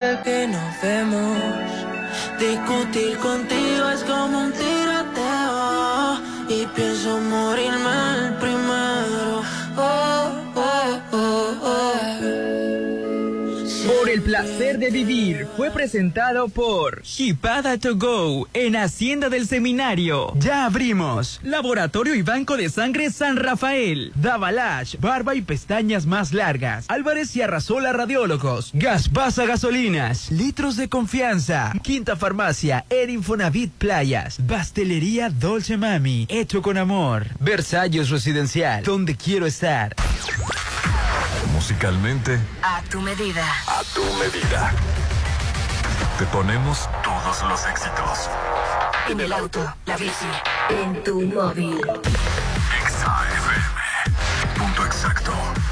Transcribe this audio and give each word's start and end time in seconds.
que 0.00 0.46
nos 0.46 0.80
vemos. 0.80 1.36
Discutir 2.38 3.18
contigo 3.18 3.90
es 3.90 4.02
como 4.04 4.38
un 4.44 4.52
tiroteo. 4.52 4.79
De 14.80 14.90
vivir 14.90 15.46
fue 15.56 15.70
presentado 15.70 16.48
por 16.48 17.02
Hipada 17.18 17.76
to 17.76 17.96
Go 17.96 18.48
en 18.54 18.76
Hacienda 18.76 19.28
del 19.28 19.46
Seminario. 19.46 20.32
Ya 20.38 20.64
abrimos. 20.64 21.38
Laboratorio 21.42 22.14
y 22.14 22.22
Banco 22.22 22.56
de 22.56 22.70
Sangre 22.70 23.10
San 23.10 23.36
Rafael. 23.36 24.10
Davalash, 24.14 24.96
barba 24.98 25.34
y 25.34 25.42
pestañas 25.42 26.06
más 26.06 26.32
largas. 26.32 26.86
Álvarez 26.88 27.36
y 27.36 27.42
Arrasola 27.42 27.92
Radiólogos. 27.92 28.70
Gaspasa 28.72 29.44
Gasolinas. 29.44 30.30
Litros 30.30 30.76
de 30.76 30.88
confianza. 30.88 31.74
Quinta 31.82 32.16
Farmacia. 32.16 32.86
Erinfonavit 32.88 33.72
Playas. 33.72 34.38
Pastelería 34.48 35.28
Dolce 35.28 35.76
Mami. 35.76 36.26
Hecho 36.30 36.62
con 36.62 36.78
amor. 36.78 37.26
Versalles 37.38 38.08
Residencial. 38.08 38.82
Donde 38.82 39.14
quiero 39.14 39.44
estar. 39.44 39.94
Musicalmente. 41.60 42.40
A 42.62 42.80
tu 42.90 43.02
medida. 43.02 43.44
A 43.66 43.82
tu 43.94 44.02
medida. 44.14 44.72
Te 46.18 46.24
ponemos 46.24 46.88
todos 47.04 47.42
los 47.42 47.66
éxitos. 47.66 48.30
En 49.10 49.20
el 49.20 49.30
auto, 49.30 49.70
la 49.84 49.98
bici, 49.98 50.24
en 50.70 51.04
tu 51.04 51.20
móvil. 51.20 51.78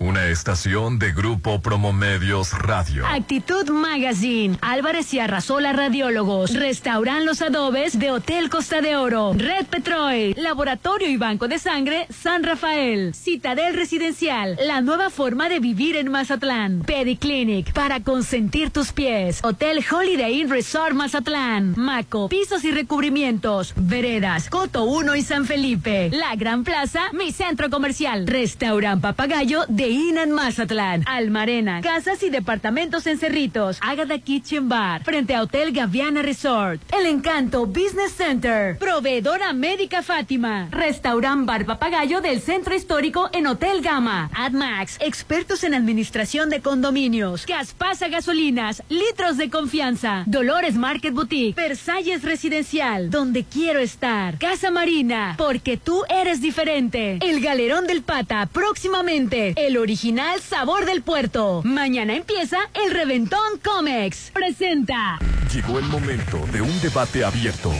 Una 0.00 0.26
estación 0.26 0.98
de 0.98 1.12
Grupo 1.12 1.60
Promomedios 1.60 2.52
Radio. 2.52 3.06
Actitud 3.06 3.70
Magazine. 3.70 4.58
Álvarez 4.60 5.14
y 5.14 5.20
Arrasola 5.20 5.72
Radiólogos. 5.72 6.52
Restauran 6.52 7.24
los 7.24 7.40
adobes 7.42 7.96
de 7.98 8.10
Hotel 8.10 8.50
Costa 8.50 8.80
de 8.80 8.96
Oro. 8.96 9.32
Red 9.34 9.66
Petrol. 9.66 10.34
Laboratorio 10.36 11.08
y 11.08 11.16
Banco 11.16 11.46
de 11.46 11.60
Sangre 11.60 12.08
San 12.10 12.42
Rafael. 12.42 13.14
Citadel 13.14 13.74
Residencial. 13.74 14.58
La 14.66 14.80
nueva 14.80 15.10
forma 15.10 15.48
de 15.48 15.60
vivir 15.60 15.96
en 15.96 16.10
Mazatlán. 16.10 16.80
Pediclinic. 16.80 17.72
Para 17.72 18.00
consentir 18.00 18.70
tus 18.70 18.92
pies. 18.92 19.38
Hotel 19.44 19.82
Holiday 19.88 20.40
Inn 20.40 20.50
Resort 20.50 20.94
Mazatlán. 20.94 21.74
Maco. 21.76 22.28
Pisos 22.28 22.64
y 22.64 22.72
recubrimientos. 22.72 23.72
Veredas. 23.76 24.50
Coto 24.50 24.84
1 24.84 25.14
y 25.14 25.22
San 25.22 25.46
Felipe. 25.46 26.10
La 26.12 26.34
Gran 26.34 26.64
Plaza. 26.64 27.04
Mi 27.12 27.30
centro 27.30 27.70
comercial. 27.70 28.26
Restaurant 28.26 29.00
Papagayo 29.00 29.64
de 29.68 29.83
Inan 29.88 30.30
Mazatlán, 30.30 31.04
Almarena, 31.06 31.80
casas 31.80 32.22
y 32.22 32.30
departamentos 32.30 33.06
en 33.06 33.18
Cerritos, 33.18 33.78
Agada 33.80 34.18
Kitchen 34.18 34.68
Bar, 34.68 35.04
frente 35.04 35.34
a 35.34 35.42
Hotel 35.42 35.72
Gaviana 35.72 36.22
Resort, 36.22 36.80
El 36.92 37.06
Encanto 37.06 37.66
Business 37.66 38.12
Center, 38.16 38.78
Proveedora 38.78 39.52
Médica 39.52 40.02
Fátima, 40.02 40.68
Restaurant 40.70 41.46
Bar 41.46 41.66
Papagayo 41.66 42.20
del 42.20 42.40
Centro 42.40 42.74
Histórico 42.74 43.28
en 43.32 43.46
Hotel 43.46 43.82
Gama, 43.82 44.30
AdMax, 44.34 44.98
expertos 45.00 45.64
en 45.64 45.74
administración 45.74 46.50
de 46.50 46.60
condominios, 46.60 47.46
Gaspasa 47.46 48.08
Gasolinas, 48.08 48.82
litros 48.88 49.36
de 49.36 49.50
confianza, 49.50 50.24
Dolores 50.26 50.76
Market 50.76 51.12
Boutique, 51.12 51.54
Versalles 51.54 52.22
Residencial, 52.22 53.10
donde 53.10 53.44
quiero 53.44 53.80
estar, 53.80 54.38
Casa 54.38 54.70
Marina, 54.70 55.34
porque 55.36 55.76
tú 55.76 56.02
eres 56.08 56.40
diferente, 56.40 57.18
El 57.22 57.40
Galerón 57.40 57.86
del 57.86 58.02
Pata, 58.02 58.48
próximamente, 58.52 59.54
el 59.56 59.73
original 59.76 60.40
sabor 60.40 60.86
del 60.86 61.02
puerto. 61.02 61.62
Mañana 61.64 62.14
empieza 62.14 62.58
el 62.74 62.92
Reventón 62.92 63.58
Comex. 63.62 64.30
Presenta. 64.32 65.18
Llegó 65.52 65.78
el 65.78 65.84
momento 65.86 66.44
de 66.52 66.60
un 66.60 66.80
debate 66.80 67.24
abierto. 67.24 67.72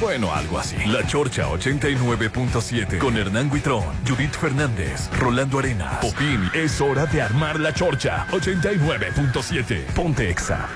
Bueno, 0.00 0.32
algo 0.34 0.58
así. 0.58 0.76
La 0.86 1.06
Chorcha 1.06 1.48
89.7 1.48 2.98
con 2.98 3.16
Hernán 3.16 3.50
Guitrón, 3.50 3.84
Judith 4.06 4.32
Fernández, 4.32 5.08
Rolando 5.18 5.58
Arenas, 5.58 6.04
Popín. 6.04 6.50
Es 6.54 6.80
hora 6.80 7.06
de 7.06 7.22
armar 7.22 7.60
la 7.60 7.72
Chorcha 7.72 8.26
89.7. 8.30 9.84
Ponte 9.94 10.30
Exa. 10.30 10.68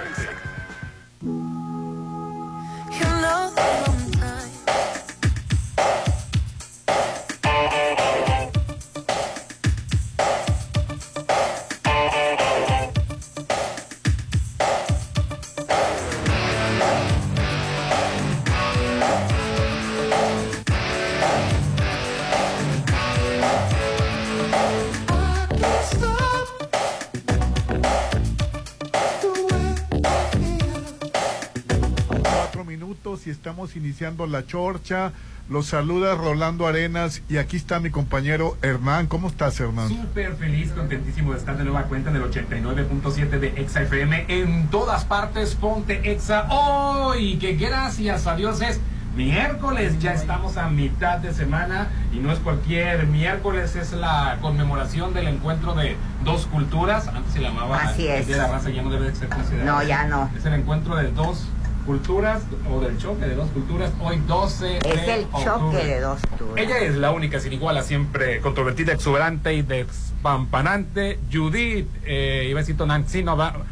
Y 32.69 33.31
estamos 33.31 33.77
iniciando 33.77 34.27
la 34.27 34.45
chorcha. 34.45 35.13
Los 35.49 35.67
saluda 35.67 36.17
Rolando 36.17 36.67
Arenas 36.67 37.23
y 37.29 37.37
aquí 37.37 37.57
está 37.57 37.79
mi 37.79 37.91
compañero 37.91 38.57
Hernán. 38.61 39.07
¿Cómo 39.07 39.29
estás, 39.29 39.61
Hernán? 39.61 39.89
Súper 39.89 40.35
feliz, 40.35 40.73
contentísimo 40.73 41.33
de 41.33 41.39
estar 41.39 41.57
de 41.57 41.63
nueva 41.63 41.85
cuenta 41.85 42.11
en 42.11 42.17
el 42.17 42.25
89.7 42.25 43.29
de 43.39 43.49
Exa 43.61 43.83
FM. 43.83 44.25
En 44.29 44.67
todas 44.67 45.05
partes, 45.05 45.55
ponte 45.55 46.11
Exa 46.11 46.49
hoy, 46.51 47.37
que 47.39 47.55
gracias 47.55 48.27
a 48.27 48.35
Dios 48.35 48.61
es 48.61 48.81
miércoles. 49.15 50.01
Ya 50.01 50.13
estamos 50.13 50.57
a 50.57 50.69
mitad 50.69 51.19
de 51.19 51.33
semana 51.33 51.87
y 52.13 52.19
no 52.19 52.33
es 52.33 52.41
cualquier 52.41 53.07
miércoles, 53.07 53.77
es 53.77 53.93
la 53.93 54.39
conmemoración 54.41 55.15
del 55.15 55.29
encuentro 55.29 55.77
de 55.77 55.97
dos 56.25 56.47
culturas. 56.47 57.07
Antes 57.07 57.33
se 57.33 57.41
llamaba 57.41 57.79
Así 57.79 58.09
es. 58.09 58.23
el 58.23 58.27
Día 58.27 58.37
de 58.37 58.43
la 58.43 58.49
Raza, 58.49 58.71
ya 58.71 58.83
no 58.83 58.91
debe 58.91 59.15
ser 59.15 59.29
considerado. 59.29 59.79
No, 59.79 59.87
ya 59.87 60.07
no. 60.09 60.31
Es 60.37 60.45
el 60.45 60.55
encuentro 60.55 60.97
de 60.97 61.13
dos 61.13 61.47
culturas 61.87 62.43
o 62.71 62.81
del 62.81 62.99
choque 62.99 63.25
de 63.25 63.37
dos 63.37 63.49
culturas 63.51 63.93
hoy 64.01 64.21
12 64.27 64.79
es 64.79 64.83
de 64.83 65.15
el 65.15 65.25
octubre. 65.25 65.45
choque 65.45 65.87
de 65.87 66.01
dos 66.01 66.21
culturas. 66.29 66.65
Ella 66.65 66.79
es 66.79 66.97
la 66.97 67.13
única 67.13 67.39
sin 67.39 67.53
igual 67.53 67.83
siempre 67.85 68.41
controvertida 68.41 68.93
exuberante 68.93 69.55
y 69.55 69.63
despampanante. 69.63 71.21
Judith 71.33 71.89
eh, 72.05 72.49
iba 72.51 72.61
a 72.61 72.65
decir 72.65 72.77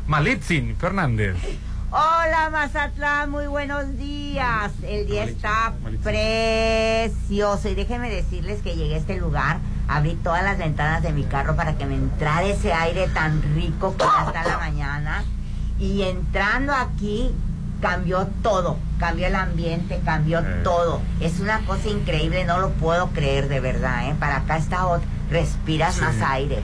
Malitzin 0.06 0.76
Fernández. 0.76 1.36
Hola 1.90 2.50
Mazatlán, 2.50 3.30
muy 3.30 3.46
buenos 3.46 3.98
días. 3.98 4.72
El 4.82 5.06
día 5.06 5.24
está 5.24 5.74
precioso 6.02 7.68
y 7.68 7.74
déjenme 7.74 8.10
decirles 8.10 8.62
que 8.62 8.74
llegué 8.76 8.94
a 8.94 8.98
este 8.98 9.16
lugar, 9.16 9.58
abrí 9.88 10.14
todas 10.14 10.42
las 10.42 10.58
ventanas 10.58 11.02
de 11.02 11.12
mi 11.12 11.24
carro 11.24 11.56
para 11.56 11.76
que 11.76 11.86
me 11.86 11.94
entrara 11.94 12.44
ese 12.44 12.72
aire 12.72 13.08
tan 13.08 13.42
rico 13.54 13.96
que 13.96 14.04
hasta 14.04 14.44
la 14.44 14.58
mañana. 14.58 15.24
Y 15.78 16.02
entrando 16.02 16.72
aquí 16.72 17.32
cambió 17.88 18.26
todo, 18.42 18.78
cambió 18.98 19.26
el 19.26 19.34
ambiente, 19.34 20.00
cambió 20.06 20.40
Eh. 20.40 20.60
todo. 20.64 21.02
Es 21.20 21.38
una 21.38 21.58
cosa 21.66 21.88
increíble, 21.88 22.46
no 22.46 22.58
lo 22.58 22.70
puedo 22.70 23.08
creer 23.08 23.48
de 23.48 23.60
verdad, 23.60 24.08
¿eh? 24.08 24.14
Para 24.18 24.36
acá 24.38 24.56
está 24.56 24.84
ot- 24.86 25.02
respiras 25.30 26.00
más 26.00 26.16
aire. 26.22 26.62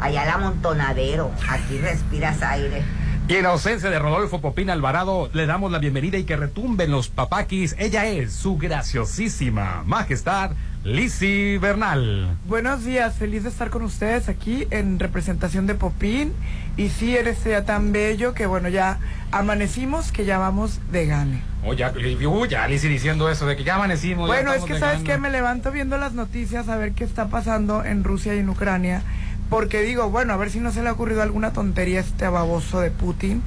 Allá 0.00 0.22
el 0.24 0.30
amontonadero, 0.30 1.30
aquí 1.50 1.76
respiras 1.78 2.40
aire. 2.42 2.82
y 3.28 3.36
en 3.36 3.46
ausencia 3.46 3.88
de 3.88 3.98
Rodolfo 4.00 4.40
Popín 4.40 4.68
Alvarado 4.68 5.30
le 5.32 5.46
damos 5.46 5.70
la 5.70 5.78
bienvenida 5.78 6.18
y 6.18 6.24
que 6.24 6.36
retumben 6.36 6.90
los 6.90 7.08
papaquis 7.08 7.74
ella 7.78 8.04
es 8.06 8.32
su 8.32 8.58
graciosísima 8.58 9.84
majestad 9.86 10.50
Lizzy 10.84 11.56
Bernal 11.58 12.36
Buenos 12.48 12.84
días, 12.84 13.14
feliz 13.14 13.44
de 13.44 13.50
estar 13.50 13.70
con 13.70 13.82
ustedes 13.82 14.28
aquí 14.28 14.66
en 14.70 14.98
representación 14.98 15.68
de 15.68 15.76
Popín. 15.76 16.32
Y 16.76 16.88
sí, 16.88 17.16
eres 17.16 17.44
ya 17.44 17.64
tan 17.64 17.92
bello 17.92 18.32
que 18.34 18.46
bueno, 18.46 18.68
ya 18.68 18.98
amanecimos 19.30 20.10
que 20.12 20.24
ya 20.24 20.38
vamos 20.38 20.80
de 20.90 21.06
gane. 21.06 21.42
Oh, 21.64 21.74
ya, 21.74 21.92
uy, 21.92 22.48
ya 22.48 22.66
Lizzy 22.66 22.88
diciendo 22.88 23.28
eso 23.30 23.46
de 23.46 23.56
que 23.56 23.64
ya 23.64 23.76
amanecimos. 23.76 24.28
ya 24.28 24.34
Bueno, 24.34 24.52
es 24.54 24.64
que 24.64 24.78
sabes 24.78 25.02
que 25.02 25.18
me 25.18 25.30
levanto 25.30 25.70
viendo 25.70 25.96
las 25.98 26.12
noticias 26.12 26.68
a 26.68 26.76
ver 26.76 26.92
qué 26.92 27.04
está 27.04 27.28
pasando 27.28 27.84
en 27.84 28.04
Rusia 28.04 28.34
y 28.34 28.38
en 28.38 28.48
Ucrania. 28.48 29.02
Porque 29.50 29.82
digo, 29.82 30.08
bueno, 30.10 30.32
a 30.32 30.36
ver 30.38 30.50
si 30.50 30.60
no 30.60 30.72
se 30.72 30.82
le 30.82 30.88
ha 30.88 30.92
ocurrido 30.92 31.20
alguna 31.22 31.52
tontería 31.52 31.98
a 31.98 32.02
este 32.02 32.26
baboso 32.26 32.80
de 32.80 32.90
Putin. 32.90 33.42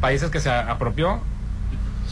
países 0.00 0.30
que 0.30 0.40
se 0.40 0.50
apropió. 0.50 1.20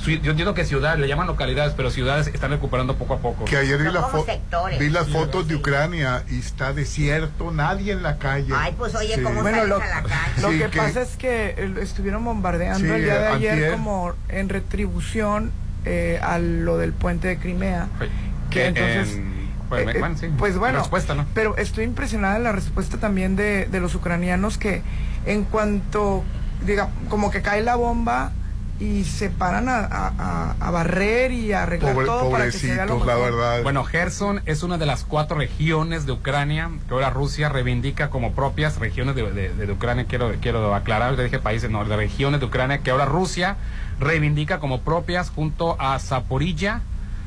Yo 0.05 0.31
entiendo 0.31 0.53
que 0.55 0.65
ciudades, 0.65 1.01
le 1.01 1.09
llaman 1.09 1.27
localidades, 1.27 1.73
pero 1.77 1.91
ciudades 1.91 2.27
están 2.29 2.51
recuperando 2.51 2.97
poco 2.97 3.15
a 3.15 3.19
poco. 3.19 3.45
Que 3.47 3.56
ayer 3.56 3.79
vi, 3.79 3.91
la 3.91 4.03
fo- 4.03 4.25
sectores. 4.27 4.79
vi 4.79 4.91
las 4.91 5.06
Sí, 5.06 5.12
fotos 5.12 5.49
de 5.49 5.55
sí. 5.55 5.61
Ucrania 5.61 6.25
y 6.31 6.39
está 6.39 6.73
desierto, 6.75 7.51
nadie 7.53 7.93
en 7.93 8.03
la 8.03 8.19
calle. 8.19 8.53
Ay, 8.55 8.75
pues 8.77 8.95
oye, 8.95 9.15
Sí. 9.15 9.23
¿cómo 9.23 9.41
Bueno, 9.43 9.65
lo, 9.65 9.77
a 9.77 9.79
la 9.87 10.03
calle? 10.03 10.43
lo 10.43 10.51
Sí, 10.51 10.59
que, 10.59 10.69
que- 10.71 10.79
pasa 10.79 11.01
es 11.03 11.17
que 11.17 11.55
eh, 11.56 11.75
estuvieron 11.81 12.25
bombardeando 12.25 12.81
Sí, 12.87 12.91
el 12.95 13.03
día 13.05 13.15
de 13.19 13.25
eh, 13.25 13.29
ayer 13.29 13.53
antier. 13.53 13.73
como 13.73 14.12
en 14.29 14.49
retribución 14.51 15.53
eh, 15.87 16.19
a 16.23 16.39
lo 16.39 16.79
del 16.79 16.93
puente 16.93 17.29
de 17.29 17.39
Crimea. 17.39 17.89
Que 17.99 18.09
Que 18.51 18.67
entonces, 18.67 19.17
en- 19.17 19.49
pues, 19.69 19.87
eh, 19.95 19.99
bueno, 19.99 20.17
sí, 20.19 20.27
pues 20.39 20.56
bueno, 20.59 20.79
respuesta, 20.81 21.15
¿no? 21.15 21.27
pero 21.35 21.56
estoy 21.56 21.85
impresionada 21.85 22.35
de 22.35 22.41
la 22.41 22.53
respuesta 22.53 22.99
también 22.99 23.37
de, 23.37 23.67
de 23.67 23.81
los 23.81 23.95
ucranianos 23.95 24.59
que 24.59 24.83
en 25.27 25.45
cuanto, 25.45 26.23
diga, 26.67 26.89
como 27.09 27.31
que 27.31 27.41
cae 27.43 27.62
la 27.62 27.77
bomba 27.77 28.33
y 28.81 29.05
se 29.05 29.31
paran 29.31 29.69
a, 29.69 29.79
a- 29.79 30.12
a- 30.19 30.56
a 30.59 30.71
barrer 30.73 31.31
y 31.31 31.53
a 31.53 31.62
arreglar 31.62 31.94
Pobre- 31.94 32.06
todo 32.06 32.31
para 32.31 32.47
que 32.47 32.53
se 32.53 32.67
vea 32.75 32.87
lo 32.87 32.99
pobrecitos, 32.99 33.06
la 33.06 33.15
mejor. 33.15 33.41
verdad. 33.41 33.62
Bueno, 33.62 33.85
Gerson 33.85 34.43
es 34.47 34.62
una 34.65 34.79
de 34.79 34.87
las 34.87 35.05
cuatro 35.05 35.37
regiones 35.38 36.06
de 36.06 36.12
Ucrania 36.12 36.71
que 36.88 36.94
ahora 36.94 37.11
Rusia 37.11 37.49
reivindica 37.49 38.11
como 38.11 38.32
propias 38.32 38.79
regiones 38.79 39.15
de, 39.15 39.31
de- 39.31 39.55
de 39.55 39.73
Ucrania. 39.73 40.06
Quiero, 40.09 40.32
quiero 40.41 40.75
aclarar, 40.75 41.17
yo 41.17 41.23
dije 41.23 41.38
países, 41.38 41.71
no, 41.71 41.85
de 41.85 41.97
regiones 41.97 42.41
de 42.41 42.47
Ucrania 42.47 42.79
que 42.79 42.91
ahora 42.91 43.05
Rusia 43.05 43.56
reivindica 44.00 44.59
como 44.59 44.81
propias 44.81 45.31
junto 45.31 45.81
a 45.81 45.99
Zaporilla, 46.00 46.81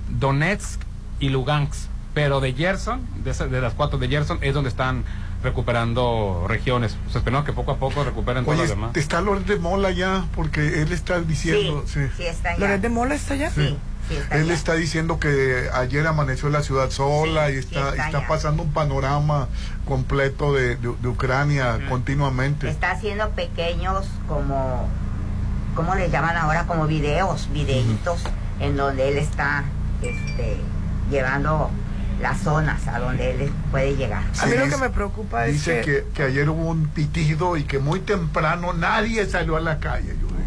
Donetsk 0.10 0.82
y 1.20 1.30
Lugansk. 1.30 1.88
Pero 2.14 2.40
de 2.42 2.54
Gerson, 2.54 3.02
de, 3.24 3.32
de 3.32 3.62
las 3.62 3.74
cuatro 3.74 4.00
de 4.00 4.08
Gerson, 4.08 4.40
es 4.42 4.54
donde 4.54 4.70
están 4.70 5.04
recuperando 5.48 6.46
regiones. 6.48 6.98
O 7.08 7.10
sea, 7.12 7.20
esperemos 7.20 7.46
que 7.46 7.54
poco 7.54 7.72
a 7.72 7.78
poco 7.78 8.04
recuperen 8.04 8.44
todo 8.46 8.54
Oye, 8.56 8.64
lo 8.64 8.70
demás. 8.70 8.96
está 8.96 9.22
Loret 9.22 9.46
de 9.46 9.58
Mola 9.58 9.92
ya, 9.92 10.26
porque 10.36 10.82
él 10.82 10.92
está 10.92 11.20
diciendo, 11.22 11.84
Sí, 11.88 12.02
sí. 12.06 12.12
sí 12.18 12.24
está 12.26 12.54
ya. 12.54 12.60
¿Loret 12.60 12.82
de 12.82 12.90
Mola 12.90 13.16
está 13.16 13.34
allá? 13.36 13.50
Sí, 13.52 13.78
sí 14.10 14.16
está 14.16 14.36
Él 14.38 14.48
ya. 14.48 14.54
está 14.54 14.74
diciendo 14.76 15.20
que 15.20 15.70
ayer 15.74 16.06
amaneció 16.06 16.50
la 16.50 16.62
ciudad 16.64 16.90
sola 16.90 17.48
Sí, 17.48 17.54
y 17.54 17.62
sí 17.64 17.76
está, 17.76 18.06
está 18.06 18.28
pasando 18.28 18.64
un 18.64 18.72
panorama 18.72 19.48
completo 19.86 20.54
de, 20.54 20.76
de- 20.76 20.96
de 21.02 21.08
Ucrania 21.08 21.80
continuamente. 21.90 22.70
Está 22.70 22.92
haciendo 22.92 23.30
pequeños 23.30 24.06
como, 24.28 24.88
¿cómo 25.76 25.96
le 25.96 26.10
llaman 26.10 26.36
ahora? 26.38 26.66
Como 26.68 26.88
videos, 26.88 27.50
videitos, 27.54 28.20
en 28.60 28.76
donde 28.78 29.10
él 29.10 29.18
está 29.18 29.64
este, 30.02 30.58
llevando 31.10 31.70
las 32.22 32.40
zonas 32.40 32.88
a 32.88 33.00
donde 33.00 33.32
él 33.32 33.52
puede 33.72 33.96
llegar. 33.96 34.24
A 34.42 34.46
mí 34.48 34.56
lo 34.58 34.68
que 34.70 34.78
me 34.78 34.90
preocupa 34.90 35.46
es 35.48 35.54
Dice 35.54 35.82
que, 35.82 35.86
que, 35.86 36.04
que 36.14 36.24
ayer 36.24 36.50
hubo 36.50 36.70
un 36.70 36.88
pitido 36.88 37.58
y 37.58 37.64
que 37.64 37.80
muy 37.80 38.00
temprano 38.00 38.74
nadie 38.74 39.26
salió 39.28 39.56
a 39.56 39.60
la 39.60 39.80
calle. 39.80 40.08
Yo 40.20 40.28
digo. 40.28 40.38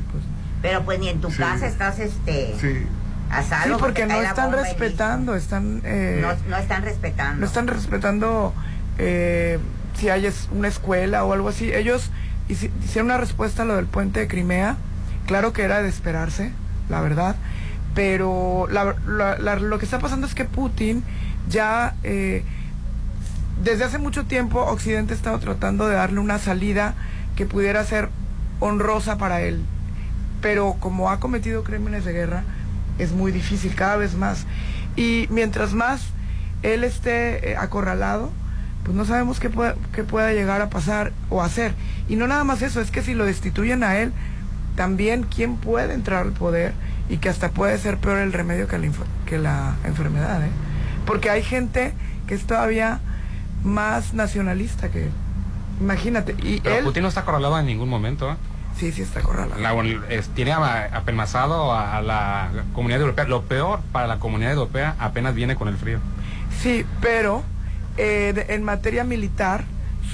Pero 0.62 0.82
pues 0.84 0.99
ni 0.99 1.08
en 1.08 1.20
tu 1.20 1.31
Sí. 1.31 1.38
casa 1.38 1.67
estás 1.67 1.99
este, 2.00 2.55
Sí. 2.61 2.87
a 3.31 3.43
Sí, 3.43 3.70
porque 3.78 4.06
no 4.06 4.20
están 4.20 4.52
respetando, 4.52 5.34
están... 5.37 5.81
eh. 5.84 6.19
No, 6.20 6.32
no 6.50 6.56
están 6.56 6.82
respetando. 6.82 7.40
no 7.40 7.46
están 7.46 7.67
respetando 7.69 8.52
eh, 8.99 9.58
si 9.94 10.08
hay 10.08 10.26
es- 10.26 10.49
una 10.52 10.69
escuela 10.69 11.25
o 11.25 11.32
algo 11.32 11.49
así. 11.49 11.72
Ellos 11.72 12.11
hici- 12.49 12.70
hicieron 12.84 13.06
una 13.06 13.19
respuesta 13.19 13.62
a 13.62 13.64
lo 13.64 13.76
del 13.76 13.87
puente 13.87 14.20
de 14.20 14.28
Crimea. 14.28 14.76
Claro 15.26 15.52
que 15.52 15.62
era 15.62 15.81
de 15.82 15.88
esperarse, 15.88 16.52
la 16.88 17.00
verdad. 17.00 17.37
Pero 17.94 18.67
la- 18.70 18.94
la- 19.06 19.38
la- 19.38 19.56
lo 19.56 19.78
que 19.78 19.84
está 19.84 19.99
pasando 19.99 20.26
es 20.26 20.34
que 20.34 20.44
Putin 20.44 21.02
ya, 21.49 21.95
eh, 22.03 22.45
desde 23.63 23.85
hace 23.85 23.99
mucho 23.99 24.25
tiempo, 24.25 24.61
Occidente 24.61 25.15
ha 25.15 25.17
estado 25.17 25.39
tratando 25.39 25.87
de 25.89 25.95
darle 25.95 26.21
una 26.21 26.39
salida 26.39 26.95
que 27.37 27.47
pudiera 27.47 27.85
ser 27.85 28.09
honrosa 28.61 29.19
para 29.19 29.41
él. 29.43 29.63
Pero 30.41 30.77
como 30.81 31.11
ha 31.11 31.21
cometido 31.21 31.65
crímenes 31.65 32.05
de 32.05 32.13
guerra, 32.13 32.45
es 32.99 33.13
muy 33.13 33.33
difícil 33.33 33.75
cada 33.75 33.97
vez 33.97 34.15
más. 34.15 34.47
Y 34.97 35.27
mientras 35.31 35.73
más 35.73 36.03
él 36.63 36.85
esté 36.85 37.51
eh, 37.51 37.57
acorralado, 37.57 38.31
pues 38.85 38.97
no 38.97 39.05
sabemos 39.05 39.41
qué 39.41 39.51
pueda, 39.51 39.77
qué 39.93 40.05
pueda 40.05 40.32
llegar 40.32 40.63
a 40.63 40.70
pasar 40.70 41.13
o 41.29 41.43
hacer. 41.43 41.75
Y 42.09 42.17
no 42.17 42.27
nada 42.27 42.44
más 42.44 42.63
eso, 42.63 42.81
es 42.81 42.91
que 42.91 43.03
si 43.03 43.15
lo 43.15 43.25
destituyen 43.25 43.85
a 43.85 43.99
él, 43.99 44.13
también 44.77 45.25
quién 45.25 45.56
puede 45.56 45.94
entrar 45.94 46.23
al 46.23 46.32
poder 46.32 46.73
y 47.09 47.19
que 47.19 47.29
hasta 47.29 47.51
puede 47.51 47.77
ser 47.79 47.99
peor 47.99 48.19
el 48.19 48.32
remedio 48.32 48.67
que 48.67 48.79
la, 48.79 48.89
que 49.27 49.39
la 49.39 49.75
enfermedad. 49.85 50.43
¿eh? 50.43 50.51
Porque 51.10 51.31
hay 51.31 51.43
gente 51.43 51.93
que 52.26 52.34
es 52.34 52.46
todavía 52.46 53.00
más 53.64 54.14
nacionalista 54.14 54.88
que 54.90 55.05
él. 55.05 55.10
Imagínate. 55.81 56.34
Y 56.43 56.60
Pero 56.60 56.76
él... 56.76 56.84
Putin 56.84 57.02
no 57.02 57.08
está 57.08 57.20
acorralado 57.22 57.58
en 57.58 57.67
ningún 57.67 57.88
momento. 57.88 58.31
¿eh? 58.31 58.36
Sí, 58.79 58.93
sí 58.93 59.02
está 59.02 59.20
acorralado. 59.20 59.60
La- 59.60 59.74
es- 60.08 60.29
tiene 60.29 60.52
apelmazado 60.52 61.72
a, 61.72 61.96
a 61.96 62.02
la 62.02 62.48
comunidad 62.74 63.00
europea. 63.00 63.24
Lo 63.24 63.43
peor 63.43 63.81
para 63.93 64.06
la 64.06 64.19
comunidad 64.19 64.52
europea 64.52 64.94
apenas 64.98 65.34
viene 65.34 65.56
con 65.56 65.69
el 65.69 65.76
frío. 65.76 65.98
Sí, 66.62 66.84
pero 67.00 67.43
eh, 67.96 68.32
de- 68.34 68.55
en 68.55 68.62
materia 68.62 69.05
militar, 69.05 69.64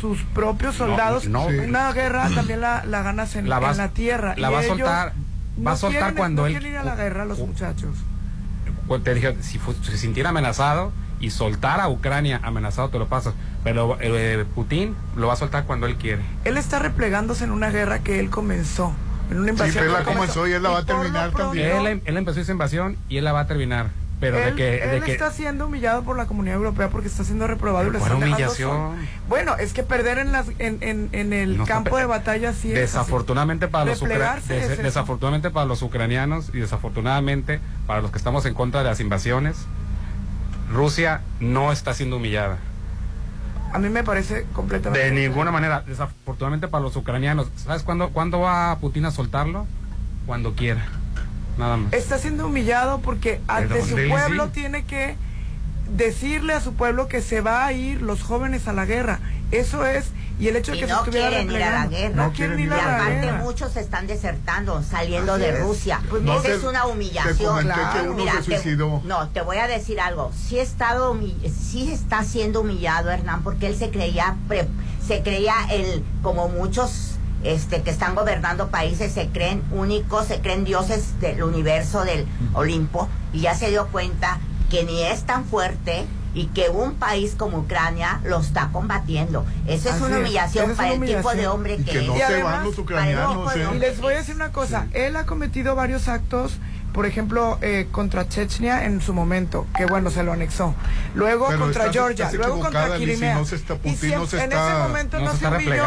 sus 0.01 0.23
propios 0.35 0.79
No, 0.79 0.87
soldados, 0.87 1.27
no. 1.29 1.49
Sí. 1.49 1.57
una 1.59 1.93
guerra 1.93 2.29
también 2.35 2.61
la, 2.61 2.85
la 2.85 3.03
ganas 3.03 3.35
en, 3.37 3.49
La 3.49 3.59
en 3.71 3.77
la 3.77 3.89
tierra. 3.89 4.35
la 4.37 4.51
y 4.51 4.53
va 4.53 4.59
a 4.61 4.63
soltar- 4.63 5.13
va 5.65 5.71
a 5.71 5.75
no 5.75 5.77
soltar 5.77 6.01
quieren- 6.01 6.17
cuando 6.17 6.43
no 6.43 6.49
él- 6.49 6.67
ir 6.67 6.77
a 6.77 6.85
la 6.85 6.97
guerra 6.97 7.25
los 7.25 7.39
muchachos. 7.39 7.95
Pues 8.89 9.03
te 9.03 9.15
dije, 9.15 9.37
si 9.41 9.59
se 9.83 9.99
sintiera 9.99 10.31
amenazado 10.31 10.93
y 11.19 11.31
soltara 11.31 11.85
a 11.85 11.89
Ucrania 11.89 12.41
amenazado, 12.43 12.89
te 12.91 12.99
lo 12.99 13.09
pasas. 13.09 13.35
Pero 13.65 13.97
eh, 14.01 14.45
Putin 14.55 14.95
lo 15.17 15.27
va 15.29 15.33
a 15.33 15.37
soltar 15.37 15.65
cuando 15.65 15.87
él 15.87 15.97
quiere. 15.97 16.23
Él 16.45 16.57
está 16.57 16.79
replegándose 16.79 17.45
en 17.45 17.51
una 17.51 17.71
guerra 17.71 18.01
que 18.01 18.21
él 18.21 18.31
comenzó. 18.31 18.93
En 19.31 19.39
una 19.39 19.47
Sí, 19.47 19.51
invasión 19.51 19.75
pero 19.85 19.87
él 19.99 20.05
la 20.05 20.13
comenzó 20.13 20.47
y 20.47 20.53
él 20.53 20.63
la 20.63 20.69
va 20.71 20.79
a 20.79 20.85
terminar 20.85 21.33
también. 21.33 21.67
Él, 21.71 21.87
em- 21.87 22.01
él 22.05 22.17
empezó 22.17 22.41
esa 22.41 22.53
invasión 22.53 22.97
y 23.09 23.17
él 23.17 23.25
la 23.25 23.33
va 23.33 23.41
a 23.41 23.47
terminar. 23.49 23.91
Pero 24.19 24.39
de 24.39 24.49
él, 24.49 24.55
que... 24.55 24.63
de 24.65 24.97
él 24.97 25.05
que 25.05 25.13
está 25.13 25.31
siendo 25.31 25.67
humillado 25.67 26.03
por 26.03 26.17
la 26.17 26.25
comunidad 26.25 26.57
europea 26.57 26.89
porque 26.89 27.07
está 27.07 27.23
siendo 27.23 27.47
reprobado 27.47 27.87
y 27.89 27.91
¿Cuál 27.91 28.03
están 28.13 28.23
humillación? 28.23 28.97
Bueno, 29.29 29.57
es 29.57 29.75
que 29.75 29.83
perder 29.83 30.17
en, 30.19 30.33
las, 30.33 30.47
en, 30.59 30.79
en, 30.81 31.11
en 31.13 31.35
el 31.35 31.59
No 31.59 31.67
campo 31.67 31.99
de 31.99 32.07
batalla 32.07 32.53
sí 32.55 32.69
es 32.69 32.75
así. 32.75 32.81
Desafortunadamente 32.81 33.69
para 33.69 33.85
los 33.85 34.01
ucra- 34.01 34.39
es 34.39 34.49
des- 34.49 34.71
eso. 34.71 34.83
desafortunadamente 34.83 35.51
para 35.51 35.67
los 35.67 35.83
ucranianos 35.83 36.49
y 36.55 36.59
desafortunadamente 36.61 37.61
para 37.87 38.01
los 38.01 38.11
que 38.11 38.17
estamos 38.17 38.47
en 38.47 38.55
contra 38.55 38.83
de 38.83 38.89
las 38.89 39.01
invasiones, 39.01 39.67
Rusia 40.73 41.21
no 41.41 41.71
está 41.71 41.93
siendo 41.93 42.17
humillada. 42.17 42.57
A 43.73 43.79
mí 43.79 43.91
me 43.91 44.03
parece 44.03 44.47
completamente... 44.55 45.05
De 45.05 45.11
ninguna 45.13 45.51
manera, 45.51 45.83
desafortunadamente 45.87 46.69
para 46.69 46.83
los 46.83 46.97
ucranianos. 46.97 47.49
¿Sabes 47.57 47.83
cuándo, 47.83 48.09
cuándo 48.11 48.41
va 48.41 48.79
Putin 48.81 49.05
a 49.05 49.11
soltarlo? 49.11 49.67
Cuando 50.25 50.55
quiera. 50.55 50.87
Nada 51.59 51.77
más. 51.77 51.93
Está 51.93 52.19
siendo 52.19 52.47
humillado 52.47 53.01
porque 53.01 53.41
ante 53.49 53.75
¿De 53.75 53.83
su 53.85 53.95
pueblo 54.11 54.47
sí? 54.47 54.51
tiene 54.53 54.85
que 54.85 55.17
decirle 55.91 56.53
a 56.53 56.61
su 56.61 56.75
pueblo 56.75 57.09
que 57.09 57.23
se 57.23 57.41
va 57.41 57.65
a 57.67 57.73
ir 57.73 58.03
los 58.03 58.23
jóvenes 58.23 58.69
a 58.69 58.73
la 58.73 58.85
guerra. 58.85 59.21
Eso 59.53 59.87
es, 59.87 60.07
y 60.41 60.49
el 60.49 60.57
hecho 60.57 60.73
de 60.73 60.79
Y 60.79 60.81
que 60.81 60.87
se 60.87 60.93
no 60.93 60.99
estuviera 60.99 61.29
quieren 61.31 61.51
ir 61.53 61.63
a 61.63 61.71
la 61.71 61.87
guerra. 61.87 62.15
No 62.27 62.33
quieren 62.33 62.59
ir 62.59 62.67
y 62.69 62.71
a 62.73 62.77
la 62.77 62.97
aparte 62.97 63.21
guerra. 63.21 63.39
muchos 63.39 63.77
están 63.77 64.07
desertando, 64.09 64.83
saliendo 64.83 65.35
Así 65.35 65.43
de 65.43 65.49
es. 65.51 65.61
Rusia. 65.61 66.01
Pues 66.11 66.23
no, 66.23 66.35
Esa 66.35 66.43
te- 66.43 66.55
es 66.57 66.65
una 66.65 66.83
te 66.83 66.89
humillación. 66.89 67.37
comenté 67.55 67.81
que 67.95 68.01
uno 68.09 68.15
Mira, 68.15 68.33
se 68.33 68.39
te- 68.51 68.57
suicidó. 68.57 69.01
no, 69.05 69.29
te 69.29 69.41
voy 69.43 69.59
a 69.59 69.69
decir 69.69 70.01
algo. 70.01 70.33
Sí, 70.35 70.59
he 70.59 70.63
estado 70.63 71.17
sí 71.71 71.91
está 71.93 72.25
siendo 72.25 72.61
humillado 72.63 73.11
Hernán 73.11 73.43
porque 73.45 73.69
él 73.69 73.77
se 73.77 73.91
creía, 73.91 74.35
pre- 74.49 74.69
se 75.07 75.23
creía 75.23 75.55
el, 75.71 76.03
como 76.23 76.49
muchos 76.49 77.13
este, 77.43 77.83
que 77.83 77.91
están 77.91 78.15
gobernando 78.15 78.69
países 78.69 79.13
se 79.13 79.29
creen 79.29 79.63
únicos, 79.71 80.27
se 80.27 80.41
creen 80.41 80.65
dioses 80.65 81.21
del 81.21 81.43
universo, 81.43 82.05
del 82.05 82.27
Olimpo, 82.55 83.09
y 83.33 83.41
ya 83.41 83.55
se 83.55 83.71
dio 83.71 83.87
cuenta 83.89 84.39
que 84.71 84.85
ni 84.85 85.03
es 85.03 85.23
tan 85.23 85.45
fuerte 85.45 86.07
y 86.35 86.47
que 86.49 86.69
un 86.69 86.95
país 86.97 87.35
como 87.35 87.59
Ucrania 87.61 88.21
lo 88.25 88.41
está 88.41 88.69
combatiendo. 88.71 89.47
Eso 89.67 89.89
es 89.89 89.95
Así 89.95 90.05
una 90.05 90.19
humillación 90.19 90.73
es 90.73 90.77
para 90.77 90.93
una 90.93 91.07
el 91.07 91.17
tipo 91.17 91.35
de 91.35 91.47
hombre 91.49 91.77
Y 91.81 91.85
que, 91.85 91.93
que 91.93 92.03
no 92.07 92.15
es. 92.15 92.21
Y 92.21 92.27
se 92.27 92.43
van 92.43 92.65
los 92.65 92.79
ucranianos. 92.79 93.57
¿eh? 93.57 93.69
Y 93.75 93.79
les 93.79 94.01
voy 94.01 94.15
a 94.15 94.19
decir 94.19 94.35
una 94.35 94.53
cosa, 94.53 94.87
él 94.93 95.17
ha 95.17 95.25
cometido 95.25 95.75
varios 95.75 96.09
actos, 96.09 96.59
por 96.97 97.05
ejemplo, 97.07 97.59
eh, 97.61 97.87
contra 97.93 98.27
Chechnya 98.27 98.87
en 98.87 99.03
su 99.03 99.13
momento, 99.13 99.67
que 99.77 99.85
bueno, 99.85 100.09
se 100.11 100.23
lo 100.25 100.33
anexó. 100.33 100.75
Luego 101.15 101.47
Pero 101.49 101.61
contra 101.61 101.83
estás- 101.83 101.95
Georgia, 101.95 102.25
estás 102.25 102.39
luego 102.39 102.59
contra 102.61 102.97
Crimea. 102.97 103.35
no 103.35 103.45
se 103.45 103.57
está- 103.57 103.75
y 103.85 103.91
siempre- 103.95 104.17
no 104.19 104.27
se 104.27 104.37
en 104.43 104.53
está- 104.53 104.69
ese 104.81 104.89
momento 104.89 105.21
no 105.21 105.25
se 105.27 105.37
se 105.37 105.45
está 105.45 105.57
humilló, 105.59 105.87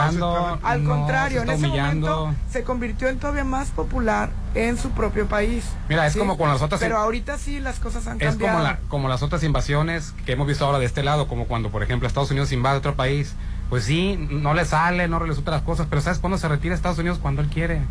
al 0.64 0.84
no 0.84 0.90
contrario, 0.90 1.40
se 1.42 1.44
en 1.46 1.50
ese 1.50 1.68
momento 1.68 2.36
se 2.52 2.64
convirtió 2.64 3.08
en 3.10 3.18
todavía 3.18 3.44
más 3.44 3.70
popular 3.72 4.30
en 4.54 4.78
su 4.78 4.92
propio 4.92 5.26
país. 5.28 5.66
Mira, 5.90 6.06
es 6.06 6.16
como 6.16 6.38
con 6.38 6.48
las 6.48 6.62
otras- 6.62 6.80
Pero 6.80 6.98
ahorita 7.00 7.40
sí 7.40 7.60
las 7.60 7.80
cosas 7.80 8.06
han 8.06 8.22
Es 8.22 8.30
cambiado. 8.30 8.58
como, 8.60 8.64
la, 8.70 8.80
como 8.88 9.10
las 9.10 9.24
otras 9.24 9.42
invasiones 9.44 10.14
que 10.28 10.34
hemos 10.34 10.46
visto 10.48 10.64
ahora 10.64 10.78
de 10.78 10.86
este 10.86 11.02
lado, 11.02 11.28
como 11.28 11.46
cuando, 11.48 11.72
por 11.72 11.82
ejemplo, 11.82 12.08
Estados 12.08 12.30
Unidos 12.30 12.52
invade 12.52 12.78
otro 12.78 12.94
país. 12.96 13.34
Pues 13.72 13.84
sí, 13.84 14.16
no 14.30 14.54
le 14.54 14.64
sale, 14.66 15.08
no 15.08 15.20
le 15.20 15.26
resultan 15.26 15.56
las 15.56 15.64
cosas, 15.64 15.88
pero 15.90 16.02
¿sabes 16.04 16.20
cuándo 16.20 16.38
se 16.38 16.48
retira 16.48 16.76
Estados 16.76 17.00
Unidos? 17.00 17.18
Cuando 17.20 17.42
él 17.42 17.50
quiere. 17.50 17.82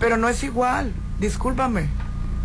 Pero 0.00 0.16
no 0.16 0.28
es 0.28 0.42
igual, 0.44 0.92
discúlpame. 1.18 1.88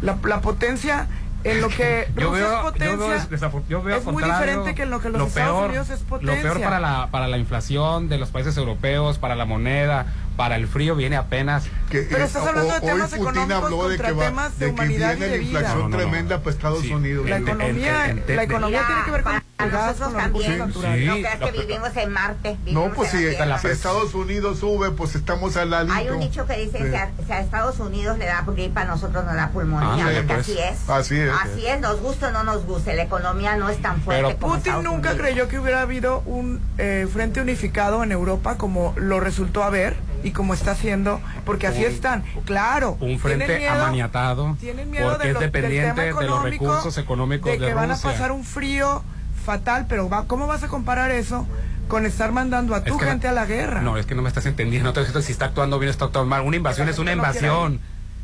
La, 0.01 0.17
la 0.23 0.41
potencia 0.41 1.07
en 1.43 1.61
lo 1.61 1.69
que 1.69 2.07
Yo 2.17 2.29
Rusia 2.29 2.45
veo, 2.47 2.57
es 2.57 2.63
potencia 2.63 2.91
yo 2.91 2.97
veo, 2.97 3.63
yo 3.69 3.83
veo 3.83 3.97
es 3.97 4.05
muy 4.05 4.23
diferente 4.23 4.73
que 4.75 4.83
en 4.83 4.89
lo 4.89 4.99
que 4.99 5.09
los 5.09 5.19
lo 5.19 5.27
Estados 5.27 5.51
peor, 5.57 5.69
Unidos 5.69 5.89
es 5.91 6.01
Lo 6.01 6.07
potencia. 6.07 6.41
peor 6.41 6.61
para 6.61 6.79
la, 6.79 7.09
para 7.11 7.27
la 7.27 7.37
inflación 7.37 8.09
de 8.09 8.17
los 8.17 8.29
países 8.29 8.57
europeos, 8.57 9.19
para 9.19 9.35
la 9.35 9.45
moneda, 9.45 10.07
para 10.37 10.55
el 10.55 10.67
frío 10.67 10.95
viene 10.95 11.15
apenas. 11.17 11.65
Que, 11.89 12.01
Pero 12.01 12.25
estás 12.25 12.45
hablando 12.47 12.73
de 12.73 12.79
hoy 12.79 12.85
temas 12.85 13.09
Putin 13.11 13.21
económicos 13.21 13.63
habló 13.63 13.89
de 13.89 13.95
contra 13.97 14.07
que, 14.07 14.13
va- 14.13 14.25
temas 14.25 14.59
de 14.59 14.65
de 14.65 14.75
que 14.75 14.87
viene 14.87 15.15
de 15.15 15.29
la 15.29 15.37
vida. 15.37 15.43
inflación 15.59 15.77
No, 15.77 15.83
no, 15.83 15.89
no. 15.89 15.97
tremenda 15.97 16.39
para 16.39 16.51
Estados 16.51 16.81
Sí, 16.81 16.93
Unidos. 16.93 17.29
La 17.29 17.37
economía, 17.37 18.09
en- 18.09 18.23
en- 18.27 18.35
la 18.35 18.43
economía 18.43 18.83
tiene 18.87 19.03
que 19.05 19.11
ver 19.11 19.23
con 19.23 19.33
gas, 19.57 19.99
nosotros 19.99 20.13
también. 20.21 20.51
Sí. 20.53 20.57
naturales. 20.59 21.05
No 21.07 21.13
creas 21.15 21.39
que 21.39 21.51
vivimos 21.51 21.97
en 21.97 22.11
Marte. 22.11 22.49
No, 22.51 22.65
vivimos 22.65 22.91
pues 22.95 23.13
en 23.13 23.31
si, 23.33 23.37
la 23.45 23.57
si 23.59 23.67
Estados 23.67 24.13
Unidos 24.13 24.59
sube, 24.59 24.91
pues 24.91 25.15
estamos 25.15 25.55
al 25.57 25.69
ladito. 25.69 25.93
Hay 25.95 26.09
un 26.09 26.19
dicho 26.19 26.45
que 26.45 26.57
dice, 26.57 26.77
Sí. 26.79 26.89
si, 26.89 26.95
a, 26.95 27.09
si 27.25 27.31
a 27.31 27.39
Estados 27.39 27.79
Unidos 27.79 28.17
le 28.17 28.25
da 28.25 28.43
gripa, 28.45 28.81
a 28.81 28.85
nosotros 28.85 29.23
nos 29.25 29.33
da 29.35 29.49
pulmonía, 29.49 30.05
Ah, 30.05 30.09
sí, 30.09 30.15
porque 30.27 30.33
pues. 30.33 30.39
así 30.49 30.57
es. 30.59 30.89
Así 30.89 31.19
es. 31.19 31.31
Así 31.41 31.65
es, 31.67 31.79
nos 31.81 32.01
guste 32.01 32.25
o 32.25 32.31
no 32.31 32.43
nos 32.43 32.65
guste, 32.65 32.93
la 32.95 33.03
economía 33.03 33.55
no 33.55 33.69
es 33.69 33.81
tan 33.81 34.01
fuerte 34.01 34.23
Pero 34.25 34.39
como 34.39 34.53
Putin 34.55 34.73
Estados 34.73 34.83
nunca 34.83 35.09
Unidos. 35.11 35.25
creyó 35.27 35.47
que 35.47 35.59
hubiera 35.59 35.81
habido 35.81 36.19
un 36.25 36.59
eh, 36.77 37.07
frente 37.11 37.39
unificado 37.41 38.03
en 38.03 38.11
Europa 38.11 38.57
como 38.57 38.93
lo 38.97 39.19
resultó 39.19 39.63
haber 39.63 39.95
y 40.23 40.31
como 40.31 40.53
está 40.53 40.71
haciendo, 40.71 41.21
porque 41.45 41.67
así 41.67 41.85
Un- 41.85 41.91
están. 41.91 42.23
Claro. 42.45 42.91
Un 42.93 42.99
tienen 42.99 43.19
frente 43.19 43.57
miedo- 43.57 43.73
amaniatado, 43.73 44.57
tienen 44.59 44.89
miedo 44.91 45.09
porque 45.11 45.23
de 45.23 45.29
es 45.29 45.33
lo- 45.35 45.39
del 45.39 45.51
dependiente 45.51 46.01
tema 46.01 46.19
de 46.21 46.27
los 46.27 46.43
recursos 46.43 46.97
económicos 46.97 47.51
de 47.51 47.59
de, 47.59 47.67
que 47.67 47.73
van 47.73 47.91
a 47.91 47.93
Rusia. 47.93 48.11
pasar 48.11 48.31
un 48.31 48.43
frío 48.43 49.03
fatal, 49.45 49.85
pero 49.87 50.09
va, 50.09 50.25
¿cómo 50.25 50.47
vas 50.47 50.63
a 50.63 50.67
comparar 50.67 51.11
eso 51.11 51.47
con 51.87 52.05
estar 52.05 52.31
mandando 52.33 52.75
a 52.75 52.79
Es 52.79 52.85
tu 52.85 52.97
que- 52.97 53.05
gente 53.05 53.27
a 53.27 53.31
la 53.31 53.45
guerra? 53.45 53.81
No, 53.81 53.95
es 53.97 54.05
que 54.05 54.15
no 54.15 54.21
me 54.21 54.27
estás 54.27 54.45
entendiendo. 54.45 54.89
No 54.89 54.93
te 54.93 54.99
estoy 55.01 55.21
diciendo 55.21 55.25
si 55.27 55.31
está 55.31 55.45
actuando 55.45 55.79
bien 55.79 55.87
o 55.87 55.91
está 55.91 56.05
actuando 56.05 56.29
mal. 56.29 56.41
Una 56.41 56.57
invasión 56.57 56.89
es 56.89 56.99
una 56.99 57.11
no 57.11 57.17
invasión. 57.17 57.79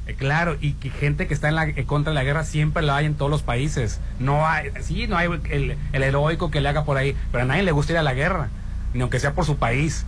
Eh, 0.07 0.15
claro, 0.15 0.57
y 0.59 0.73
que 0.73 0.89
gente 0.89 1.27
que 1.27 1.33
está 1.35 1.47
en 1.47 1.55
la, 1.55 1.63
en 1.65 1.85
contra 1.85 2.11
de 2.11 2.15
la 2.15 2.23
guerra 2.23 2.43
siempre 2.43 2.81
la 2.81 2.95
hay 2.97 3.05
en 3.05 3.13
todos 3.13 3.29
los 3.29 3.43
países. 3.43 3.99
No 4.19 4.47
hay, 4.47 4.71
sí, 4.81 5.05
no 5.07 5.15
hay 5.15 5.29
el, 5.51 5.77
el 5.93 6.03
heroico 6.03 6.49
que 6.49 6.59
le 6.59 6.67
haga 6.69 6.83
por 6.85 6.97
ahí, 6.97 7.15
pero 7.31 7.43
a 7.43 7.47
nadie 7.47 7.61
le 7.63 7.71
gusta 7.71 7.93
ir 7.93 7.99
a 7.99 8.03
la 8.03 8.13
guerra, 8.15 8.49
ni 8.95 9.01
aunque 9.01 9.19
sea 9.19 9.33
por 9.33 9.45
su 9.45 9.57
país. 9.57 10.05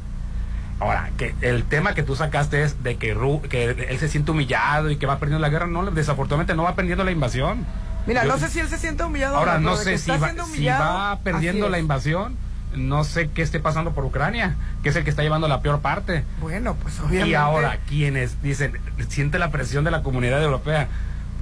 Ahora, 0.80 1.12
que 1.18 1.36
el 1.42 1.64
tema 1.64 1.94
que 1.94 2.02
tú 2.02 2.16
sacaste 2.16 2.64
es 2.64 2.82
de 2.84 2.96
que, 2.98 3.16
Ru- 3.16 3.42
que 3.44 3.66
él 3.90 4.00
se 4.00 4.10
siente 4.10 4.32
humillado 4.32 4.90
y 4.90 4.98
que 4.98 5.06
va 5.06 5.20
perdiendo 5.20 5.40
la 5.40 5.50
guerra. 5.50 5.68
No, 5.68 5.86
desafortunadamente 5.92 6.56
no 6.56 6.64
va 6.64 6.74
perdiendo 6.76 7.04
la 7.04 7.12
invasión. 7.12 7.64
Mira, 8.08 8.24
Yo- 8.26 8.32
no 8.32 8.38
sé 8.38 8.50
si 8.50 8.60
él 8.60 8.68
se 8.68 8.78
siente 8.78 9.04
humillado. 9.04 9.38
Ahora, 9.38 9.60
no 9.60 9.76
sé 9.78 9.98
si 9.98 10.12
va, 10.12 10.30
si 10.54 10.66
va 10.68 11.20
perdiendo 11.24 11.70
la 11.70 11.80
invasión. 11.80 12.36
No 12.76 13.04
sé 13.04 13.30
qué 13.30 13.44
esté 13.44 13.60
pasando 13.60 13.92
por 13.94 14.04
Ucrania, 14.04 14.56
que 14.82 14.90
es 14.90 14.96
el 14.96 15.04
que 15.04 15.12
está 15.12 15.22
llevando 15.22 15.48
la 15.48 15.62
peor 15.62 15.80
parte. 15.82 16.24
Bueno, 16.42 16.74
pues 16.76 17.00
obviamente. 17.00 17.30
Y 17.30 17.34
ahora, 17.36 17.78
quienes 17.88 18.42
dicen, 18.42 18.80
siente 19.10 19.38
la 19.38 19.52
presión 19.52 19.84
de 19.84 19.92
la 19.92 20.02
comunidad 20.02 20.42
europea, 20.44 20.88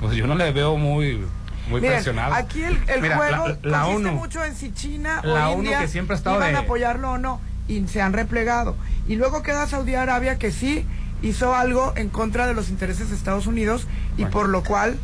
pues 0.02 0.14
yo 0.18 0.28
no 0.28 0.36
le 0.36 0.52
veo 0.52 0.76
muy, 0.76 1.26
muy 1.70 1.80
Miren, 1.80 1.96
presionado. 1.96 2.34
aquí 2.34 2.64
el, 2.64 2.78
el 2.88 3.02
Mira, 3.02 3.16
juego 3.16 3.48
la, 3.48 3.58
la 3.64 3.82
consiste 3.84 4.10
ONU, 4.10 4.12
mucho 4.20 4.44
en 4.44 4.56
si 4.58 4.74
China 4.74 5.22
La 5.24 5.48
o 5.48 5.54
ONU 5.54 5.64
India 5.64 5.80
que 5.80 5.88
siempre 5.88 6.16
ha 6.16 6.18
estado 6.18 6.36
iban 6.36 6.52
de- 6.52 6.58
a 6.58 6.62
apoyarlo 6.64 7.12
o 7.12 7.18
no 7.18 7.40
y 7.70 7.88
se 7.88 8.02
han 8.02 8.12
replegado. 8.12 8.76
Y 9.08 9.16
luego 9.16 9.42
queda 9.42 9.68
Saudi 9.68 9.96
Arabia 9.96 10.38
que 10.38 10.52
sí 10.52 10.86
hizo 11.22 11.56
algo 11.56 11.94
en 11.96 12.10
contra 12.10 12.46
de 12.46 12.54
los 12.56 12.68
intereses 12.70 13.10
de 13.10 13.16
Estados 13.16 13.48
Unidos 13.48 13.88
y 14.18 14.24
Bueno. 14.24 14.32
por 14.32 14.50
lo 14.50 14.64
cual 14.66 14.98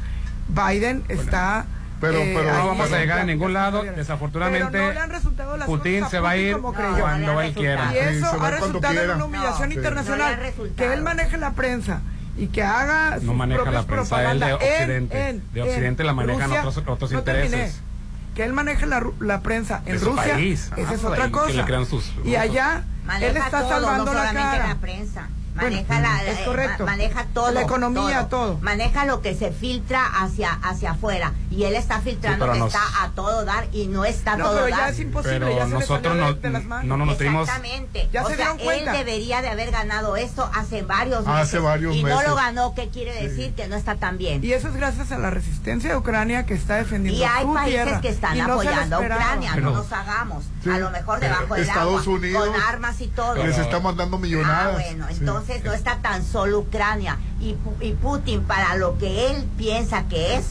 Biden 0.49 1.03
está... 1.09 1.65
Pero- 1.99 2.19
eh, 2.19 2.33
pero- 2.37 2.53
no 2.53 2.67
vamos 2.67 2.91
a 2.91 2.95
en 2.95 3.01
llegar 3.01 3.19
a 3.19 3.23
ningún 3.23 3.53
lado. 3.53 3.81
Desafortunadamente, 3.83 4.77
no 4.77 4.91
le 4.93 4.99
han 4.99 5.09
resultado 5.09 5.57
las 5.57 5.65
Putin 5.67 6.07
se 6.09 6.19
va 6.19 6.29
a 6.31 6.37
ir 6.37 6.53
como 6.53 6.71
creyó. 6.73 6.99
cuando 6.99 7.41
él 7.41 7.53
quiera. 7.53 7.91
Y 7.93 7.97
eso 7.97 8.41
ha 8.43 8.51
resultado 8.51 9.01
en 9.01 9.09
una 9.11 9.25
humillación 9.25 9.69
No, 9.69 9.75
internacional. 9.75 10.39
que 10.75 10.93
él 10.93 11.01
maneje 11.01 11.37
la 11.37 11.51
prensa 11.53 12.01
y 12.37 12.47
que 12.47 12.61
haga 12.61 13.15
No 13.15 13.21
sus 13.21 13.35
maneja 13.35 13.71
la 13.71 13.81
prensa, 13.83 14.31
él 14.31 14.39
de 14.39 14.45
propaganda 14.45 14.47
en- 14.49 14.53
Occidente. 14.53 15.29
en- 15.29 15.53
De 15.53 15.61
en 15.61 15.67
Occidente 15.67 16.03
la 16.03 16.13
manejan 16.13 16.43
Rusia. 16.51 16.59
otros- 16.67 16.83
otros 16.87 17.11
No 17.11 17.23
terminé. 17.23 17.45
intereses. 17.47 17.81
Que 18.35 18.43
él 18.43 18.53
maneje 18.53 18.85
la, 18.85 18.99
ru- 18.99 19.19
la 19.19 19.41
prensa 19.41 19.81
en 19.87 19.97
De 19.97 20.05
Rusia, 20.05 20.33
país. 20.33 20.71
esa 20.77 20.91
Ah, 20.91 20.93
es 20.93 21.03
otra 21.03 21.23
ahí 21.23 21.29
que 21.31 21.31
cosa. 21.31 21.53
le 21.53 21.65
crean 21.65 21.85
sus 21.87 22.11
y 22.23 22.35
allá 22.35 22.83
Maneja 23.07 23.31
él 23.31 23.37
está 23.37 23.59
todo, 23.61 23.69
salvando 23.69 24.05
no 24.05 24.13
la 24.13 24.33
cara. 24.33 24.67
la 24.67 24.75
prensa. 24.75 25.29
Bueno, 25.57 25.71
Maneja 25.71 25.99
la, 25.99 26.23
es 26.23 26.39
eh, 26.39 26.45
correcto. 26.45 26.85
ma- 26.85 26.91
maneja 26.91 27.25
todo. 27.33 27.51
La 27.51 27.61
economía, 27.61 28.27
todo. 28.29 28.57
Maneja 28.61 29.05
lo 29.05 29.21
que 29.21 29.35
se 29.35 29.51
filtra 29.51 30.05
hacia, 30.05 30.51
hacia 30.53 30.91
afuera. 30.91 31.33
Y 31.51 31.63
él 31.63 31.75
está 31.75 31.99
filtrando 32.01 32.51
que 32.51 32.59
nos- 32.59 32.73
está 32.73 33.03
a 33.03 33.09
todo 33.09 33.43
dar 33.45 33.67
y 33.71 33.87
no 33.87 34.05
está 34.05 34.33
a 34.33 34.37
No, 34.37 34.45
todo 34.45 34.55
pero 34.63 34.69
dar. 34.69 34.79
ya 34.79 34.89
es 34.89 34.99
imposible, 34.99 35.39
Pero 35.39 35.55
ya 35.57 35.65
se 35.65 35.71
nosotros 35.71 36.15
no- 36.15 36.33
de 36.33 36.49
las 36.49 36.63
manos. 36.65 36.85
no 36.85 36.97
nos 36.97 37.07
nutrimos. 37.07 37.47
Exactamente. 37.47 38.09
Ya 38.13 38.23
o 38.23 38.27
se 38.29 38.35
sea, 38.35 38.45
dieron 38.53 38.57
cuenta. 38.65 38.91
él 38.91 38.97
debería 39.05 39.41
de 39.41 39.49
haber 39.49 39.71
ganado 39.71 40.15
esto 40.15 40.49
hace 40.53 40.83
varios 40.83 41.25
Hace 41.27 41.31
meses. 41.57 41.61
varios 41.63 41.95
y 41.95 42.03
no 42.03 42.21
lo 42.21 42.35
ganó, 42.35 42.73
¿qué 42.75 42.89
quiere 42.89 43.13
decir? 43.27 43.53
Que 43.55 43.67
no 43.67 43.75
está 43.75 43.95
tan 43.95 44.17
bien. 44.17 44.43
Y 44.43 44.53
eso 44.53 44.67
es 44.67 44.75
gracias 44.75 45.11
a 45.11 45.17
la 45.17 45.29
resistencia 45.31 45.89
de 45.89 45.97
Ucrania 45.97 46.45
que 46.45 46.53
está 46.53 46.75
defendiendo 46.75 47.19
Y 47.19 47.23
hay 47.23 47.43
su 47.43 47.53
países 47.53 47.83
tierra. 47.83 48.01
que 48.01 48.09
están 48.09 48.37
no 48.37 48.43
apoyando 48.53 48.95
a. 48.97 48.99
Ucrania, 48.99 49.51
Pero- 49.55 49.69
no 49.71 49.77
nos 49.77 49.91
hagamos. 49.91 50.43
Sí. 50.63 50.69
A 50.69 50.77
lo 50.79 50.91
mejor 50.91 51.19
debajo 51.19 51.53
del 51.55 51.63
Estados 51.63 52.01
agua, 52.01 52.13
Unidos 52.17 52.47
con 52.47 52.61
armas 52.61 53.01
y 53.01 53.07
todo. 53.07 53.35
Les 53.35 53.57
está 53.57 53.79
mandando 53.79 54.17
Ah, 54.17 54.19
millonadas. 54.19 54.73
bueno, 54.73 55.07
Sí. 55.09 55.23
Entonces 55.55 55.63
no 55.65 55.73
está 55.73 55.97
tan 56.01 56.23
solo 56.23 56.59
Ucrania. 56.59 57.17
Y, 57.39 57.53
Pu- 57.53 57.81
y 57.81 57.93
Putin, 57.93 58.43
para 58.43 58.75
lo 58.75 58.97
que 58.97 59.31
él 59.31 59.45
piensa 59.57 60.03
que 60.07 60.35
es, 60.35 60.45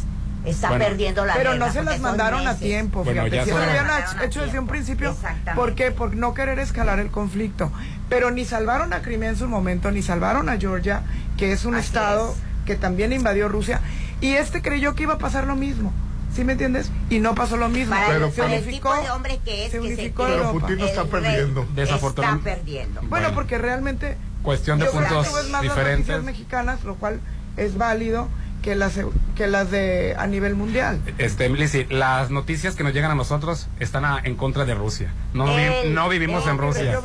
está 0.45 0.69
Bueno, 0.69 0.85
perdiendo 0.85 1.25
la 1.27 1.35
Pero 1.35 1.53
guerra, 1.53 1.67
no 1.67 1.73
se 1.73 1.83
las 1.83 2.01
mandaron 2.01 2.47
a 2.47 2.57
tiempo, 2.57 3.03
Bueno, 3.05 3.25
fíjate. 3.25 3.37
ya 3.37 3.45
Si 3.45 3.51
se 3.51 3.57
lo 3.57 3.63
habían 3.63 4.23
hecho 4.25 4.43
desde 4.43 4.59
un 4.59 4.67
principio. 4.69 5.17
¿por 5.55 5.75
qué? 5.75 5.91
Por 5.91 6.15
no 6.17 6.35
querer 6.35 6.59
escalar 6.59 7.01
el 7.01 7.11
conflicto. 7.11 7.71
Pero 8.09 8.31
ni 8.31 8.45
salvaron 8.45 8.93
a 8.93 9.03
Crimea 9.03 9.31
en 9.31 9.37
su 9.37 9.49
momento, 9.49 9.91
ni 9.91 10.03
salvaron 10.03 10.49
a 10.49 10.57
Georgia, 10.59 11.03
que 11.37 11.53
es 11.53 11.65
un 11.65 11.75
Así 11.75 11.87
estado 11.87 12.31
es. 12.33 12.65
que 12.65 12.77
también 12.77 13.13
invadió 13.13 13.49
Rusia. 13.49 13.81
Y 14.21 14.33
este 14.35 14.63
creyó 14.63 14.95
que 14.95 15.03
iba 15.03 15.15
a 15.15 15.19
pasar 15.19 15.47
lo 15.47 15.57
mismo. 15.57 15.93
¿Sí 16.35 16.45
me 16.45 16.53
entiendes? 16.53 16.91
Y 17.11 17.19
no 17.19 17.35
pasó 17.35 17.57
lo 17.57 17.69
mismo. 17.71 17.95
Para, 17.95 18.07
Pero- 18.09 18.27
el, 18.27 18.33
para 18.33 18.55
el 18.55 18.65
Se 18.65 18.71
tipo 18.71 18.89
unificó- 18.91 19.03
de 19.03 19.11
hombre 19.11 19.41
que 19.45 19.65
es, 19.67 19.73
se 19.73 19.79
que 19.81 19.89
se 19.89 19.95
unificó 19.95 20.25
cree 20.25 20.37
Pero. 20.37 20.53
Putin 20.53 20.79
no 20.79 20.85
está 20.87 21.01
el 21.03 21.09
perdiendo. 21.09 21.67
Desafortunadamente- 21.75 22.51
Está 22.51 22.63
perdiendo. 22.63 23.01
Bueno, 23.01 23.11
Bueno. 23.11 23.35
porque 23.35 23.59
realmente 23.59 24.17
Cuestión 24.47 24.79
de 24.79 24.87
puntos 24.87 25.51
más 25.51 25.61
diferentes. 25.63 25.99
noticias 26.09 26.23
mexicanas, 26.25 26.85
lo 26.85 26.95
cual 26.95 27.21
es 27.59 27.77
válido 27.77 28.29
que 28.63 28.75
las 28.75 28.95
que 29.37 29.47
las 29.47 29.71
de 29.71 30.17
a 30.19 30.27
nivel 30.27 30.55
mundial. 30.57 31.01
Este, 31.19 31.49
Lizzy, 31.49 31.85
las 31.85 32.31
noticias 32.31 32.75
que 32.75 32.83
nos 32.83 32.93
llegan 32.95 33.11
a 33.11 33.15
nosotros 33.15 33.69
están 33.79 34.05
a- 34.05 34.21
en 34.25 34.35
contra 34.35 34.65
de 34.65 34.75
Rusia. 34.75 35.13
No, 35.35 35.45
vi- 35.55 35.89
no 35.91 36.09
vivimos 36.09 36.45
él 36.45 36.51
en 36.51 36.59
Rusia. 36.59 37.01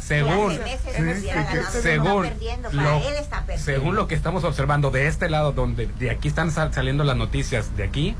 Según- 0.00 0.52
Sí, 0.52 0.58
según, 1.82 2.24
para 2.62 2.72
lo, 2.72 2.98
él 3.08 3.14
está 3.20 3.40
perdiendo. 3.40 3.64
según 3.64 3.94
lo 3.96 4.06
que 4.06 4.14
estamos 4.14 4.44
observando 4.44 4.90
de 4.90 5.06
este 5.06 5.28
lado, 5.28 5.52
donde 5.52 5.86
de 5.98 6.10
aquí 6.10 6.28
están 6.28 6.50
sal- 6.50 6.72
saliendo 6.72 7.04
las 7.04 7.16
noticias 7.16 7.76
de 7.76 7.84
aquí, 7.84 8.14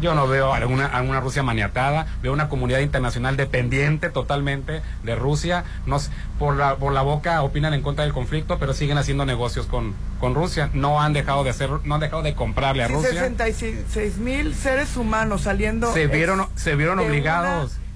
Yo 0.00 0.14
no 0.14 0.28
veo 0.28 0.54
alguna, 0.54 0.86
alguna 0.86 1.20
Rusia 1.20 1.42
maniatada, 1.42 2.06
veo 2.22 2.32
una 2.32 2.48
comunidad 2.48 2.78
internacional 2.80 3.36
dependiente 3.36 4.10
totalmente 4.10 4.80
de 5.02 5.14
Rusia. 5.16 5.64
No, 5.86 5.98
sé, 5.98 6.10
por, 6.38 6.56
la, 6.56 6.76
por 6.76 6.92
la 6.92 7.02
boca 7.02 7.42
opinan 7.42 7.74
en 7.74 7.82
contra 7.82 8.04
del 8.04 8.12
conflicto, 8.12 8.58
pero 8.58 8.74
siguen 8.74 8.96
haciendo 8.98 9.26
negocios 9.26 9.66
con, 9.66 9.94
con 10.20 10.34
Rusia. 10.34 10.70
No 10.72 11.00
han 11.00 11.12
dejado 11.12 11.42
de 11.42 11.50
hacer, 11.50 11.70
no 11.84 11.96
han 11.96 12.00
dejado 12.00 12.22
de 12.22 12.34
comprarle 12.34 12.84
a 12.84 12.86
Sí, 12.88 12.92
Rusia. 12.94 13.10
66 13.10 14.18
mil 14.18 14.54
seres 14.54 14.96
humanos 14.96 15.42
saliendo. 15.42 15.92
Se 15.92 16.06
vieron, 16.06 16.46
se 16.54 16.76
vieron 16.76 17.00
una- 17.00 17.08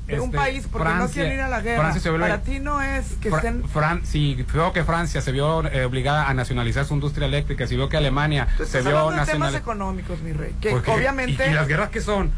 de 0.06 0.18
un 0.20 0.26
este, 0.26 0.36
país 0.36 0.66
porque 0.70 0.88
no 0.88 0.94
Francia- 0.96 1.14
quieren 1.22 1.32
ir 1.38 1.40
a 1.44 1.48
la 1.48 1.60
guerra. 1.60 1.80
Francia 1.80 2.02
se 2.02 2.10
vio 2.10 2.20
Para 2.20 2.42
ti 2.42 2.58
no 2.60 2.82
es 2.82 3.06
que 3.20 3.28
Fra- 3.30 3.38
estén. 3.38 3.62
Fran- 3.64 4.04
sí, 4.04 4.44
veo 4.52 4.72
que 4.72 4.84
Francia 4.84 5.20
se 5.20 5.32
vio 5.32 5.64
eh, 5.68 5.84
obligada 5.84 6.28
a 6.28 6.34
nacionalizar 6.34 6.84
su 6.84 6.94
industria 6.94 7.26
eléctrica, 7.26 7.66
si 7.66 7.76
veo 7.76 7.88
que 7.88 7.96
Alemania 7.96 8.48
Tú 8.56 8.64
se 8.66 8.82
vio 8.82 9.10
de 9.10 9.24
temas 9.24 9.54
económicos, 9.54 10.20
mi 10.22 10.32
rey. 10.32 10.54
Que 10.60 10.74
obviamente. 10.74 11.46
¿Y, 11.46 11.50
y 11.50 11.54
las 11.54 11.68
guerras 11.68 11.90
que 11.90 12.00
son? 12.00 12.32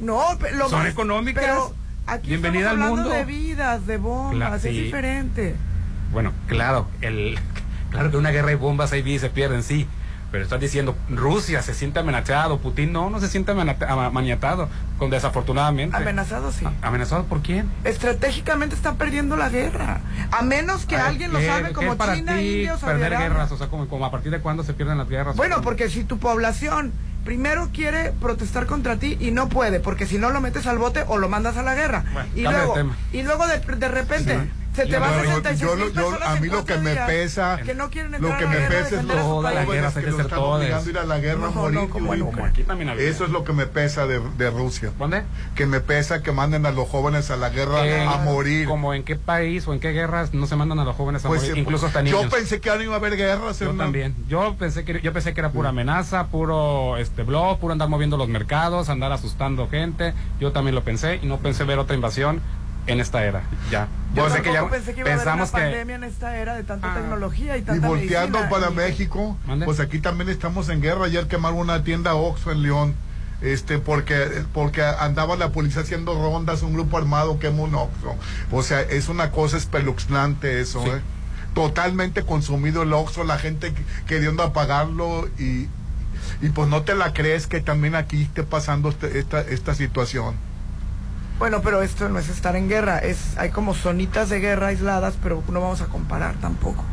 No, 0.00 0.20
lo 0.54 0.68
son 0.68 0.80
más- 0.82 0.88
económicas. 0.90 1.44
Pero 1.44 1.74
aquí 2.06 2.28
Bienvenida 2.30 2.70
estamos 2.72 2.84
al 2.84 2.90
hablando 2.90 3.10
mundo. 3.10 3.16
de 3.16 3.24
vidas, 3.24 3.86
de 3.86 3.96
bombas, 3.96 4.50
Cla- 4.52 4.56
es 4.56 4.62
sí. 4.62 4.68
diferente. 4.82 5.54
Bueno, 6.12 6.32
claro, 6.48 6.88
el, 7.00 7.38
claro 7.90 8.10
que 8.10 8.16
una 8.16 8.30
guerra 8.30 8.48
de 8.48 8.56
bombas 8.56 8.92
ahí 8.92 9.02
vi 9.02 9.14
y 9.14 9.18
se 9.20 9.30
pierden, 9.30 9.62
sí. 9.62 9.86
Pero 10.34 10.42
estás 10.42 10.58
diciendo, 10.58 10.96
Rusia 11.08 11.62
se 11.62 11.74
siente 11.74 12.00
amenazado, 12.00 12.58
Putin 12.58 12.92
no, 12.92 13.08
no 13.08 13.20
se 13.20 13.28
siente 13.28 13.54
maniatado, 13.54 14.68
con 14.98 15.08
desafortunadamente. 15.08 15.96
Amenazado 15.96 16.50
sí. 16.50 16.66
¿Amenazado 16.82 17.22
por 17.26 17.40
quién? 17.40 17.70
Estratégicamente 17.84 18.74
está 18.74 18.94
perdiendo 18.94 19.36
la 19.36 19.48
guerra. 19.48 20.00
A 20.32 20.42
menos 20.42 20.86
que 20.86 20.96
A 20.96 21.02
ver, 21.02 21.06
alguien 21.06 21.32
lo 21.32 21.38
¿qué- 21.38 21.46
sabe 21.46 21.72
como 21.72 21.96
para 21.96 22.16
China, 22.16 22.42
India 22.42 22.74
o 22.74 22.78
perder 22.80 23.14
Arabia. 23.14 23.28
guerras, 23.28 23.52
o 23.52 23.56
sea, 23.56 23.68
como, 23.68 23.86
como 23.86 24.06
a 24.06 24.10
partir 24.10 24.32
de 24.32 24.40
cuándo 24.40 24.64
se 24.64 24.74
pierden 24.74 24.98
las 24.98 25.08
guerras. 25.08 25.36
Bueno, 25.36 25.60
porque 25.62 25.88
si 25.88 26.02
tu 26.02 26.18
población 26.18 26.90
primero 27.24 27.68
quiere 27.72 28.10
protestar 28.20 28.66
contra 28.66 28.96
ti 28.96 29.16
y 29.20 29.30
no 29.30 29.48
puede, 29.48 29.78
porque 29.78 30.04
si 30.04 30.18
no 30.18 30.30
lo 30.30 30.40
metes 30.40 30.66
al 30.66 30.78
bote 30.78 31.04
o 31.06 31.16
lo 31.18 31.28
mandas 31.28 31.56
a 31.58 31.62
la 31.62 31.76
guerra. 31.76 32.02
Bueno, 32.12 32.28
y, 32.34 32.42
luego, 32.42 32.74
y 33.12 33.22
luego 33.22 33.46
de, 33.46 33.58
de 33.76 33.88
repente 33.88 34.34
Sí. 34.40 34.50
Se 34.74 34.84
te 34.86 34.88
Yo 34.92 35.00
va 35.00 35.06
no- 35.08 35.22
66 35.22 35.60
yo- 35.60 35.76
yo- 35.78 35.92
personas 35.92 36.28
a 36.28 36.40
mí 36.40 36.48
lo 36.48 36.64
que 36.64 36.76
me 36.78 36.94
pesa- 36.96 37.58
que 37.64 37.74
no 37.74 37.90
quieren 37.90 38.12
Lo 38.20 38.36
que 38.36 38.44
a 38.44 38.48
me 38.48 38.56
pesa 38.56 38.88
es 38.88 38.92
a 38.98 39.02
los 39.02 39.16
Toda 39.16 39.52
la 39.52 39.64
guerra 39.64 39.92
que 39.92 40.00
lo 40.02 40.08
hace 40.16 40.22
están 40.22 40.38
obligando 40.40 40.86
a 40.86 40.90
ir 40.90 40.98
a 40.98 41.04
la 41.04 41.18
guerra 41.18 41.46
a 41.46 41.50
morir. 41.50 41.74
no, 41.80 41.88
como 41.90 42.06
Yuri. 42.08 42.18
nunca. 42.20 42.36
Como 42.36 42.46
aquí 42.48 42.62
también 42.64 42.88
había. 42.90 43.08
Eso 43.08 43.24
es 43.24 43.30
lo 43.30 43.44
que 43.44 43.52
me 43.52 43.66
pesa 43.66 44.06
de, 44.06 44.20
de 44.36 44.50
Rusia. 44.50 44.90
¿Dónde? 44.98 45.22
Que 45.54 45.66
me 45.66 45.80
pesa 45.80 46.22
que 46.22 46.32
manden 46.32 46.66
a 46.66 46.72
los 46.72 46.88
jóvenes 46.88 47.30
a 47.30 47.36
la 47.36 47.50
guerra 47.50 47.86
Eh, 47.86 48.04
a 48.04 48.16
morir. 48.18 48.66
Como 48.66 48.94
en 48.94 49.04
qué 49.04 49.16
país 49.16 49.66
o 49.68 49.72
en 49.72 49.80
qué 49.80 49.92
guerras 49.92 50.34
no 50.34 50.46
se 50.46 50.56
mandan 50.56 50.78
a 50.80 50.84
los 50.84 50.96
jóvenes 50.96 51.24
a 51.24 51.28
Pues, 51.28 51.42
morir, 51.42 51.58
incluso 51.58 51.86
hasta 51.86 52.02
niños. 52.02 52.22
yo 52.22 52.28
pensé 52.28 52.60
que 52.60 52.70
no 52.70 52.82
iba 52.82 52.94
a 52.94 52.98
haber 52.98 53.16
guerras. 53.16 53.58
Yo 53.60 53.66
Hernán. 53.70 53.86
también. 53.86 54.14
Yo 54.28 54.56
pensé 54.58 54.84
que 54.84 55.00
yo 55.00 55.12
pensé 55.12 55.32
que 55.34 55.40
era 55.40 55.50
pura 55.50 55.68
amenaza, 55.68 56.26
puro 56.26 56.96
este 56.96 57.22
blog, 57.22 57.58
puro 57.60 57.72
andar 57.72 57.88
moviendo 57.88 58.16
los 58.16 58.28
mercados, 58.28 58.88
andar 58.88 59.12
asustando 59.12 59.68
gente. 59.68 60.14
Yo 60.40 60.50
también 60.52 60.74
lo 60.74 60.82
pensé 60.82 61.20
y 61.22 61.26
no 61.26 61.38
pensé 61.38 61.64
ver 61.64 61.78
otra 61.78 61.94
invasión 61.94 62.40
en 62.86 63.00
esta 63.00 63.24
era. 63.24 63.42
Ya. 63.70 63.88
Yo 64.14 64.28
sé 64.28 64.36
pensé 64.36 64.42
que 64.42 64.50
iba 64.50 65.10
a 65.10 65.12
haber 65.14 65.26
una 65.34 65.44
que 65.46 65.50
pandemia 65.52 65.94
en 65.96 66.04
esta 66.04 66.36
era 66.38 66.54
de 66.54 66.62
tanta 66.64 66.92
Ah. 66.92 66.96
tecnología 66.96 67.56
y 67.56 67.60
Y 67.60 67.62
tanta 67.64 67.88
volteando 67.88 68.38
medicina 68.38 68.48
para 68.60 68.72
y- 68.72 68.74
México, 68.76 69.36
¿Mande? 69.46 69.64
pues 69.64 69.80
aquí 69.80 69.98
también 70.00 70.28
estamos 70.30 70.68
en 70.68 70.80
guerra. 70.80 71.06
Ayer 71.06 71.26
quemaron 71.26 71.58
una 71.58 71.82
tienda 71.82 72.14
Oxxo 72.14 72.52
en 72.52 72.62
León. 72.62 72.94
Este, 73.42 73.78
porque, 73.78 74.44
porque 74.54 74.82
andaba 74.82 75.36
la 75.36 75.50
policía 75.50 75.82
haciendo 75.82 76.14
rondas, 76.14 76.62
un 76.62 76.72
grupo 76.72 76.96
armado 76.96 77.38
quemó 77.38 77.64
un 77.64 77.74
Oxxo. 77.74 78.14
O 78.52 78.62
sea, 78.62 78.80
es 78.80 79.08
una 79.08 79.30
cosa 79.32 79.56
espeluznante 79.58 80.60
eso, 80.60 80.82
Sí. 80.82 80.88
¿eh? 80.90 81.00
Totalmente 81.54 82.22
consumido 82.24 82.82
el 82.82 82.92
Oxxo, 82.92 83.22
la 83.24 83.38
gente 83.38 83.72
qu- 83.72 84.04
queriendo 84.06 84.42
apagarlo 84.42 85.28
y, 85.38 85.68
y 86.40 86.48
pues 86.54 86.68
no 86.68 86.82
te 86.82 86.94
la 86.94 87.12
crees 87.12 87.46
que 87.46 87.60
también 87.60 87.94
aquí 87.94 88.22
esté 88.22 88.42
pasando 88.44 88.88
este- 88.88 89.18
esta, 89.18 89.40
esta 89.42 89.74
situación. 89.74 90.34
Bueno, 91.38 91.60
pero 91.62 91.82
esto 91.82 92.08
no 92.08 92.18
es 92.18 92.28
estar 92.28 92.54
en 92.56 92.68
guerra, 92.68 92.98
es 92.98 93.36
hay 93.36 93.50
como 93.50 93.74
zonitas 93.74 94.28
de 94.28 94.38
guerra 94.40 94.68
aisladas, 94.68 95.14
pero 95.22 95.42
no 95.48 95.60
vamos 95.60 95.80
a 95.80 95.86
comparar 95.86 96.34
tampoco. 96.36 96.84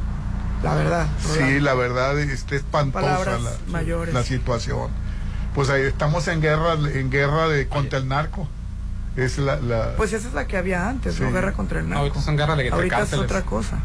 La 0.64 0.76
verdad. 0.76 1.08
Sí, 1.20 1.60
la 1.60 1.74
verdad 1.74 2.20
está 2.20 2.56
espantosa 2.56 3.38
la, 3.40 3.52
mayores. 3.68 4.14
la 4.14 4.24
situación. 4.24 4.90
Pues 5.56 5.70
ahí 5.70 5.82
estamos 5.84 6.28
en 6.28 6.42
guerra, 6.42 6.74
en 6.74 7.10
guerra 7.10 7.48
de 7.48 7.68
contra 7.68 8.00
el 8.00 8.08
narco. 8.08 8.48
Es 9.16 9.38
la, 9.38 9.58
la- 9.58 9.96
Pues 9.98 10.14
esa 10.14 10.28
es 10.28 10.34
la 10.34 10.48
que 10.48 10.58
había 10.58 10.88
antes, 10.88 11.16
Sí. 11.16 11.24
¿no? 11.24 11.32
Guerra 11.32 11.52
contra 11.54 11.80
el 11.80 11.90
narco. 11.90 12.00
ahorita 12.04 12.22
son 12.22 12.38
guerras 12.38 12.58
de, 12.58 12.70
Ahorita 12.70 13.02
es 13.02 13.14
otra 13.14 13.42
cosa. 13.42 13.78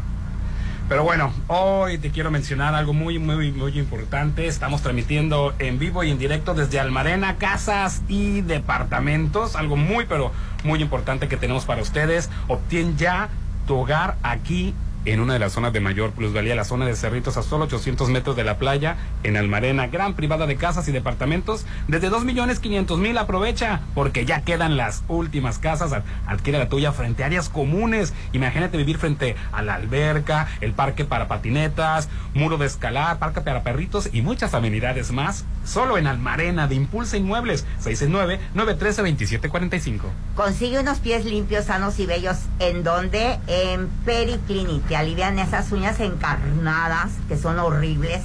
Pero 0.89 1.03
bueno, 1.03 1.33
hoy 1.47 1.97
te 1.97 2.11
quiero 2.11 2.31
mencionar 2.31 2.73
algo 2.73 2.93
muy, 2.93 3.19
muy, 3.19 3.51
muy 3.51 3.77
importante. 3.77 4.47
Estamos 4.47 4.81
transmitiendo 4.81 5.53
en 5.59 5.79
vivo 5.79 6.05
y 6.05 6.11
en 6.11 6.17
directo 6.17 6.53
desde 6.53 6.79
Almarena, 6.79 7.35
casas 7.35 8.01
y 8.07 8.39
departamentos. 8.39 9.57
Algo 9.57 9.75
muy, 9.75 10.05
pero 10.05 10.31
muy 10.63 10.81
importante 10.81 11.27
que 11.27 11.35
tenemos 11.35 11.65
para 11.65 11.81
ustedes. 11.81 12.29
Obtien 12.47 12.97
ya 12.97 13.27
tu 13.67 13.75
hogar 13.75 14.15
aquí 14.23 14.73
en 15.13 15.19
una 15.21 15.33
de 15.33 15.39
las 15.39 15.53
zonas 15.53 15.73
de 15.73 15.79
mayor 15.79 16.11
plusvalía, 16.11 16.55
la 16.55 16.63
zona 16.65 16.85
de 16.85 16.95
Cerritos 16.95 17.37
a 17.37 17.43
solo 17.43 17.65
800 17.65 18.09
metros 18.09 18.35
de 18.35 18.43
la 18.43 18.57
playa, 18.57 18.97
en 19.23 19.37
Almarena, 19.37 19.87
gran 19.87 20.15
privada 20.15 20.45
de 20.47 20.55
casas 20.57 20.87
y 20.87 20.91
departamentos, 20.91 21.65
desde 21.87 22.09
2 22.09 22.25
millones 22.25 22.59
500 22.59 22.99
mil, 22.99 23.17
aprovecha, 23.17 23.81
porque 23.95 24.25
ya 24.25 24.41
quedan 24.41 24.77
las 24.77 25.03
últimas 25.07 25.59
casas, 25.59 25.93
Ad- 25.93 26.03
adquiere 26.27 26.59
la 26.59 26.69
tuya 26.69 26.91
frente 26.91 27.23
a 27.23 27.27
áreas 27.27 27.49
comunes, 27.49 28.13
imagínate 28.33 28.77
vivir 28.77 28.97
frente 28.97 29.35
a 29.51 29.61
la 29.61 29.75
alberca, 29.75 30.47
el 30.61 30.73
parque 30.73 31.05
para 31.05 31.27
patinetas, 31.27 32.09
muro 32.33 32.57
de 32.57 32.65
escalar, 32.65 33.19
parque 33.19 33.41
para 33.41 33.63
perritos 33.63 34.09
y 34.11 34.21
muchas 34.21 34.53
amenidades 34.53 35.11
más, 35.11 35.45
solo 35.65 35.97
en 35.97 36.07
Almarena 36.07 36.67
de 36.67 36.75
Impulsa 36.75 37.17
Inmuebles, 37.17 37.65
669-913-2745. 37.83 40.01
Consigue 40.35 40.79
unos 40.79 40.99
pies 40.99 41.25
limpios, 41.25 41.65
sanos 41.65 41.99
y 41.99 42.05
bellos. 42.05 42.37
¿En 42.59 42.83
donde 42.83 43.37
En 43.47 43.87
Periclinic. 44.05 44.83
Alivian 44.97 45.37
esas 45.37 45.71
uñas 45.71 45.99
encarnadas 45.99 47.11
que 47.27 47.37
son 47.37 47.59
horribles. 47.59 48.23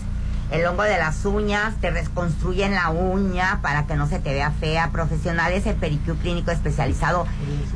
El 0.50 0.64
hongo 0.64 0.84
de 0.84 0.96
las 0.96 1.24
uñas, 1.26 1.74
te 1.82 1.90
reconstruyen 1.90 2.74
la 2.74 2.88
uña 2.88 3.60
para 3.60 3.86
que 3.86 3.94
no 3.94 4.06
se 4.06 4.18
te 4.18 4.32
vea 4.32 4.50
fea. 4.52 4.90
Profesionales 4.90 5.66
en 5.66 5.76
pericure 5.76 6.18
clínico 6.18 6.50
especializado 6.50 7.26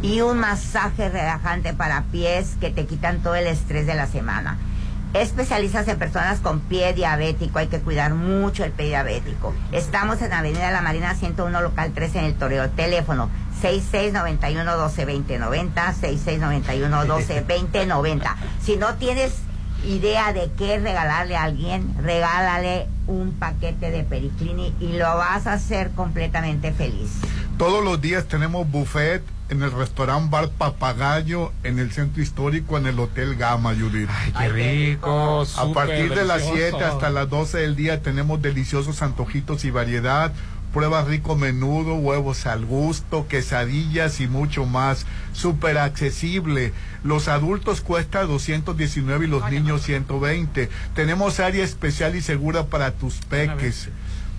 y 0.00 0.22
un 0.22 0.38
masaje 0.38 1.10
relajante 1.10 1.74
para 1.74 2.04
pies 2.04 2.56
que 2.58 2.70
te 2.70 2.86
quitan 2.86 3.20
todo 3.20 3.34
el 3.34 3.46
estrés 3.46 3.86
de 3.86 3.94
la 3.94 4.06
semana. 4.06 4.56
Especialistas 5.14 5.88
en 5.88 5.98
personas 5.98 6.40
con 6.40 6.60
pie 6.60 6.92
diabético, 6.92 7.58
hay 7.58 7.68
que 7.68 7.80
cuidar 7.80 8.12
mucho 8.14 8.64
el 8.64 8.72
pie 8.72 8.88
diabético. 8.88 9.54
Estamos 9.72 10.20
en 10.20 10.32
Avenida 10.32 10.70
La 10.70 10.82
Marina 10.82 11.14
101, 11.14 11.62
local 11.62 11.92
13 11.92 12.18
en 12.18 12.24
el 12.26 12.34
Toreo. 12.34 12.68
Teléfono 12.70 13.30
6691-122090, 13.62 15.94
6691-122090. 17.46 18.34
Si 18.62 18.76
no 18.76 18.96
tienes 18.96 19.32
idea 19.84 20.32
de 20.32 20.50
qué 20.58 20.78
regalarle 20.78 21.36
a 21.36 21.44
alguien, 21.44 21.94
regálale 22.02 22.88
un 23.06 23.32
paquete 23.32 23.90
de 23.90 24.02
Periclini 24.02 24.74
y 24.80 24.94
lo 24.94 25.16
vas 25.16 25.46
a 25.46 25.52
hacer 25.54 25.92
completamente 25.92 26.72
feliz. 26.72 27.12
Todos 27.56 27.84
los 27.84 28.00
días 28.00 28.26
tenemos 28.26 28.68
buffet 28.70 29.22
en 29.48 29.62
el 29.62 29.72
restaurante 29.72 30.28
Bar 30.30 30.50
Papagayo, 30.50 31.52
en 31.62 31.78
el 31.78 31.92
centro 31.92 32.22
histórico, 32.22 32.78
en 32.78 32.86
el 32.86 32.98
Hotel 32.98 33.36
Gama, 33.36 33.74
Judith. 33.74 34.08
Ay, 34.10 34.32
qué 34.32 34.48
rico. 34.48 35.46
A 35.56 35.72
partir 35.72 36.14
de 36.14 36.24
las 36.24 36.42
delicioso. 36.42 36.78
7 36.78 36.84
hasta 36.84 37.10
las 37.10 37.28
12 37.30 37.58
del 37.58 37.76
día 37.76 38.02
tenemos 38.02 38.42
deliciosos 38.42 39.02
antojitos 39.02 39.64
y 39.64 39.70
variedad. 39.70 40.32
Prueba 40.72 41.02
rico 41.04 41.36
menudo, 41.36 41.94
huevos 41.94 42.44
al 42.44 42.66
gusto, 42.66 43.28
quesadillas 43.28 44.20
y 44.20 44.26
mucho 44.26 44.66
más. 44.66 45.06
Súper 45.32 45.78
accesible. 45.78 46.72
Los 47.02 47.28
adultos 47.28 47.80
cuesta 47.80 48.24
219 48.24 49.26
y 49.26 49.28
los 49.28 49.48
niños 49.50 49.82
120. 49.82 50.68
Tenemos 50.94 51.40
área 51.40 51.64
especial 51.64 52.16
y 52.16 52.20
segura 52.20 52.66
para 52.66 52.90
tus 52.90 53.14
peques. 53.16 53.88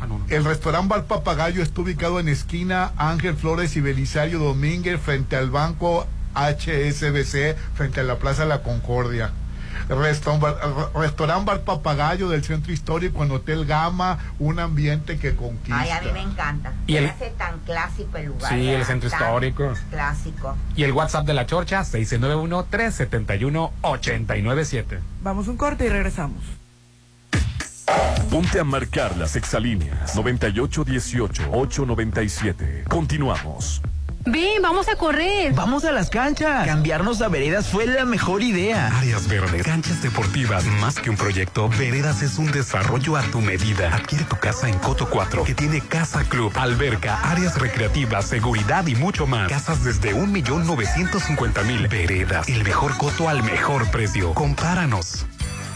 Ah, 0.02 0.08
no, 0.08 0.20
no. 0.20 0.26
El 0.30 0.44
restaurante 0.46 0.88
Bar 0.90 1.06
Papagayo 1.06 1.62
está 1.64 1.82
ubicado 1.82 2.20
en 2.20 2.28
esquina 2.30 2.92
Ángel 2.98 3.36
Flores 3.36 3.76
y 3.76 3.82
Belisario 3.82 4.40
Domínguez 4.40 5.00
frente 5.02 5.36
al 5.36 5.50
banco 5.50 6.06
HSBC, 6.36 7.56
frente 7.74 8.02
a 8.02 8.04
la 8.04 8.18
Plaza 8.20 8.46
La 8.46 8.62
Concordia. 8.62 9.32
Restaurante 9.90 10.48
Restaurant 10.96 11.46
Bar 11.46 11.62
Papagayo 11.62 12.28
del 12.30 12.44
Centro 12.44 12.74
Histórico 12.74 13.24
en 13.24 13.32
Hotel 13.32 13.66
Gama, 13.66 14.18
un 14.38 14.60
ambiente 14.60 15.18
que 15.18 15.36
conquista. 15.36 15.80
Ay, 15.80 15.90
a 15.92 16.02
mí 16.02 16.12
me 16.12 16.22
encanta. 16.24 16.74
Y 16.88 16.94
Se 16.94 16.98
el- 17.00 17.04
me 17.06 17.10
hace 17.12 17.30
tan 17.38 17.60
clásico 17.60 18.18
el 18.18 18.26
lugar. 18.28 18.52
Sí, 18.54 18.68
el 18.70 18.84
centro 18.86 19.08
histórico. 19.08 19.72
Clásico. 19.90 20.58
Y 20.76 20.84
el 20.84 20.92
WhatsApp 20.92 21.26
de 21.26 21.34
la 21.34 21.46
Chorcha, 21.46 21.84
691-371-897. 23.84 25.00
Vamos 25.24 25.48
un 25.48 25.58
corte 25.58 25.86
y 25.86 25.90
regresamos. 25.90 26.44
Ponte 28.30 28.60
a 28.60 28.64
marcar 28.64 29.18
las 29.18 29.36
exalíneas 29.36 30.16
9818-897. 30.16 32.84
Continuamos. 32.88 33.82
Ven, 34.30 34.62
vamos 34.62 34.90
a 34.90 34.98
correr. 34.98 35.54
Vamos 35.54 35.86
a 35.86 35.94
las 35.94 36.10
canchas. 36.10 36.68
Cambiarnos 36.68 37.22
a 37.22 37.30
veredas 37.30 37.70
fue 37.70 37.88
la 37.88 38.04
mejor 38.04 38.42
idea. 38.42 38.88
Áreas 38.98 39.30
verdes, 39.30 39.64
canchas 39.64 40.02
deportivas, 40.02 40.66
más 40.82 41.00
que 41.00 41.10
un 41.10 41.16
proyecto, 41.16 41.70
Veredas 41.70 42.22
es 42.22 42.38
un 42.38 42.52
desarrollo 42.52 43.16
a 43.16 43.22
tu 43.24 43.40
medida. 43.40 43.96
Adquiere 43.96 44.26
tu 44.26 44.36
casa 44.36 44.68
en 44.68 44.78
Coto 44.80 45.10
4, 45.10 45.46
que 45.46 45.56
tiene 45.56 45.80
casa 45.80 46.26
club, 46.26 46.52
alberca, 46.58 47.22
áreas 47.32 47.58
recreativas, 47.58 48.26
seguridad 48.26 48.86
y 48.88 48.96
mucho 48.96 49.28
más. 49.28 49.48
Casas 49.50 49.86
desde 49.86 50.14
1.950.000. 50.14 51.90
Veredas, 51.90 52.50
el 52.50 52.66
mejor 52.66 52.98
coto 52.98 53.30
al 53.30 53.44
mejor 53.44 53.90
precio. 53.92 54.34
Compáranos. 54.34 55.26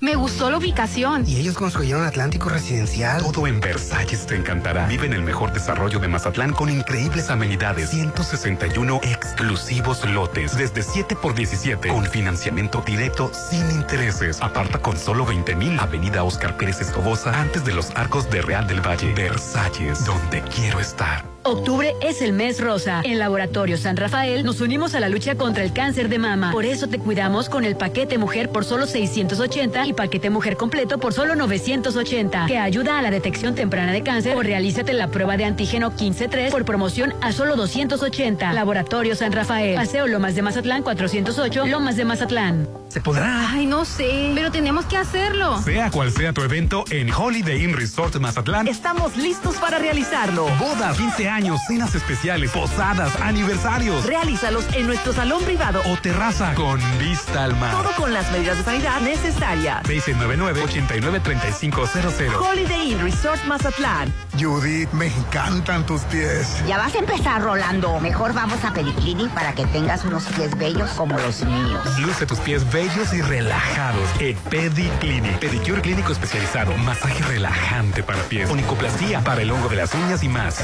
Me 0.00 0.14
gustó 0.14 0.50
la 0.50 0.56
ubicación. 0.56 1.24
Y 1.26 1.36
ellos 1.36 1.56
construyeron 1.56 2.04
Atlántico 2.04 2.48
Residencial. 2.48 3.22
Todo 3.22 3.46
en 3.46 3.60
Versalles 3.60 4.26
te 4.26 4.34
encantará. 4.34 4.86
Vive 4.86 5.06
en 5.06 5.12
el 5.12 5.22
mejor 5.22 5.52
desarrollo 5.52 5.98
de 5.98 6.08
Mazatlán 6.08 6.52
con 6.52 6.70
increíbles 6.70 7.28
amenidades. 7.28 7.90
161 7.90 9.00
exclusivos 9.02 10.08
lotes. 10.08 10.56
Desde 10.56 10.82
7 10.82 11.16
por 11.16 11.34
17. 11.34 11.88
Con 11.88 12.06
financiamiento 12.06 12.82
directo 12.84 13.30
sin 13.32 13.70
intereses. 13.70 14.40
Aparta 14.40 14.78
con 14.78 14.96
solo 14.96 15.26
20 15.26 15.54
mil. 15.54 15.78
Avenida 15.78 16.24
Oscar 16.24 16.56
Pérez 16.56 16.80
Escobosa. 16.80 17.38
Antes 17.38 17.64
de 17.66 17.74
los 17.74 17.90
arcos 17.90 18.30
de 18.30 18.40
Real 18.40 18.66
del 18.66 18.80
Valle. 18.80 19.12
Versalles. 19.12 20.04
Donde 20.06 20.42
quiero 20.42 20.80
estar. 20.80 21.29
Octubre 21.50 21.96
es 22.00 22.22
el 22.22 22.32
mes 22.32 22.60
rosa. 22.60 23.00
En 23.02 23.18
Laboratorio 23.18 23.76
San 23.76 23.96
Rafael 23.96 24.44
nos 24.44 24.60
unimos 24.60 24.94
a 24.94 25.00
la 25.00 25.08
lucha 25.08 25.34
contra 25.34 25.64
el 25.64 25.72
cáncer 25.72 26.08
de 26.08 26.16
mama. 26.16 26.52
Por 26.52 26.64
eso 26.64 26.86
te 26.86 27.00
cuidamos 27.00 27.48
con 27.48 27.64
el 27.64 27.74
paquete 27.74 28.18
mujer 28.18 28.50
por 28.50 28.64
solo 28.64 28.86
680 28.86 29.84
y 29.88 29.92
paquete 29.92 30.30
mujer 30.30 30.56
completo 30.56 30.98
por 30.98 31.12
solo 31.12 31.34
980, 31.34 32.46
que 32.46 32.56
ayuda 32.56 33.00
a 33.00 33.02
la 33.02 33.10
detección 33.10 33.56
temprana 33.56 33.90
de 33.90 34.04
cáncer 34.04 34.36
o 34.36 34.42
realízate 34.44 34.92
la 34.92 35.08
prueba 35.08 35.36
de 35.36 35.44
antígeno 35.44 35.90
15-3 35.90 36.52
por 36.52 36.64
promoción 36.64 37.14
a 37.20 37.32
solo 37.32 37.56
280. 37.56 38.52
Laboratorio 38.52 39.16
San 39.16 39.32
Rafael. 39.32 39.74
Paseo 39.74 40.06
Lomas 40.06 40.36
de 40.36 40.42
Mazatlán 40.42 40.84
408, 40.84 41.66
Lomas 41.66 41.96
de 41.96 42.04
Mazatlán. 42.04 42.68
¿Se 42.90 43.00
podrá? 43.00 43.50
Ay, 43.50 43.66
no 43.66 43.84
sé, 43.84 44.30
pero 44.36 44.52
tenemos 44.52 44.84
que 44.84 44.96
hacerlo. 44.96 45.60
Sea 45.62 45.90
cual 45.90 46.12
sea 46.12 46.32
tu 46.32 46.42
evento, 46.42 46.84
en 46.90 47.12
Holiday 47.12 47.64
Inn 47.64 47.72
Resort 47.76 48.16
Mazatlán 48.16 48.68
Estamos 48.68 49.16
listos 49.16 49.56
para 49.56 49.78
realizarlo. 49.78 50.46
Bodas, 50.58 50.96
15 50.96 51.28
años, 51.28 51.39
cenas 51.66 51.94
especiales, 51.94 52.50
posadas, 52.50 53.14
aniversarios 53.20 54.06
Realízalos 54.06 54.64
en 54.74 54.86
nuestro 54.86 55.12
salón 55.12 55.42
privado 55.44 55.82
o 55.86 55.96
terraza 55.96 56.54
con 56.54 56.80
vista 56.98 57.44
al 57.44 57.56
mar. 57.56 57.72
Todo 57.72 57.90
con 57.96 58.12
las 58.12 58.30
medidas 58.32 58.58
de 58.58 58.64
sanidad 58.64 59.00
necesarias. 59.00 59.82
699-893500. 59.84 62.40
Holiday 62.40 62.92
Inn 62.92 63.00
Resort 63.00 63.42
Mazatlán. 63.46 64.12
Judith, 64.38 64.90
me 64.92 65.06
encantan 65.06 65.84
tus 65.86 66.02
pies. 66.02 66.62
Ya 66.66 66.78
vas 66.78 66.94
a 66.94 66.98
empezar, 66.98 67.42
Rolando. 67.42 67.98
Mejor 68.00 68.32
vamos 68.32 68.64
a 68.64 68.72
Pediclinic 68.72 69.30
para 69.30 69.52
que 69.52 69.66
tengas 69.66 70.04
unos 70.04 70.24
pies 70.24 70.56
bellos 70.56 70.90
como 70.90 71.18
los 71.18 71.44
míos. 71.44 71.98
Luce 71.98 72.26
tus 72.26 72.38
pies 72.38 72.70
bellos 72.72 73.12
y 73.12 73.22
relajados 73.22 74.08
en 74.20 74.36
Pediclinic. 74.36 75.38
Pedicure 75.38 75.82
clínico 75.82 76.12
especializado, 76.12 76.76
masaje 76.78 77.22
relajante 77.24 78.02
para 78.02 78.22
pies, 78.24 78.50
onicoplastía 78.50 79.20
para 79.20 79.42
el 79.42 79.50
hongo 79.50 79.68
de 79.68 79.76
las 79.76 79.94
uñas 79.94 80.22
y 80.22 80.28
más. 80.28 80.54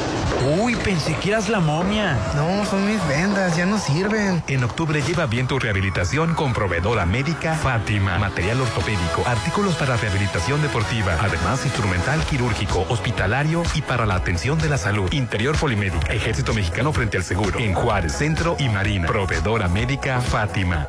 Uy, 0.49 0.75
pensé 0.77 1.15
que 1.17 1.29
eras 1.31 1.51
la 1.51 1.61
momia. 1.61 2.17
No, 2.35 2.65
son 2.65 2.87
mis 2.87 3.07
vendas, 3.07 3.55
ya 3.57 3.67
no 3.67 3.79
sirven. 3.79 4.43
En 4.49 4.65
octubre 4.65 5.03
lleva 5.03 5.27
bien 5.27 5.47
tu 5.47 5.59
rehabilitación 5.59 6.35
con 6.35 6.55
proveedora 6.55 7.05
médica 7.05 7.55
Fátima. 7.55 8.19
Material 8.19 8.61
ortopédico, 8.63 9.23
artículos 9.27 9.75
para 9.75 9.97
rehabilitación 9.97 10.63
deportiva, 10.63 11.17
además 11.21 11.65
instrumental 11.67 12.21
quirúrgico, 12.23 12.87
hospitalario 12.89 13.63
y 13.75 13.83
para 13.83 14.07
la 14.07 14.15
atención 14.15 14.59
de 14.59 14.71
la 14.71 14.79
salud. 14.79 15.13
Interior 15.13 15.57
Polimédica, 15.59 16.13
Ejército 16.13 16.55
Mexicano 16.55 16.93
frente 16.93 17.19
al 17.19 17.25
Seguro. 17.25 17.59
En 17.59 17.75
Juárez, 17.75 18.13
Centro 18.13 18.57
y 18.59 18.69
Marina. 18.71 19.07
Proveedora 19.07 19.69
médica 19.69 20.21
Fátima. 20.21 20.89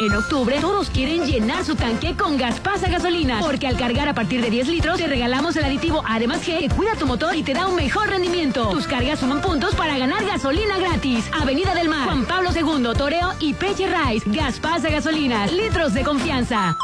En 0.00 0.14
octubre, 0.14 0.58
todos 0.62 0.88
quieren 0.88 1.26
llenar 1.26 1.62
su 1.62 1.76
tanque 1.76 2.16
con 2.16 2.38
Gaspasa 2.38 2.88
Gasolina, 2.88 3.38
porque 3.40 3.66
al 3.66 3.76
cargar 3.76 4.08
a 4.08 4.14
partir 4.14 4.40
de 4.40 4.48
10 4.48 4.68
litros, 4.68 4.96
te 4.96 5.06
regalamos 5.06 5.54
el 5.56 5.64
aditivo 5.64 6.02
Además 6.08 6.40
G 6.40 6.58
que 6.58 6.70
cuida 6.70 6.94
tu 6.94 7.06
motor 7.06 7.36
y 7.36 7.42
te 7.42 7.52
da 7.52 7.66
un 7.66 7.74
mejor 7.74 8.08
rendimiento. 8.08 8.70
Tus 8.70 8.86
cargas 8.86 9.18
suman 9.18 9.42
puntos 9.42 9.74
para 9.74 9.98
ganar 9.98 10.24
gasolina 10.24 10.78
gratis. 10.78 11.30
Avenida 11.38 11.74
del 11.74 11.90
Mar, 11.90 12.06
Juan 12.06 12.24
Pablo 12.24 12.48
II, 12.54 12.94
Toreo 12.96 13.34
y 13.40 13.52
Peche 13.52 13.88
Rice. 13.88 14.24
Gaspasa 14.30 14.88
Gasolina, 14.88 15.46
litros 15.48 15.92
de 15.92 16.02
confianza. 16.02 16.78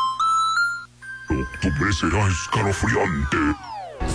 Octubre 1.31 1.93
será 1.95 2.29
escalofriante. 2.29 3.37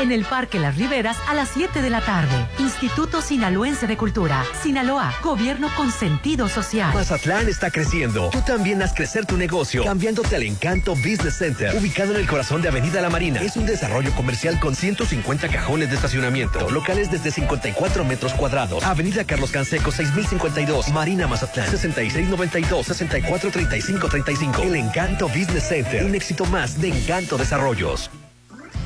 En 0.00 0.10
el 0.12 0.24
Parque 0.24 0.58
Las 0.58 0.78
Riberas 0.78 1.18
a 1.28 1.34
las 1.34 1.50
7 1.50 1.82
de 1.82 1.90
la 1.90 2.00
tarde. 2.00 2.46
Instituto 2.58 3.20
Sinaloense 3.20 3.86
de 3.86 3.98
Cultura. 3.98 4.46
Sinaloa, 4.62 5.12
gobierno 5.22 5.68
con 5.76 5.92
sentido 5.92 6.48
social. 6.48 6.94
Mazatlán 6.94 7.50
está 7.50 7.70
creciendo. 7.70 8.30
Tú 8.30 8.40
también 8.40 8.82
haz 8.82 8.94
crecer 8.94 9.26
tu 9.26 9.36
negocio, 9.36 9.84
cambiándote 9.84 10.36
al 10.36 10.44
Encanto 10.44 10.94
Business 10.94 11.36
Center, 11.36 11.76
ubicado 11.76 12.14
en 12.14 12.20
el 12.20 12.26
corazón 12.26 12.62
de 12.62 12.68
Avenida 12.68 13.02
La 13.02 13.10
Marina. 13.10 13.42
Es 13.42 13.58
un 13.58 13.66
desarrollo 13.66 14.10
comercial 14.12 14.58
con 14.58 14.74
150 14.74 15.48
cajones 15.48 15.90
de 15.90 15.96
estacionamiento, 15.96 16.70
locales 16.70 17.10
desde 17.10 17.30
54 17.30 18.02
metros 18.02 18.32
cuadrados. 18.32 18.82
Avenida 18.84 19.24
Carlos 19.24 19.50
Canseco 19.50 19.92
6052, 19.92 20.88
Marina 20.92 21.26
Mazatlán 21.26 21.70
6692-643535. 21.72 24.62
El 24.62 24.76
Encanto 24.76 25.28
Business 25.28 25.68
Center, 25.68 26.06
un 26.06 26.14
éxito 26.14 26.46
más 26.46 26.80
de 26.80 26.88
Encanto 26.88 27.36
Desarrollos. 27.36 28.10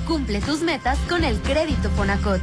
Cumple 0.06 0.40
tus 0.40 0.60
metas 0.60 0.98
con 1.08 1.24
el 1.24 1.40
crédito 1.40 1.88
Fonacot. 1.90 2.40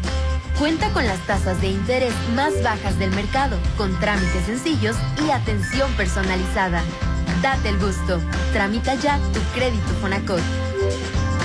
Cuenta 0.58 0.89
con 0.89 1.06
las 1.06 1.19
tasas 1.28 1.62
de 1.62 1.67
interés 1.67 2.13
más 2.36 2.54
bajas 2.63 2.97
del 2.97 3.12
mercado, 3.12 3.58
con 3.78 3.97
trámites 4.00 4.45
sencillos 4.45 4.95
y 5.24 5.30
atención 5.30 5.91
personalizada. 5.93 6.82
Date 7.41 7.69
el 7.69 7.78
gusto. 7.78 8.19
Tramita 8.52 8.95
ya 8.95 9.19
tu 9.34 9.39
crédito 9.54 9.88
Fonacot. 10.02 10.41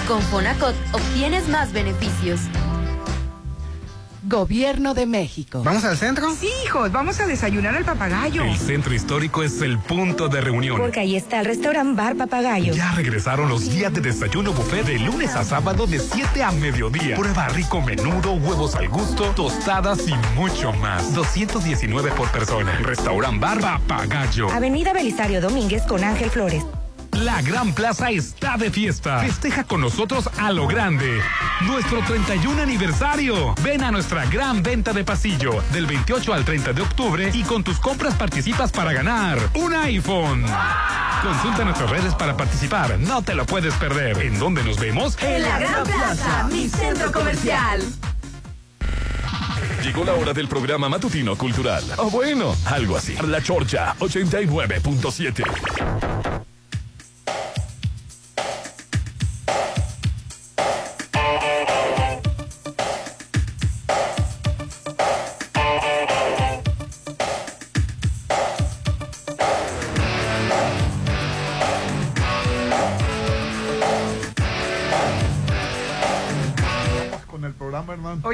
Con 0.08 0.22
Fonacot 0.22 0.74
obtienes 0.92 1.48
más 1.48 1.72
beneficios. 1.72 2.40
Gobierno 4.28 4.92
de 4.92 5.06
México. 5.06 5.62
¿Vamos 5.62 5.84
al 5.84 5.96
centro? 5.96 6.34
Sí, 6.34 6.48
hijos, 6.64 6.90
vamos 6.90 7.20
a 7.20 7.28
desayunar 7.28 7.76
al 7.76 7.84
papagayo. 7.84 8.42
El 8.42 8.58
centro 8.58 8.92
histórico 8.92 9.44
es 9.44 9.62
el 9.62 9.78
punto 9.78 10.28
de 10.28 10.40
reunión. 10.40 10.78
Porque 10.78 10.98
ahí 10.98 11.14
está 11.14 11.38
el 11.38 11.46
restaurant 11.46 11.96
Bar 11.96 12.16
Papagayo. 12.16 12.74
Ya 12.74 12.90
regresaron 12.92 13.48
los 13.48 13.70
días 13.70 13.94
de 13.94 14.00
desayuno 14.00 14.52
buffet 14.52 14.84
de 14.84 14.98
lunes 14.98 15.36
a 15.36 15.44
sábado 15.44 15.86
de 15.86 16.00
7 16.00 16.42
a 16.42 16.50
mediodía. 16.50 17.16
Prueba 17.16 17.46
rico 17.50 17.80
menudo, 17.80 18.32
huevos 18.32 18.74
al 18.74 18.88
gusto, 18.88 19.26
tostadas 19.36 20.08
y 20.08 20.14
mucho 20.34 20.72
más. 20.72 21.14
219 21.14 22.10
por 22.10 22.28
persona. 22.32 22.72
Restaurant 22.82 23.40
Bar 23.40 23.60
Papagayo. 23.60 24.50
Avenida 24.50 24.92
Belisario 24.92 25.40
Domínguez 25.40 25.82
con 25.82 26.02
Ángel 26.02 26.30
Flores. 26.30 26.64
La 27.16 27.40
Gran 27.40 27.72
Plaza 27.72 28.10
está 28.10 28.58
de 28.58 28.70
fiesta. 28.70 29.20
Festeja 29.20 29.64
con 29.64 29.80
nosotros 29.80 30.28
a 30.38 30.52
lo 30.52 30.66
grande. 30.66 31.22
Nuestro 31.62 32.02
31 32.02 32.62
aniversario. 32.62 33.54
Ven 33.62 33.82
a 33.82 33.90
nuestra 33.90 34.26
gran 34.26 34.62
venta 34.62 34.92
de 34.92 35.02
pasillo 35.02 35.62
del 35.72 35.86
28 35.86 36.34
al 36.34 36.44
30 36.44 36.74
de 36.74 36.82
octubre 36.82 37.30
y 37.32 37.42
con 37.44 37.64
tus 37.64 37.78
compras 37.78 38.14
participas 38.14 38.70
para 38.70 38.92
ganar 38.92 39.38
un 39.54 39.72
iPhone. 39.72 40.44
Consulta 41.22 41.64
nuestras 41.64 41.88
redes 41.88 42.14
para 42.14 42.36
participar. 42.36 42.98
No 42.98 43.22
te 43.22 43.34
lo 43.34 43.46
puedes 43.46 43.72
perder. 43.74 44.18
¿En 44.18 44.38
dónde 44.38 44.62
nos 44.62 44.78
vemos? 44.78 45.16
En 45.22 45.42
la 45.42 45.58
Gran 45.58 45.84
Plaza, 45.84 46.46
mi 46.52 46.68
centro 46.68 47.10
comercial. 47.10 47.80
Llegó 49.82 50.04
la 50.04 50.12
hora 50.14 50.34
del 50.34 50.48
programa 50.48 50.90
matutino 50.90 51.36
cultural. 51.36 51.82
O 51.96 52.10
bueno, 52.10 52.54
algo 52.66 52.96
así. 52.96 53.16
La 53.26 53.40
Chorcha 53.40 53.94
89.7. 54.00 56.35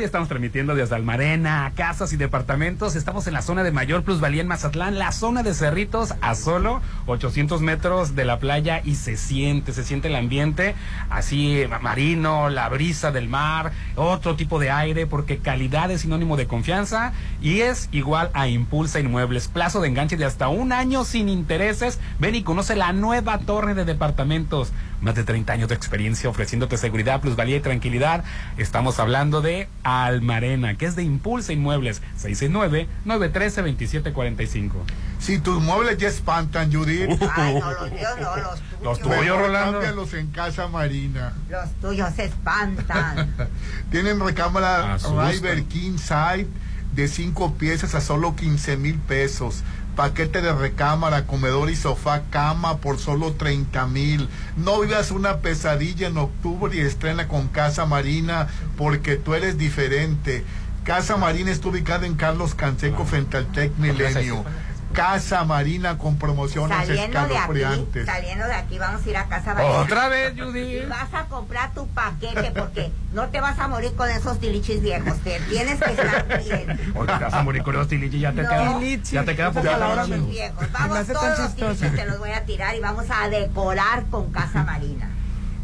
Estamos 0.05 0.27
transmitiendo 0.27 0.75
desde 0.75 0.97
Almarena, 0.97 1.73
casas 1.77 2.13
y 2.13 2.17
departamentos. 2.17 2.97
Estamos 2.97 3.29
en 3.29 3.35
la 3.35 3.43
zona 3.43 3.63
de 3.63 3.71
mayor 3.71 4.03
plusvalía 4.03 4.43
en 4.43 4.49
Mazatlán, 4.49 4.99
la 4.99 5.13
zona 5.13 5.45
de 5.45 5.55
Cerritos, 5.55 6.15
a 6.21 6.35
solo 6.35 6.83
800 7.07 7.61
metros 7.61 8.17
de 8.17 8.25
la 8.25 8.41
playa 8.41 8.83
y 8.85 8.97
se 8.97 9.17
siente, 9.17 9.73
se 9.73 9.85
siente 9.85 10.09
el 10.09 10.17
ambiente 10.17 10.75
así 11.09 11.65
marino, 11.81 12.51
la 12.51 12.69
brisa 12.69 13.13
del 13.13 13.29
mar, 13.29 13.71
otro 13.95 14.35
tipo 14.35 14.59
de 14.59 14.71
aire, 14.71 15.07
porque 15.07 15.39
calidad 15.39 15.89
es 15.93 16.01
sinónimo 16.01 16.37
de 16.37 16.49
confianza 16.49 17.13
y 17.41 17.61
es 17.61 17.89
igual 17.93 18.31
a 18.35 18.49
Impulsa 18.49 18.99
Inmuebles. 18.99 19.47
Plazo 19.47 19.81
de 19.81 19.89
enganche 19.89 20.17
de 20.17 20.25
hasta 20.25 20.49
un 20.49 20.73
año 20.73 21.05
sin 21.05 21.29
intereses. 21.29 22.01
Ven 22.19 22.35
y 22.35 22.43
conoce 22.43 22.75
la 22.75 22.93
nueva 22.93 23.39
torre 23.39 23.75
de 23.75 23.85
departamentos. 23.85 24.73
Más 25.03 25.15
de 25.17 25.25
30 25.25 25.53
años 25.53 25.69
de 25.69 25.75
experiencia 25.75 26.31
ofreciéndote 26.31 26.79
seguridad, 26.79 27.21
plusvalía 27.21 27.57
y 27.57 27.61
tranquilidad. 27.61 28.25
Estamos 28.57 28.99
hablando 29.01 29.43
de 29.43 29.69
Almarena, 29.83 30.79
que 30.79 30.87
es 30.87 30.97
de 30.97 31.03
Impulsa 31.03 31.53
Inmuebles, 31.53 32.01
669-913-2745. 32.23 34.71
Si 35.19 35.39
tus 35.39 35.61
muebles 35.61 35.99
ya 35.99 36.09
espantan, 36.09 36.73
Judith. 36.73 37.11
Ay, 37.35 37.55
no, 37.55 37.73
los 37.73 37.93
míos 37.93 38.11
no, 38.21 38.37
los 38.37 38.61
tuyos. 38.61 38.83
Los 38.83 39.01
tuyos, 39.01 39.39
Rolando. 39.39 39.81
Cámbialos 39.81 40.15
en 40.15 40.29
Casa 40.29 40.69
Marina. 40.69 41.33
Los 41.51 41.71
tuyos 41.81 42.15
se 42.15 42.27
espantan. 42.27 43.35
Tienen 43.91 44.21
recámara 44.21 44.95
Asustan. 44.95 45.33
River 45.33 45.65
King 45.65 45.99
Side 45.99 46.47
de 46.95 47.09
cinco 47.09 47.55
piezas 47.55 47.95
a 47.95 48.01
solo 48.01 48.37
15 48.37 48.77
mil 48.77 48.99
pesos. 48.99 49.63
Paquete 49.97 50.41
de 50.41 50.53
recámara, 50.53 51.27
comedor 51.27 51.71
y 51.71 51.77
sofá, 51.77 52.23
cama 52.31 52.79
por 52.79 52.99
solo 52.99 53.33
30 53.33 53.87
mil. 53.89 54.29
No 54.57 54.81
vivas 54.81 55.11
una 55.11 55.39
pesadilla 55.39 56.09
en 56.09 56.17
octubre 56.17 56.75
y 56.77 56.81
estrena 56.81 57.29
con 57.29 57.49
Casa 57.49 57.85
Marina 57.87 58.49
porque 58.77 59.17
tú 59.17 59.35
eres 59.35 59.59
diferente. 59.59 60.45
Casa 60.85 61.17
Marina 61.17 61.51
está 61.51 61.69
ubicada 61.69 62.07
en 62.07 62.15
Carlos 62.15 62.55
Canseco 62.55 63.05
frente 63.05 63.37
al 63.37 63.47
Tec 63.53 63.77
Milenio. 63.77 64.45
Casa 64.93 65.45
Marina 65.45 65.99
con 65.99 66.17
promociones 66.17 66.77
Saliendo 66.87 67.27
de 67.27 67.37
aquí, 67.39 68.05
saliendo 68.05 68.47
de 68.47 68.55
aquí 68.55 68.79
vamos 68.79 69.05
a 69.07 69.11
ir 69.11 69.17
a 69.17 69.25
Casa 69.27 69.55
Marina. 69.55 69.75
Otra 69.75 70.09
vez, 70.09 70.35
Judy. 70.39 70.61
Y 70.61 70.87
vas 70.89 71.13
a 71.15 71.25
comprar 71.27 71.73
tu 71.75 71.87
paquete 71.89 72.53
porque 72.57 72.93
no 73.13 73.29
te 73.29 73.41
vas 73.41 73.59
a 73.59 73.69
morir 73.69 73.95
con 73.95 74.09
esos 74.11 74.39
tilichis 74.39 74.83
viejos. 74.83 75.19
Te 75.21 75.41
tienes 75.41 75.81
que 75.81 75.91
estar 75.91 76.27
bien. 76.45 76.93
Porque 76.95 77.13
te 77.13 77.25
vas 77.25 77.35
a 77.35 77.43
morir 77.43 77.63
con 77.63 77.75
los 77.75 77.89
tilichis 77.89 78.21
ya 78.21 78.33
te 78.33 78.43
No. 78.43 78.49
queda. 78.49 78.81
Ya 79.11 79.25
te 79.25 79.37
queda 79.37 79.53
tilichis 79.53 80.29
viejos. 80.29 80.73
Vamos 80.73 81.07
todos 81.07 81.39
los 81.39 81.55
tilichis 81.57 81.95
te 81.97 82.07
los 82.07 82.19
voy 82.19 82.31
a 82.31 82.45
tirar 82.45 82.75
y 82.77 82.81
vamos 82.81 83.07
a 83.11 83.29
decorar 83.29 84.05
con 84.11 84.31
Casa 84.33 84.63
Marina. 84.65 85.09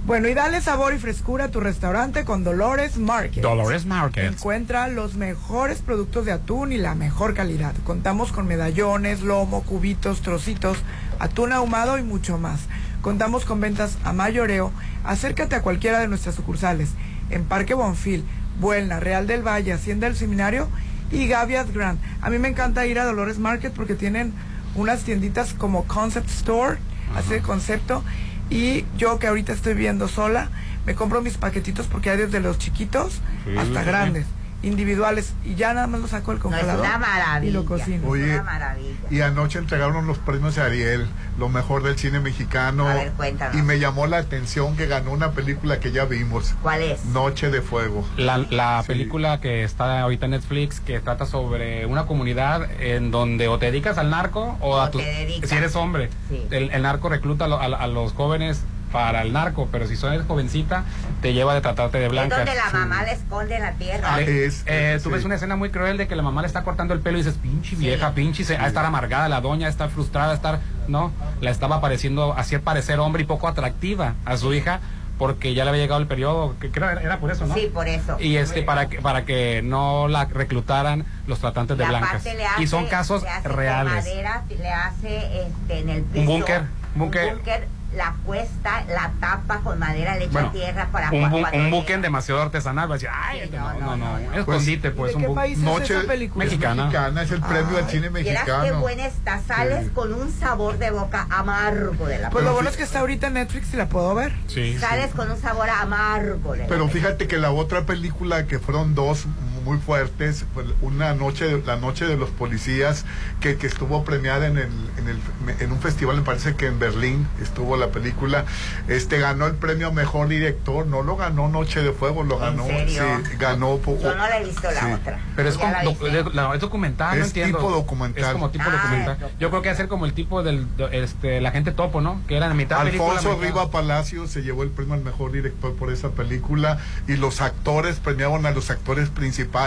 Bueno, 0.06 0.28
y 0.28 0.34
dale 0.34 0.62
sabor 0.62 0.94
y 0.94 0.98
frescura 0.98 1.44
a 1.44 1.48
tu 1.48 1.60
restaurante 1.60 2.24
con 2.24 2.42
Dolores 2.42 2.96
Market. 2.96 3.42
Dolores 3.42 3.84
Market. 3.84 4.24
Encuentra 4.32 4.88
los 4.88 5.16
mejores 5.16 5.80
productos 5.82 6.24
de 6.24 6.32
atún 6.32 6.72
y 6.72 6.78
la 6.78 6.94
mejor 6.94 7.34
calidad. 7.34 7.74
Contamos 7.84 8.32
con 8.32 8.46
medallones, 8.46 9.20
lomo, 9.20 9.62
cubitos, 9.64 10.22
trocitos, 10.22 10.78
atún 11.18 11.52
ahumado 11.52 11.98
y 11.98 12.02
mucho 12.02 12.38
más. 12.38 12.60
Contamos 13.02 13.44
con 13.44 13.60
ventas 13.60 13.98
a 14.02 14.14
mayoreo. 14.14 14.72
Acércate 15.04 15.56
a 15.56 15.62
cualquiera 15.62 16.00
de 16.00 16.08
nuestras 16.08 16.34
sucursales 16.34 16.90
en 17.30 17.44
Parque 17.44 17.74
Bonfil, 17.74 18.24
Buelna, 18.60 19.00
Real 19.00 19.26
del 19.26 19.46
Valle, 19.46 19.72
Hacienda 19.72 20.06
del 20.06 20.16
Seminario 20.16 20.68
y 21.10 21.28
Gavias 21.28 21.72
Grand. 21.72 21.98
A 22.22 22.30
mí 22.30 22.38
me 22.38 22.48
encanta 22.48 22.86
ir 22.86 22.98
a 22.98 23.04
Dolores 23.04 23.38
Market 23.38 23.72
porque 23.72 23.94
tienen 23.94 24.32
unas 24.74 25.02
tienditas 25.02 25.54
como 25.54 25.84
Concept 25.84 26.28
Store, 26.30 26.78
así 27.14 27.30
de 27.30 27.40
concepto. 27.42 28.02
Y 28.50 28.84
yo 28.96 29.18
que 29.18 29.26
ahorita 29.26 29.52
estoy 29.52 29.74
viviendo 29.74 30.08
sola, 30.08 30.48
me 30.86 30.94
compro 30.94 31.20
mis 31.20 31.36
paquetitos 31.36 31.86
porque 31.86 32.10
hay 32.10 32.16
desde 32.18 32.40
los 32.40 32.58
chiquitos 32.58 33.20
Sí, 33.44 33.56
hasta 33.58 33.80
sí. 33.80 33.86
grandes, 33.86 34.26
individuales. 34.62 35.34
Y 35.44 35.54
ya 35.54 35.72
nada 35.74 35.86
más 35.86 36.00
lo 36.00 36.08
saco 36.08 36.32
del 36.32 36.40
congelador 36.40 36.80
una 36.84 36.98
maravilla. 36.98 37.50
y 37.50 37.98
lo. 37.98 38.08
Oye, 38.08 38.42
maravilla. 38.42 38.94
y 39.10 39.20
anoche 39.20 39.58
entregaron 39.58 40.06
los 40.06 40.18
premios 40.18 40.56
de 40.56 40.62
Ariel, 40.62 41.06
lo 41.38 41.48
mejor 41.48 41.82
del 41.82 41.96
cine 41.98 42.20
mexicano. 42.20 42.88
A 42.88 42.94
ver, 42.94 43.12
cuéntanos. 43.12 43.56
y 43.56 43.62
me 43.62 43.78
llamó 43.78 44.06
la 44.06 44.18
atención 44.18 44.76
que 44.76 44.86
ganó 44.86 45.12
una 45.12 45.30
película 45.32 45.78
que 45.80 45.92
ya 45.92 46.04
vimos. 46.06 46.54
¿Cuál 46.62 46.82
es? 46.82 47.04
Noche 47.06 47.50
de 47.50 47.62
Fuego. 47.62 48.06
La, 48.16 48.38
la 48.38 48.82
película 48.86 49.40
que 49.40 49.62
está 49.64 50.00
ahorita 50.00 50.24
en 50.26 50.32
Netflix 50.32 50.80
que 50.80 51.00
trata 51.00 51.26
sobre 51.26 51.86
una 51.86 52.06
comunidad 52.06 52.68
en 52.80 53.10
donde 53.10 53.48
o 53.48 53.58
te 53.58 53.66
dedicas 53.66 53.96
al 53.98 54.10
narco 54.10 54.56
o, 54.60 54.76
O 54.76 54.80
a 54.80 54.90
tu, 54.90 54.98
te 54.98 55.04
dedicas. 55.04 55.48
si 55.50 55.56
eres 55.56 55.76
hombre 55.76 56.10
Sí. 56.28 56.46
el, 56.50 56.70
el 56.70 56.82
narco 56.82 57.08
recluta 57.08 57.44
a, 57.44 57.48
lo- 57.48 57.60
a- 57.60 57.64
a 57.66 57.86
los 57.86 58.12
jóvenes 58.12 58.62
para 58.92 59.22
el 59.22 59.32
narco 59.32 59.68
pero 59.70 59.86
si 59.86 59.94
eres 60.06 60.26
jovencita 60.26 60.84
te 61.22 61.32
lleva 61.34 61.54
de 61.54 61.60
tratarte 61.60 61.98
de 61.98 62.06
Es 62.06 62.10
blanca 62.10 62.36
donde 62.38 62.54
la 62.54 62.70
mamá 62.70 63.02
le 63.02 63.12
esconde 63.12 63.56
en 63.56 63.62
la 63.62 63.72
tierra. 63.72 64.16
Le- 64.18 64.50
eh, 64.66 65.00
tú 65.02 65.10
ves 65.10 65.24
una 65.24 65.34
escena 65.34 65.56
muy 65.56 65.70
cruel 65.70 65.96
de 65.98 66.06
que 66.08 66.16
la 66.16 66.22
mamá 66.22 66.40
le 66.42 66.46
está 66.46 66.62
cortando 66.62 66.94
el 66.94 67.00
pelo 67.00 67.18
y 67.18 67.22
dices, 67.22 67.38
pinche 67.40 67.76
vieja, 67.76 68.12
pinche, 68.12 68.44
se, 68.44 68.56
a 68.56 68.66
estar 68.66 68.84
amargada 68.84 69.28
la 69.28 69.40
doña, 69.40 69.66
a 69.66 69.70
estar 69.70 69.90
frustrada, 69.90 70.32
a 70.32 70.34
estar, 70.34 70.60
no, 70.86 71.12
la 71.40 71.50
estaba 71.50 71.80
pareciendo, 71.80 72.32
hacía 72.36 72.60
parecer 72.60 72.98
hombre 73.00 73.22
y 73.22 73.26
poco 73.26 73.48
atractiva 73.48 74.14
a 74.24 74.36
su 74.36 74.52
hija 74.54 74.80
porque 75.18 75.52
ya 75.52 75.64
le 75.64 75.70
había 75.70 75.82
llegado 75.82 76.00
el 76.00 76.06
periodo, 76.06 76.54
que 76.60 76.70
creo 76.70 76.88
era, 76.90 77.00
era 77.02 77.18
por 77.18 77.32
eso, 77.32 77.44
¿no? 77.44 77.54
Sí, 77.54 77.68
por 77.74 77.88
eso. 77.88 78.16
Y 78.20 78.36
este 78.36 78.62
para 78.62 78.88
que 78.88 79.00
para 79.00 79.24
que 79.24 79.62
no 79.64 80.06
la 80.06 80.26
reclutaran 80.26 81.04
los 81.26 81.40
tratantes 81.40 81.76
de 81.76 81.84
blancas. 81.84 82.10
aparte 82.10 82.34
le 82.36 82.46
hace- 82.46 82.62
y 82.62 82.66
son 82.68 82.86
casos 82.86 83.24
le 83.24 83.28
hace 83.28 83.48
con 83.48 83.56
reales. 83.56 83.94
madera, 83.94 84.44
le 84.48 84.70
hace 84.72 85.42
este, 85.42 85.78
en 85.80 85.88
el 85.88 86.02
piso. 86.04 86.20
Un 86.20 86.26
búnker, 86.26 86.62
un 86.94 87.00
búnker. 87.00 87.68
La 87.98 88.14
cuesta, 88.24 88.84
la 88.88 89.10
tapa 89.20 89.58
con 89.60 89.78
madera, 89.78 90.14
le 90.16 90.24
echa 90.24 90.32
Bueno, 90.32 90.50
tierra 90.52 90.88
para 90.90 91.10
un, 91.10 91.30
bu- 91.30 91.52
un 91.54 91.70
buque 91.70 91.96
demasiado 91.98 92.40
artesanal, 92.40 92.88
va 92.90 92.94
a 92.94 92.98
decir, 92.98 93.10
ay, 93.12 93.50
no, 93.52 93.74
no, 93.80 93.96
no, 93.96 94.18
es 94.18 94.38
escondite, 94.38 94.90
pues, 94.92 95.14
un 95.14 95.24
buque. 95.24 95.56
Noche 95.58 95.94
Mexicana. 96.36 96.84
mexicana 96.84 97.22
es 97.22 97.30
el 97.32 97.40
premio 97.42 97.76
al 97.76 97.88
cine 97.90 98.08
Vieras 98.08 98.44
qué 98.44 98.52
mexicano. 98.52 98.80
buena 98.80 99.06
está, 99.06 99.40
sales 99.42 99.86
Sí. 99.86 99.90
con 99.94 100.14
un 100.14 100.32
sabor 100.32 100.78
de 100.78 100.90
boca 100.92 101.26
amargo 101.30 102.06
de 102.06 102.18
la 102.18 102.30
Pues 102.30 102.44
lo 102.44 102.54
bueno 102.54 102.70
es 102.70 102.76
que 102.76 102.84
está 102.84 103.00
ahorita 103.00 103.26
en 103.26 103.34
Netflix 103.34 103.74
y 103.74 103.76
la 103.76 103.88
puedo 103.88 104.14
ver. 104.14 104.32
Sales 104.78 105.10
con 105.14 105.30
un 105.30 105.38
sabor 105.40 105.68
amargo 105.68 106.52
de 106.52 106.58
la 106.60 106.66
Pero 106.68 106.88
fíjate 106.88 107.26
que 107.26 107.36
la 107.38 107.50
otra 107.50 107.82
película 107.84 108.46
que 108.46 108.58
fueron 108.58 108.94
dos 108.94 109.26
muy 109.68 109.78
fuertes, 109.78 110.46
fue 110.54 110.64
una 110.80 111.12
noche, 111.12 111.62
la 111.66 111.76
noche 111.76 112.06
de 112.06 112.16
los 112.16 112.30
policías, 112.30 113.04
que, 113.40 113.56
que 113.56 113.66
estuvo 113.66 114.02
premiada 114.02 114.46
en 114.46 114.56
el, 114.56 114.70
en 114.96 115.08
el 115.08 115.18
en 115.60 115.72
un 115.72 115.78
festival, 115.80 116.16
me 116.16 116.22
parece 116.22 116.56
que 116.56 116.66
en 116.66 116.78
Berlín 116.78 117.26
estuvo 117.42 117.76
la 117.76 117.88
película, 117.88 118.44
este 118.88 119.18
ganó 119.18 119.46
el 119.46 119.54
premio 119.54 119.92
mejor 119.92 120.28
director, 120.28 120.86
no 120.86 121.02
lo 121.02 121.16
ganó 121.16 121.48
Noche 121.48 121.82
de 121.82 121.92
Fuego, 121.92 122.22
lo 122.22 122.38
ganó, 122.38 122.64
serio? 122.66 123.02
sí, 123.30 123.36
ganó 123.38 123.78
Yo 123.84 124.14
no 124.14 124.26
la 124.28 124.38
he 124.40 124.44
visto 124.44 124.70
la 124.70 124.80
sí. 124.80 124.86
otra. 124.92 125.20
Pero 125.36 125.48
es, 125.50 125.58
como 125.58 125.72
la 125.72 125.82
doc- 125.84 126.00
viste. 126.00 126.22
de- 126.24 126.30
la- 126.34 126.54
es 126.54 126.60
documental, 126.60 127.18
no 127.18 127.22
Es 127.24 127.28
entiendo. 127.28 127.58
tipo 127.58 127.70
documental. 127.70 128.24
Es 128.24 128.30
como 128.32 128.50
tipo 128.50 128.64
Ah, 128.68 128.72
documental. 128.72 129.18
Yo 129.38 129.50
creo 129.50 129.60
que 129.62 129.68
va 129.68 129.74
a 129.74 129.76
ser 129.76 129.88
como 129.88 130.06
el 130.06 130.14
tipo 130.14 130.42
del 130.42 130.66
de- 130.78 131.02
este 131.04 131.40
la 131.42 131.50
gente 131.50 131.72
topo, 131.72 132.00
¿no? 132.00 132.20
Que 132.26 132.36
era 132.38 132.48
la 132.48 132.54
mitad 132.54 132.82
película, 132.82 133.10
Alfonso 133.12 133.36
mitad- 133.36 133.46
Riva 133.48 133.70
Palacio 133.70 134.26
se 134.26 134.42
llevó 134.42 134.62
el 134.62 134.70
premio 134.70 134.94
al 134.94 135.02
mejor 135.02 135.30
director 135.32 135.74
por 135.76 135.92
esa 135.92 136.10
película 136.10 136.78
y 137.06 137.16
los 137.16 137.40
actores 137.42 137.96
premiaban 138.00 138.46
a 138.46 138.50
los 138.52 138.70
actores 138.70 139.08
principales 139.10 139.57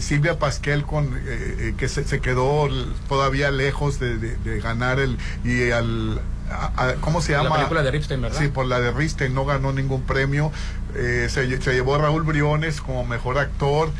Silvia 0.00 0.38
Pasquel 0.38 0.84
con 0.84 1.16
eh, 1.16 1.20
eh, 1.26 1.74
que 1.78 1.88
se, 1.88 2.04
se 2.04 2.20
quedó 2.20 2.68
todavía 3.08 3.50
lejos 3.50 3.98
de, 4.00 4.18
de- 4.18 4.36
de 4.36 4.60
ganar 4.60 4.98
el 5.00 5.16
y 5.44 5.70
al 5.70 6.20
a- 6.50 6.72
a- 6.88 6.94
¿cómo 7.00 7.20
se 7.22 7.32
La 7.32 7.42
llama? 7.42 7.56
película 7.56 7.82
de 7.82 7.90
Ripstein, 7.90 8.20
¿verdad? 8.20 8.38
Sí, 8.38 8.48
por 8.48 8.66
la 8.66 8.80
de 8.80 8.90
Ripstein 8.92 9.32
no 9.34 9.44
ganó 9.46 9.72
ningún 9.72 10.02
premio. 10.02 10.52
Eh, 10.94 11.26
se, 11.30 11.60
se 11.60 11.72
llevó 11.72 11.98
Raúl 11.98 12.22
Briones 12.22 12.80
como 12.80 13.04
mejor 13.04 13.38
actor 13.38 13.90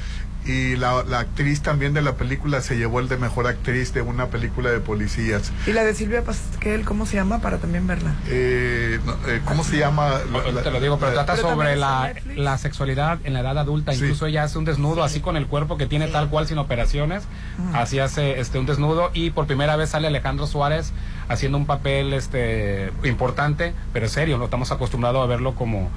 y 0.46 0.76
la, 0.76 1.04
la 1.04 1.20
actriz 1.20 1.62
también 1.62 1.94
de 1.94 2.02
la 2.02 2.16
película 2.16 2.60
se 2.60 2.76
llevó 2.76 3.00
el 3.00 3.08
de 3.08 3.16
mejor 3.16 3.46
actriz 3.46 3.94
de 3.94 4.02
una 4.02 4.26
película 4.26 4.70
de 4.70 4.80
policías. 4.80 5.52
Y 5.66 5.72
la 5.72 5.84
de 5.84 5.94
Silvia 5.94 6.22
Pasquel, 6.22 6.84
¿cómo 6.84 7.06
se 7.06 7.16
llama? 7.16 7.40
Para 7.40 7.58
también 7.58 7.86
verla. 7.86 8.14
Eh, 8.28 8.98
no, 9.04 9.12
eh, 9.26 9.40
¿Cómo 9.44 9.64
se 9.64 9.78
llama? 9.78 10.20
Ahorita 10.32 10.62
te 10.62 10.70
lo 10.70 10.80
digo, 10.80 10.98
pero 10.98 11.12
trata 11.12 11.34
Pero 11.34 11.50
sobre 11.50 11.76
la, 11.76 12.12
la 12.36 12.58
sexualidad 12.58 13.18
en 13.24 13.32
la 13.32 13.40
edad 13.40 13.58
adulta. 13.58 13.94
Incluso 13.94 14.26
ella 14.26 14.44
hace 14.44 14.58
un 14.58 14.64
desnudo 14.64 15.02
así 15.02 15.20
con 15.20 15.36
el 15.36 15.46
cuerpo 15.46 15.76
que 15.76 15.86
tiene 15.86 16.08
tal 16.08 16.28
cual 16.28 16.46
sin 16.46 16.58
operaciones. 16.58 17.24
Así 17.72 17.98
hace 17.98 18.40
este 18.40 18.58
un 18.58 18.66
desnudo 18.66 19.10
y 19.14 19.30
por 19.30 19.46
primera 19.46 19.76
vez 19.76 19.90
sale 19.90 20.08
Alejandro 20.08 20.46
Suárez 20.46 20.92
haciendo 21.28 21.56
un 21.58 21.66
papel 21.66 22.12
este 22.12 22.92
importante, 23.04 23.74
pero 23.92 24.08
serio. 24.08 24.38
No 24.38 24.44
estamos 24.44 24.70
acostumbrados 24.72 25.22
a 25.22 25.26
verlo 25.26 25.54
como 25.54 25.90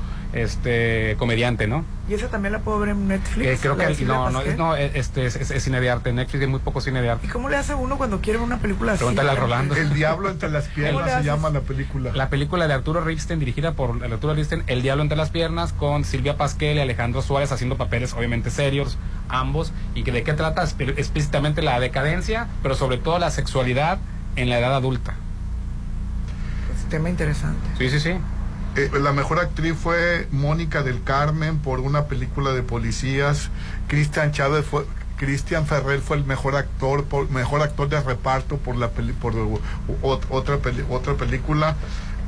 este 0.43 1.15
comediante, 1.17 1.67
¿no? 1.67 1.84
Y 2.10 2.13
esa 2.13 2.28
también 2.30 2.54
la 2.54 2.60
puedo 2.60 2.80
ver 2.80 2.89
en 2.89 3.08
Netflix. 3.08 3.45
Eh, 3.47 3.58
creo 3.62 3.76
que 3.76 3.84
el- 3.86 4.08
no, 4.08 4.30
no, 4.30 4.41
no, 4.58 4.76
este 4.76 5.26
es, 5.26 5.36
es- 5.36 5.52
es 5.52 5.63
cine 5.63 5.82
de 5.82 5.89
arte. 5.89 6.10
En 6.12 6.15
Netflix 6.17 6.41
hay 6.41 6.47
muy 6.47 6.60
poco 6.60 6.80
cine 6.80 7.02
de 7.02 7.10
arte. 7.10 7.28
¿Y 7.28 7.30
cómo 7.30 7.50
le 7.50 7.58
hace 7.58 7.73
uno 7.76 7.97
cuando 7.97 8.21
quiere 8.21 8.39
ver 8.39 8.45
una 8.47 8.58
película 8.60 8.93
así? 8.93 9.00
Pregúntale 9.00 9.30
al 9.32 9.38
Rolando. 9.38 9.76
El 9.76 9.93
diablo 9.93 10.30
entre 10.30 10.50
las 10.50 10.63
¿Cómo 10.65 10.76
piernas 10.76 11.12
se 11.12 11.23
llama 11.23 11.50
la 11.50 11.60
película. 11.62 12.12
La 12.13 12.30
película 12.30 12.67
de 12.67 12.73
Arturo 12.73 13.02
Ripstein, 13.02 13.39
dirigida 13.39 13.73
por 13.73 14.02
Arturo 14.04 14.34
Ripstein, 14.34 14.63
El 14.67 14.82
Diablo 14.82 15.04
entre 15.04 15.17
las 15.17 15.30
Piernas, 15.32 15.73
con 15.73 16.06
Silvia 16.06 16.38
Pasquel 16.38 16.78
y 16.78 16.80
Alejandro 16.80 17.21
Suárez 17.21 17.52
haciendo 17.52 17.76
papeles 17.78 18.13
obviamente 18.13 18.50
serios, 18.52 18.97
ambos, 19.30 19.73
y 19.95 20.04
que 20.04 20.12
de 20.12 20.23
qué 20.23 20.34
trata 20.34 20.63
explícitamente 20.63 21.62
la 21.62 21.80
decadencia, 21.80 22.47
pero 22.63 22.76
sobre 22.76 22.97
todo 22.97 23.19
la 23.19 23.32
sexualidad 23.32 23.97
en 24.36 24.50
la 24.50 24.60
edad 24.60 24.73
adulta. 24.76 25.15
Es 26.76 26.86
tema 26.89 27.10
interesante. 27.10 27.60
Sí, 27.78 27.89
sí, 27.89 28.00
sí. 28.00 28.13
Eh, 28.78 28.92
la 29.02 29.12
mejor 29.12 29.40
actriz 29.40 29.74
fue 29.76 30.28
Mónica 30.32 30.84
del 30.84 31.04
Carmen 31.04 31.58
por 31.58 31.80
una 31.80 32.06
película 32.06 32.52
de 32.54 32.62
policías. 32.62 33.50
Cristian 33.88 34.32
Chávez 34.32 34.66
fue 34.66 34.86
Ferrer 35.66 36.00
fue 36.00 36.18
el 36.18 36.26
mejor 36.26 36.56
actor 36.56 37.06
por 37.06 37.32
mejor 37.32 37.63
actor 37.63 37.90
de 37.90 38.00
reparto 38.00 38.58
por 38.58 38.76
la 38.76 38.92
peli- 38.92 39.13
por 39.13 39.34
otra 40.04 40.60
otra 40.90 41.16
película. 41.16 41.76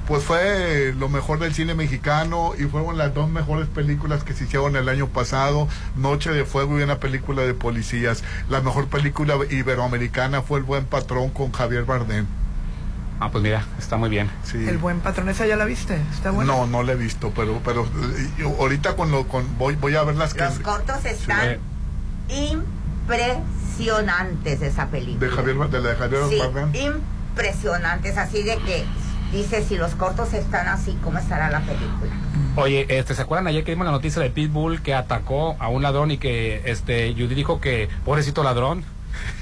Pues 0.07 0.23
fue 0.23 0.91
lo 0.97 1.07
mejor 1.07 1.37
del 1.37 1.53
cine 1.53 1.75
mexicano 1.75 2.53
y 2.57 2.63
fueron 2.63 2.97
las 2.97 3.13
dos 3.13 3.29
mejores 3.29 3.67
películas 3.67 4.23
que 4.23 4.33
se 4.33 4.45
hicieron 4.45 4.75
el 4.75 4.89
año 4.89 5.05
pasado, 5.07 5.67
Noche 5.95 6.31
de 6.31 6.45
Fuego 6.45 6.79
y 6.79 6.81
una 6.81 6.99
película 6.99 7.43
de 7.43 7.53
policías. 7.53 8.23
La 8.49 8.61
mejor 8.61 8.87
película 8.87 9.35
iberoamericana 9.51 10.41
fue 10.41 10.57
El 10.57 10.65
Buen 10.65 10.85
Patrón 10.85 11.29
con 11.29 11.51
Javier 11.51 11.83
Bardem. 11.85 12.25
Ah, 13.21 13.29
pues 13.31 13.43
mira, 13.43 13.65
está 13.77 13.97
muy 13.97 14.09
bien. 14.09 14.29
Sí. 14.43 14.65
El 14.67 14.77
buen 14.77 15.01
patrón, 15.01 15.27
¿esa 15.29 15.45
ya 15.45 15.57
la 15.57 15.65
viste? 15.65 15.99
¿Está 16.13 16.31
buena? 16.31 16.51
No, 16.53 16.67
no 16.67 16.83
la 16.83 16.93
he 16.93 16.95
visto, 16.95 17.31
pero 17.35 17.59
pero 17.65 17.83
eh, 17.85 18.29
yo 18.37 18.47
ahorita 18.59 18.95
con 18.95 19.11
lo 19.11 19.27
con 19.27 19.57
voy 19.57 19.75
voy 19.75 19.95
a 19.95 20.03
ver 20.03 20.15
las 20.15 20.33
que 20.33 20.43
Los 20.45 20.59
cortos 20.59 21.03
están 21.03 21.57
impresionantes 22.29 24.59
de 24.59 24.67
esa 24.67 24.87
película. 24.87 25.29
de 25.29 25.35
Javier 25.35 25.57
de 25.69 25.81
la 25.81 25.89
de 25.89 25.95
Javier 25.95 26.21
Sí, 26.29 26.39
Bardem. 26.39 26.71
impresionantes, 27.33 28.17
así 28.17 28.43
de 28.43 28.57
que 28.59 28.85
dice 29.31 29.63
si 29.63 29.77
los 29.77 29.95
cortos 29.95 30.33
están 30.33 30.67
así, 30.67 30.97
¿cómo 31.03 31.17
estará 31.19 31.49
la 31.49 31.59
película? 31.61 32.11
Oye, 32.55 32.85
este, 32.89 33.15
¿se 33.15 33.21
acuerdan 33.21 33.47
ayer 33.47 33.63
que 33.63 33.71
vimos 33.71 33.85
la 33.85 33.91
noticia 33.91 34.21
de 34.21 34.29
Pitbull 34.29 34.81
que 34.81 34.93
atacó 34.95 35.55
a 35.59 35.67
un 35.69 35.81
ladrón 35.83 36.11
y 36.11 36.17
que 36.17 36.61
este 36.65 37.13
Judy 37.13 37.35
dijo 37.35 37.61
que 37.61 37.89
pobrecito 38.05 38.43
ladrón? 38.43 38.83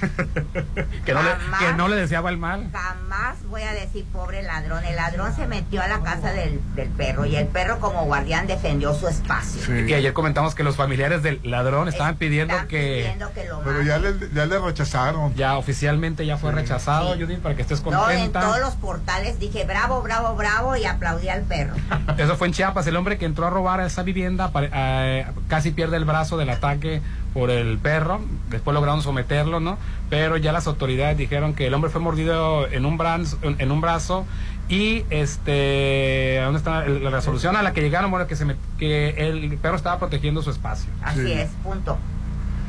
que, 1.06 1.14
no 1.14 1.24
le, 1.24 1.30
Jamás. 1.30 1.60
que 1.60 1.74
no 1.74 1.88
le 1.88 1.96
deseaba 1.96 2.30
el 2.30 2.38
mal. 2.38 2.70
Jamás 2.72 3.38
voy 3.50 3.62
a 3.64 3.74
decir 3.74 4.06
pobre 4.12 4.44
ladrón. 4.44 4.84
El 4.86 4.96
ladrón 4.96 5.36
se 5.36 5.48
metió 5.48 5.82
a 5.82 5.88
la 5.88 6.02
casa 6.02 6.32
del, 6.32 6.60
del 6.76 6.90
perro 6.90 7.26
y 7.26 7.36
el 7.36 7.48
perro 7.48 7.80
como 7.80 8.06
guardián 8.06 8.48
defendió 8.48 8.94
su 8.94 9.08
espacio. 9.08 9.88
Y 9.88 9.94
ayer 9.94 10.14
comentamos 10.14 10.56
que 10.56 10.64
los 10.64 10.76
familiares 10.76 11.24
del 11.24 11.40
ladrón 11.44 11.88
estaban 11.88 12.16
pidiendo 12.16 12.56
que... 12.68 13.04
pidiendo 13.04 13.32
que 13.34 13.46
lo 13.46 13.62
Pero 13.62 13.82
ya 13.82 13.98
le, 13.98 14.14
ya 14.34 14.46
le 14.46 14.60
rechazaron. 14.60 15.34
Ya 15.36 15.58
oficialmente 15.58 16.26
ya 16.26 16.38
fue 16.38 16.52
rechazado, 16.52 17.16
Judith, 17.16 17.40
para 17.40 17.56
que 17.56 17.62
estés 17.62 17.84
No, 17.84 18.10
en 18.10 18.18
contenta. 18.18 18.42
todos 18.42 18.60
los 18.60 18.76
portales 18.76 19.40
dije 19.40 19.66
bravo, 19.66 20.02
bravo, 20.02 20.36
bravo 20.36 20.76
y 20.76 20.86
aplaudí 20.86 21.30
al 21.30 21.42
perro. 21.44 21.74
Eso 22.18 22.36
fue 22.38 22.48
en 22.48 22.54
Chiapas. 22.54 22.88
El 22.88 22.96
hombre 22.96 23.18
que 23.18 23.26
entró 23.26 23.48
a 23.48 23.50
robar 23.50 23.80
a 23.80 23.86
esa 23.86 24.04
vivienda 24.04 24.52
eh, 24.56 25.26
casi 25.48 25.72
pierde 25.72 25.98
el 25.98 26.06
brazo 26.06 26.38
del 26.38 26.50
ataque 26.50 27.02
por 27.38 27.52
el 27.52 27.78
perro. 27.78 28.20
Después 28.50 28.74
lograron 28.74 29.04
someterlo, 29.04 29.60
¿no? 29.60 29.78
Pero 30.10 30.38
ya 30.38 30.52
las 30.52 30.66
autoridades 30.66 31.16
dijeron 31.18 31.54
que 31.54 31.68
el 31.68 31.74
hombre 31.76 31.92
fue 31.92 32.02
mordido 32.02 32.68
en 32.68 32.84
un 32.88 32.98
brazo, 32.98 33.38
en 33.44 33.72
un 33.72 33.80
brazo 33.80 34.26
y 34.70 35.04
este, 35.12 36.40
¿dónde 36.44 36.58
está 36.58 36.86
la 36.88 37.10
resolución 37.12 37.56
a 37.56 37.62
la 37.62 37.74
que 37.74 37.82
llegaron? 37.82 38.10
Bueno, 38.10 38.26
que 38.26 38.36
se 38.36 38.46
met- 38.48 38.56
que 38.80 39.10
el 39.30 39.56
perro 39.62 39.76
estaba 39.76 40.00
protegiendo 40.00 40.42
su 40.42 40.50
espacio. 40.50 40.90
Así 41.04 41.32
es, 41.32 41.50
punto. 41.64 41.98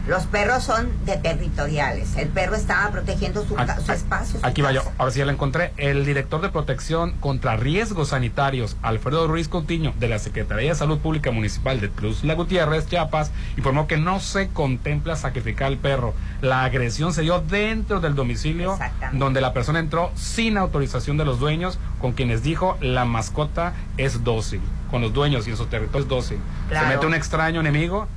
Los 0.08 0.24
perros 0.24 0.64
son 0.64 0.88
de 1.04 1.18
territoriales. 1.18 2.16
El 2.16 2.28
perro 2.28 2.56
estaba 2.56 2.90
protegiendo 2.90 3.44
su, 3.44 3.54
espacio. 3.92 4.40
su 4.40 4.46
Aquí 4.46 4.62
va 4.62 4.72
yo, 4.72 4.80
casa. 4.80 4.94
ahora 4.96 5.12
sí 5.12 5.18
ya 5.18 5.26
la 5.26 5.32
encontré. 5.32 5.74
El 5.76 6.06
director 6.06 6.40
de 6.40 6.48
protección 6.48 7.12
contra 7.20 7.56
riesgos 7.56 8.08
sanitarios, 8.08 8.78
Alfredo 8.80 9.28
Ruiz 9.28 9.48
Coutinho, 9.48 9.92
de 10.00 10.08
la 10.08 10.18
Secretaría 10.18 10.70
de 10.70 10.74
Salud 10.74 10.98
Pública 10.98 11.30
Municipal 11.30 11.78
de 11.80 11.90
La 12.22 12.34
Gutiérrez, 12.34 12.86
Chiapas, 12.88 13.32
informó 13.58 13.86
que 13.86 13.98
no 13.98 14.18
se 14.18 14.48
contempla 14.48 15.14
sacrificar 15.14 15.66
al 15.66 15.76
perro. 15.76 16.14
La 16.40 16.64
agresión 16.64 17.12
se 17.12 17.20
dio 17.20 17.40
dentro 17.42 18.00
del 18.00 18.14
domicilio, 18.14 18.78
donde 19.12 19.42
la 19.42 19.52
persona 19.52 19.78
entró 19.78 20.10
sin 20.14 20.56
autorización 20.56 21.18
de 21.18 21.26
los 21.26 21.38
dueños, 21.38 21.78
con 22.00 22.12
quienes 22.12 22.42
dijo 22.42 22.78
la 22.80 23.04
mascota 23.04 23.74
es 23.98 24.24
dócil. 24.24 24.62
Con 24.90 25.02
los 25.02 25.12
dueños 25.12 25.46
y 25.46 25.50
en 25.50 25.58
su 25.58 25.66
territorio 25.66 26.00
es 26.04 26.08
dócil. 26.08 26.38
Claro. 26.70 26.86
Se 26.88 26.94
mete 26.94 27.06
un 27.06 27.12
extraño 27.12 27.60
enemigo. 27.60 28.08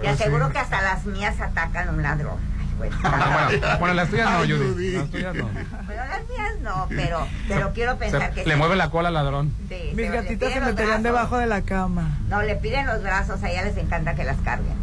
Te 0.00 0.08
aseguro 0.08 0.50
que 0.50 0.58
hasta 0.58 0.80
las 0.82 1.04
mías 1.06 1.40
atacan 1.40 1.88
a 1.88 1.90
un 1.92 2.02
ladrón. 2.02 2.36
Ay, 2.60 2.68
bueno. 2.78 2.96
bueno, 3.02 3.78
bueno, 3.80 3.94
las 3.94 4.08
tuyas 4.08 4.30
no, 4.30 4.38
Ay, 4.38 4.50
Judy. 4.52 4.90
Las 4.92 5.10
tuyas 5.10 5.34
no. 5.34 5.48
Pero 5.88 6.04
las 6.06 6.28
mías 6.28 6.52
no, 6.62 6.86
pero, 6.88 7.26
pero 7.48 7.72
quiero 7.72 7.96
pensar 7.98 8.28
Se- 8.28 8.30
que 8.42 8.44
le 8.46 8.54
sí. 8.54 8.58
mueve 8.58 8.76
la 8.76 8.90
cola 8.90 9.08
al 9.08 9.14
ladrón. 9.14 9.52
Sí, 9.68 9.92
Mis 9.94 10.06
se- 10.06 10.12
gatitas 10.12 10.52
se 10.52 10.60
meterían 10.60 11.02
debajo 11.02 11.38
de 11.38 11.46
la 11.46 11.62
cama. 11.62 12.18
No, 12.28 12.42
le 12.42 12.54
piden 12.56 12.86
los 12.86 13.02
brazos, 13.02 13.42
a 13.42 13.50
ella 13.50 13.64
les 13.64 13.76
encanta 13.76 14.14
que 14.14 14.24
las 14.24 14.36
carguen. 14.38 14.76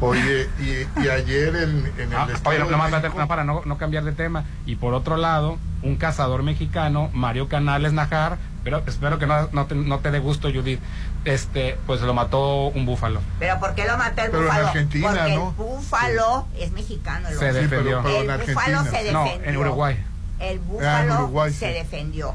Oye, 0.00 0.48
y, 0.60 1.00
y 1.02 1.08
ayer 1.08 1.54
en, 1.54 1.86
en 1.98 2.12
el 2.12 2.16
Ah, 2.16 2.26
estado 2.32 2.50
oye, 2.50 2.58
México- 2.76 3.28
para 3.28 3.44
no, 3.44 3.62
no 3.64 3.78
cambiar 3.78 4.02
de 4.04 4.12
tema. 4.12 4.44
Y 4.66 4.76
por 4.76 4.92
otro 4.92 5.16
lado, 5.16 5.56
un 5.82 5.96
cazador 5.96 6.42
mexicano, 6.42 7.10
Mario 7.12 7.48
Canales 7.48 7.92
Najar, 7.92 8.38
pero 8.64 8.82
espero 8.86 9.18
que 9.18 9.26
no, 9.26 9.48
no 9.52 9.66
te, 9.66 9.74
no 9.76 10.00
te 10.00 10.10
dé 10.10 10.18
gusto, 10.18 10.48
Judith, 10.52 10.80
este, 11.24 11.78
pues 11.86 12.00
lo 12.02 12.12
mató 12.14 12.66
un 12.68 12.84
búfalo. 12.86 13.20
Pero 13.38 13.58
¿por 13.60 13.74
qué 13.74 13.86
lo 13.86 13.96
mató 13.96 14.22
el 14.22 14.30
Pero 14.30 14.42
en 14.42 14.46
búfalo? 14.46 14.66
Argentina, 14.68 15.08
Porque 15.08 15.34
¿no? 15.36 15.48
el 15.48 15.54
búfalo 15.56 16.46
es 16.58 16.72
mexicano. 16.72 17.28
el 17.28 17.38
Se 17.38 17.52
defendió. 17.52 17.98
el 18.06 18.38
búfalo 18.38 18.84
se 18.84 18.90
defendió. 18.90 19.12
No, 19.12 19.26
en 19.44 19.56
Uruguay. 19.56 20.04
El 20.40 20.58
Ah, 20.58 20.62
búfalo 20.66 21.12
en 21.14 21.18
Uruguay, 21.20 21.52
se 21.52 21.68
sí. 21.68 21.72
defendió. 21.74 22.34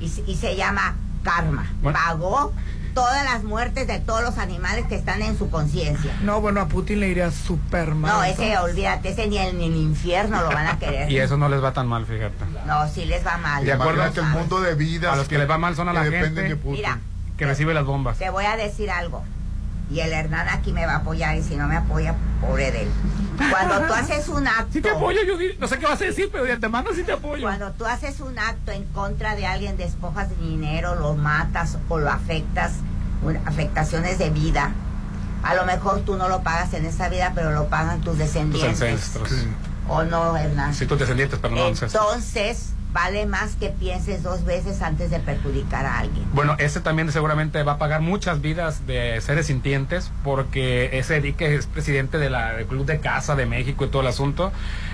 Y, 0.00 0.08
se- 0.08 0.22
y 0.26 0.36
se 0.36 0.56
llama 0.56 0.94
karma. 1.24 1.66
Bueno. 1.82 1.98
Pagó 1.98 2.52
todas 2.94 3.24
las 3.24 3.44
muertes 3.44 3.86
de 3.86 3.98
todos 4.00 4.22
los 4.22 4.38
animales 4.38 4.86
que 4.86 4.94
están 4.94 5.20
en 5.22 5.36
su 5.36 5.50
conciencia. 5.50 6.16
No, 6.22 6.40
bueno, 6.40 6.60
a 6.60 6.68
Putin 6.68 7.00
le 7.00 7.08
iría 7.08 7.30
súper 7.30 7.94
mal. 7.94 8.10
No, 8.12 8.24
ese, 8.24 8.50
entonces. 8.52 8.72
olvídate, 8.72 9.08
ese 9.10 9.26
ni 9.26 9.38
en 9.38 9.60
el 9.60 9.76
infierno 9.76 10.40
lo 10.40 10.48
van 10.48 10.66
a 10.68 10.78
querer. 10.78 11.10
Y 11.12 11.18
eso 11.18 11.36
no 11.36 11.48
les 11.48 11.62
va 11.62 11.72
tan 11.72 11.86
mal, 11.86 12.06
fíjate. 12.06 12.34
No, 12.66 12.88
sí 12.88 13.04
les 13.04 13.24
va 13.26 13.36
mal. 13.38 13.64
De 13.64 13.72
acuerdo 13.72 14.02
el 14.04 14.22
mundo 14.28 14.60
de 14.60 14.74
vidas 14.74 15.12
A 15.12 15.16
los 15.16 15.28
que, 15.28 15.34
que- 15.34 15.38
les 15.40 15.50
va 15.50 15.58
mal 15.58 15.76
son 15.76 15.88
a 15.88 15.92
que 15.92 15.98
la 15.98 16.04
dependen 16.04 16.34
gente 16.34 16.42
de 16.48 16.56
Putin. 16.56 16.72
Mira. 16.72 16.98
Que 17.38 17.46
recibe 17.46 17.72
las 17.72 17.84
bombas. 17.86 18.18
Te 18.18 18.28
voy 18.28 18.44
a 18.44 18.56
decir 18.56 18.90
algo. 18.90 19.24
Y 19.90 20.00
el 20.00 20.12
Hernán 20.12 20.48
aquí 20.50 20.72
me 20.72 20.84
va 20.84 20.94
a 20.94 20.96
apoyar 20.96 21.34
y 21.36 21.42
si 21.42 21.56
no 21.56 21.66
me 21.66 21.76
apoya, 21.76 22.14
pobre 22.42 22.70
de 22.70 22.82
él. 22.82 22.88
Cuando 23.50 23.86
tú 23.86 23.94
haces 23.94 24.28
un 24.28 24.46
acto... 24.46 24.68
Sí 24.72 24.82
te 24.82 24.90
apoyo, 24.90 25.20
Judith. 25.26 25.58
No 25.58 25.66
sé 25.66 25.78
qué 25.78 25.86
vas 25.86 25.98
a 26.02 26.04
decir, 26.04 26.28
pero 26.30 26.44
de 26.44 26.52
antemano 26.52 26.90
sí 26.94 27.04
te 27.04 27.12
apoyo. 27.12 27.40
Cuando 27.42 27.70
tú 27.72 27.86
haces 27.86 28.20
un 28.20 28.38
acto 28.38 28.70
en 28.72 28.84
contra 28.86 29.34
de 29.34 29.46
alguien, 29.46 29.78
despojas 29.78 30.28
de 30.28 30.36
dinero, 30.36 30.94
lo 30.96 31.14
matas 31.14 31.78
o 31.88 31.98
lo 31.98 32.10
afectas, 32.10 32.72
afectaciones 33.46 34.18
de 34.18 34.28
vida, 34.28 34.72
a 35.42 35.54
lo 35.54 35.64
mejor 35.64 36.00
tú 36.00 36.16
no 36.16 36.28
lo 36.28 36.42
pagas 36.42 36.74
en 36.74 36.84
esta 36.84 37.08
vida, 37.08 37.32
pero 37.34 37.52
lo 37.52 37.68
pagan 37.68 38.00
tus 38.00 38.10
Tus 38.12 38.18
descendientes. 38.18 38.82
ancestros. 38.82 39.30
¿O 39.88 40.02
no, 40.02 40.36
Hernán? 40.36 40.74
Sí, 40.74 40.84
tus 40.86 40.98
descendientes, 40.98 41.38
pero 41.40 41.54
no 41.54 41.64
ancestros. 41.64 42.04
Vale 43.00 43.26
más 43.26 43.54
que 43.54 43.68
pienses 43.68 44.24
dos 44.24 44.44
veces 44.44 44.82
antes 44.82 45.12
de 45.12 45.20
perjudicar 45.20 45.86
a 45.86 46.00
alguien. 46.00 46.26
Bueno, 46.32 46.56
ese 46.58 46.80
también 46.80 47.12
seguramente 47.12 47.62
va 47.62 47.74
a 47.74 47.78
pagar 47.78 48.00
muchas 48.00 48.40
vidas 48.40 48.88
de 48.88 49.20
seres 49.20 49.46
sintientes, 49.46 50.10
porque 50.24 50.90
ese 50.98 51.18
Eddie 51.18 51.34
que 51.34 51.54
es 51.54 51.68
presidente 51.68 52.18
de 52.18 52.28
la, 52.28 52.54
del 52.54 52.66
Club 52.66 52.86
de 52.86 52.98
Casa 52.98 53.36
de 53.36 53.46
México 53.46 53.84
y 53.84 53.88
todo 53.88 54.02
el 54.02 54.08
asunto, 54.08 54.50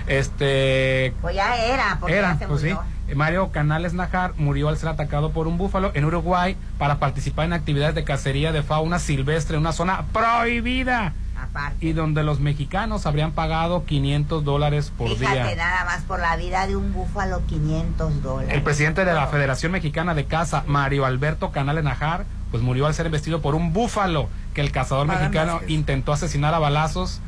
este... 0.07 1.15
Pues 1.23 1.35
ya 1.35 1.57
era, 1.57 1.97
porque 1.99 2.19
Era, 2.19 2.35
ya 2.35 2.41
se 2.41 2.47
pues 2.47 2.61
sí. 2.61 2.75
Mario 3.15 3.51
Canales 3.53 3.95
Najar 3.95 4.35
murió 4.37 4.69
al 4.69 4.77
ser 4.77 4.91
atacado 4.91 5.31
por 5.31 5.47
un 5.47 5.57
búfalo 5.57 5.91
en 5.95 6.05
Uruguay 6.05 6.59
para 6.77 6.99
participar 6.99 7.47
en 7.47 7.55
actividades 7.55 7.95
de 7.95 8.05
cacería 8.05 8.53
de 8.53 8.63
fauna 8.63 8.99
silvestre 8.99 9.57
en 9.57 9.63
una 9.63 9.73
zona 9.73 10.05
prohibida 10.13 11.15
Aparte. 11.55 11.87
y 11.87 11.93
donde 11.93 12.25
los 12.25 12.41
mexicanos 12.41 13.07
habrían 13.07 13.31
pagado 13.33 13.85
500 13.85 14.45
dólares 14.45 14.93
por 14.97 15.17
Fíjate 15.17 15.45
día. 15.45 15.57
nada 15.57 15.85
más 15.85 16.03
por 16.03 16.19
la 16.19 16.37
vida 16.37 16.67
de 16.67 16.75
un 16.75 16.93
búfalo 16.93 17.47
500 17.47 18.23
dólares. 18.23 18.53
El 18.53 18.63
presidente 18.63 19.05
de 19.05 19.13
la 19.15 19.29
Federación 19.29 19.71
Mexicana 19.71 20.15
de 20.15 20.25
Caza, 20.25 20.65
Mario 20.67 21.05
Alberto 21.07 21.53
Canales 21.53 21.85
Najar, 21.85 22.25
pues 22.51 22.63
murió 22.63 22.87
al 22.87 22.95
ser 22.95 23.07
embestido 23.07 23.41
por 23.41 23.55
un 23.55 23.73
búfalo 23.73 24.29
que 24.53 24.61
el 24.63 24.73
cazador 24.73 25.07
mexicano 25.07 25.55
Vázquez. 25.55 25.71
intentó 25.71 26.13
asesinar 26.13 26.55
a 26.55 26.59
balazos 26.59 27.21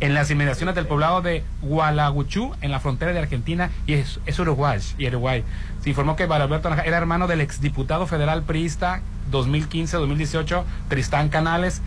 en 0.00 0.14
las 0.14 0.30
inmediaciones 0.30 0.74
del 0.74 0.86
poblado 0.86 1.22
de 1.22 1.44
Gualaguchú, 1.62 2.54
en 2.60 2.70
la 2.70 2.80
frontera 2.80 3.12
de 3.12 3.18
Argentina, 3.18 3.70
y 3.86 3.94
es, 3.94 4.20
es 4.26 4.38
Uruguay, 4.38 4.80
y 4.96 5.06
Uruguay. 5.08 5.44
Se 5.82 5.90
informó 5.90 6.14
que 6.16 6.26
Mario 6.26 6.44
Alberto 6.44 6.70
Najar 6.70 6.86
era 6.86 6.96
hermano 6.96 7.26
del 7.26 7.40
exdiputado 7.40 8.06
federal 8.06 8.42
priista 8.44 9.02
2015-2018, 9.32 10.62
Tristán 10.88 11.28
Canales, 11.28 11.82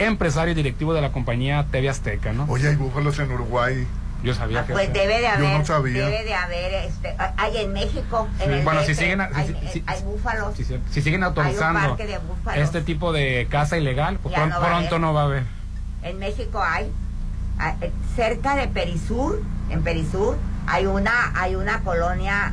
empresario 0.00 0.52
y 0.52 0.54
directivo 0.54 0.94
de 0.94 1.00
la 1.00 1.12
compañía 1.12 1.66
TV 1.70 1.88
Azteca, 1.88 2.32
¿no? 2.32 2.46
Oye, 2.48 2.68
hay 2.68 2.76
búfalos 2.76 3.18
en 3.18 3.30
Uruguay. 3.30 3.86
Yo 4.22 4.34
sabía 4.34 4.66
que... 4.66 4.74
Pues 4.74 4.92
debe 4.92 5.14
de 5.16 5.22
Yo 5.22 5.28
haber, 5.30 5.58
no 5.60 5.64
sabía. 5.64 6.04
debe 6.06 6.24
de 6.24 6.34
haber, 6.34 6.74
este, 6.74 7.14
hay 7.38 7.56
en 7.56 7.72
México, 7.72 8.28
en 8.40 8.50
el 8.52 8.64
bueno, 8.64 8.82
si 8.82 8.94
siguen 8.94 9.20
si- 9.20 9.34
hay, 9.38 9.68
si- 9.72 9.82
hay 9.86 10.02
búfalos. 10.02 10.54
Si, 10.56 11.00
siguen 11.02 11.22
Hay 11.22 11.28
autorizando 11.28 11.80
un 11.80 11.86
parque 11.96 12.06
de 12.06 12.18
búfalos. 12.18 12.62
este 12.64 12.82
tipo 12.82 13.12
de 13.14 13.46
caza 13.50 13.78
ilegal, 13.78 14.18
pues 14.22 14.34
Ya 14.34 14.42
pron- 14.42 14.50
no 14.50 14.60
va 14.60 14.66
a 14.66 14.68
pronto 14.70 14.88
haber. 14.96 15.00
no 15.00 15.14
va 15.14 15.20
a 15.22 15.24
haber. 15.24 15.42
En 16.02 16.18
México 16.18 16.62
hay, 16.62 16.90
ah, 17.58 17.76
eh, 17.80 17.90
cerca 18.14 18.56
de 18.56 18.68
Perisur, 18.68 19.42
en 19.70 19.82
Perisur, 19.82 20.36
hay 20.66 20.84
una, 20.84 21.32
hay 21.34 21.54
una 21.54 21.80
colonia, 21.80 22.52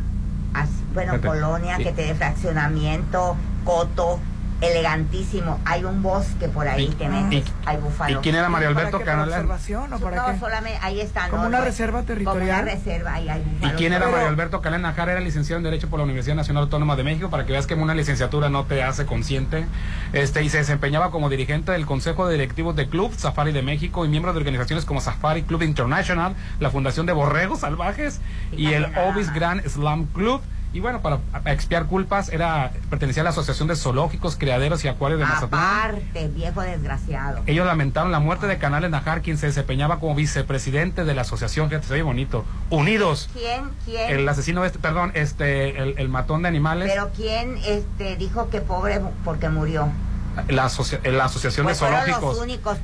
bueno, 0.93 1.19
colonia 1.21 1.75
Sí. 1.77 1.83
que 1.83 1.91
te 1.91 2.01
de 2.03 2.15
fraccionamiento, 2.15 3.35
coto, 3.65 4.19
elegantísimo. 4.61 5.59
Hay 5.65 5.83
un 5.83 6.01
bosque 6.01 6.47
por 6.47 6.67
ahí 6.67 6.85
Y- 6.85 6.95
que 6.95 7.07
metes, 7.07 7.47
y- 7.47 7.53
hay 7.65 7.77
búfalos. 7.77 8.19
¿y 8.19 8.23
quién 8.23 8.35
era 8.35 8.49
Mario 8.49 8.73
¿Para 8.73 8.87
Alberto 8.87 9.05
Canales? 9.05 9.33
observación 9.35 9.93
o 9.93 9.99
para 9.99 10.15
no, 10.17 10.25
qué? 10.33 10.39
solamente 10.39 10.79
ahí 10.81 10.99
está. 11.01 11.29
¿Como 11.29 11.43
no, 11.43 11.47
una 11.49 11.59
no, 11.59 11.65
reserva 11.65 12.03
territorial? 12.03 12.47
Como 12.47 12.61
una 12.61 12.61
reserva, 12.73 13.13
ahí 13.13 13.29
hay 13.29 13.43
¿Y 13.61 13.69
quién 13.71 13.93
era 13.93 14.07
Mario 14.09 14.27
Alberto 14.27 14.61
Calén 14.61 14.81
Najar? 14.81 15.09
Era 15.09 15.19
licenciado 15.19 15.57
en 15.57 15.63
Derecho 15.63 15.89
por 15.89 15.99
la 15.99 16.05
Universidad 16.05 16.35
Nacional 16.35 16.63
Autónoma 16.63 16.95
de 16.95 17.03
México, 17.03 17.29
para 17.29 17.45
que 17.45 17.51
veas 17.51 17.67
que 17.67 17.75
una 17.75 17.93
licenciatura 17.95 18.49
no 18.49 18.65
te 18.65 18.83
hace 18.83 19.05
consciente. 19.05 19.65
Este, 20.13 20.43
y 20.43 20.49
se 20.49 20.57
desempeñaba 20.57 21.11
como 21.11 21.29
dirigente 21.29 21.71
del 21.71 21.85
Consejo 21.85 22.27
de 22.27 22.33
Directivos 22.33 22.75
de 22.75 22.87
Club 22.87 23.13
Safari 23.15 23.51
de 23.51 23.61
México 23.61 24.05
y 24.05 24.09
miembro 24.09 24.33
de 24.33 24.39
organizaciones 24.39 24.85
como 24.85 25.01
Safari 25.01 25.43
Club 25.43 25.61
International, 25.63 26.33
la 26.59 26.69
Fundación 26.71 27.05
de 27.05 27.13
Borregos 27.13 27.59
Salvajes 27.59 28.19
y 28.51 28.73
el 28.73 28.85
Ovis 28.97 29.33
Grand 29.33 29.65
Slam 29.67 30.05
Club. 30.07 30.41
Y 30.77 30.79
bueno, 30.79 31.01
para 31.01 31.17
expiar 31.45 31.87
culpas, 31.87 32.29
era 32.29 32.71
pertenecía 32.91 33.21
a 33.21 33.23
la 33.23 33.29
Asociación 33.31 33.67
de 33.67 33.75
Zoológicos, 33.75 34.35
Criaderos 34.35 34.85
y 34.85 34.87
Acuarios 34.87 35.19
de 35.19 35.25
Mazatlán. 35.25 35.59
Aparte, 35.59 36.27
viejo 36.27 36.61
desgraciado. 36.61 37.41
Ellos 37.47 37.65
lamentaron 37.65 38.11
la 38.11 38.19
muerte 38.19 38.45
de 38.45 38.59
Canales 38.59 38.91
Najar, 38.91 39.23
quien 39.23 39.39
se 39.39 39.47
desempeñaba 39.47 39.99
como 39.99 40.13
vicepresidente 40.13 41.03
de 41.03 41.15
la 41.15 41.23
asociación, 41.23 41.69
fíjate, 41.69 41.87
se 41.87 41.93
oye 41.95 42.03
bonito, 42.03 42.45
Unidos. 42.69 43.27
¿Quién, 43.33 43.71
quién? 43.85 44.19
El 44.19 44.29
asesino, 44.29 44.63
este, 44.65 44.77
perdón, 44.77 45.13
este, 45.15 45.81
el, 45.81 45.95
el 45.97 46.09
matón 46.09 46.43
de 46.43 46.49
animales, 46.49 46.91
Pero 46.93 47.09
quién 47.15 47.57
este, 47.65 48.15
dijo 48.15 48.51
que 48.51 48.61
pobre 48.61 49.01
porque 49.25 49.49
murió. 49.49 49.89
la, 50.47 50.65
asocia- 50.65 50.99
la 51.11 51.25
Asociación 51.25 51.63
Pues 51.65 51.79
de 51.79 51.87
Zoológicos, 51.87 52.39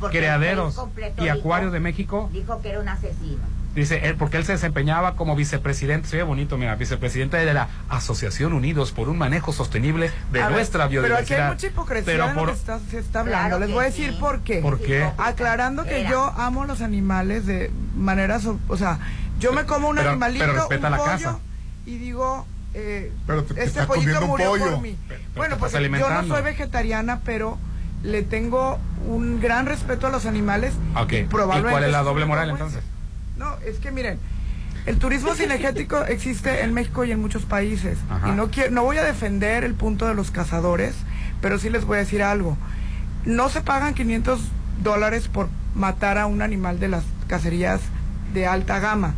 Criaderos 0.10 0.82
y 1.20 1.28
Acuarios 1.28 1.72
de 1.72 1.80
México 1.80 2.28
Dijo 2.34 2.60
que 2.60 2.70
era 2.72 2.80
un 2.80 2.90
asesino. 2.90 3.44
Dice, 3.76 4.08
él, 4.08 4.16
porque 4.18 4.38
él 4.38 4.46
se 4.46 4.52
desempeñaba 4.52 5.16
como 5.16 5.36
vicepresidente, 5.36 6.08
se 6.08 6.18
ve 6.18 6.24
bonito, 6.24 6.58
mira, 6.60 6.76
vicepresidente 6.76 7.38
de 7.38 7.54
la 7.56 7.70
Asociación 7.90 8.54
Unidos 8.54 8.92
por 8.92 9.10
un 9.10 9.18
Manejo 9.18 9.52
Sostenible 9.52 10.12
de 10.32 10.42
A 10.44 10.48
ver, 10.48 10.58
nuestra 10.58 10.88
Pero 10.88 11.00
aquí 11.00 11.08
biodiversidad. 11.08 11.48
hay 11.48 11.54
mucha 11.54 11.68
hipocresía 11.68 12.06
Pero 12.06 12.30
en 12.30 12.36
lo 12.36 12.46
que 12.46 12.52
está- 12.52 12.80
se 12.92 13.00
está 13.00 13.22
hablando. 13.22 13.48
Claro 13.48 13.60
Les 13.66 13.72
voy 13.74 13.84
a 13.86 13.88
decir 13.88 14.12
sí. 14.12 14.18
por 14.20 14.42
qué. 14.42 14.60
¿Por 14.60 14.80
qué? 14.80 15.10
Aclarando 15.18 15.86
que 15.86 16.06
yo 16.08 16.24
amo 16.38 16.66
los 16.66 16.82
animales 16.82 17.48
de 17.48 17.72
manera, 17.96 18.40
so- 18.40 18.60
o 18.68 18.78
sea, 18.78 19.00
yo 19.40 19.54
me 19.54 19.66
como 19.66 19.90
un 19.90 19.96
Pero- 19.96 20.12
animalito, 20.12 20.46
pero 20.46 20.54
respeta 20.60 20.88
un 20.88 20.92
la 20.92 20.98
pollo, 20.98 21.10
casa. 21.10 21.40
y 21.88 21.98
digo, 21.98 22.46
eh, 22.76 23.12
Pero 23.26 23.44
te- 23.44 23.56
te 23.56 23.64
este 23.64 23.84
pollito 23.88 24.22
murió 24.28 24.50
pollo. 24.50 24.70
por 24.72 24.82
mí. 24.82 24.96
Pero- 25.08 25.20
pero 25.20 25.32
bueno, 25.36 25.58
pues 25.58 25.74
estás 25.74 26.00
yo 26.00 26.10
no 26.22 26.28
soy 26.28 26.44
vegetariana, 26.44 27.22
pero 27.26 27.58
le 28.04 28.22
tengo 28.22 28.78
un 29.08 29.42
gran 29.42 29.66
respeto 29.66 30.06
a 30.06 30.10
los 30.12 30.28
animales. 30.28 30.74
Ok, 30.96 31.12
y 31.14 31.16
¿y 31.16 31.24
probablemente 31.24 31.72
cuál 31.72 31.84
es 31.86 31.92
la 31.92 32.04
doble 32.04 32.26
moral 32.26 32.50
convence. 32.52 32.76
entonces? 32.78 32.93
No, 33.38 33.58
es 33.66 33.78
que 33.80 33.92
miren, 33.92 34.20
el 34.86 34.98
turismo 34.98 35.34
cinegético 35.36 36.04
existe 36.06 36.62
en 36.62 36.74
México 36.74 37.04
y 37.06 37.12
en 37.12 37.22
muchos 37.22 37.44
países. 37.44 37.98
Ajá. 38.10 38.30
Y 38.30 38.32
no, 38.34 38.50
quiero, 38.50 38.72
no 38.72 38.84
voy 38.84 38.98
a 38.98 39.04
defender 39.04 39.64
el 39.64 39.74
punto 39.76 40.08
de 40.08 40.14
los 40.16 40.32
cazadores, 40.32 40.96
pero 41.42 41.58
sí 41.60 41.70
les 41.70 41.86
voy 41.86 41.98
a 41.98 42.00
decir 42.00 42.24
algo. 42.24 42.58
No 43.26 43.50
se 43.50 43.62
pagan 43.62 43.94
500 43.94 44.42
dólares 44.84 45.28
por 45.28 45.50
matar 45.76 46.18
a 46.18 46.26
un 46.26 46.42
animal 46.42 46.80
de 46.80 46.90
las 46.90 47.04
cacerías 47.28 47.82
de 48.34 48.48
alta 48.48 48.80
gama. 48.80 49.14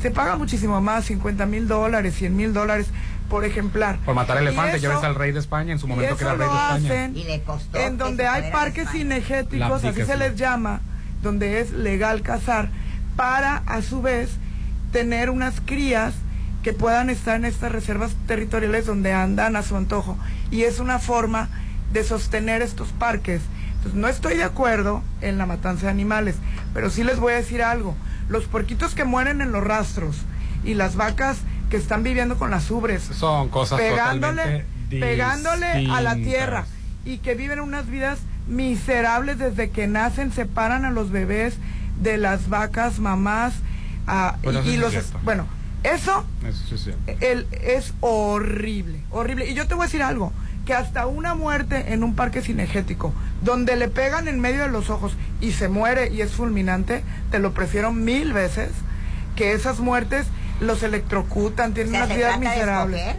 Se 0.00 0.10
paga 0.12 0.36
muchísimo 0.36 0.80
más, 0.80 1.06
50 1.06 1.44
mil 1.46 1.66
dólares, 1.66 2.14
100 2.14 2.36
mil 2.36 2.52
dólares 2.52 2.86
por 3.28 3.44
ejemplar. 3.44 3.98
Por 4.04 4.14
matar 4.14 4.38
elefantes, 4.38 4.80
ya 4.80 4.88
eso- 4.90 4.98
ves 5.00 5.04
al 5.08 5.16
rey 5.16 5.32
de 5.32 5.40
España 5.40 5.72
en 5.72 5.78
su 5.78 5.88
momento 5.88 6.16
que 6.16 6.24
era 6.24 6.34
rey 6.34 6.48
de 6.48 6.54
España. 6.54 6.88
hacen 6.88 7.16
Y 7.16 7.24
le 7.24 7.42
costó 7.42 7.78
en 7.78 7.98
donde 7.98 8.26
hay 8.26 8.50
parques 8.52 8.88
cinegéticos, 8.90 9.84
así 9.84 10.04
se 10.04 10.16
les 10.16 10.36
llama, 10.36 10.80
donde 11.22 11.60
es 11.60 11.72
legal 11.72 12.22
cazar, 12.22 12.70
para 13.18 13.64
a 13.66 13.82
su 13.82 14.00
vez 14.00 14.30
tener 14.92 15.28
unas 15.28 15.60
crías 15.60 16.14
que 16.62 16.72
puedan 16.72 17.10
estar 17.10 17.34
en 17.34 17.46
estas 17.46 17.72
reservas 17.72 18.12
territoriales 18.28 18.86
donde 18.86 19.12
andan 19.12 19.56
a 19.56 19.64
su 19.64 19.76
antojo. 19.76 20.16
Y 20.52 20.62
es 20.62 20.78
una 20.78 21.00
forma 21.00 21.48
de 21.92 22.04
sostener 22.04 22.62
estos 22.62 22.90
parques. 22.90 23.42
Entonces, 23.72 23.94
no 23.94 24.06
estoy 24.06 24.36
de 24.36 24.44
acuerdo 24.44 25.02
en 25.20 25.36
la 25.36 25.46
matanza 25.46 25.86
de 25.86 25.90
animales, 25.90 26.36
pero 26.72 26.90
sí 26.90 27.02
les 27.02 27.18
voy 27.18 27.32
a 27.32 27.36
decir 27.36 27.60
algo. 27.60 27.96
Los 28.28 28.44
puerquitos 28.44 28.94
que 28.94 29.02
mueren 29.02 29.40
en 29.40 29.50
los 29.50 29.64
rastros 29.64 30.18
y 30.62 30.74
las 30.74 30.94
vacas 30.94 31.38
que 31.70 31.76
están 31.76 32.04
viviendo 32.04 32.38
con 32.38 32.52
las 32.52 32.70
ubres, 32.70 33.02
Son 33.02 33.48
cosas 33.48 33.80
pegándole, 33.80 34.64
pegándole 34.90 35.90
a 35.90 36.00
la 36.02 36.14
tierra 36.14 36.66
y 37.04 37.18
que 37.18 37.34
viven 37.34 37.58
unas 37.58 37.88
vidas 37.88 38.20
miserables 38.46 39.38
desde 39.38 39.70
que 39.70 39.88
nacen, 39.88 40.32
separan 40.32 40.84
a 40.84 40.90
los 40.92 41.10
bebés 41.10 41.56
de 42.00 42.16
las 42.18 42.48
vacas 42.48 42.98
mamás 42.98 43.54
ah, 44.06 44.36
Bueno, 44.42 44.62
y, 44.64 44.74
es 44.74 44.78
los 44.78 45.22
bueno 45.24 45.46
eso 45.82 46.24
Eso 46.46 46.76
sí 46.76 46.90
es 47.06 47.22
el- 47.22 47.46
es 47.52 47.94
horrible, 48.00 49.00
horrible. 49.10 49.48
Y 49.48 49.54
yo 49.54 49.66
te 49.66 49.74
voy 49.74 49.84
a 49.84 49.86
decir 49.86 50.02
algo, 50.02 50.32
que 50.66 50.74
hasta 50.74 51.06
una 51.06 51.34
muerte 51.34 51.92
en 51.92 52.02
un 52.02 52.14
parque 52.14 52.42
cinegético, 52.42 53.14
donde 53.42 53.76
le 53.76 53.88
pegan 53.88 54.28
en 54.28 54.40
medio 54.40 54.62
de 54.62 54.68
los 54.68 54.90
ojos 54.90 55.16
y 55.40 55.52
se 55.52 55.68
muere 55.68 56.12
y 56.12 56.20
es 56.20 56.32
fulminante, 56.32 57.02
te 57.30 57.38
lo 57.38 57.54
prefiero 57.54 57.92
mil 57.92 58.32
veces 58.32 58.70
que 59.36 59.52
esas 59.52 59.78
muertes 59.78 60.26
los 60.60 60.82
electrocutan, 60.82 61.74
tienen 61.74 61.94
O 61.94 61.96
sea, 61.96 62.04
unas 62.04 62.08
¿se 62.08 62.16
vidas 62.16 62.38
miserables. 62.40 63.16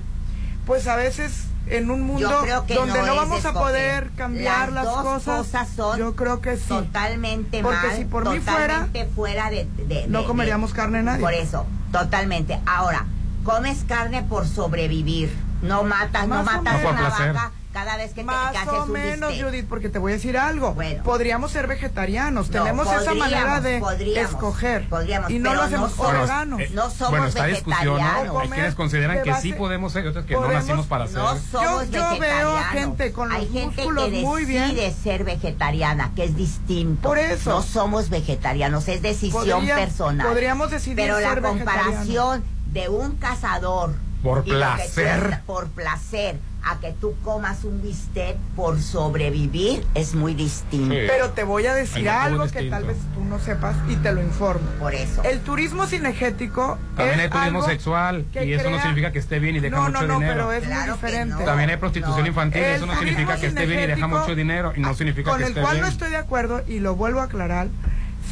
Pues 0.65 0.88
a 0.88 0.95
veces 0.95 1.45
en 1.70 1.91
un 1.91 2.01
mundo 2.01 2.30
donde 2.67 3.01
no, 3.01 3.15
vamos 3.15 3.45
a 3.45 3.53
poder 3.53 4.09
cambiar 4.15 4.72
las, 4.72 4.86
dos 4.86 5.24
cosas, 5.24 5.70
son 5.76 5.97
yo 5.99 6.15
creo 6.15 6.41
que 6.41 6.57
sí. 6.57 6.67
totalmente 6.67 7.61
Porque 7.61 7.88
mal, 7.88 7.95
si 7.97 8.05
por 8.05 8.30
mí 8.30 8.39
fuera, 8.39 8.61
totalmente 8.86 9.05
fuera 9.15 9.49
de, 9.49 9.67
de- 9.88 10.07
no 10.07 10.26
comeríamos 10.26 10.72
de- 10.72 10.76
carne 10.76 11.03
nadie. 11.03 11.22
Por 11.22 11.34
eso, 11.34 11.65
totalmente. 11.91 12.59
Ahora, 12.65 13.05
comes 13.43 13.84
carne 13.88 14.24
por 14.24 14.47
sobrevivir. 14.47 15.36
No 15.61 15.84
matas, 15.84 16.28
no 16.28 16.36
Más 16.43 16.45
matas 16.45 16.82
una 16.86 17.09
vaca 17.09 17.51
cada 17.74 17.97
vez 17.97 18.09
que 18.09 18.22
te 18.22 18.24
Más 18.24 18.51
que 18.51 18.57
haces 18.57 18.74
o 18.74 18.84
un 18.86 18.91
menos, 18.91 19.30
bistec. 19.30 19.47
Judith, 19.47 19.65
porque 19.70 19.89
te 19.89 19.99
voy 19.99 20.11
a 20.11 20.15
decir 20.15 20.38
algo. 20.38 20.74
Bueno. 20.74 21.03
Podríamos 21.03 21.51
ser 21.51 21.67
vegetarianos, 21.67 22.49
No, 22.49 22.63
tenemos 22.63 22.88
esa 22.91 23.13
manera 23.13 23.61
de 23.61 23.80
podríamos, 23.80 24.32
escoger. 24.32 24.89
podríamos, 24.89 25.30
y 25.30 25.38
no 25.39 25.53
lo 25.53 25.61
hacemos 25.61 25.95
no 25.95 26.11
veganos. 26.11 26.59
eh, 26.61 26.70
No 26.74 26.89
somos 26.89 27.09
bueno, 27.11 27.26
está 27.28 27.45
discusión, 27.45 27.95
vegetarianos. 27.97 28.34
¿no? 28.34 28.39
Hay 28.39 28.49
quienes 28.49 28.76
consideran 28.76 29.17
de 29.17 29.24
que 29.24 29.34
sí 29.36 29.53
podemos 29.53 29.93
ser 29.93 30.05
y 30.05 30.07
otros 30.07 30.26
que 30.26 30.34
no 30.34 30.41
podemos- 30.41 30.63
nacimos 30.65 30.88
para 30.88 31.05
ser. 31.07 31.17
No 31.17 31.38
somos 31.51 31.89
Yo- 31.91 31.99
yo 32.13 32.20
veo 32.20 32.57
a 32.57 32.63
gente 32.63 33.11
con 33.11 33.30
los 33.30 33.38
Hay 33.38 33.47
gente 33.49 33.82
músculos 33.84 34.09
que 34.09 34.22
muy 34.22 34.45
bien. 34.45 34.70
decide 34.76 34.91
ser 34.91 35.24
vegetariana, 35.24 36.11
que 36.15 36.24
es 36.24 36.36
distinto. 36.36 37.07
Por 37.07 37.20
eso. 37.20 37.51
No 37.51 37.61
somos 37.61 38.09
vegetarianos, 38.09 38.88
es 38.88 39.01
decisión 39.03 39.43
Podría- 39.59 39.76
personal. 39.76 40.28
podríamos 40.28 40.72
decidir 40.72 40.95
Pero 40.97 41.20
la 41.20 41.39
comparación 41.39 42.43
de 42.74 42.89
un 42.89 43.15
cazador 43.17 43.93
Por 44.24 44.43
placer. 44.43 45.41
por 45.45 45.67
placer 45.70 46.39
a 46.64 46.80
que 46.80 46.91
tú 46.91 47.16
comas 47.24 47.64
un 47.64 47.82
bistec 47.82 48.36
por 48.55 48.82
sobrevivir 48.82 49.86
es 49.95 50.14
muy 50.14 50.34
distinto. 50.34 50.93
Sí. 50.93 51.01
Pero 51.07 51.30
te 51.32 51.43
voy 51.43 51.66
a 51.66 51.74
decir 51.74 51.99
Hay 51.99 52.07
algo 52.07 52.41
algo 52.41 52.53
que 52.53 52.60
distinto. 52.60 52.76
tal 52.76 52.86
vez 52.86 52.97
tú 53.14 53.24
no 53.24 53.39
sepas 53.39 53.76
y 53.89 53.95
te 53.95 54.12
lo 54.12 54.22
informo. 54.22 54.70
Por 54.80 54.93
eso. 54.93 55.24
El 55.24 55.39
turismo 55.39 55.86
cinegético 55.88 56.78
También 56.95 57.20
es 57.20 57.24
hay 57.26 57.30
turismo 57.30 57.60
algo 57.60 57.70
sexual 57.70 58.26
que 58.34 58.45
y 58.45 58.53
eso 58.53 58.66
no 58.66 58.72
crea- 58.72 58.82
significa 58.84 59.12
que 59.12 59.20
esté 59.20 59.39
bien 59.39 59.55
y 59.55 59.60
deja 59.60 59.76
no, 59.78 59.84
mucho 59.86 60.01
no, 60.01 60.07
no, 60.07 60.14
dinero. 60.20 60.34
pero 60.36 60.51
es 60.53 60.64
Claro 60.66 60.86
muy 60.86 60.93
diferente. 60.95 61.36
no. 61.36 61.45
También 61.45 61.70
hay 61.70 61.78
prostitución 61.78 62.22
No. 62.22 62.28
infantil 62.28 62.62
y 62.62 62.66
El 62.66 62.76
eso 62.76 62.86
no 62.86 62.95
significa 62.99 63.38
que 63.38 63.45
esté 63.47 63.66
bien 63.66 63.80
y 63.84 63.88
deja 63.88 64.07
mucho 64.07 64.36
dinero 64.36 64.74
y 64.76 64.80
no 64.82 64.93
significa 64.93 65.30
con 65.32 65.39
que 65.39 65.45
el 65.45 65.49
esté 65.51 65.62
cual 65.62 65.74
bien. 65.76 65.86
no 65.86 65.91
estoy 65.91 66.10
de 66.12 66.18
acuerdo 66.18 66.64
y 66.68 66.80
lo 66.80 66.95
vuelvo 66.95 67.22
a 67.22 67.24
aclarar, 67.24 67.68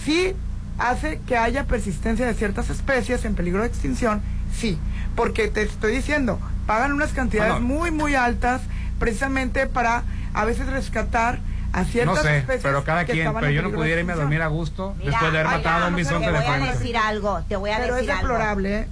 sí 0.05 0.33
hace 0.77 1.19
que 1.27 1.37
haya 1.37 1.63
persistencia 1.65 2.25
de 2.27 2.33
ciertas 2.33 2.69
especies 2.69 3.25
en 3.25 3.35
peligro 3.35 3.61
de 3.61 3.67
extinción, 3.67 4.21
sí, 4.55 4.77
porque 5.17 5.49
te 5.49 5.63
estoy 5.63 5.91
diciendo, 5.93 6.39
pagan 6.65 6.93
unas 6.93 7.11
cantidades 7.11 7.53
Bueno. 7.53 7.67
muy, 7.67 7.91
muy 7.91 8.15
altas 8.15 8.61
precisamente 8.99 9.67
para 9.67 10.03
a 10.33 10.45
veces 10.45 10.67
rescatar 10.67 11.39
a 11.73 11.81
No 11.81 11.85
ciertas 11.85 12.21
sé, 12.21 12.37
especies. 12.37 12.63
pero 12.63 12.83
cada 12.85 13.05
que 13.05 13.11
quien, 13.13 13.33
pero 13.33 13.49
yo 13.49 13.61
no 13.61 13.71
pudiera 13.71 13.99
irme 13.99 14.13
a 14.13 14.15
dormir 14.15 14.41
a 14.41 14.47
gusto 14.47 14.93
Mira, 14.97 15.11
después 15.11 15.31
de 15.33 15.39
haber 15.39 15.51
ay, 15.51 15.57
matado 15.57 15.85
a 15.85 15.87
un 15.89 15.95
bisonte 15.95 16.27
Te 16.27 16.31
de 16.31 16.37
voy 16.39 16.45
a 16.69 16.73
decir 16.73 16.97
algo, 16.97 17.41
te 17.49 17.55
voy 17.57 17.71
a 17.71 17.77
Pero 17.79 17.89
es 17.95 17.95
decir 17.95 18.11
algo. 18.11 18.27
deplorable, 18.27 18.79
¿eh? 18.81 18.87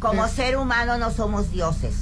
Como 0.00 0.26
ser 0.28 0.56
humano 0.56 0.96
no 0.98 1.10
somos 1.10 1.50
dioses. 1.50 1.94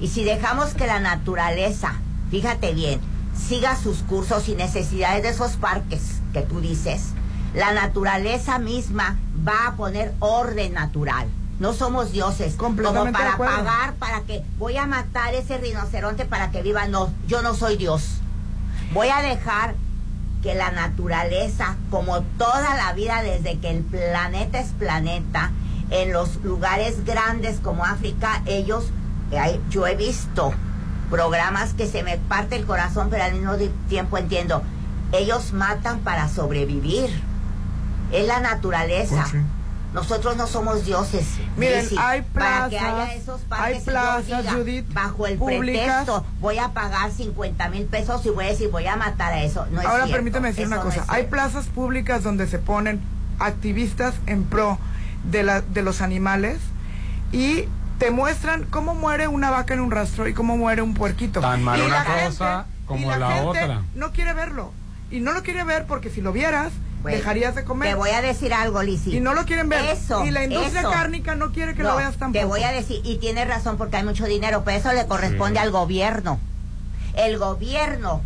Y 0.00 0.08
si 0.08 0.24
dejamos 0.24 0.74
que 0.74 0.86
la 0.86 1.00
naturaleza, 1.00 1.94
fíjate 2.30 2.72
bien, 2.74 3.00
siga 3.36 3.76
sus 3.76 3.98
cursos 4.02 4.48
y 4.48 4.54
necesidades 4.54 5.22
de 5.22 5.28
esos 5.30 5.52
parques 5.56 6.20
que 6.32 6.42
tú 6.42 6.60
dices, 6.60 7.08
la 7.54 7.72
naturaleza 7.72 8.58
misma 8.58 9.16
va 9.46 9.66
a 9.68 9.76
poner 9.76 10.12
orden 10.20 10.74
natural. 10.74 11.26
No 11.60 11.72
somos 11.74 12.10
dioses. 12.10 12.54
Como 12.88 13.04
para 13.12 13.36
pagar, 13.64 13.94
para 13.94 14.22
que 14.22 14.42
voy 14.58 14.76
a 14.76 14.86
matar 14.86 15.34
ese 15.34 15.58
rinoceronte 15.58 16.24
para 16.24 16.50
que 16.50 16.62
viva. 16.62 16.86
No, 16.88 17.12
yo 17.28 17.42
no 17.42 17.54
soy 17.54 17.76
Dios. 17.76 18.16
Voy 18.92 19.08
a 19.08 19.20
dejar 19.22 19.74
que 20.42 20.54
la 20.54 20.70
naturaleza, 20.70 21.76
como 21.90 22.22
toda 22.38 22.74
la 22.76 22.92
vida 22.94 23.22
desde 23.22 23.58
que 23.58 23.70
el 23.70 23.82
planeta 23.82 24.58
es 24.58 24.68
planeta, 24.70 25.50
en 25.90 26.12
los 26.12 26.36
lugares 26.42 27.04
grandes 27.04 27.60
como 27.60 27.84
África, 27.84 28.42
ellos, 28.46 28.86
hay- 29.38 29.60
yo 29.68 29.86
he 29.86 29.96
visto 29.96 30.52
programas 31.10 31.74
que 31.74 31.86
se 31.86 32.02
me 32.02 32.16
parte 32.16 32.56
el 32.56 32.64
corazón, 32.64 33.08
pero 33.10 33.24
al 33.24 33.34
mismo 33.34 33.52
tiempo 33.88 34.16
entiendo, 34.16 34.62
ellos 35.12 35.52
matan 35.52 35.98
para 36.00 36.28
sobrevivir. 36.28 37.10
Es 38.12 38.26
la 38.26 38.40
naturaleza. 38.40 39.14
Pues 39.16 39.30
sí. 39.30 39.38
Nosotros 39.92 40.36
no 40.36 40.46
somos 40.46 40.84
dioses. 40.84 41.26
Miren, 41.56 41.84
hay 41.98 42.22
para 42.22 42.68
que 42.68 42.76
plazas, 42.78 42.94
haya 43.00 43.14
esos 43.14 43.40
parques 43.42 43.76
hay 43.78 43.84
plazas, 43.84 44.26
diga, 44.26 44.52
Judith, 44.52 44.92
bajo 44.92 45.26
el 45.26 45.36
públicas. 45.38 45.84
pretexto 45.84 46.24
voy 46.40 46.58
a 46.58 46.68
pagar 46.68 47.10
50 47.10 47.68
mil 47.70 47.86
pesos 47.86 48.24
y 48.24 48.30
voy 48.30 48.44
a 48.44 48.48
decir 48.48 48.70
voy 48.70 48.86
a 48.86 48.94
matar 48.96 49.32
a 49.32 49.42
eso. 49.42 49.66
No 49.72 49.80
es 49.80 49.86
Ahora 49.86 50.04
cierto, 50.04 50.12
permíteme 50.12 50.48
decir 50.48 50.64
eso 50.66 50.74
una 50.74 50.82
cosa. 50.82 51.02
es 51.02 51.08
Hay 51.10 51.24
plazas 51.26 51.66
públicas 51.66 52.22
donde 52.22 52.46
se 52.46 52.58
ponen 52.58 53.00
activistas 53.40 54.14
en 54.26 54.44
pro 54.44 54.78
de, 55.24 55.42
la, 55.42 55.60
de 55.60 55.82
los 55.82 56.00
animales 56.02 56.58
y 57.32 57.64
te 57.98 58.10
muestran 58.10 58.64
cómo 58.70 58.94
muere 58.94 59.28
una 59.28 59.50
vaca 59.50 59.74
en 59.74 59.80
un 59.80 59.90
rastro 59.90 60.28
y 60.28 60.34
cómo 60.34 60.56
muere 60.56 60.82
un 60.82 60.94
puerquito. 60.94 61.40
Tan 61.40 61.62
mal 61.62 61.78
Y 61.80 61.82
una 61.82 61.96
la 61.96 62.04
gente- 62.04 62.26
cosa 62.26 62.66
como 62.86 63.06
y 63.06 63.10
la, 63.10 63.18
la 63.18 63.28
gente 63.32 63.48
otra. 63.48 63.82
No 63.94 64.12
quiere 64.12 64.32
verlo. 64.34 64.72
Y 65.10 65.20
no 65.20 65.32
lo 65.32 65.42
quiere 65.42 65.64
ver 65.64 65.86
porque 65.86 66.10
si 66.10 66.20
lo 66.20 66.32
vieras, 66.32 66.72
Bueno, 67.02 67.16
dejarías 67.16 67.54
de 67.54 67.64
comer. 67.64 67.88
Te 67.90 67.94
voy 67.94 68.10
a 68.10 68.20
decir 68.22 68.52
algo, 68.52 68.82
Lizzy. 68.82 69.16
Y 69.16 69.20
no 69.20 69.34
lo 69.34 69.44
quieren 69.46 69.68
ver. 69.68 69.84
Eso. 69.86 70.24
y 70.24 70.30
la 70.30 70.44
industria 70.44 70.80
eso. 70.80 70.90
cárnica 70.90 71.34
no 71.34 71.50
quiere 71.52 71.74
que 71.74 71.82
No, 71.82 71.90
lo 71.92 71.96
veas 71.96 72.16
tampoco. 72.16 72.38
Te 72.40 72.44
voy 72.44 72.62
a 72.62 72.72
decir, 72.72 73.00
y 73.04 73.16
tienes 73.16 73.48
razón 73.48 73.76
porque 73.78 73.96
hay 73.96 74.04
mucho 74.04 74.26
dinero, 74.26 74.62
pero 74.64 74.76
eso 74.78 74.92
le 74.92 75.06
corresponde 75.06 75.58
Sí. 75.60 75.64
al 75.64 75.70
gobierno. 75.70 76.38
El 77.14 77.38
gobierno, 77.38 78.20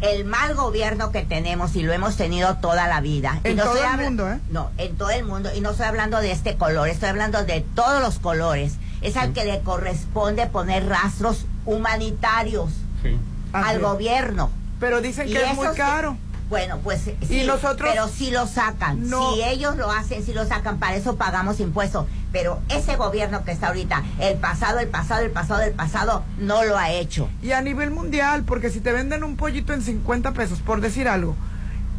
el 0.00 0.24
mal 0.24 0.54
gobierno 0.54 1.10
que 1.10 1.22
tenemos 1.22 1.74
y 1.74 1.82
lo 1.82 1.92
hemos 1.92 2.16
tenido 2.16 2.56
toda 2.58 2.86
la 2.86 3.00
vida. 3.00 3.40
Y 3.44 3.48
En 3.48 3.56
no 3.56 3.64
todo 3.64 3.82
el 3.82 3.98
mundo, 4.04 4.30
¿eh? 4.30 4.38
No, 4.50 4.70
en 4.78 4.96
todo 4.96 5.10
el 5.10 5.24
mundo. 5.24 5.50
Y 5.54 5.60
no 5.60 5.70
estoy 5.70 5.86
hablando 5.86 6.20
de 6.20 6.30
este 6.32 6.56
color, 6.56 6.88
estoy 6.88 7.08
hablando 7.08 7.42
de 7.44 7.62
todos 7.74 8.00
los 8.02 8.18
colores. 8.18 8.74
Es 9.00 9.16
al 9.16 9.32
que 9.32 9.44
le 9.44 9.60
corresponde 9.60 10.46
poner 10.48 10.86
rastros 10.86 11.46
humanitarios 11.64 12.70
Sí. 13.02 13.16
Al 13.52 13.80
gobierno. 13.80 14.50
Pero 14.80 15.00
dicen 15.00 15.28
Y 15.28 15.32
que 15.32 15.42
es 15.44 15.54
muy 15.54 15.68
que- 15.68 15.74
caro. 15.76 16.16
Bueno, 16.48 16.78
pues 16.82 17.02
sí, 17.02 17.42
Y 17.42 17.46
nosotros- 17.46 17.90
pero 17.92 18.08
si 18.08 18.30
lo 18.30 18.46
sacan. 18.46 19.08
No. 19.10 19.34
Si 19.34 19.42
ellos 19.42 19.76
lo 19.76 19.90
hacen, 19.90 20.24
si 20.24 20.32
lo 20.32 20.46
sacan, 20.46 20.78
para 20.78 20.96
eso 20.96 21.16
pagamos 21.16 21.60
impuestos. 21.60 22.06
Pero 22.32 22.60
ese 22.68 22.96
gobierno 22.96 23.44
que 23.44 23.52
está 23.52 23.68
ahorita, 23.68 24.02
el 24.18 24.36
pasado, 24.38 24.78
el 24.78 24.88
pasado, 24.88 25.22
el 25.22 25.30
pasado, 25.30 25.62
el 25.62 25.72
pasado, 25.72 26.24
no 26.38 26.64
lo 26.64 26.78
ha 26.78 26.90
hecho. 26.90 27.28
Y 27.42 27.52
a 27.52 27.60
nivel 27.60 27.90
mundial, 27.90 28.44
porque 28.44 28.70
si 28.70 28.80
te 28.80 28.92
venden 28.92 29.24
un 29.24 29.36
pollito 29.36 29.72
en 29.72 29.82
50 29.82 30.32
pesos, 30.32 30.60
por 30.60 30.80
decir 30.80 31.06
algo, 31.08 31.36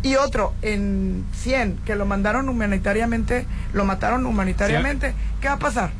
y 0.01 0.15
otro 0.15 0.53
en 0.61 1.25
100, 1.33 1.77
que 1.85 1.95
lo 1.95 2.05
mandaron 2.05 2.47
humanitariamente, 2.49 3.45
lo 3.73 3.85
mataron 3.85 4.25
humanitariamente, 4.25 5.13
¿qué 5.41 5.47
va 5.47 5.55
a 5.55 5.59
pasar? 5.59 5.91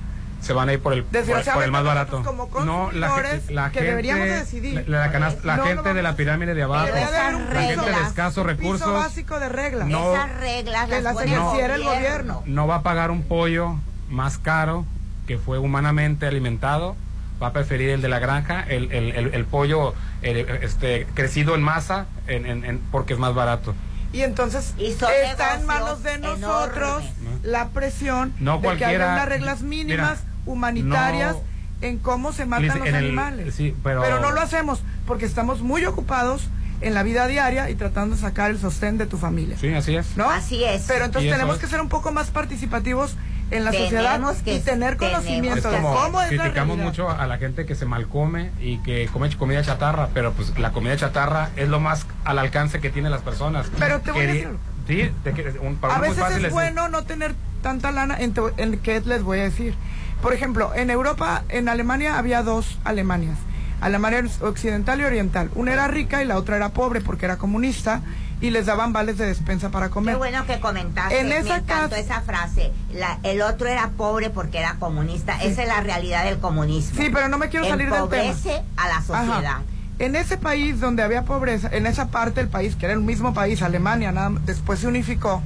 Se 0.42 0.54
van 0.54 0.70
a 0.70 0.74
ir 0.74 0.82
por 0.82 0.94
el, 0.94 1.04
por, 1.04 1.64
el 1.64 1.72
más 1.72 1.84
barato. 1.84 2.24
como 2.24 2.50
no, 2.64 2.92
la, 2.94 3.10
la 3.50 3.72
que 3.72 3.80
gente, 3.80 3.84
deberíamos 3.90 4.26
de 4.26 4.36
decidir. 4.40 4.86
La, 4.88 5.00
la 5.08 5.12
canas- 5.12 5.44
la 5.44 5.58
No, 5.58 5.64
no 5.64 5.70
gente 5.70 5.94
de 5.94 6.02
la 6.02 6.16
pirámide 6.16 6.54
de 6.56 6.64
abajo, 6.64 6.88
la 6.88 7.62
gente 7.62 7.82
de 7.86 8.02
escasos 8.08 8.38
un 8.38 8.44
piso 8.56 8.62
recursos, 8.62 8.94
básico 8.94 9.40
de 9.40 9.50
reglas. 9.50 9.88
No. 9.88 10.14
Esas 10.14 10.40
reglas 10.40 10.90
las 10.90 11.04
las 11.04 11.22
el 11.22 11.84
gobierno. 11.84 12.44
no 12.46 12.68
va 12.68 12.76
a 12.76 12.82
pagar 12.84 13.12
un 13.12 13.24
pollo 13.24 13.76
más 14.10 14.38
caro 14.38 14.86
que 15.28 15.38
fue 15.38 15.58
humanamente 15.60 16.26
alimentado. 16.26 16.96
Va 17.42 17.48
a 17.48 17.54
preferir 17.54 17.90
el 17.92 18.02
de 18.02 18.10
la 18.10 18.20
granja, 18.20 18.66
el, 18.68 18.92
el, 18.92 19.12
el, 19.12 19.34
el 19.34 19.46
pollo 19.46 19.94
el, 20.22 20.38
este, 20.62 21.06
crecido 21.14 21.56
en 21.56 21.62
masa, 21.62 22.06
en, 22.28 22.46
en- 22.46 22.66
en- 22.66 22.80
porque 22.92 23.14
es 23.14 23.20
más 23.20 23.34
barato. 23.34 23.74
Y 24.12 24.24
entonces 24.24 24.74
Y 24.78 24.88
está 24.88 25.56
en 25.56 25.66
manos 25.66 26.02
de 26.04 26.18
nosotros 26.18 27.04
la 27.44 27.68
presión 27.70 28.34
No 28.40 28.54
de 28.56 28.58
que 28.60 28.66
cualquiera- 28.66 29.06
haya 29.06 29.14
unas 29.14 29.30
reglas 29.30 29.62
mínimas 29.62 30.20
Mira, 30.24 30.29
humanitarias 30.46 31.34
no- 31.36 31.42
en 31.88 31.98
cómo 31.98 32.34
se 32.34 32.46
matan 32.46 32.80
los 32.80 32.88
el- 32.88 32.96
animales. 32.96 33.56
sí, 33.56 33.76
pero- 33.84 34.20
no 34.20 34.32
lo 34.32 34.42
hacemos 34.42 34.82
porque 35.06 35.26
estamos 35.26 35.62
muy 35.62 35.86
ocupados 35.86 36.48
en 36.82 36.94
la 36.94 37.04
vida 37.04 37.28
diaria 37.28 37.70
y 37.70 37.76
tratando 37.76 38.16
de 38.16 38.22
sacar 38.22 38.52
el 38.52 38.60
sostén 38.60 38.98
de 38.98 39.06
tu 39.06 39.18
familia. 39.18 39.58
Sí, 39.60 39.74
así 39.74 39.96
es. 39.96 40.16
¿No? 40.16 40.30
Así 40.30 40.64
es. 40.64 40.84
Pero 40.88 41.06
entonces 41.06 41.32
tenemos 41.32 41.56
es. 41.56 41.62
que 41.62 41.68
ser 41.68 41.82
un 41.82 41.90
poco 41.90 42.12
más 42.12 42.32
participativos 42.32 43.16
en 43.52 43.66
la 43.66 43.72
Tenemos 43.72 43.90
sociedad 43.92 44.44
que- 44.44 44.56
y 44.56 44.60
tener 44.60 44.96
conocimiento 44.98 45.58
Es 45.58 45.64
de 45.64 45.70
como 45.72 45.94
cómo 45.94 46.22
es 46.22 46.30
criticamos 46.30 46.78
mucho 46.78 47.10
a 47.10 47.26
la 47.28 47.38
gente 47.38 47.66
que 47.66 47.76
se 47.76 47.86
malcome 47.86 48.52
y 48.62 48.78
que 48.80 49.10
come 49.12 49.36
comida 49.36 49.62
chatarra, 49.64 50.10
pero 50.14 50.34
pues 50.34 50.58
la 50.60 50.72
comida 50.72 50.96
chatarra 50.96 51.50
es 51.56 51.68
lo 51.68 51.80
más 51.80 52.06
al 52.26 52.40
alcance 52.40 52.80
que 52.80 52.90
tienen 52.90 53.12
las 53.12 53.22
personas. 53.24 53.68
Pero 53.80 54.00
te 54.02 54.12
voy 54.12 54.22
a 54.24 54.28
decir 54.28 54.46
algo. 54.48 54.60
Sí, 54.88 55.12
te 55.24 55.34
que- 55.34 55.60
un, 55.62 55.76
para 55.78 55.96
A 55.96 56.00
veces 56.00 56.24
es 56.44 56.52
bueno 56.52 56.88
no 56.90 57.04
tener 57.04 57.36
tanta 57.62 57.92
lana. 57.92 58.16
En, 58.20 58.34
te- 58.34 58.42
en 58.58 58.80
qué 58.80 59.02
les 59.02 59.22
voy 59.24 59.40
a 59.40 59.44
decir. 59.44 59.76
Por 60.22 60.34
ejemplo, 60.34 60.72
en 60.76 60.90
Europa, 60.90 61.44
en 61.50 61.70
Alemania 61.70 62.18
había 62.18 62.44
dos 62.44 62.78
Alemanias. 62.84 63.38
Alemania 63.82 64.24
occidental 64.42 65.00
y 65.00 65.06
oriental. 65.06 65.50
Una 65.56 65.72
era 65.74 65.88
rica 65.88 66.22
y 66.22 66.26
la 66.28 66.38
otra 66.38 66.58
era 66.58 66.70
pobre 66.70 67.00
porque 67.00 67.26
era 67.26 67.38
comunista 67.38 68.02
y 68.42 68.50
les 68.50 68.66
daban 68.66 68.92
vales 68.92 69.18
de 69.18 69.26
despensa 69.26 69.70
para 69.70 69.90
comer. 69.90 70.16
Qué 70.16 70.18
bueno 70.18 70.46
que 70.46 70.60
comentaste. 70.60 71.20
En 71.22 71.32
esa 71.32 71.44
Me 71.56 71.60
encantó 71.62 71.90
casa- 71.96 72.00
esa 72.00 72.22
frase. 72.22 72.72
La- 72.94 73.20
el 73.24 73.42
otro 73.42 73.68
era 73.68 73.90
pobre 73.92 74.30
porque 74.30 74.60
era 74.60 74.76
comunista. 74.76 75.42
Esa 75.42 75.62
es 75.62 75.68
la 75.70 75.80
realidad 75.82 76.26
del 76.26 76.40
comunismo. 76.40 77.00
Sí, 77.02 77.10
pero 77.14 77.30
no 77.30 77.38
me 77.38 77.48
quiero 77.48 77.66
salir 77.68 77.90
del 77.90 78.10
tema. 78.10 78.34
A 78.76 78.88
la 78.90 79.02
sociedad. 79.02 79.46
Ajá. 79.46 79.62
En 80.00 80.16
ese 80.18 80.38
país 80.38 80.80
donde 80.82 81.04
había 81.04 81.24
pobreza, 81.24 81.70
en 81.72 81.86
esa 81.86 82.08
parte 82.10 82.42
del 82.42 82.50
país, 82.50 82.76
que 82.76 82.86
era 82.86 82.94
el 82.94 83.02
mismo 83.02 83.34
país, 83.34 83.62
Alemania, 83.62 84.12
nada, 84.14 84.32
después 84.46 84.80
se 84.80 84.88
unificó, 84.88 85.42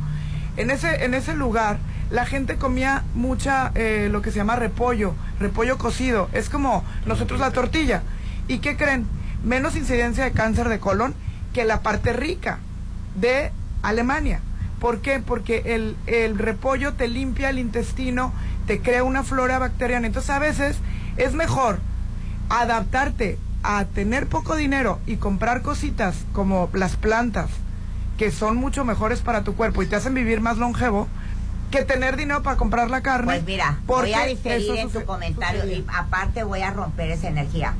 en 0.57 0.69
ese, 0.71 1.03
en 1.05 1.13
ese 1.15 1.33
lugar 1.33 1.77
la 2.13 2.27
gente 2.27 2.57
comía 2.57 3.03
mucha, 3.15 3.71
eh, 3.73 4.07
lo 4.11 4.21
que 4.21 4.29
se 4.29 4.37
llama 4.37 4.55
repollo, 4.55 5.15
repollo 5.39 5.79
cocido, 5.79 6.29
es 6.31 6.47
como 6.47 6.85
nosotros 7.07 7.39
la 7.39 7.49
tortilla. 7.49 8.03
¿Y 8.47 8.59
qué 8.59 8.77
creen? 8.77 9.07
Menos 9.43 9.75
incidencia 9.75 10.23
de 10.23 10.31
cáncer 10.31 10.69
de 10.69 10.77
colon 10.77 11.15
que 11.53 11.65
la 11.65 11.81
parte 11.81 12.13
rica 12.13 12.59
de 13.15 13.51
Alemania. 13.81 14.41
¿Por 14.79 15.01
qué? 15.01 15.21
Porque 15.25 15.63
el, 15.73 15.97
el 16.05 16.37
repollo 16.37 16.93
te 16.93 17.07
limpia 17.07 17.49
el 17.49 17.57
intestino, 17.57 18.31
te 18.67 18.79
crea 18.79 19.03
una 19.03 19.23
flora 19.23 19.57
bacteriana. 19.57 20.05
Entonces 20.05 20.29
a 20.29 20.37
veces 20.37 20.77
es 21.17 21.33
mejor 21.33 21.79
adaptarte 22.49 23.39
a 23.63 23.85
tener 23.85 24.27
poco 24.27 24.55
dinero 24.55 24.99
y 25.07 25.15
comprar 25.15 25.63
cositas 25.63 26.15
como 26.31 26.69
las 26.73 26.95
plantas 26.95 27.49
que 28.19 28.29
son 28.29 28.55
mucho 28.55 28.85
mejores 28.85 29.21
para 29.21 29.43
tu 29.43 29.55
cuerpo 29.55 29.81
y 29.81 29.87
te 29.87 29.95
hacen 29.95 30.13
vivir 30.13 30.41
más 30.41 30.59
longevo 30.59 31.07
que 31.73 31.85
tener 31.85 32.15
dinero 32.17 32.43
para 32.43 32.55
comprar 32.55 32.91
la 32.91 33.01
carne. 33.01 33.25
Pues 33.25 33.43
mira, 33.45 33.79
voy 33.87 34.13
a 34.13 34.25
diferir 34.25 34.75
en 34.75 34.91
tu 34.91 35.03
comentario 35.05 35.65
y 35.65 35.83
aparte 35.91 36.43
voy 36.43 36.61
a 36.61 36.69
romper 36.69 37.09
esa 37.09 37.29
energía. 37.29 37.73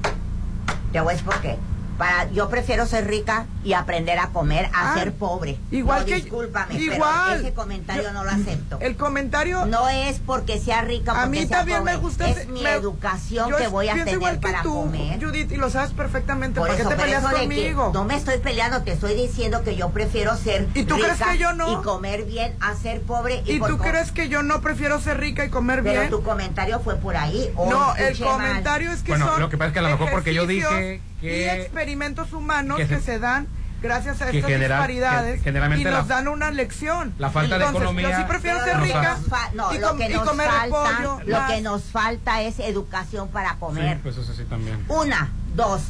Te 0.91 0.99
voy 0.99 1.09
a 1.09 1.11
decir 1.11 1.25
por 1.25 1.39
qué. 1.41 1.57
Para, 1.97 2.29
yo 2.31 2.49
prefiero 2.49 2.85
ser 2.85 3.07
rica 3.07 3.45
y 3.63 3.73
aprender 3.73 4.17
a 4.19 4.27
comer 4.29 4.65
a 4.73 4.91
Ah, 4.91 4.93
ser 4.95 5.13
pobre. 5.13 5.57
igual 5.71 6.01
No, 6.01 6.05
que- 6.05 6.15
discúlpame, 6.15 6.75
igual. 6.79 7.11
pero 7.27 7.39
ese 7.41 7.53
comentario 7.53 8.03
Yo- 8.03 8.11
no 8.13 8.23
lo 8.23 8.31
acepto. 8.31 8.77
El 8.81 8.95
comentario 8.97 9.65
No 9.65 9.87
es 9.89 10.19
porque 10.19 10.59
sea 10.59 10.81
rica, 10.81 11.11
a 11.11 11.25
porque 11.25 11.29
mí 11.41 11.47
sea 11.47 11.57
también 11.59 11.79
pobre. 11.79 11.93
me 11.93 11.99
gusta 11.99 12.29
Es 12.29 12.47
mi 12.47 12.61
me- 12.63 12.71
educación 12.73 13.51
que 13.57 13.67
voy 13.67 13.89
a 13.89 13.93
tener 13.93 14.15
igual 14.15 14.35
que 14.35 14.39
para 14.41 14.61
tú, 14.63 14.73
comer. 14.75 15.23
Judith, 15.23 15.51
y 15.51 15.55
lo 15.57 15.69
sabes 15.69 15.91
perfectamente. 15.91 16.59
Por 16.59 16.67
¿Por 16.69 16.77
qué 16.77 16.83
te 16.83 16.89
pero 16.89 17.01
peleas 17.01 17.23
conmigo? 17.23 17.91
no 17.93 18.03
me 18.05 18.15
estoy 18.15 18.37
peleando, 18.39 18.81
te 18.83 18.91
estoy 18.91 19.13
diciendo 19.15 19.63
que 19.63 19.75
yo 19.75 19.89
prefiero 19.91 20.35
ser 20.35 20.67
¿Y 20.73 20.83
tú 20.83 20.95
crees 20.95 21.19
rica 21.19 21.31
que 21.33 21.37
yo 21.37 21.53
no? 21.53 21.71
y 21.79 21.83
comer 21.83 22.23
bien 22.25 22.55
a 22.59 22.75
ser 22.75 23.01
pobre. 23.01 23.43
¿Y 23.45 23.59
por 23.59 23.69
tú 23.69 23.77
crees 23.77 24.11
que 24.11 24.29
yo 24.29 24.43
no 24.43 24.61
prefiero 24.61 24.99
ser 24.99 25.19
rica 25.19 25.45
y 25.45 25.49
comer 25.49 25.83
Pero 25.83 25.99
bien? 26.01 26.09
tu 26.11 26.23
comentario 26.23 26.79
fue 26.79 26.95
por 26.95 27.15
ahí. 27.17 27.49
No, 27.55 27.95
el 27.95 28.19
mal. 28.19 28.29
comentario 28.31 28.91
es 28.91 29.03
que 29.03 29.11
Bueno, 29.11 29.27
son 29.27 29.39
lo 29.41 29.49
que 29.49 29.57
pasa 29.57 29.67
es 29.67 29.73
que 29.73 29.79
a 29.79 29.83
lo 29.83 29.89
mejor 29.89 30.11
porque 30.11 30.33
yo 30.33 30.45
dije 30.47 31.01
que- 31.23 31.41
y 31.45 31.49
experimentos 31.61 32.33
humanos 32.33 32.77
que 32.77 32.87
que, 32.87 32.99
se- 32.99 33.19
dan 33.19 33.47
gracias 33.81 34.21
a 34.21 34.29
estas 34.29 34.49
genera- 34.49 34.77
disparidades 34.77 35.37
que 35.39 35.43
generalmente 35.43 35.81
y 35.81 35.91
nos 35.91 36.07
la- 36.07 36.15
dan 36.15 36.27
una 36.29 36.51
lección. 36.51 37.13
la 37.17 37.29
falta 37.29 37.57
de 37.57 37.65
Entonces, 37.65 37.81
economía 37.81 38.11
Yo 38.11 38.17
sí 38.17 38.23
prefiero 38.27 38.63
ser 38.63 38.79
rica 38.79 39.17
no, 39.53 39.73
y, 39.73 39.79
com- 39.79 40.25
comer 40.25 40.47
falta, 40.49 40.63
repollo. 40.63 41.19
lo 41.25 41.37
más. 41.39 41.51
que 41.51 41.61
nos 41.61 41.83
falta 41.83 42.41
es 42.41 42.59
educación 42.59 43.27
para 43.29 43.55
comer. 43.55 43.95
Sí, 43.95 43.99
pues 44.03 44.17
eso 44.17 44.33
sí 44.33 44.43
también. 44.45 44.83
Una, 44.87 45.29
dos. 45.55 45.81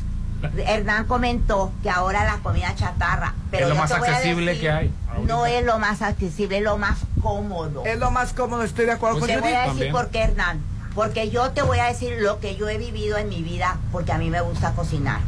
Hernán 0.68 1.06
comentó 1.06 1.72
que 1.84 1.90
ahora 1.90 2.26
la 2.26 2.38
comida 2.40 2.76
chatarra, 2.76 3.34
pero 3.50 3.64
Es 3.64 3.70
lo 3.70 3.76
yo 3.76 3.82
más 3.82 3.90
te 3.94 3.98
voy 4.00 4.10
a 4.10 4.12
accesible 4.12 4.46
decir, 4.52 4.62
que 4.62 4.72
hay 4.72 4.94
ahorita. 5.08 5.34
No 5.34 5.46
es 5.46 5.64
lo 5.66 5.80
más 5.80 6.02
accesible, 6.02 6.58
es 6.58 6.64
lo 6.64 6.78
más 6.78 6.98
cómodo. 7.22 7.84
Es 7.86 7.98
lo 7.98 8.12
más 8.12 8.34
cómodo, 8.34 8.64
estoy 8.64 8.86
de 8.86 8.92
acuerdo 8.92 9.20
Pues 9.20 9.30
te 9.32 9.36
con 9.40 9.42
voy 9.44 9.52
Judith. 9.54 9.56
a 9.58 9.74
decir 9.74 9.88
También. 9.88 9.92
por 9.94 10.10
qué, 10.10 10.20
Hernán. 10.24 10.60
Porque 10.96 11.30
yo 11.30 11.52
te 11.52 11.62
voy 11.64 11.80
a 11.80 11.86
decir 11.86 12.18
lo 12.20 12.39
que 12.39 12.56
yo 12.56 12.70
he 12.70 12.78
vivido 12.78 13.18
en 13.18 13.30
mi 13.30 13.41
vida, 13.41 13.78
porque 13.91 14.12
a 14.12 14.18
mí 14.18 14.30
me 14.30 14.41
gusta 14.41 14.72
cocinar. 14.74 15.20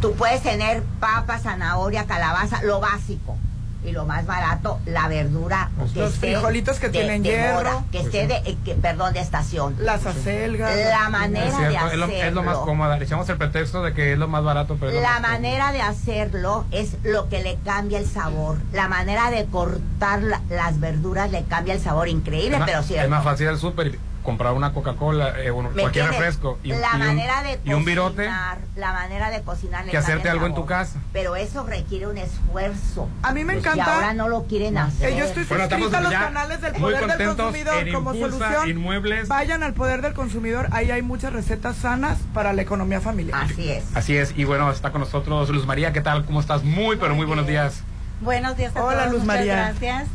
Tú 0.00 0.12
puedes 0.14 0.42
tener 0.42 0.82
papa, 1.00 1.38
zanahoria, 1.38 2.06
calabaza, 2.06 2.62
lo 2.62 2.80
básico. 2.80 3.36
Y 3.84 3.90
lo 3.90 4.04
más 4.04 4.24
barato, 4.26 4.78
la 4.86 5.08
verdura. 5.08 5.68
que 5.92 5.98
Los 5.98 6.14
esté 6.14 6.34
frijolitos 6.34 6.78
que 6.78 6.86
de- 6.86 6.92
tienen 6.92 7.22
de 7.24 7.30
hierro. 7.30 7.54
moda, 7.58 7.84
que 7.90 7.98
Pues 8.00 8.14
esté 8.14 8.26
de, 8.28 8.36
eh, 8.50 8.56
que- 8.64 8.74
perdón, 8.76 9.12
de 9.12 9.18
estación. 9.20 9.74
Las 9.80 10.06
acelgas. 10.06 10.76
La 10.76 11.08
manera 11.08 11.46
Es 11.46 11.58
de 11.58 11.68
cierto, 11.68 11.86
es 11.90 11.96
lo, 11.98 12.06
es 12.06 12.32
lo 12.32 12.42
más 12.42 12.52
hacerlo. 12.54 12.64
cómodo. 12.64 12.96
Le 12.96 13.04
echamos 13.04 13.28
el 13.28 13.36
pretexto 13.38 13.82
de 13.82 13.92
que 13.92 14.12
es 14.12 14.18
lo 14.18 14.28
más 14.28 14.44
barato, 14.44 14.76
pero 14.78 14.92
La 15.00 15.14
cómodo. 15.16 15.20
manera 15.32 15.72
de 15.72 15.82
hacerlo 15.82 16.64
es 16.70 16.96
lo 17.02 17.28
que 17.28 17.42
le 17.42 17.58
cambia 17.64 17.98
el 17.98 18.06
sabor. 18.06 18.56
La 18.72 18.86
manera 18.88 19.30
de 19.32 19.46
cortar 19.46 20.22
la- 20.22 20.40
las 20.48 20.78
verduras 20.78 21.32
le 21.32 21.42
cambia 21.42 21.74
el 21.74 21.80
sabor. 21.80 22.08
Increíble, 22.08 22.52
es 22.54 22.58
más, 22.60 22.70
pero 22.70 22.82
cierto. 22.84 23.04
es 23.04 23.10
más 23.10 23.24
fácil 23.24 23.48
al 23.48 23.58
súper 23.58 23.88
y 23.88 23.98
comprar 24.22 24.52
una 24.52 24.72
Coca-Cola, 24.72 25.40
eh, 25.40 25.50
un- 25.50 25.64
¿Me 25.74 25.82
cualquier 25.82 26.04
entiendes? 26.06 26.16
refresco 26.34 26.58
y, 26.62 26.72
un- 26.72 26.80
la 26.80 26.90
y 26.92 26.94
un, 26.94 26.98
manera 27.06 27.42
de 27.42 27.60
y 27.64 27.72
un 27.72 27.84
virote 27.84 28.16
cocinar, 28.24 28.58
la 28.76 28.92
manera 28.92 29.30
de 29.30 29.42
cocinar 29.42 29.84
que 29.86 29.96
hacerte 29.96 30.28
algo 30.28 30.46
en 30.46 30.54
tu 30.54 30.64
casa. 30.66 31.00
Pero 31.12 31.36
eso 31.36 31.64
requiere 31.64 32.06
un 32.06 32.18
esfuerzo. 32.18 33.08
A 33.22 33.32
mí 33.32 33.44
me 33.44 33.54
Y 33.54 33.58
encanta. 33.58 33.94
ahora 33.94 34.14
no 34.14 34.28
lo 34.28 34.44
quieren 34.44 34.78
hacer. 34.78 35.10
Eh, 35.12 35.16
yo 35.18 35.24
estoy 35.24 35.44
Bueno, 35.44 35.64
estamos 35.64 35.90
suscrita 35.90 35.98
a 36.08 36.10
los 36.12 36.22
canales 36.28 36.60
del 36.60 36.72
muy 36.74 36.80
Poder 36.92 37.16
del 37.18 37.26
Consumidor 37.36 37.92
como 37.92 38.14
Impulsa 38.14 38.38
solución. 38.38 38.68
Inmuebles. 38.68 39.28
Vayan 39.28 39.62
al 39.62 39.74
Poder 39.74 40.02
del 40.02 40.14
Consumidor, 40.14 40.68
ahí 40.72 40.90
hay 40.90 41.02
muchas 41.02 41.32
recetas 41.32 41.76
sanas 41.76 42.18
para 42.32 42.52
la 42.52 42.62
economía 42.62 43.00
familiar. 43.00 43.42
Así 43.42 43.70
es. 43.70 43.84
Así 43.94 44.16
es, 44.16 44.32
y 44.36 44.44
bueno, 44.44 44.70
está 44.70 44.92
con 44.92 45.00
nosotros 45.00 45.48
Luz 45.50 45.66
María, 45.66 45.92
¿qué 45.92 46.00
tal? 46.00 46.24
¿Cómo 46.24 46.40
estás? 46.40 46.62
Muy, 46.64 46.96
pero 46.96 47.14
muy 47.14 47.26
buenos 47.26 47.46
días. 47.46 47.82
Buenos 48.22 48.56
días 48.56 48.74
a 48.76 48.84
Hola, 48.84 48.98
todos. 49.00 49.12
Luz 49.12 49.22
muchas 49.22 49.26
María. 49.38 49.54
Gracias. 49.78 50.08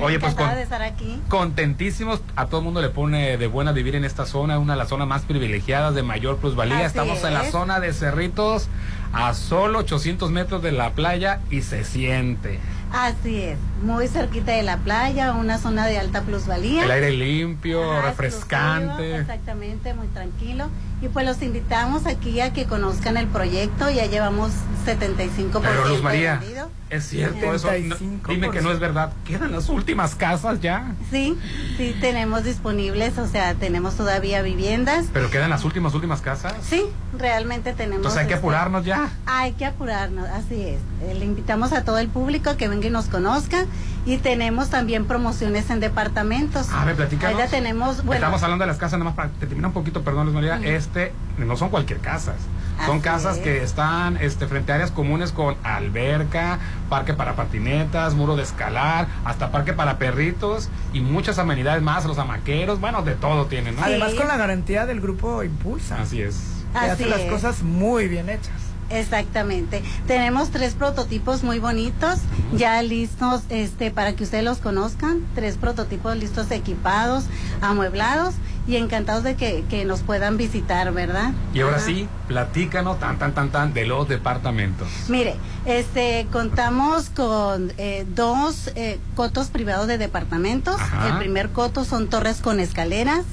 Oye, 0.00 0.20
pues, 0.20 0.34
con- 0.34 0.54
de 0.54 0.62
estar 0.62 0.82
aquí. 0.82 1.20
Contentísimos, 1.28 2.20
a 2.36 2.46
todo 2.46 2.58
el 2.58 2.64
mundo 2.64 2.82
le 2.82 2.90
pone 2.90 3.36
de 3.38 3.46
buena 3.46 3.72
vivir 3.72 3.96
en 3.96 4.04
esta 4.04 4.26
zona, 4.26 4.58
una 4.58 4.74
de 4.74 4.78
las 4.78 4.88
zonas 4.90 5.08
más 5.08 5.22
privilegiadas 5.22 5.94
de 5.94 6.02
mayor 6.02 6.36
plusvalía. 6.36 6.76
Así 6.78 6.86
Estamos 6.86 7.24
en 7.24 7.32
la 7.34 7.50
zona 7.50 7.80
de 7.80 7.92
Cerritos, 7.94 8.68
a 9.14 9.32
solo 9.32 9.78
800 9.80 10.30
metros 10.30 10.62
de 10.62 10.72
la 10.72 10.90
playa 10.90 11.40
y 11.50 11.62
se 11.62 11.84
siente. 11.84 12.60
Así 12.92 13.42
es, 13.42 13.58
muy 13.82 14.06
cerquita 14.06 14.52
de 14.52 14.62
la 14.62 14.76
playa, 14.76 15.32
una 15.32 15.58
zona 15.58 15.84
de 15.86 15.98
alta 15.98 16.20
plusvalía. 16.22 16.84
El 16.84 16.90
aire 16.92 17.10
limpio, 17.10 17.90
Ajá, 17.92 18.10
refrescante. 18.10 19.16
Exactamente, 19.16 19.94
muy 19.94 20.06
tranquilo. 20.08 20.68
Y 21.02 21.08
pues 21.08 21.26
los 21.26 21.42
invitamos 21.42 22.06
aquí 22.06 22.40
a 22.40 22.52
que 22.52 22.66
conozcan 22.66 23.16
el 23.16 23.26
proyecto. 23.26 23.90
Ya 23.90 24.06
llevamos 24.06 24.52
75% 24.86 25.60
Pero 25.60 25.88
Luz 25.88 26.02
María, 26.02 26.36
vendido. 26.36 26.70
Es 26.90 27.08
cierto, 27.08 27.52
eso. 27.54 27.68
no- 27.84 27.96
dime 28.28 28.50
que 28.50 28.60
no 28.60 28.70
es 28.70 28.78
verdad. 28.78 29.12
Quedan 29.24 29.52
las 29.52 29.68
últimas 29.68 30.14
casas 30.14 30.60
ya. 30.60 30.94
Sí, 31.10 31.36
sí, 31.76 31.96
tenemos 32.00 32.44
disponibles, 32.44 33.18
o 33.18 33.26
sea, 33.26 33.54
tenemos 33.54 33.94
todavía 33.96 34.42
viviendas. 34.42 35.06
Pero 35.12 35.30
quedan 35.30 35.50
las 35.50 35.64
últimas, 35.64 35.94
últimas 35.94 36.20
casas. 36.20 36.54
Sí, 36.62 36.84
realmente 37.18 37.72
tenemos. 37.72 37.96
Entonces 37.98 38.20
hay 38.20 38.26
que 38.26 38.34
este, 38.34 38.46
apurarnos 38.46 38.84
ya. 38.84 39.08
Hay 39.26 39.52
que 39.52 39.64
apurarnos, 39.66 40.28
así 40.28 40.62
es. 40.62 40.78
Eh, 41.02 41.14
Le 41.18 41.24
invitamos 41.24 41.72
a 41.72 41.84
todo 41.84 41.98
el 41.98 42.08
público 42.08 42.56
que 42.56 42.68
venga 42.68 42.86
y 42.86 42.90
nos 42.90 43.06
conozca. 43.06 43.64
Y 44.06 44.18
tenemos 44.18 44.68
también 44.68 45.06
promociones 45.06 45.70
en 45.70 45.80
departamentos. 45.80 46.68
A 46.70 46.84
ver, 46.84 46.94
platícanos. 46.94 47.38
Ahí 47.40 47.44
ya 47.46 47.50
tenemos, 47.50 48.04
bueno, 48.04 48.16
Estamos 48.16 48.42
hablando 48.42 48.64
de 48.64 48.68
las 48.68 48.76
casas, 48.76 48.98
nada 48.98 49.06
más 49.10 49.14
para 49.16 49.30
que 49.30 49.46
termine 49.46 49.66
un 49.66 49.72
poquito, 49.72 50.02
perdón, 50.02 50.24
Luis 50.26 50.34
María. 50.34 50.60
Este, 50.62 51.12
no 51.38 51.56
son 51.56 51.70
cualquier 51.70 52.00
casas. 52.00 52.36
Son 52.86 52.96
Así 52.96 53.04
casas 53.04 53.36
es. 53.36 53.42
que 53.42 53.62
están 53.62 54.16
este, 54.18 54.46
frente 54.46 54.72
a 54.72 54.74
áreas 54.76 54.90
comunes 54.90 55.32
con 55.32 55.56
alberca, 55.62 56.58
parque 56.88 57.14
para 57.14 57.34
patinetas, 57.36 58.14
muro 58.14 58.36
de 58.36 58.42
escalar, 58.42 59.06
hasta 59.24 59.50
parque 59.50 59.72
para 59.72 59.98
perritos 59.98 60.68
y 60.92 61.00
muchas 61.00 61.38
amenidades 61.38 61.82
más, 61.82 62.04
los 62.04 62.18
amaqueros, 62.18 62.80
bueno, 62.80 63.02
de 63.02 63.14
todo 63.14 63.46
tienen, 63.46 63.76
¿no? 63.76 63.82
Además 63.84 64.14
con 64.14 64.26
la 64.28 64.36
garantía 64.36 64.86
del 64.86 65.00
grupo 65.00 65.42
Impulsa. 65.42 66.00
Así 66.02 66.20
es. 66.20 66.64
Que 66.72 66.78
Así 66.78 66.90
hace 66.90 67.06
las 67.06 67.20
es. 67.20 67.30
cosas 67.30 67.62
muy 67.62 68.08
bien 68.08 68.28
hechas. 68.28 68.52
Exactamente. 68.94 69.82
Tenemos 70.06 70.50
tres 70.50 70.74
prototipos 70.74 71.42
muy 71.42 71.58
bonitos, 71.58 72.18
ya 72.54 72.80
listos 72.82 73.42
este, 73.48 73.90
para 73.90 74.14
que 74.14 74.24
ustedes 74.24 74.44
los 74.44 74.58
conozcan. 74.58 75.22
Tres 75.34 75.56
prototipos 75.56 76.16
listos, 76.16 76.50
equipados, 76.50 77.24
amueblados 77.60 78.34
y 78.66 78.76
encantados 78.76 79.22
de 79.24 79.34
que, 79.34 79.64
que 79.68 79.84
nos 79.84 80.00
puedan 80.00 80.36
visitar, 80.36 80.92
¿verdad? 80.92 81.32
Y 81.52 81.60
ahora 81.60 81.76
Ajá. 81.76 81.86
sí, 81.86 82.08
platícanos 82.28 82.98
tan, 82.98 83.18
tan, 83.18 83.34
tan, 83.34 83.50
tan 83.50 83.74
de 83.74 83.84
los 83.84 84.08
departamentos. 84.08 84.88
Mire, 85.08 85.36
este, 85.66 86.26
contamos 86.32 87.10
con 87.10 87.72
eh, 87.76 88.06
dos 88.14 88.70
eh, 88.74 88.98
cotos 89.14 89.48
privados 89.48 89.86
de 89.86 89.98
departamentos. 89.98 90.80
Ajá. 90.80 91.08
El 91.08 91.18
primer 91.18 91.50
coto 91.50 91.84
son 91.84 92.08
torres 92.08 92.40
con 92.40 92.60
escaleras. 92.60 93.24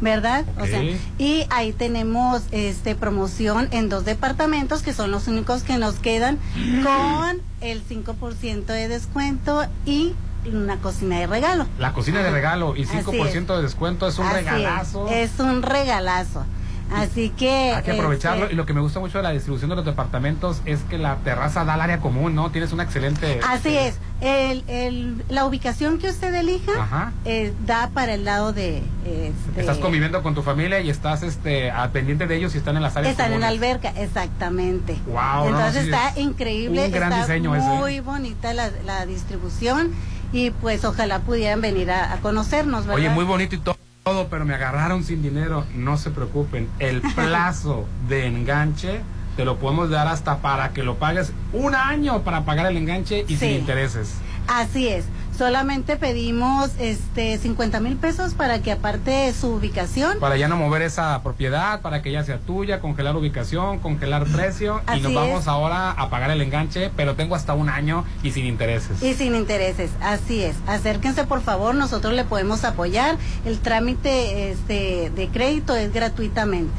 ¿Verdad? 0.00 0.44
O 0.60 0.66
sea, 0.66 0.82
y 1.18 1.46
ahí 1.50 1.72
tenemos 1.72 2.42
este 2.50 2.94
promoción 2.94 3.68
en 3.70 3.88
dos 3.88 4.04
departamentos 4.04 4.82
que 4.82 4.92
son 4.92 5.10
los 5.10 5.26
únicos 5.26 5.62
que 5.62 5.78
nos 5.78 5.94
quedan 5.94 6.38
con 6.82 7.40
el 7.60 7.82
5% 7.86 8.66
de 8.66 8.88
descuento 8.88 9.64
y 9.86 10.14
una 10.52 10.76
cocina 10.76 11.18
de 11.18 11.26
regalo. 11.26 11.66
La 11.78 11.92
cocina 11.92 12.22
de 12.22 12.30
regalo 12.30 12.76
y 12.76 12.82
Así 12.82 12.98
5% 12.98 13.56
de 13.56 13.62
descuento 13.62 14.06
es 14.06 14.18
un 14.18 14.26
Así 14.26 14.38
es, 14.38 14.44
regalazo. 14.44 15.08
Es, 15.08 15.40
un 15.40 15.62
regalazo. 15.62 16.44
Así 16.92 17.30
que 17.30 17.72
Hay 17.74 17.82
que 17.82 17.92
aprovecharlo 17.92 18.44
este, 18.44 18.54
y 18.54 18.56
lo 18.56 18.64
que 18.64 18.72
me 18.72 18.80
gusta 18.80 19.00
mucho 19.00 19.18
de 19.18 19.24
la 19.24 19.30
distribución 19.30 19.70
de 19.70 19.76
los 19.76 19.84
departamentos 19.84 20.62
es 20.66 20.80
que 20.88 20.98
la 20.98 21.16
terraza 21.16 21.64
da 21.64 21.74
al 21.74 21.80
área 21.80 21.98
común, 21.98 22.34
¿no? 22.34 22.50
Tienes 22.50 22.72
una 22.72 22.84
excelente... 22.84 23.40
Así 23.46 23.76
este, 23.76 23.88
es. 23.88 23.98
El, 24.20 24.64
el, 24.68 25.24
la 25.28 25.44
ubicación 25.44 25.98
que 25.98 26.08
usted 26.08 26.32
elija 26.34 27.12
eh, 27.24 27.52
da 27.66 27.90
para 27.92 28.14
el 28.14 28.24
lado 28.24 28.52
de... 28.52 28.78
este, 29.04 29.60
Estás 29.60 29.78
conviviendo 29.78 30.22
con 30.22 30.34
tu 30.34 30.42
familia 30.42 30.80
y 30.80 30.88
estás 30.88 31.22
este, 31.22 31.70
al 31.70 31.90
pendiente 31.90 32.26
de 32.26 32.36
ellos 32.36 32.54
y 32.54 32.58
están 32.58 32.76
en 32.76 32.82
las 32.82 32.96
áreas 32.96 33.10
Están 33.12 33.32
en 33.32 33.40
la 33.40 33.48
alberca, 33.48 33.90
exactamente. 33.96 34.96
Wow, 35.06 35.16
no, 35.16 35.58
Entonces 35.58 35.82
sí, 35.84 35.90
está 35.90 36.10
es 36.10 36.18
increíble, 36.18 36.86
un 36.86 36.92
gran 36.92 37.12
está 37.12 37.26
diseño 37.26 37.54
ese, 37.54 37.66
muy 37.66 38.00
bonita 38.00 38.54
la, 38.54 38.70
la 38.86 39.04
distribución 39.06 39.92
y 40.32 40.50
pues 40.50 40.84
ojalá 40.84 41.18
pudieran 41.20 41.60
venir 41.60 41.90
a, 41.90 42.12
a 42.12 42.16
conocernos, 42.18 42.86
¿verdad? 42.86 42.96
Oye, 42.96 43.10
muy 43.10 43.24
bonito 43.24 43.54
y 43.54 43.58
to- 43.58 43.75
todo, 44.06 44.28
pero 44.28 44.44
me 44.44 44.54
agarraron 44.54 45.02
sin 45.02 45.20
dinero. 45.20 45.64
No 45.74 45.96
se 45.96 46.10
preocupen. 46.10 46.68
El 46.78 47.00
plazo 47.16 47.86
de 48.08 48.26
enganche 48.26 49.00
te 49.36 49.44
lo 49.44 49.58
podemos 49.58 49.90
dar 49.90 50.06
hasta 50.06 50.38
para 50.38 50.70
que 50.70 50.84
lo 50.84 50.94
pagues 50.94 51.32
un 51.52 51.74
año 51.74 52.22
para 52.22 52.44
pagar 52.44 52.66
el 52.66 52.76
enganche 52.76 53.24
y 53.26 53.36
sin 53.36 53.50
intereses. 53.50 54.14
Así 54.48 54.88
es. 54.88 55.04
Solamente 55.36 55.98
pedimos 55.98 56.70
este 56.78 57.36
50 57.36 57.80
mil 57.80 57.96
pesos 57.96 58.32
para 58.32 58.62
que 58.62 58.72
aparte 58.72 59.10
de 59.10 59.34
su 59.34 59.48
ubicación 59.48 60.18
Para 60.18 60.38
ya 60.38 60.48
no 60.48 60.56
mover 60.56 60.80
esa 60.80 61.22
propiedad, 61.22 61.82
para 61.82 62.00
que 62.00 62.10
ya 62.10 62.24
sea 62.24 62.38
tuya, 62.38 62.80
congelar 62.80 63.14
ubicación, 63.16 63.78
congelar 63.80 64.24
precio 64.24 64.80
y 64.96 65.00
nos 65.00 65.12
vamos 65.12 65.42
es. 65.42 65.48
ahora 65.48 65.90
a 65.90 66.08
pagar 66.08 66.30
el 66.30 66.40
enganche, 66.40 66.90
pero 66.96 67.16
tengo 67.16 67.34
hasta 67.34 67.52
un 67.52 67.68
año 67.68 68.04
y 68.22 68.30
sin 68.30 68.46
intereses. 68.46 69.02
Y 69.02 69.12
sin 69.12 69.34
intereses, 69.34 69.90
así 70.00 70.42
es. 70.42 70.56
Acérquense 70.66 71.24
por 71.24 71.42
favor, 71.42 71.74
nosotros 71.74 72.14
le 72.14 72.24
podemos 72.24 72.64
apoyar. 72.64 73.18
El 73.44 73.58
trámite 73.58 74.52
este, 74.52 75.10
de 75.14 75.28
crédito 75.28 75.76
es 75.76 75.92
gratuitamente. 75.92 76.72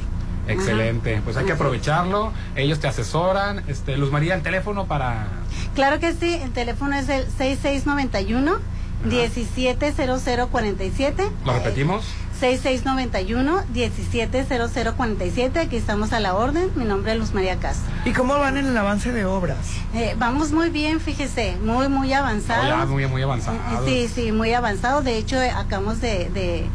Excelente, 0.47 1.21
pues 1.23 1.37
hay 1.37 1.45
que 1.45 1.51
aprovecharlo. 1.51 2.31
Ellos 2.55 2.79
te 2.79 2.87
asesoran. 2.87 3.63
Este, 3.67 3.97
Luz 3.97 4.11
María, 4.11 4.33
el 4.33 4.41
teléfono 4.41 4.85
para 4.85 5.27
Claro 5.75 5.99
que 5.99 6.13
sí, 6.13 6.35
el 6.35 6.51
teléfono 6.51 6.95
es 6.95 7.09
el 7.09 7.25
6691 7.25 8.59
170047. 9.05 11.29
¿Lo 11.45 11.53
repetimos? 11.53 12.05
6691 12.39 13.63
170047. 13.73 15.59
Aquí 15.59 15.75
estamos 15.75 16.13
a 16.13 16.19
la 16.19 16.35
orden. 16.35 16.69
Mi 16.75 16.85
nombre 16.85 17.13
es 17.13 17.17
Luz 17.17 17.33
María 17.33 17.55
Castro. 17.57 17.91
¿Y 18.05 18.11
cómo 18.11 18.37
van 18.37 18.57
en 18.57 18.67
el 18.67 18.77
avance 18.77 19.11
de 19.11 19.25
obras? 19.25 19.57
Eh, 19.95 20.13
vamos 20.17 20.51
muy 20.51 20.69
bien, 20.69 20.99
fíjese, 20.99 21.57
muy, 21.63 21.89
muy 21.89 22.13
avanzado. 22.13 22.67
Ya, 22.67 22.85
muy, 22.85 23.07
muy 23.07 23.23
avanzado. 23.23 23.57
Sí, 23.85 24.07
sí, 24.13 24.31
muy 24.31 24.53
avanzado. 24.53 25.01
De 25.01 25.17
hecho, 25.17 25.39
acabamos 25.39 25.99
de, 25.99 26.29
de, 26.29 26.67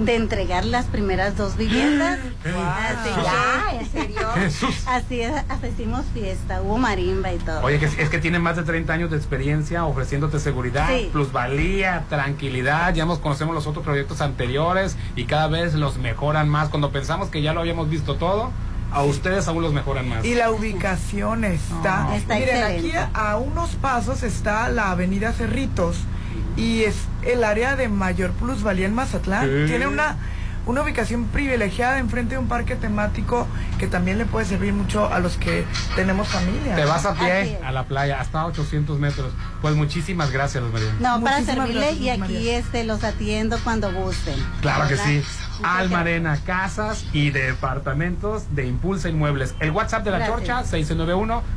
de 0.00 0.16
entregar 0.16 0.64
las 0.64 0.86
primeras 0.86 1.36
dos 1.36 1.56
viviendas. 1.56 2.18
Así 2.44 3.10
Ya, 3.22 3.78
¿en 3.80 3.90
serio? 3.90 4.20
Jesús. 4.34 4.82
Así 4.86 5.20
es, 5.20 5.32
hicimos 5.72 6.04
fiesta, 6.14 6.62
hubo 6.62 6.78
marimba 6.78 7.32
y 7.32 7.38
todo. 7.38 7.60
Oye, 7.62 7.76
es, 7.84 7.98
es 7.98 8.08
que 8.08 8.18
tiene 8.18 8.38
más 8.38 8.56
de 8.56 8.62
30 8.62 8.92
años 8.92 9.10
de 9.10 9.16
experiencia 9.16 9.84
ofreciéndote 9.84 10.38
seguridad, 10.40 10.88
Sí. 10.88 11.08
plusvalía, 11.12 12.04
tranquilidad. 12.08 12.94
Ya 12.94 13.04
nos 13.04 13.18
conocemos 13.18 13.54
los 13.54 13.66
otros 13.66 13.84
proyectos 13.84 14.20
anteriores 14.20 14.96
y 15.16 15.24
cada 15.24 15.48
vez 15.48 15.74
los 15.74 15.98
mejoran 15.98 16.48
más. 16.48 16.68
Cuando 16.70 16.90
pensamos 16.90 17.28
que 17.28 17.42
ya 17.42 17.52
lo 17.52 17.60
habíamos 17.60 17.88
visto 17.90 18.16
todo, 18.16 18.50
a 18.92 19.02
ustedes 19.02 19.46
aún 19.48 19.62
los 19.62 19.72
mejoran 19.72 20.08
más. 20.08 20.24
Y 20.24 20.34
la 20.34 20.50
ubicación 20.50 21.44
está. 21.44 22.04
No. 22.04 22.14
Está 22.14 22.34
Miren, 22.34 22.56
excelente. 22.56 22.98
aquí 22.98 23.10
a, 23.14 23.36
unos 23.36 23.70
pasos 23.76 24.22
está 24.22 24.68
la 24.68 24.90
avenida 24.90 25.32
Cerritos 25.32 25.96
y 26.56 26.82
es 26.82 26.96
el 27.22 27.44
área 27.44 27.76
de 27.76 27.88
mayor 27.88 28.32
plusvalía 28.32 28.86
en 28.86 28.94
Mazatlán. 28.94 29.46
Sí. 29.46 29.66
Tiene 29.68 29.86
una, 29.86 30.16
una 30.66 30.82
ubicación 30.82 31.24
privilegiada 31.26 31.98
enfrente 31.98 32.34
de 32.34 32.38
un 32.38 32.48
parque 32.48 32.76
temático 32.76 33.46
que 33.78 33.86
también 33.86 34.18
le 34.18 34.26
puede 34.26 34.46
servir 34.46 34.72
mucho 34.72 35.12
a 35.12 35.20
los 35.20 35.36
que 35.36 35.64
tenemos 35.96 36.28
familia. 36.28 36.74
Te 36.74 36.84
vas 36.84 37.06
a 37.06 37.14
pie 37.14 37.58
a 37.64 37.72
la 37.72 37.84
playa, 37.84 38.20
hasta 38.20 38.44
800 38.46 38.98
metros. 38.98 39.32
Pues 39.62 39.74
muchísimas 39.74 40.30
gracias, 40.30 40.62
Luz 40.62 40.72
María. 40.72 40.94
No, 41.00 41.20
para 41.22 41.42
servirle 41.42 41.80
gracias, 41.80 42.00
y 42.00 42.10
aquí 42.10 42.20
María. 42.20 42.58
este 42.58 42.84
los 42.84 43.04
atiendo 43.04 43.58
cuando 43.62 43.92
gusten. 43.92 44.34
Claro 44.60 44.88
que 44.88 44.96
sí. 44.96 45.22
Muchas 45.60 45.72
Alma 45.76 45.98
gracias. 45.98 46.00
Arena, 46.00 46.40
casas 46.44 47.04
y 47.12 47.30
departamentos 47.30 48.54
de 48.54 48.66
Impulsa 48.66 49.08
Inmuebles. 49.08 49.54
El 49.60 49.70
WhatsApp 49.70 50.04
de 50.04 50.10
la 50.10 50.18
Gracias. 50.18 50.64
Chorcha, 50.64 50.78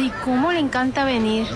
Ay, 0.00 0.10
cómo 0.24 0.50
le 0.50 0.60
encanta 0.60 1.04
venir. 1.04 1.46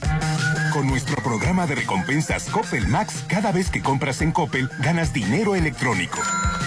Con 0.72 0.86
nuestro 0.86 1.16
programa 1.22 1.66
de 1.66 1.74
recompensas 1.74 2.44
Coppel 2.44 2.86
Max, 2.88 3.24
cada 3.28 3.53
vez 3.53 3.70
que 3.70 3.82
compras 3.82 4.22
en 4.22 4.32
Coppel, 4.32 4.70
ganas 4.78 5.12
dinero 5.12 5.55
electrónico. 5.55 6.20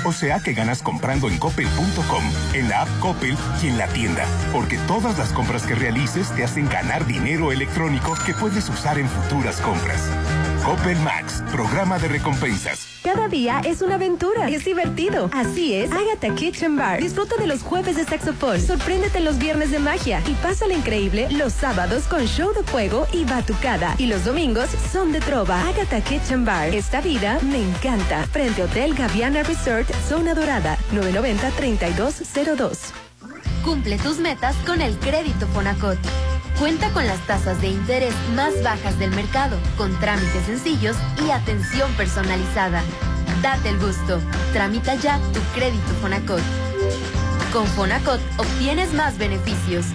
O 0.06 0.12
sea 0.12 0.40
que 0.42 0.54
ganas 0.54 0.82
comprando 0.84 1.30
en 1.30 1.38
coppel.com, 1.38 2.24
en 2.54 2.70
la 2.70 2.82
app 2.82 3.00
Coppel 3.00 3.38
y 3.62 3.68
en 3.68 3.78
la 3.78 3.88
tienda. 3.88 4.26
Porque 4.52 4.78
todas 4.88 5.18
las 5.18 5.32
compras 5.32 5.64
que 5.64 5.76
realices 5.76 6.30
te 6.32 6.44
hacen 6.44 6.68
ganar 6.68 7.06
dinero 7.06 7.52
electrónico 7.52 8.16
que 8.26 8.34
puedes 8.34 8.68
usar 8.70 9.00
en 9.00 9.08
futuras 9.08 9.62
compras. 9.62 10.10
Coppel 10.64 10.98
Max, 11.00 11.44
programa 11.52 12.00
de 12.00 12.08
recompensas. 12.08 12.88
Cada 13.04 13.28
día 13.28 13.60
es 13.66 13.82
una 13.82 13.96
aventura. 13.96 14.48
Es 14.48 14.64
divertido. 14.64 15.30
Así 15.34 15.74
es, 15.74 15.92
Agatha 15.92 16.34
Kitchen 16.36 16.78
Bar. 16.78 17.02
Disfruta 17.02 17.36
de 17.36 17.48
los 17.48 17.64
jueves 17.64 17.98
de 17.98 18.06
saxofón. 18.06 18.62
Sorpréndete 18.62 19.20
los 19.20 19.38
viernes 19.38 19.72
de 19.72 19.80
magia. 19.80 20.22
Y 20.26 20.32
pásala 20.36 20.74
increíble 20.74 21.28
los 21.32 21.52
sábados 21.52 22.06
con 22.06 22.24
show 22.28 22.54
de 22.54 22.64
fuego 22.64 23.08
y 23.12 23.26
batucada. 23.26 23.94
Y 23.98 24.06
los 24.06 24.24
domingos 24.24 24.70
son 24.90 25.12
de 25.12 25.20
trova. 25.20 25.68
Agatha 25.68 26.00
Kitchen 26.00 26.46
Bar. 26.46 26.74
Esta 26.74 27.02
vida 27.02 27.40
me 27.42 27.62
encanta. 27.62 28.26
Frente 28.28 28.64
Hotel 28.64 28.96
Gaviana 28.96 29.44
Resort, 29.44 29.94
Zona 30.08 30.34
Dorada. 30.34 30.78
990-3202. 30.94 32.94
Cumple 33.66 33.98
tus 33.98 34.20
metas 34.20 34.56
con 34.66 34.80
el 34.80 34.98
crédito 35.00 35.46
Fonacot. 35.48 36.00
Cuenta 36.60 36.92
con 36.92 37.06
las 37.06 37.20
tasas 37.26 37.60
de 37.62 37.68
interés 37.68 38.14
más 38.36 38.62
bajas 38.64 38.98
del 39.00 39.12
mercado, 39.12 39.58
con 39.78 40.00
trámites 40.00 40.46
sencillos 40.46 40.96
y 41.26 41.32
atención 41.32 41.92
personalizada. 41.94 42.82
Date 43.42 43.70
el 43.70 43.80
gusto. 43.80 44.22
Tramita 44.54 44.96
ya 44.96 45.20
tu 45.34 45.40
crédito 45.56 45.94
Fonacot. 46.02 46.42
Con 47.52 47.66
Fonacot 47.68 48.22
obtienes 48.38 48.94
más 48.94 49.18
beneficios. 49.18 49.88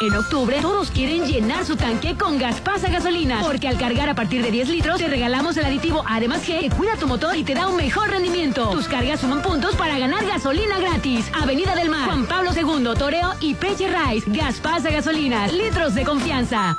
En 0.00 0.12
octubre, 0.16 0.58
todos 0.60 0.90
quieren 0.90 1.24
llenar 1.24 1.64
su 1.64 1.76
tanque 1.76 2.16
con 2.16 2.36
Gaspasa 2.36 2.88
Gasolina, 2.90 3.40
porque 3.42 3.68
al 3.68 3.78
cargar 3.78 4.08
a 4.08 4.14
partir 4.14 4.42
de 4.42 4.50
10 4.50 4.68
litros, 4.68 4.98
te 4.98 5.06
regalamos 5.06 5.56
el 5.56 5.64
aditivo 5.64 6.02
Además 6.06 6.42
G 6.46 6.60
que 6.60 6.70
cuida 6.70 6.96
tu 6.96 7.06
motor 7.06 7.36
y 7.36 7.44
te 7.44 7.54
da 7.54 7.68
un 7.68 7.76
mejor 7.76 8.10
rendimiento. 8.10 8.70
Tus 8.70 8.88
cargas 8.88 9.20
suman 9.20 9.40
puntos 9.42 9.76
para 9.76 9.98
ganar 9.98 10.26
gasolina 10.26 10.80
gratis. 10.80 11.30
Avenida 11.32 11.76
del 11.76 11.90
Mar, 11.90 12.06
Juan 12.06 12.26
Pablo 12.26 12.50
II, 12.54 12.88
Toreo 12.98 13.34
y 13.40 13.54
Peche 13.54 13.88
Rice. 13.88 14.28
Gaspasa 14.30 14.90
Gasolina, 14.90 15.46
litros 15.46 15.94
de 15.94 16.04
confianza. 16.04 16.76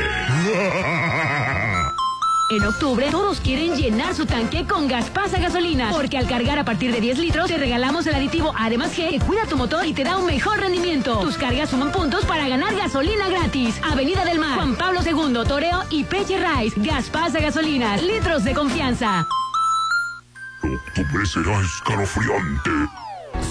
En 2.54 2.64
octubre, 2.64 3.08
todos 3.10 3.40
quieren 3.40 3.74
llenar 3.74 4.14
su 4.14 4.26
tanque 4.26 4.64
con 4.64 4.86
Gaspasa 4.86 5.40
Gasolina, 5.40 5.90
porque 5.90 6.18
al 6.18 6.28
cargar 6.28 6.56
a 6.56 6.64
partir 6.64 6.92
de 6.92 7.00
10 7.00 7.18
litros, 7.18 7.48
te 7.48 7.58
regalamos 7.58 8.06
el 8.06 8.14
aditivo 8.14 8.54
Además 8.56 8.96
G 8.96 9.10
que 9.10 9.18
cuida 9.18 9.44
tu 9.46 9.56
motor 9.56 9.84
y 9.84 9.92
te 9.92 10.04
da 10.04 10.18
un 10.18 10.26
mejor 10.26 10.60
rendimiento. 10.60 11.18
Tus 11.18 11.36
cargas 11.36 11.70
suman 11.70 11.90
puntos 11.90 12.24
para 12.26 12.46
ganar 12.46 12.72
gasolina 12.76 13.28
gratis. 13.28 13.80
Avenida 13.82 14.24
del 14.24 14.38
Mar, 14.38 14.54
Juan 14.54 14.76
Pablo 14.76 15.00
II, 15.04 15.40
Toreo 15.48 15.82
y 15.90 16.04
Peche 16.04 16.38
Rice. 16.38 16.80
Gaspasa 16.80 17.40
Gasolina, 17.40 17.96
litros 17.96 18.44
de 18.44 18.54
confianza. 18.54 19.26
Octubre 20.62 21.26
será 21.26 21.60
escalofriante. 21.60 22.70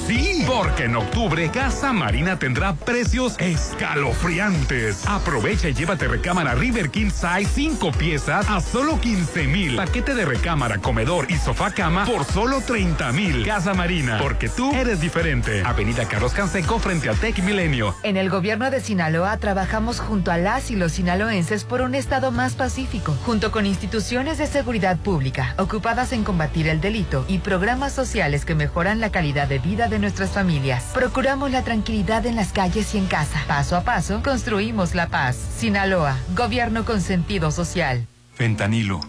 Sí, 0.08 0.44
porque 0.46 0.86
en 0.86 0.96
octubre 0.96 1.50
Casa 1.50 1.94
Marina 1.94 2.38
tendrá 2.38 2.74
precios 2.76 3.36
escalofriantes. 3.40 5.08
Aprovecha 5.08 5.70
y 5.70 5.74
llévate 5.74 6.08
recámara 6.08 6.56
River 6.56 6.90
King 6.90 7.10
Size 7.10 7.50
5 7.54 7.92
piezas 7.94 8.50
a 8.50 8.60
solo 8.60 9.00
15 9.00 9.48
mil. 9.48 9.76
Paquete 9.76 10.14
de 10.14 10.26
recámara, 10.26 10.78
comedor 10.80 11.28
y 11.30 11.36
sofá 11.36 11.72
cama 11.72 12.06
por 12.06 12.26
solo 12.26 12.62
30 12.62 13.12
mil. 13.14 13.46
Casa 13.46 13.74
Marina, 13.74 14.18
porque 14.22 14.50
tú 14.50 14.74
eres 14.74 15.00
diferente. 15.00 15.64
Avenida 15.66 16.06
Carlos 16.06 16.34
Canseco 16.34 16.80
frente 16.80 17.10
al 17.10 17.18
Tech 17.18 17.42
Milenio. 17.44 17.96
En 18.04 18.18
el 18.18 18.30
gobierno 18.30 18.70
de 18.70 18.82
Sinaloa 18.82 19.38
trabajamos 19.38 20.00
junto 20.00 20.32
a 20.32 20.38
las 20.38 20.72
y 20.72 20.76
los 20.76 20.94
sinaloenses 20.94 21.64
por 21.64 21.82
un 21.82 21.96
estado 21.96 22.32
más 22.32 22.54
pacífico, 22.56 23.16
junto 23.26 23.52
con 23.52 23.66
instituciones 23.66 24.38
de 24.38 24.48
seguridad 24.48 24.98
pública 24.98 25.56
ocupadas 25.58 26.12
en 26.12 26.24
combatir 26.24 26.68
el 26.68 26.82
delito 26.82 27.26
y 27.28 27.40
programas 27.40 27.94
sociales 27.94 28.46
que 28.46 28.56
mejoran 28.56 29.00
la 29.00 29.12
calidad 29.12 29.48
de 29.48 29.60
vida 29.60 29.88
de 29.88 29.93
nuestras 30.00 30.32
familias. 30.32 30.84
Procuramos 30.94 31.52
la 31.52 31.64
tranquilidad 31.64 32.26
en 32.26 32.36
las 32.36 32.52
calles 32.52 32.94
y 32.96 32.98
en 32.98 33.06
casa. 33.06 33.44
Paso 33.48 33.76
a 33.76 33.82
paso, 33.82 34.22
construimos 34.24 34.96
la 34.96 35.08
paz. 35.08 35.38
Sinaloa, 35.58 36.18
gobierno 36.36 36.86
con 36.86 37.02
sentido 37.02 37.52
social. 37.52 38.08
Fentanilo, 38.36 39.00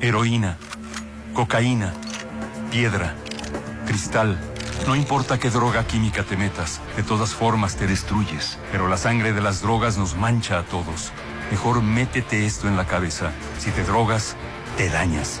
heroína, 0.00 0.56
cocaína, 1.34 1.92
piedra, 2.70 3.14
cristal. 3.86 4.38
No 4.86 4.96
importa 4.96 5.38
qué 5.38 5.50
droga 5.50 5.86
química 5.86 6.22
te 6.22 6.36
metas, 6.36 6.80
de 6.96 7.02
todas 7.02 7.34
formas 7.34 7.76
te 7.76 7.86
destruyes. 7.86 8.58
Pero 8.72 8.88
la 8.88 8.96
sangre 8.96 9.32
de 9.32 9.40
las 9.40 9.62
drogas 9.62 9.98
nos 9.98 10.16
mancha 10.16 10.58
a 10.58 10.62
todos. 10.62 11.12
Mejor 11.50 11.82
métete 11.82 12.46
esto 12.46 12.68
en 12.68 12.76
la 12.76 12.86
cabeza. 12.86 13.32
Si 13.58 13.70
te 13.70 13.82
drogas, 13.82 14.36
te 14.76 14.88
dañas. 14.88 15.40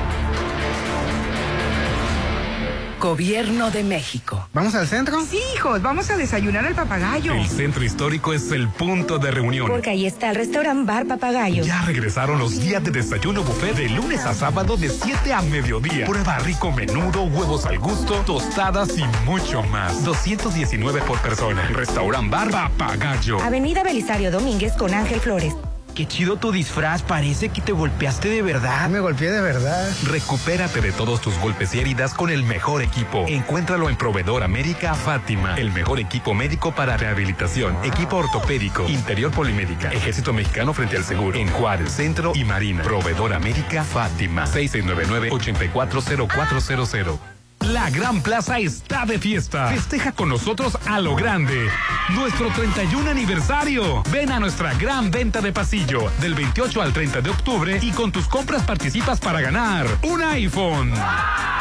Gobierno 3.01 3.71
de 3.71 3.83
México. 3.83 4.47
¿Vamos 4.53 4.75
al 4.75 4.87
centro? 4.87 5.25
Sí, 5.25 5.39
hijos, 5.55 5.81
vamos 5.81 6.11
a 6.11 6.17
desayunar 6.17 6.67
al 6.67 6.75
papagayo. 6.75 7.33
El 7.33 7.47
centro 7.47 7.83
histórico 7.83 8.31
es 8.31 8.51
el 8.51 8.67
punto 8.69 9.17
de 9.17 9.31
reunión. 9.31 9.67
Porque 9.67 9.89
ahí 9.89 10.05
está 10.05 10.29
el 10.29 10.35
restaurant 10.35 10.85
Bar 10.85 11.07
Papagayo. 11.07 11.63
Ya 11.63 11.81
regresaron 11.81 12.37
los 12.37 12.61
días 12.61 12.83
de 12.83 12.91
desayuno 12.91 13.41
buffet 13.41 13.75
de 13.75 13.89
lunes 13.89 14.23
a 14.23 14.35
sábado 14.35 14.77
de 14.77 14.89
7 14.89 15.33
a 15.33 15.41
mediodía. 15.41 16.05
Prueba 16.05 16.37
rico 16.39 16.71
menudo, 16.71 17.23
huevos 17.23 17.65
al 17.65 17.79
gusto, 17.79 18.21
tostadas 18.23 18.95
y 18.95 19.03
mucho 19.25 19.63
más. 19.63 20.05
219 20.05 21.01
por 21.01 21.19
persona. 21.21 21.67
Restaurant 21.69 22.29
Bar 22.29 22.51
Papagayo. 22.51 23.41
Avenida 23.41 23.83
Belisario 23.83 24.29
Domínguez 24.29 24.73
con 24.73 24.93
Ángel 24.93 25.19
Flores. 25.19 25.55
Qué 25.95 26.07
chido 26.07 26.37
tu 26.37 26.51
disfraz, 26.51 27.01
parece 27.01 27.49
que 27.49 27.61
te 27.61 27.71
golpeaste 27.71 28.29
de 28.29 28.41
verdad. 28.41 28.89
Me 28.89 28.99
golpeé 28.99 29.31
de 29.31 29.41
verdad. 29.41 29.89
Recupérate 30.05 30.81
de 30.81 30.91
todos 30.91 31.21
tus 31.21 31.37
golpes 31.39 31.73
y 31.75 31.79
heridas 31.79 32.13
con 32.13 32.29
el 32.29 32.43
mejor 32.43 32.81
equipo. 32.81 33.25
Encuéntralo 33.27 33.89
en 33.89 33.95
Proveedor 33.97 34.43
América 34.43 34.93
Fátima. 34.93 35.55
El 35.57 35.71
mejor 35.71 35.99
equipo 35.99 36.33
médico 36.33 36.73
para 36.73 36.97
rehabilitación, 36.97 37.77
equipo 37.83 38.17
ortopédico, 38.17 38.87
interior 38.87 39.31
polimédica, 39.31 39.91
Ejército 39.91 40.33
Mexicano 40.33 40.73
frente 40.73 40.97
al 40.97 41.03
seguro, 41.03 41.37
en 41.37 41.49
Juárez, 41.49 41.91
Centro 41.91 42.31
y 42.35 42.43
Marina. 42.45 42.83
Proveedor 42.83 43.33
América 43.33 43.83
Fátima. 43.83 44.45
6699-840400. 44.45 47.30
La 47.61 47.89
Gran 47.91 48.21
Plaza 48.21 48.57
está 48.57 49.05
de 49.05 49.19
fiesta. 49.19 49.67
Festeja 49.67 50.11
con 50.11 50.29
nosotros 50.29 50.77
a 50.87 50.99
lo 50.99 51.15
grande. 51.15 51.69
Nuestro 52.09 52.49
31 52.49 53.09
aniversario. 53.09 54.01
Ven 54.11 54.31
a 54.31 54.39
nuestra 54.39 54.73
gran 54.73 55.11
venta 55.11 55.41
de 55.41 55.53
pasillo 55.53 56.11
del 56.19 56.33
28 56.33 56.81
al 56.81 56.91
30 56.91 57.21
de 57.21 57.29
octubre 57.29 57.79
y 57.81 57.91
con 57.91 58.11
tus 58.11 58.27
compras 58.27 58.63
participas 58.63 59.19
para 59.19 59.41
ganar 59.41 59.85
un 60.01 60.23
iPhone. 60.23 60.91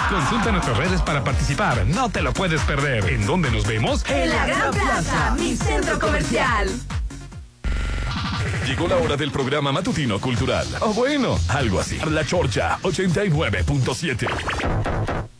Consulta 0.09 0.51
nuestras 0.51 0.78
redes 0.78 1.03
para 1.03 1.22
participar. 1.22 1.86
No 1.86 2.09
te 2.09 2.22
lo 2.22 2.32
puedes 2.32 2.62
perder. 2.62 3.05
¿En 3.11 3.26
dónde 3.26 3.51
nos 3.51 3.66
vemos? 3.66 4.03
En 4.09 4.30
la 4.30 4.46
Gran 4.46 4.72
Plaza, 4.72 5.34
mi 5.38 5.55
centro 5.55 5.98
comercial. 5.98 6.68
Llegó 8.66 8.88
la 8.88 8.96
hora 8.96 9.16
del 9.16 9.30
programa 9.30 9.70
matutino 9.70 10.18
cultural. 10.18 10.66
O 10.80 10.94
bueno, 10.94 11.38
algo 11.48 11.78
así. 11.78 11.98
La 12.11 12.24
Chorcha 12.24 12.78
89.7. 12.82 15.30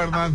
Hernán. 0.00 0.34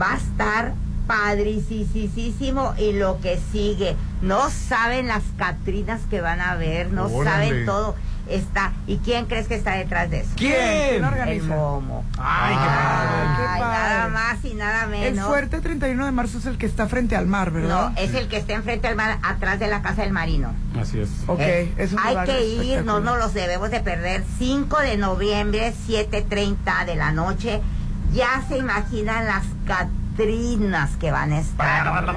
Va 0.00 0.14
a 0.14 0.16
estar 0.16 0.74
padricísimo 1.06 2.74
y 2.78 2.92
lo 2.92 3.20
que 3.20 3.38
sigue. 3.52 3.94
No 4.22 4.48
saben 4.50 5.08
las 5.08 5.22
Catrinas 5.36 6.00
que 6.08 6.20
van 6.20 6.40
a 6.40 6.54
ver, 6.56 6.90
no 6.90 7.06
Órale. 7.06 7.48
saben 7.48 7.66
todo. 7.66 7.94
Está. 8.28 8.72
¿Y 8.86 8.96
quién 8.98 9.26
crees 9.26 9.48
que 9.48 9.54
está 9.54 9.72
detrás 9.74 10.08
de 10.10 10.20
eso? 10.20 10.30
¿Quién? 10.36 11.02
¿Quién 11.02 11.28
El 11.28 11.42
momo. 11.42 12.04
Ay, 12.18 12.54
qué 12.54 12.64
padre. 12.66 13.36
Qué 13.36 13.42
Ay, 13.48 13.60
padre. 13.60 13.78
nada 13.94 14.08
más 14.08 14.44
y 14.44 14.54
nada 14.54 14.86
menos. 14.86 15.06
El 15.18 15.20
fuerte 15.20 15.60
31 15.60 16.04
de 16.06 16.10
marzo 16.12 16.38
es 16.38 16.46
el 16.46 16.56
que 16.56 16.66
está 16.66 16.86
frente 16.86 17.16
al 17.16 17.26
mar, 17.26 17.50
¿verdad? 17.50 17.90
No, 17.90 17.96
es 18.00 18.14
el 18.14 18.28
que 18.28 18.38
está 18.38 18.54
enfrente 18.54 18.88
al 18.88 18.96
mar, 18.96 19.18
atrás 19.22 19.58
de 19.60 19.66
la 19.68 19.82
casa 19.82 20.02
del 20.02 20.12
marino. 20.12 20.52
Así 20.80 21.00
es. 21.00 21.08
Ok, 21.26 21.40
Eh, 21.40 21.72
es 21.76 21.92
un 21.92 21.98
hay 21.98 22.16
que 22.26 22.44
ir, 22.46 22.84
no 22.84 23.00
nos 23.00 23.18
los 23.18 23.34
debemos 23.34 23.70
de 23.70 23.80
perder. 23.80 24.24
5 24.38 24.78
de 24.80 24.96
noviembre, 24.96 25.74
7.30 25.86 26.86
de 26.86 26.94
la 26.96 27.12
noche. 27.12 27.60
Ya 28.12 28.42
se 28.48 28.56
imaginan 28.58 29.26
las 29.26 29.42
Que 30.98 31.10
van 31.10 31.32
a 31.32 31.40
estar. 31.40 31.86
No, 31.86 32.12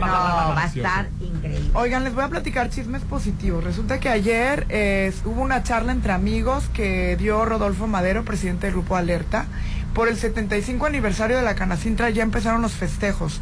va 0.56 0.64
a 0.64 0.66
estar 0.66 1.10
increíble. 1.20 1.70
Oigan, 1.74 2.04
les 2.04 2.14
voy 2.14 2.24
a 2.24 2.30
platicar 2.30 2.70
chismes 2.70 3.02
positivos. 3.02 3.64
Resulta 3.64 4.00
que 4.00 4.10
ayer 4.10 4.66
eh, 4.70 5.14
hubo 5.26 5.42
una 5.42 5.64
charla 5.64 5.92
entre 5.92 6.12
amigos 6.12 6.70
que 6.74 7.16
dio 7.18 7.44
Rodolfo 7.46 7.88
Madero, 7.88 8.24
presidente 8.24 8.68
del 8.68 8.76
Grupo 8.76 8.96
Alerta. 8.96 9.46
Por 9.94 10.08
el 10.08 10.18
75 10.18 10.86
aniversario 10.86 11.38
de 11.38 11.44
la 11.44 11.56
Canacintra 11.56 12.10
ya 12.12 12.22
empezaron 12.22 12.62
los 12.62 12.74
festejos. 12.74 13.42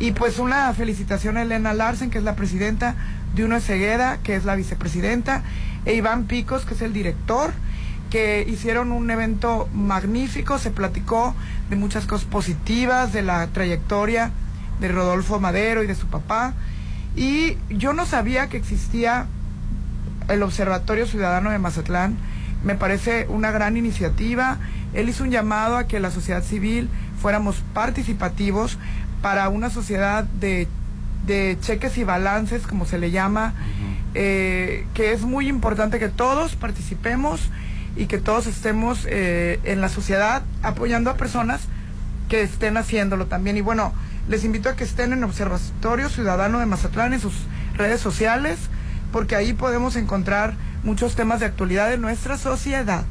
Y 0.00 0.12
pues 0.12 0.38
una 0.38 0.72
felicitación 0.72 1.36
a 1.36 1.42
Elena 1.42 1.74
Larsen, 1.74 2.10
que 2.10 2.18
es 2.18 2.24
la 2.24 2.34
presidenta, 2.34 2.96
de 3.34 3.44
Uno 3.44 3.60
Cegueda, 3.60 4.18
que 4.22 4.34
es 4.34 4.44
la 4.44 4.56
vicepresidenta, 4.56 5.42
e 5.84 5.94
Iván 5.94 6.24
Picos, 6.24 6.64
que 6.64 6.74
es 6.74 6.82
el 6.82 6.92
director, 6.92 7.52
que 8.12 8.44
hicieron 8.46 8.92
un 8.92 9.10
evento 9.10 9.70
magnífico, 9.72 10.58
se 10.58 10.70
platicó 10.70 11.34
de 11.70 11.76
muchas 11.76 12.04
cosas 12.04 12.26
positivas, 12.26 13.14
de 13.14 13.22
la 13.22 13.46
trayectoria 13.46 14.32
de 14.80 14.88
Rodolfo 14.88 15.40
Madero 15.40 15.82
y 15.82 15.86
de 15.86 15.94
su 15.94 16.08
papá. 16.08 16.52
Y 17.16 17.56
yo 17.70 17.94
no 17.94 18.04
sabía 18.04 18.50
que 18.50 18.58
existía 18.58 19.28
el 20.28 20.42
Observatorio 20.42 21.06
Ciudadano 21.06 21.52
de 21.52 21.58
Mazatlán. 21.58 22.18
Me 22.62 22.74
parece 22.74 23.26
una 23.30 23.50
gran 23.50 23.78
iniciativa. 23.78 24.58
Él 24.92 25.08
hizo 25.08 25.24
un 25.24 25.30
llamado 25.30 25.78
a 25.78 25.86
que 25.86 25.98
la 25.98 26.10
sociedad 26.10 26.42
civil 26.42 26.90
fuéramos 27.18 27.62
participativos 27.72 28.76
para 29.22 29.48
una 29.48 29.70
sociedad 29.70 30.24
de 30.24 30.68
de 31.26 31.56
cheques 31.60 31.98
y 31.98 32.04
balances, 32.04 32.66
como 32.66 32.84
se 32.84 32.98
le 32.98 33.12
llama, 33.12 33.54
eh, 34.14 34.86
que 34.92 35.12
es 35.12 35.22
muy 35.22 35.46
importante 35.48 36.00
que 36.00 36.08
todos 36.08 36.56
participemos 36.56 37.48
y 37.96 38.06
que 38.06 38.18
todos 38.18 38.46
estemos 38.46 39.06
eh, 39.08 39.60
en 39.64 39.80
la 39.80 39.88
sociedad 39.88 40.42
apoyando 40.62 41.10
a 41.10 41.16
personas 41.16 41.62
que 42.28 42.42
estén 42.42 42.76
haciéndolo 42.76 43.26
también. 43.26 43.56
Y 43.56 43.60
bueno, 43.60 43.92
les 44.28 44.44
invito 44.44 44.68
a 44.68 44.76
que 44.76 44.84
estén 44.84 45.12
en 45.12 45.24
Observatorio 45.24 46.08
Ciudadano 46.08 46.58
de 46.58 46.66
Mazatlán 46.66 47.12
en 47.12 47.20
sus 47.20 47.34
redes 47.76 48.00
sociales, 48.00 48.58
porque 49.10 49.36
ahí 49.36 49.52
podemos 49.52 49.96
encontrar 49.96 50.54
muchos 50.84 51.14
temas 51.14 51.40
de 51.40 51.46
actualidad 51.46 51.90
de 51.90 51.98
nuestra 51.98 52.38
sociedad. 52.38 53.04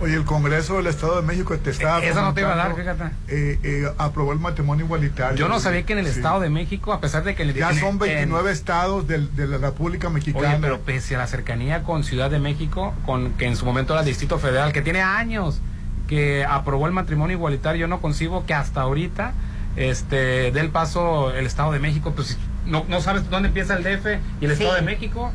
Oye, 0.00 0.14
el 0.14 0.24
Congreso 0.24 0.76
del 0.78 0.88
Estado 0.88 1.16
de 1.16 1.22
México 1.22 1.56
te 1.56 1.70
estaba. 1.70 2.02
Eso 2.04 2.20
no 2.20 2.34
te 2.34 2.40
iba 2.40 2.52
a 2.52 2.56
dar, 2.56 2.74
fíjate. 2.74 3.04
Eh, 3.28 3.58
eh, 3.62 3.92
aprobó 3.96 4.32
el 4.32 4.40
matrimonio 4.40 4.84
igualitario. 4.84 5.38
Yo 5.38 5.48
no 5.48 5.60
sabía 5.60 5.84
que 5.86 5.92
en 5.92 6.00
el 6.00 6.06
Sí. 6.06 6.12
Estado 6.16 6.40
de 6.40 6.50
México, 6.50 6.92
a 6.92 7.00
pesar 7.00 7.22
de 7.24 7.34
que... 7.34 7.52
Ya 7.54 7.70
en- 7.70 7.78
son 7.78 7.98
29 7.98 8.50
estados 8.50 9.06
del- 9.06 9.34
de, 9.36 9.46
la 9.46 9.58
República 9.58 10.10
Mexicana. 10.10 10.48
Oye, 10.48 10.58
pero 10.60 10.80
pese 10.80 11.14
a 11.14 11.18
la 11.18 11.26
cercanía 11.28 11.84
con 11.84 12.02
Ciudad 12.04 12.28
de 12.30 12.40
México, 12.40 12.92
con 13.06 13.32
que 13.34 13.46
en 13.46 13.56
su 13.56 13.64
momento 13.64 13.94
era 13.94 14.02
Distrito 14.02 14.38
Federal, 14.38 14.72
que 14.72 14.82
tiene 14.82 15.00
años 15.00 15.60
que 16.08 16.44
aprobó 16.44 16.86
el 16.86 16.92
matrimonio 16.92 17.36
igualitario, 17.36 17.82
yo 17.82 17.88
no 17.88 18.00
concibo 18.00 18.44
que 18.46 18.52
hasta 18.54 18.80
ahorita 18.82 19.32
este 19.76 20.50
dé 20.52 20.60
el 20.60 20.70
paso 20.70 21.32
el 21.34 21.46
Estado 21.46 21.72
de 21.72 21.78
México, 21.78 22.12
pues 22.14 22.36
no, 22.66 22.84
no 22.88 23.00
sabes 23.00 23.28
dónde 23.30 23.48
empieza 23.48 23.74
el 23.76 23.82
DF 23.84 24.18
y 24.40 24.44
el 24.44 24.50
Estado 24.50 24.74
de 24.74 24.82
México. 24.82 25.32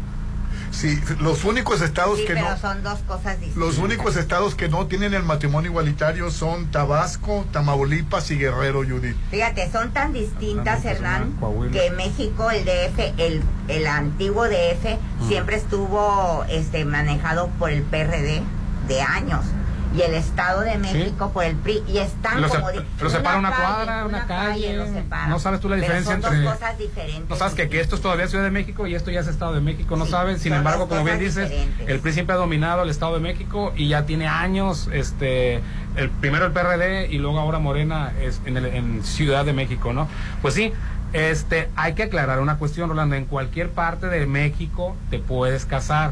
Sí, 0.80 0.98
los 1.20 1.44
únicos 1.44 1.82
estados 1.82 2.20
Sí, 2.20 2.26
que 2.26 2.36
pero 2.36 2.52
no. 2.52 2.58
son 2.58 2.82
dos 2.84 3.00
cosas 3.00 3.38
distintas. 3.40 3.58
Los 3.58 3.78
únicos 3.80 4.16
estados 4.16 4.56
que 4.56 4.70
no 4.70 4.88
tienen 4.88 5.14
el 5.14 5.24
matrimonio 5.24 5.72
igualitario 5.72 6.32
son 6.32 6.72
Tabasco, 6.72 7.46
Tamaulipas 7.52 8.32
y 8.32 8.38
Guerrero, 8.38 8.80
Judith. 8.84 9.18
Fíjate, 9.30 9.70
son 9.72 9.92
tan 9.92 10.14
distintas, 10.14 10.86
Hernán, 10.86 11.38
que 11.74 11.92
México, 11.92 12.50
el 12.50 12.64
DF, 12.64 13.00
el, 13.18 13.44
el 13.68 13.88
antiguo 13.88 14.46
DF, 14.46 14.98
siempre 15.28 15.58
estuvo 15.58 16.46
este, 16.50 16.86
manejado 16.86 17.50
por 17.60 17.72
el 17.72 17.84
PRD 17.84 18.42
de 18.88 19.02
años. 19.02 19.44
Y 19.96 20.02
el 20.02 20.14
Estado 20.14 20.62
de 20.62 20.78
México 20.78 21.32
por 21.34 21.44
el 21.44 21.56
PRI. 21.56 21.84
Y 21.88 21.98
están 21.98 22.42
Lo, 22.42 22.48
como... 22.50 22.70
se- 22.70 22.82
lo 23.02 23.10
separa 23.10 23.40
una 23.40 23.50
calle, 23.50 23.64
cuadra, 23.64 24.06
una 24.06 24.28
calle. 24.28 24.94
separa. 24.94 25.28
No 25.28 25.40
sabes 25.40 25.60
tú 25.60 25.68
la 25.68 25.76
Pero 25.78 25.82
diferencia 25.84 26.14
son 26.14 26.24
entre. 26.24 26.42
dos 26.46 26.54
cosas 26.54 26.78
diferentes. 26.78 27.28
No 27.30 27.36
sabes 27.36 27.54
que, 27.56 27.70
que 27.70 27.80
esto 27.82 27.96
es 27.96 28.02
todavía 28.02 28.28
Ciudad 28.28 28.44
de 28.44 28.52
México 28.52 28.86
y 28.86 28.94
esto 28.94 29.10
ya 29.10 29.22
es 29.22 29.28
Estado 29.28 29.54
de 29.54 29.62
México, 29.62 29.96
no 29.98 30.06
Sí, 30.06 30.12
sabes. 30.12 30.42
Sin 30.42 30.52
son 30.52 30.60
embargo, 30.60 30.88
como 30.88 31.04
bien 31.04 31.18
dices, 31.20 31.50
diferentes. 31.50 31.90
el 31.90 32.00
PRI 32.02 32.14
siempre 32.14 32.36
ha 32.36 32.38
dominado 32.38 32.84
el 32.84 32.90
Estado 32.90 33.16
de 33.16 33.20
México 33.22 33.74
y 33.76 33.88
ya 33.88 34.06
tiene 34.06 34.28
años, 34.28 34.90
este, 34.94 35.62
el 35.96 36.10
primero 36.22 36.46
el 36.46 36.52
PRD 36.52 37.08
y 37.10 37.18
luego 37.18 37.40
ahora 37.40 37.58
Morena 37.58 38.14
es 38.22 38.42
en, 38.46 38.58
el- 38.58 38.66
en 38.68 39.04
Ciudad 39.04 39.44
de 39.44 39.54
México, 39.54 39.92
¿no? 39.92 40.08
Pues 40.44 40.54
sí, 40.54 40.72
este, 41.14 41.68
hay 41.76 41.94
que 41.96 42.04
aclarar 42.04 42.40
una 42.42 42.58
cuestión, 42.58 42.90
Rolando. 42.90 43.16
En 43.16 43.26
cualquier 43.26 43.70
parte 43.72 44.06
de 44.08 44.28
México 44.28 44.96
te 45.10 45.18
puedes 45.18 45.66
casar 45.66 46.12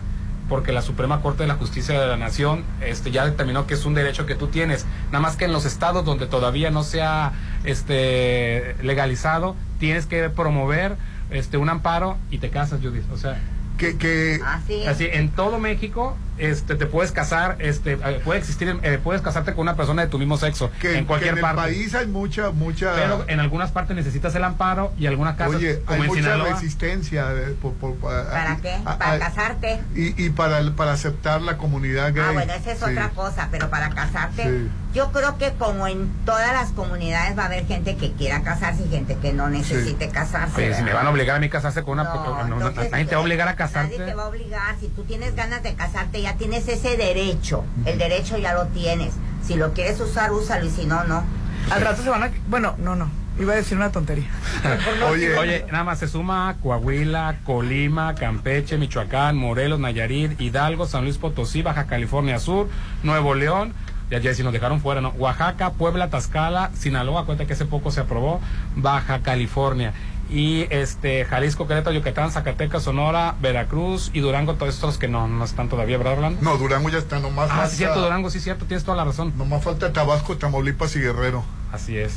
porque 0.49 0.71
la 0.71 0.81
Suprema 0.81 1.21
Corte 1.21 1.43
de 1.43 1.47
la 1.47 1.55
Justicia 1.55 1.99
de 1.99 2.07
la 2.07 2.17
Nación 2.17 2.63
este, 2.81 3.11
ya 3.11 3.25
determinó 3.25 3.67
que 3.67 3.73
es 3.73 3.85
un 3.85 3.93
derecho 3.93 4.25
que 4.25 4.35
tú 4.35 4.47
tienes. 4.47 4.85
Nada 5.07 5.19
más 5.19 5.35
que 5.35 5.45
en 5.45 5.51
los 5.51 5.65
estados 5.65 6.05
donde 6.05 6.27
todavía 6.27 6.71
no 6.71 6.83
se 6.83 7.01
ha 7.01 7.33
este, 7.63 8.75
legalizado, 8.81 9.55
tienes 9.79 10.05
que 10.05 10.29
promover 10.29 10.95
este, 11.29 11.57
un 11.57 11.69
amparo 11.69 12.17
y 12.31 12.37
te 12.37 12.49
casas, 12.49 12.79
Judith. 12.81 13.05
O 13.13 13.17
sea, 13.17 13.39
que, 13.77 13.97
que 13.97 14.39
Así 14.87 15.05
en 15.05 15.29
todo 15.29 15.59
México 15.59 16.15
este, 16.38 16.76
te 16.76 16.85
puedes 16.85 17.11
casar, 17.11 17.55
este, 17.59 17.93
eh, 17.93 18.22
puede 18.23 18.39
existir, 18.39 18.80
eh, 18.84 18.99
puedes 19.03 19.22
casarte 19.22 19.53
con 19.53 19.61
una 19.61 19.76
persona 19.76 20.01
de 20.03 20.07
tu 20.07 20.18
mismo 20.19 20.38
sexo 20.38 20.72
Que, 20.81 20.97
en 20.97 21.05
cualquier 21.05 21.34
que 21.35 21.39
en 21.39 21.45
parte. 21.45 21.61
el 21.61 21.76
país 21.76 21.95
hay 21.95 22.07
mucha, 22.07 22.51
mucha. 22.51 22.93
Pero 22.95 23.26
en 23.27 23.39
algunas 23.39 23.72
partes 23.72 23.95
necesitas 23.95 24.34
el 24.35 24.43
amparo 24.43 24.93
y 24.97 25.07
algunas 25.07 25.35
casas, 25.35 25.55
Oye, 25.55 25.80
como 25.81 25.93
hay 25.95 26.01
en 26.01 26.07
mucha 26.07 26.22
Sinaloa. 26.22 26.49
resistencia. 26.53 27.27
eh, 27.34 27.55
por- 27.61 27.73
por- 27.73 27.95
¿Para 27.97 28.57
qué? 28.57 28.73
a- 28.85 28.97
Para 28.97 29.11
a- 29.14 29.19
casarte. 29.19 29.81
Y, 29.95 30.23
y 30.23 30.30
para, 30.30 30.59
el- 30.59 30.73
para 30.73 30.93
aceptar 30.93 31.41
la 31.41 31.57
comunidad 31.57 32.14
gay. 32.14 32.23
Ah, 32.27 32.31
bueno, 32.31 32.53
esa 32.53 32.72
es 32.72 32.80
Sí. 32.80 32.85
otra 32.85 33.09
cosa, 33.09 33.47
pero 33.51 33.69
para 33.69 33.89
casarte, 33.89 34.43
Sí. 34.43 34.69
yo 34.93 35.11
creo 35.11 35.38
que 35.38 35.51
como 35.53 35.88
en 35.88 36.09
todas 36.26 36.51
las 36.53 36.69
comunidades 36.72 37.38
va 37.38 37.43
a 37.43 37.45
haber 37.47 37.65
gente 37.65 37.95
que 37.97 38.14
quiera 38.14 38.41
casarse 38.43 38.84
y 38.84 38.89
gente 38.89 39.18
que 39.22 39.34
no 39.34 39.49
necesite 39.49 40.09
casarse. 40.09 40.55
Oye, 40.57 40.73
si 40.76 40.84
me 40.84 40.93
van 40.93 41.05
a 41.05 41.09
obligar 41.09 41.38
a 41.38 41.39
mí 41.39 41.49
casarse 41.49 41.84
con 41.84 41.93
una... 41.99 42.03
No, 42.03 42.43
no, 42.43 42.55
no, 42.59 42.68
entonces, 42.68 42.91
nadie 42.91 43.05
te 43.05 43.15
va 43.15 43.22
a 43.22 43.23
obligar 43.23 43.47
a 43.47 43.51
Nadie 43.51 43.57
te 43.57 43.73
casarte. 43.73 44.14
va 44.14 44.23
a 44.23 44.27
obligar. 44.27 44.76
Si 44.80 44.88
tú 44.89 45.03
tienes 45.03 45.35
ganas 45.35 45.64
de 45.64 45.73
casarte, 45.76 46.22
ya 46.27 46.35
tienes 46.35 46.67
ese 46.67 46.97
derecho. 46.97 47.63
El 47.85 47.97
derecho 47.97 48.37
ya 48.37 48.53
lo 48.53 48.65
tienes. 48.67 49.13
Si 49.45 49.55
lo 49.55 49.71
quieres 49.71 49.97
usar, 50.01 50.33
úsalo 50.33 50.65
y 50.65 50.69
si 50.69 50.85
no, 50.85 51.05
no. 51.05 51.23
Al 51.71 51.81
rato 51.81 52.03
se 52.03 52.09
van 52.09 52.23
a... 52.23 52.31
Bueno, 52.49 52.75
no, 52.79 52.97
no. 52.97 53.09
Iba 53.39 53.53
a 53.53 53.55
decir 53.55 53.77
una 53.77 53.93
tontería. 53.93 54.27
Oye, 55.09 55.37
oye, 55.37 55.65
nada 55.71 55.85
más 55.85 55.99
se 55.99 56.07
suma 56.07 56.57
Coahuila, 56.61 57.37
Colima, 57.45 58.13
Campeche, 58.15 58.77
Michoacán, 58.77 59.37
Morelos, 59.37 59.79
Nayarit, 59.79 60.41
Hidalgo, 60.41 60.85
San 60.85 61.05
Luis 61.05 61.17
Potosí, 61.17 61.61
Baja 61.61 61.85
California 61.85 62.39
Sur, 62.39 62.67
Nuevo 63.03 63.33
León, 63.35 63.73
ya, 64.09 64.17
ya 64.19 64.33
si 64.33 64.43
nos 64.43 64.51
dejaron 64.51 64.81
fuera, 64.81 65.01
¿no? 65.01 65.09
Oaxaca, 65.09 65.71
Puebla, 65.73 66.09
Tlaxcala, 66.09 66.71
Sinaloa, 66.73 67.25
cuenta 67.25 67.45
que 67.45 67.53
hace 67.53 67.65
poco 67.65 67.91
se 67.91 68.01
aprobó, 68.01 68.41
Baja 68.75 69.19
California. 69.19 69.93
Y 70.29 70.67
este 70.69 71.25
Jalisco, 71.25 71.67
Querétaro, 71.67 71.95
Yucatán, 71.95 72.31
Zacatecas, 72.31 72.83
Sonora, 72.83 73.35
Veracruz 73.41 74.11
y 74.13 74.19
Durango, 74.19 74.55
todos 74.55 74.75
estos 74.75 74.97
que 74.97 75.07
no, 75.07 75.27
no 75.27 75.45
están 75.45 75.69
todavía, 75.69 75.97
¿verdad, 75.97 76.13
Orlando? 76.13 76.41
No, 76.41 76.57
Durango 76.57 76.89
ya 76.89 76.97
está 76.97 77.19
nomás. 77.19 77.49
Ah, 77.51 77.67
sí, 77.69 77.77
cierto, 77.77 78.01
Durango, 78.01 78.29
sí, 78.29 78.39
cierto, 78.39 78.65
tienes 78.65 78.83
toda 78.83 78.97
la 78.97 79.05
razón. 79.05 79.33
Nomás 79.37 79.63
falta 79.63 79.93
Tabasco, 79.93 80.37
Tamaulipas 80.37 80.95
y 80.95 80.99
Guerrero. 80.99 81.43
Así 81.71 81.97
es. 81.97 82.13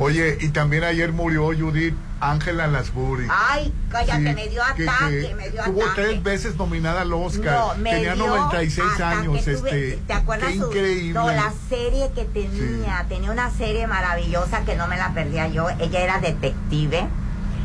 Oye, 0.00 0.38
y 0.40 0.48
también 0.48 0.82
ayer 0.84 1.12
murió 1.12 1.46
Judith 1.56 1.94
Ángela 2.20 2.66
Lasbury. 2.66 3.26
Ay, 3.30 3.72
cállate, 3.90 4.28
Sí, 4.28 4.34
me 4.34 4.48
dio 4.48 4.62
que- 4.76 4.88
ataque, 4.88 5.26
que 5.28 5.34
me 5.34 5.50
dio 5.50 5.62
Tuvo 5.64 5.82
ataque. 5.84 6.02
tres 6.02 6.22
veces 6.22 6.56
nominada 6.56 7.02
al 7.02 7.12
Oscar. 7.12 7.52
No, 7.58 7.74
me 7.76 7.90
Tenía 7.92 8.14
dio 8.14 8.26
96 8.26 8.86
ataque, 8.94 9.18
años. 9.18 9.44
tuve- 9.44 9.52
este, 9.54 9.98
¿Te 10.06 10.12
acuerdas 10.12 10.48
qué 10.50 10.58
su- 10.58 10.66
increíble. 10.66 11.12
No, 11.12 11.26
la 11.30 11.52
serie 11.68 12.10
que 12.14 12.24
tenía, 12.24 13.04
tenía 13.08 13.30
una 13.30 13.50
serie 13.50 13.86
maravillosa 13.86 14.64
que 14.64 14.74
no 14.76 14.86
me 14.86 14.96
la 14.96 15.12
perdía 15.14 15.48
yo. 15.48 15.68
Ella 15.78 16.00
era 16.00 16.18
detective 16.18 17.06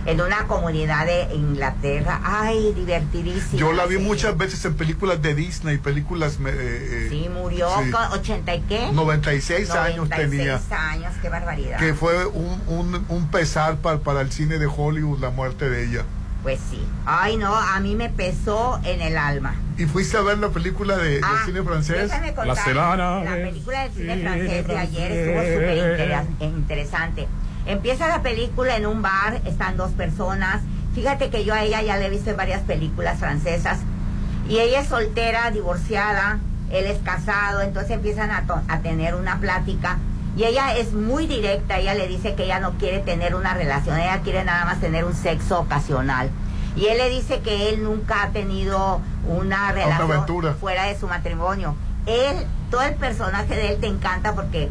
en 0.05 0.21
una 0.21 0.45
comunidad 0.47 1.05
de 1.05 1.33
Inglaterra. 1.35 2.21
Ay, 2.23 2.73
divertidísima. 2.73 3.59
Yo 3.59 3.73
la 3.73 3.85
vi 3.85 3.95
serie. 3.95 4.07
muchas 4.07 4.37
veces 4.37 4.63
en 4.65 4.75
películas 4.75 5.21
de 5.21 5.33
Disney, 5.35 5.77
películas... 5.77 6.37
eh, 6.45 6.49
eh, 6.49 7.07
Sí, 7.09 7.27
murió 7.33 7.69
sí. 7.83 7.91
con 7.91 8.03
80 8.19 8.55
y 8.55 8.61
qué? 8.61 8.89
96 8.93 9.69
años 9.71 9.97
96 10.09 10.29
tenía. 10.29 10.61
años, 10.89 11.13
qué 11.21 11.29
barbaridad. 11.29 11.77
Que 11.79 11.93
fue 11.93 12.25
un, 12.27 12.61
un, 12.67 13.05
un 13.09 13.27
pesar 13.29 13.77
para, 13.77 13.99
para 13.99 14.21
el 14.21 14.31
cine 14.31 14.57
de 14.59 14.67
Hollywood 14.67 15.19
la 15.19 15.29
muerte 15.31 15.69
de 15.69 15.85
ella. 15.85 16.03
Pues 16.43 16.59
sí. 16.69 16.79
Ay, 17.07 17.37
no, 17.37 17.55
a 17.55 17.79
mí 17.79 17.95
me 17.95 18.09
pesó 18.09 18.79
en 18.83 19.01
el 19.01 19.17
alma. 19.17 19.55
¿Y 19.79 19.85
fuiste 19.85 20.15
a 20.17 20.21
ver 20.21 20.37
la 20.37 20.49
película 20.49 20.95
de, 20.95 21.15
de 21.15 21.21
Ah, 21.23 21.41
cine 21.43 21.63
francés? 21.63 22.11
Contar, 22.35 22.75
la 22.75 23.33
película 23.33 23.81
del 23.81 23.91
cine 23.93 24.17
francés 24.21 24.67
de 24.67 24.77
ayer 24.77 25.11
estuvo 25.11 25.41
súper 25.41 26.25
interesante. 26.41 27.27
Empieza 27.65 28.07
la 28.07 28.21
película 28.21 28.75
en 28.77 28.85
un 28.85 29.01
bar, 29.01 29.41
están 29.45 29.77
dos 29.77 29.91
personas. 29.91 30.61
Fíjate 30.93 31.29
que 31.29 31.43
yo 31.43 31.53
a 31.53 31.63
ella 31.63 31.81
ya 31.81 31.97
la 31.97 32.05
he 32.05 32.09
visto 32.09 32.29
en 32.29 32.37
varias 32.37 32.61
películas 32.61 33.19
francesas. 33.19 33.79
Y 34.47 34.59
ella 34.59 34.81
es 34.81 34.87
soltera, 34.87 35.49
divorciada, 35.51 36.39
él 36.71 36.85
es 36.85 36.99
casado, 36.99 37.61
entonces 37.61 37.91
empiezan 37.91 38.31
a, 38.31 38.45
to- 38.45 38.61
a 38.67 38.79
tener 38.79 39.15
una 39.15 39.39
plática. 39.39 39.97
Y 40.37 40.43
ella 40.43 40.75
es 40.75 40.93
muy 40.93 41.27
directa, 41.27 41.79
ella 41.79 41.93
le 41.95 42.07
dice 42.07 42.35
que 42.35 42.43
ella 42.43 42.59
no 42.59 42.73
quiere 42.77 42.99
tener 42.99 43.35
una 43.35 43.53
relación, 43.53 43.97
ella 43.99 44.21
quiere 44.21 44.43
nada 44.43 44.65
más 44.65 44.79
tener 44.79 45.05
un 45.05 45.15
sexo 45.15 45.59
ocasional. 45.61 46.29
Y 46.75 46.87
él 46.87 46.97
le 46.97 47.09
dice 47.09 47.39
que 47.39 47.69
él 47.69 47.83
nunca 47.83 48.23
ha 48.23 48.29
tenido 48.31 48.99
una 49.27 49.71
relación 49.71 50.07
fuera 50.59 50.83
de 50.83 50.99
su 50.99 51.07
matrimonio. 51.07 51.75
Él, 52.05 52.35
todo 52.69 52.81
el 52.83 52.95
personaje 52.95 53.55
de 53.55 53.69
él 53.73 53.77
te 53.79 53.87
encanta 53.87 54.33
porque 54.35 54.69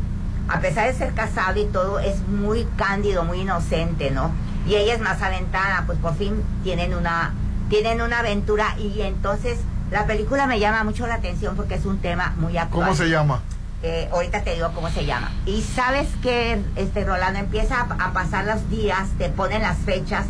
a 0.49 0.61
pesar 0.61 0.87
de 0.87 0.95
ser 0.95 1.13
casado 1.15 1.61
y 1.61 1.65
todo, 1.67 1.99
es 2.01 2.21
muy 2.29 2.67
cándido, 2.77 3.25
muy 3.25 3.41
inocente, 3.41 4.11
¿no? 4.11 4.31
Y 4.67 4.75
ella 4.77 4.95
es 4.95 5.01
más 5.01 5.21
aventada, 5.23 5.85
pues 5.87 5.99
por 5.99 6.17
fin 6.17 6.43
tienen 6.63 6.95
una, 6.95 7.33
tienen 7.69 8.01
una 8.03 8.21
aventura 8.21 8.77
y 8.79 9.01
entonces 9.03 9.59
la 9.91 10.07
película 10.07 10.47
me 10.47 10.59
llama 10.59 10.85
mucho 10.85 11.07
la 11.07 11.15
atención 11.15 11.57
porque 11.57 11.75
es 11.75 11.85
un 11.85 11.99
tema 11.99 12.35
muy 12.39 12.57
actual. 12.59 12.87
¿Cómo 12.87 12.97
se 12.97 13.09
llama? 13.09 13.41
Eh, 13.83 14.09
ahorita 14.13 14.43
te 14.43 14.55
digo 14.55 14.71
cómo 14.75 14.89
se 14.91 15.05
llama. 15.05 15.31
Y 15.45 15.61
sabes 15.61 16.09
que, 16.23 16.59
este 16.77 17.05
Rolando, 17.05 17.39
empieza 17.39 17.81
a, 17.83 18.07
a 18.07 18.13
pasar 18.15 18.47
los 18.47 18.71
días, 18.71 19.09
te 19.19 19.29
ponen 19.29 19.61
las 19.63 19.77
fechas 19.79 20.25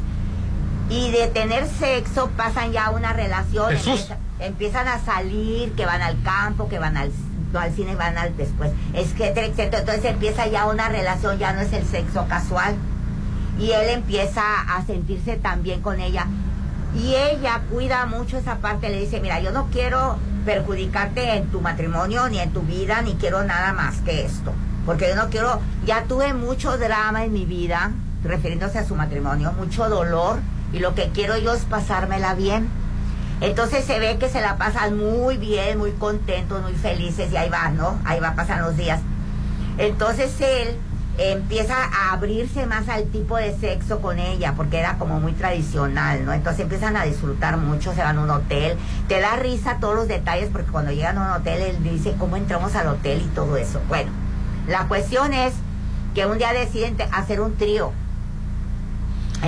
y 0.90 1.10
de 1.12 1.28
tener 1.28 1.66
sexo 1.68 2.28
pasan 2.36 2.72
ya 2.72 2.86
a 2.86 2.90
una 2.90 3.12
relación. 3.12 3.72
Empieza- 3.72 4.16
empiezan 4.40 4.88
a 4.88 4.98
salir, 4.98 5.72
que 5.76 5.86
van 5.86 6.02
al 6.02 6.20
campo, 6.22 6.68
que 6.68 6.78
van 6.80 6.96
al, 6.96 7.12
al 7.58 7.74
cine, 7.74 7.94
van 7.94 8.18
al 8.18 8.36
después, 8.36 8.70
etcétera, 8.92 9.46
etcétera. 9.46 9.80
Entonces 9.80 10.04
empieza 10.04 10.46
ya 10.46 10.66
una 10.66 10.88
relación, 10.88 11.38
ya 11.38 11.52
no 11.52 11.60
es 11.60 11.72
el 11.72 11.84
sexo 11.84 12.26
casual. 12.28 12.74
Y 13.58 13.70
él 13.70 13.88
empieza 13.90 14.42
a 14.42 14.84
sentirse 14.84 15.36
tan 15.36 15.62
bien 15.62 15.80
con 15.80 16.00
ella. 16.00 16.26
Y 16.96 17.14
ella 17.14 17.62
cuida 17.70 18.06
mucho 18.06 18.38
esa 18.38 18.56
parte, 18.56 18.88
le 18.88 19.00
dice, 19.00 19.20
mira, 19.20 19.40
yo 19.40 19.52
no 19.52 19.68
quiero 19.70 20.16
perjudicarte 20.44 21.36
en 21.36 21.46
tu 21.50 21.60
matrimonio, 21.60 22.28
ni 22.28 22.38
en 22.38 22.52
tu 22.52 22.62
vida, 22.62 23.02
ni 23.02 23.14
quiero 23.14 23.42
nada 23.44 23.72
más 23.72 23.96
que 23.98 24.24
esto. 24.24 24.52
Porque 24.86 25.08
yo 25.08 25.16
no 25.16 25.28
quiero, 25.28 25.60
ya 25.86 26.04
tuve 26.04 26.34
mucho 26.34 26.76
drama 26.76 27.24
en 27.24 27.32
mi 27.32 27.46
vida, 27.46 27.92
refiriéndose 28.22 28.78
a 28.78 28.86
su 28.86 28.94
matrimonio, 28.94 29.52
mucho 29.52 29.88
dolor 29.88 30.38
y 30.72 30.78
lo 30.78 30.94
que 30.94 31.10
quiero 31.10 31.38
yo 31.38 31.54
es 31.54 31.64
pasármela 31.64 32.34
bien. 32.34 32.68
Entonces 33.40 33.84
se 33.84 33.98
ve 33.98 34.16
que 34.18 34.28
se 34.28 34.40
la 34.40 34.56
pasan 34.56 34.96
muy 34.96 35.36
bien, 35.36 35.78
muy 35.78 35.92
contentos, 35.92 36.62
muy 36.62 36.74
felices 36.74 37.32
y 37.32 37.36
ahí 37.36 37.50
va, 37.50 37.68
¿no? 37.68 37.98
Ahí 38.04 38.20
va, 38.20 38.34
pasan 38.34 38.62
los 38.62 38.76
días. 38.76 39.00
Entonces 39.78 40.40
él 40.40 40.76
empieza 41.18 41.76
a 41.76 42.12
abrirse 42.12 42.66
más 42.66 42.88
al 42.88 43.04
tipo 43.04 43.36
de 43.36 43.56
sexo 43.56 44.00
con 44.00 44.18
ella, 44.18 44.54
porque 44.56 44.78
era 44.78 44.98
como 44.98 45.20
muy 45.20 45.32
tradicional, 45.32 46.24
¿no? 46.24 46.32
Entonces 46.32 46.62
empiezan 46.62 46.96
a 46.96 47.04
disfrutar 47.04 47.56
mucho, 47.56 47.94
se 47.94 48.02
van 48.02 48.18
a 48.18 48.22
un 48.22 48.30
hotel, 48.30 48.76
te 49.08 49.20
da 49.20 49.36
risa 49.36 49.78
todos 49.80 49.94
los 49.94 50.08
detalles, 50.08 50.48
porque 50.50 50.70
cuando 50.70 50.92
llegan 50.92 51.18
a 51.18 51.26
un 51.26 51.40
hotel 51.40 51.62
él 51.62 51.82
dice 51.82 52.14
cómo 52.18 52.36
entramos 52.36 52.74
al 52.74 52.88
hotel 52.88 53.22
y 53.24 53.28
todo 53.34 53.56
eso. 53.56 53.80
Bueno, 53.88 54.10
la 54.66 54.88
cuestión 54.88 55.34
es 55.34 55.54
que 56.14 56.26
un 56.26 56.38
día 56.38 56.52
deciden 56.52 56.96
hacer 57.12 57.40
un 57.40 57.56
trío. 57.56 57.92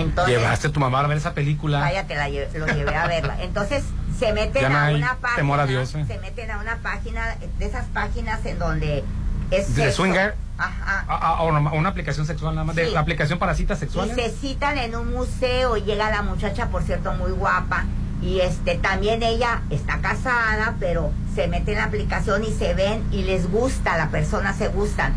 Entonces, 0.00 0.36
Llevaste 0.38 0.68
a 0.68 0.72
tu 0.72 0.80
mamá 0.80 1.00
a 1.00 1.06
ver 1.06 1.16
esa 1.16 1.34
película. 1.34 1.80
Vaya, 1.80 2.06
te 2.06 2.14
la 2.14 2.28
lle- 2.28 2.52
lo 2.54 2.66
llevé 2.66 2.94
a 2.94 3.06
verla. 3.06 3.36
Entonces 3.42 3.84
se 4.18 4.32
meten 4.32 4.62
Ya 4.62 4.86
a 4.86 4.90
una 4.90 5.16
página. 5.16 5.36
temor 5.36 5.60
a 5.60 5.66
Dios, 5.66 5.94
¿eh? 5.94 6.04
Se 6.06 6.18
meten 6.18 6.50
a 6.50 6.58
una 6.58 6.76
página, 6.78 7.36
de 7.58 7.66
esas 7.66 7.86
páginas 7.86 8.44
en 8.46 8.58
donde 8.58 9.04
es 9.50 9.74
¿De 9.74 9.84
sexo. 9.84 10.02
swinger? 10.02 10.34
Ajá. 10.58 11.04
Ah, 11.08 11.18
ah, 11.36 11.42
o 11.42 11.52
no, 11.52 11.70
una 11.74 11.90
aplicación 11.90 12.24
sexual 12.26 12.54
nada 12.54 12.64
más. 12.64 12.76
De 12.76 12.90
la 12.90 13.00
aplicación 13.00 13.38
para 13.38 13.54
citas 13.54 13.76
Y 13.78 13.80
sexuales. 13.80 14.14
se 14.16 14.30
citan 14.30 14.78
en 14.78 14.96
un 14.96 15.12
museo 15.12 15.76
y 15.76 15.82
llega 15.82 16.08
la 16.10 16.22
muchacha, 16.22 16.68
por 16.68 16.82
cierto, 16.82 17.12
muy 17.12 17.30
guapa. 17.32 17.84
Y 18.22 18.40
este 18.40 18.76
también 18.76 19.22
ella 19.22 19.60
está 19.68 19.98
casada, 19.98 20.74
pero 20.80 21.12
se 21.34 21.46
mete 21.48 21.72
en 21.72 21.78
la 21.78 21.84
aplicación 21.84 22.42
y 22.44 22.50
se 22.52 22.72
ven 22.72 23.04
y 23.12 23.24
les 23.24 23.50
gusta, 23.50 23.98
la 23.98 24.08
persona 24.08 24.54
se 24.54 24.68
gustan. 24.68 25.12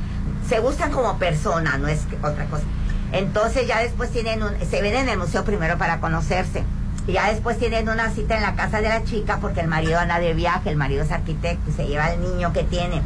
Se 0.50 0.60
gustan 0.60 0.92
como 0.92 1.18
persona, 1.18 1.78
no 1.78 1.88
es 1.88 2.02
otra 2.22 2.44
cosa. 2.48 2.64
Entonces 3.12 3.68
ya 3.68 3.80
después 3.80 4.12
tienen 4.12 4.44
un, 4.44 4.52
se 4.70 4.82
ven 4.82 4.96
en 4.96 5.10
el 5.10 5.18
museo 5.18 5.44
primero 5.44 5.78
para 5.78 6.00
conocerse. 6.00 6.64
Y 7.08 7.14
ya 7.14 7.32
después 7.32 7.58
tienen 7.58 7.90
una 7.90 8.12
cita 8.12 8.36
en 8.36 8.44
la 8.44 8.56
casa 8.56 8.82
de 8.82 8.90
la 8.90 9.04
chica 9.04 9.40
porque 9.42 9.62
el 9.62 9.68
marido 9.68 10.00
anda 10.00 10.20
de 10.20 10.34
viaje, 10.34 10.70
el 10.70 10.76
marido 10.76 11.04
es 11.04 11.12
arquitecto 11.12 11.70
y 11.70 11.74
se 11.74 11.88
lleva 11.88 12.06
al 12.06 12.22
niño 12.22 12.54
que 12.54 12.64
tiene. 12.64 13.02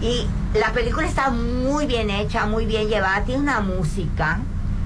Y 0.00 0.28
la 0.54 0.72
película 0.72 1.06
está 1.06 1.30
muy 1.30 1.86
bien 1.86 2.10
hecha, 2.10 2.46
muy 2.46 2.66
bien 2.66 2.88
llevada, 2.88 3.24
tiene 3.24 3.40
una 3.40 3.60
música 3.60 4.40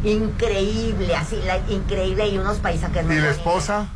increíble, 0.04 1.14
así, 1.16 1.38
la, 1.44 1.58
increíble 1.72 2.28
y 2.28 2.38
unos 2.38 2.58
paisajes 2.58 3.04
muy 3.04 3.16
¿Y 3.16 3.20
la 3.20 3.30
esposa? 3.30 3.88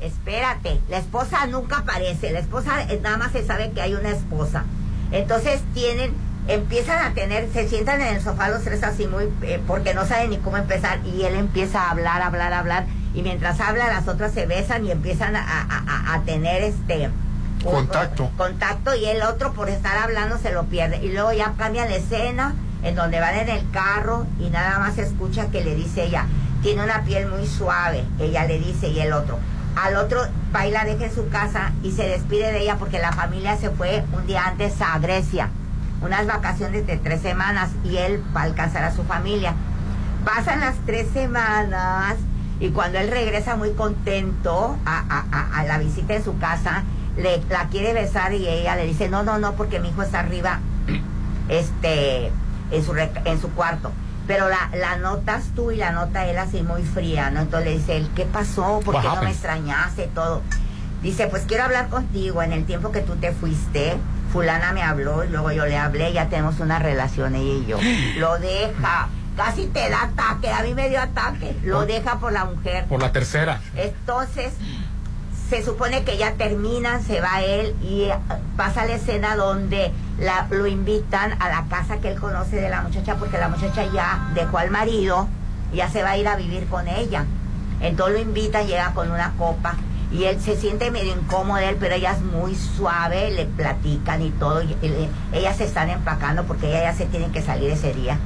Espérate, 0.00 0.80
la 0.88 0.98
esposa 0.98 1.46
nunca 1.46 1.78
aparece, 1.78 2.32
la 2.32 2.40
esposa 2.40 2.82
eh, 2.82 2.98
nada 3.02 3.16
más 3.16 3.32
se 3.32 3.46
sabe 3.46 3.70
que 3.70 3.80
hay 3.80 3.94
una 3.94 4.10
esposa. 4.10 4.64
Entonces 5.12 5.62
tienen, 5.74 6.12
empiezan 6.48 7.04
a 7.04 7.14
tener, 7.14 7.48
se 7.52 7.68
sientan 7.68 8.00
en 8.00 8.16
el 8.16 8.22
sofá 8.22 8.48
los 8.48 8.62
tres 8.62 8.82
así 8.82 9.06
muy, 9.06 9.28
eh, 9.42 9.60
porque 9.66 9.94
no 9.94 10.04
saben 10.06 10.30
ni 10.30 10.38
cómo 10.38 10.56
empezar 10.56 10.98
y 11.06 11.22
él 11.24 11.34
empieza 11.34 11.82
a 11.82 11.90
hablar, 11.90 12.20
hablar, 12.22 12.52
hablar 12.52 12.84
y 13.14 13.22
mientras 13.22 13.60
habla 13.60 13.86
las 13.88 14.08
otras 14.08 14.32
se 14.32 14.46
besan 14.46 14.84
y 14.86 14.90
empiezan 14.90 15.36
a, 15.36 15.40
a- 15.42 16.14
a- 16.14 16.20
tener 16.22 16.62
este 16.62 17.08
un- 17.64 17.72
Contacto. 17.72 18.30
contacto 18.36 18.94
y 18.94 19.06
el 19.06 19.22
otro 19.22 19.52
por 19.54 19.70
estar 19.70 19.96
hablando 19.96 20.36
se 20.38 20.52
lo 20.52 20.64
pierde. 20.64 20.98
Y 21.02 21.12
luego 21.12 21.32
ya 21.32 21.54
cambian 21.56 21.88
la 21.88 21.96
escena 21.96 22.54
en 22.82 22.94
donde 22.94 23.20
van 23.20 23.36
en 23.36 23.48
el 23.48 23.70
carro 23.70 24.26
y 24.38 24.50
nada 24.50 24.78
más 24.78 24.96
se 24.96 25.02
escucha 25.02 25.46
que 25.50 25.64
le 25.64 25.74
dice 25.74 26.04
ella 26.04 26.26
tiene 26.62 26.82
una 26.84 27.02
piel 27.04 27.26
muy 27.28 27.46
suave 27.46 28.04
ella 28.18 28.44
le 28.44 28.58
dice 28.58 28.88
y 28.88 29.00
el 29.00 29.12
otro. 29.14 29.38
Al 29.76 29.96
otro 29.96 30.20
va 30.54 30.66
y 30.66 30.70
la 30.70 30.84
deja 30.84 31.06
en 31.06 31.14
su 31.14 31.28
casa 31.30 31.72
y 31.82 31.92
se 31.92 32.06
despide 32.06 32.52
de 32.52 32.60
ella 32.60 32.76
porque 32.76 32.98
la 32.98 33.12
familia 33.12 33.56
se 33.56 33.70
fue 33.70 34.04
un 34.12 34.26
día 34.26 34.46
antes 34.46 34.74
a 34.82 34.98
Grecia 34.98 35.48
unas 36.04 36.26
vacaciones 36.26 36.86
de 36.86 36.96
tres 36.98 37.20
semanas 37.22 37.70
y 37.84 37.96
él 37.96 38.22
va 38.36 38.42
a 38.42 38.44
alcanzar 38.44 38.84
a 38.84 38.92
su 38.94 39.02
familia 39.04 39.54
pasan 40.24 40.60
las 40.60 40.76
tres 40.86 41.06
semanas 41.12 42.14
y 42.60 42.70
cuando 42.70 42.98
él 42.98 43.10
regresa 43.10 43.56
muy 43.56 43.72
contento 43.72 44.76
a, 44.86 44.98
a- 45.08 45.24
a- 45.30 45.60
a 45.60 45.64
la 45.64 45.76
visita 45.78 46.14
en 46.14 46.24
su 46.24 46.38
casa, 46.38 46.82
le, 47.16 47.42
la 47.50 47.68
quiere 47.68 47.92
besar 47.92 48.32
y 48.32 48.46
ella 48.48 48.74
le 48.76 48.86
dice, 48.86 49.08
no, 49.10 49.22
no, 49.22 49.38
no, 49.38 49.52
porque 49.52 49.80
mi 49.80 49.90
hijo 49.90 50.02
está 50.02 50.20
arriba 50.20 50.60
este, 51.48 52.28
en, 52.70 52.84
su, 52.84 52.94
en 52.96 53.40
su 53.40 53.50
cuarto. 53.50 53.92
Pero 54.26 54.48
la, 54.48 54.70
la 54.74 54.96
notas 54.96 55.44
tú 55.54 55.70
y 55.72 55.76
la 55.76 55.92
nota 55.92 56.26
él 56.26 56.38
así 56.38 56.62
muy 56.62 56.82
fría, 56.82 57.30
¿no? 57.30 57.40
Entonces 57.40 57.68
le 57.70 57.76
dice 57.78 57.96
él, 57.98 58.08
¿qué 58.16 58.24
pasó? 58.24 58.80
¿Por 58.82 58.94
qué 59.02 59.06
no 59.06 59.22
me 59.22 59.30
extrañaste? 59.30 60.08
Todo. 60.14 60.40
Dice, 61.02 61.26
pues 61.26 61.44
quiero 61.46 61.64
hablar 61.64 61.88
contigo. 61.90 62.42
En 62.42 62.52
el 62.54 62.64
tiempo 62.64 62.90
que 62.92 63.00
tú 63.00 63.16
te 63.16 63.32
fuiste, 63.32 63.96
fulana 64.34 64.72
me 64.72 64.82
habló 64.82 65.22
y 65.22 65.28
luego 65.28 65.52
yo 65.52 65.64
le 65.64 65.76
hablé, 65.78 66.12
ya 66.12 66.28
tenemos 66.28 66.58
una 66.58 66.80
relación 66.80 67.36
ella 67.36 67.54
y 67.54 67.66
yo. 67.66 67.78
Lo 68.18 68.36
deja. 68.40 69.08
Casi 69.36 69.66
te 69.66 69.88
da 69.90 70.02
ataque, 70.02 70.50
a 70.50 70.62
mí 70.62 70.74
me 70.74 70.88
dio 70.88 71.00
ataque. 71.00 71.56
Lo 71.62 71.78
Por- 71.78 71.86
deja 71.86 72.18
por 72.18 72.32
la 72.32 72.44
mujer. 72.44 72.84
Por 72.86 73.00
la 73.00 73.12
tercera. 73.12 73.60
Entonces, 73.76 74.52
se 75.48 75.62
supone 75.64 76.02
que 76.04 76.16
ya 76.16 76.32
terminan, 76.34 77.00
se 77.02 77.20
va 77.20 77.42
él 77.42 77.76
y 77.82 78.02
eh, 78.04 78.14
pasa 78.56 78.86
la 78.86 78.94
escena 78.94 79.36
donde 79.36 79.92
la, 80.18 80.46
lo 80.50 80.66
invitan 80.66 81.36
a 81.40 81.48
la 81.48 81.64
casa 81.68 81.98
que 81.98 82.10
él 82.12 82.18
conoce 82.20 82.56
de 82.56 82.68
la 82.70 82.82
muchacha 82.82 83.14
porque 83.16 83.38
la 83.38 83.48
muchacha 83.48 83.84
ya 83.92 84.30
dejó 84.34 84.58
al 84.58 84.70
marido, 84.70 85.28
ya 85.72 85.88
se 85.88 86.02
va 86.02 86.10
a 86.10 86.16
ir 86.16 86.26
a 86.26 86.34
vivir 86.36 86.66
con 86.66 86.88
ella. 86.88 87.24
Entonces 87.80 88.16
lo 88.16 88.22
invitan, 88.22 88.66
llega 88.66 88.94
con 88.94 89.10
una 89.12 89.32
copa 89.38 89.74
y 90.14 90.24
él 90.26 90.40
se 90.40 90.56
siente 90.56 90.92
medio 90.92 91.12
incómodo 91.12 91.58
él, 91.58 91.76
pero 91.80 91.96
ella 91.96 92.12
es 92.12 92.20
muy 92.20 92.54
suave, 92.54 93.32
le 93.32 93.46
platican 93.46 94.22
y 94.22 94.30
todo. 94.30 94.62
ellas 95.32 95.56
se 95.56 95.64
están 95.64 95.90
empacando 95.90 96.44
porque 96.44 96.68
ella 96.68 96.82
ya 96.84 96.94
se 96.94 97.06
tiene 97.06 97.32
que 97.32 97.42
salir 97.42 97.70
ese 97.70 97.92
día. 97.92 98.16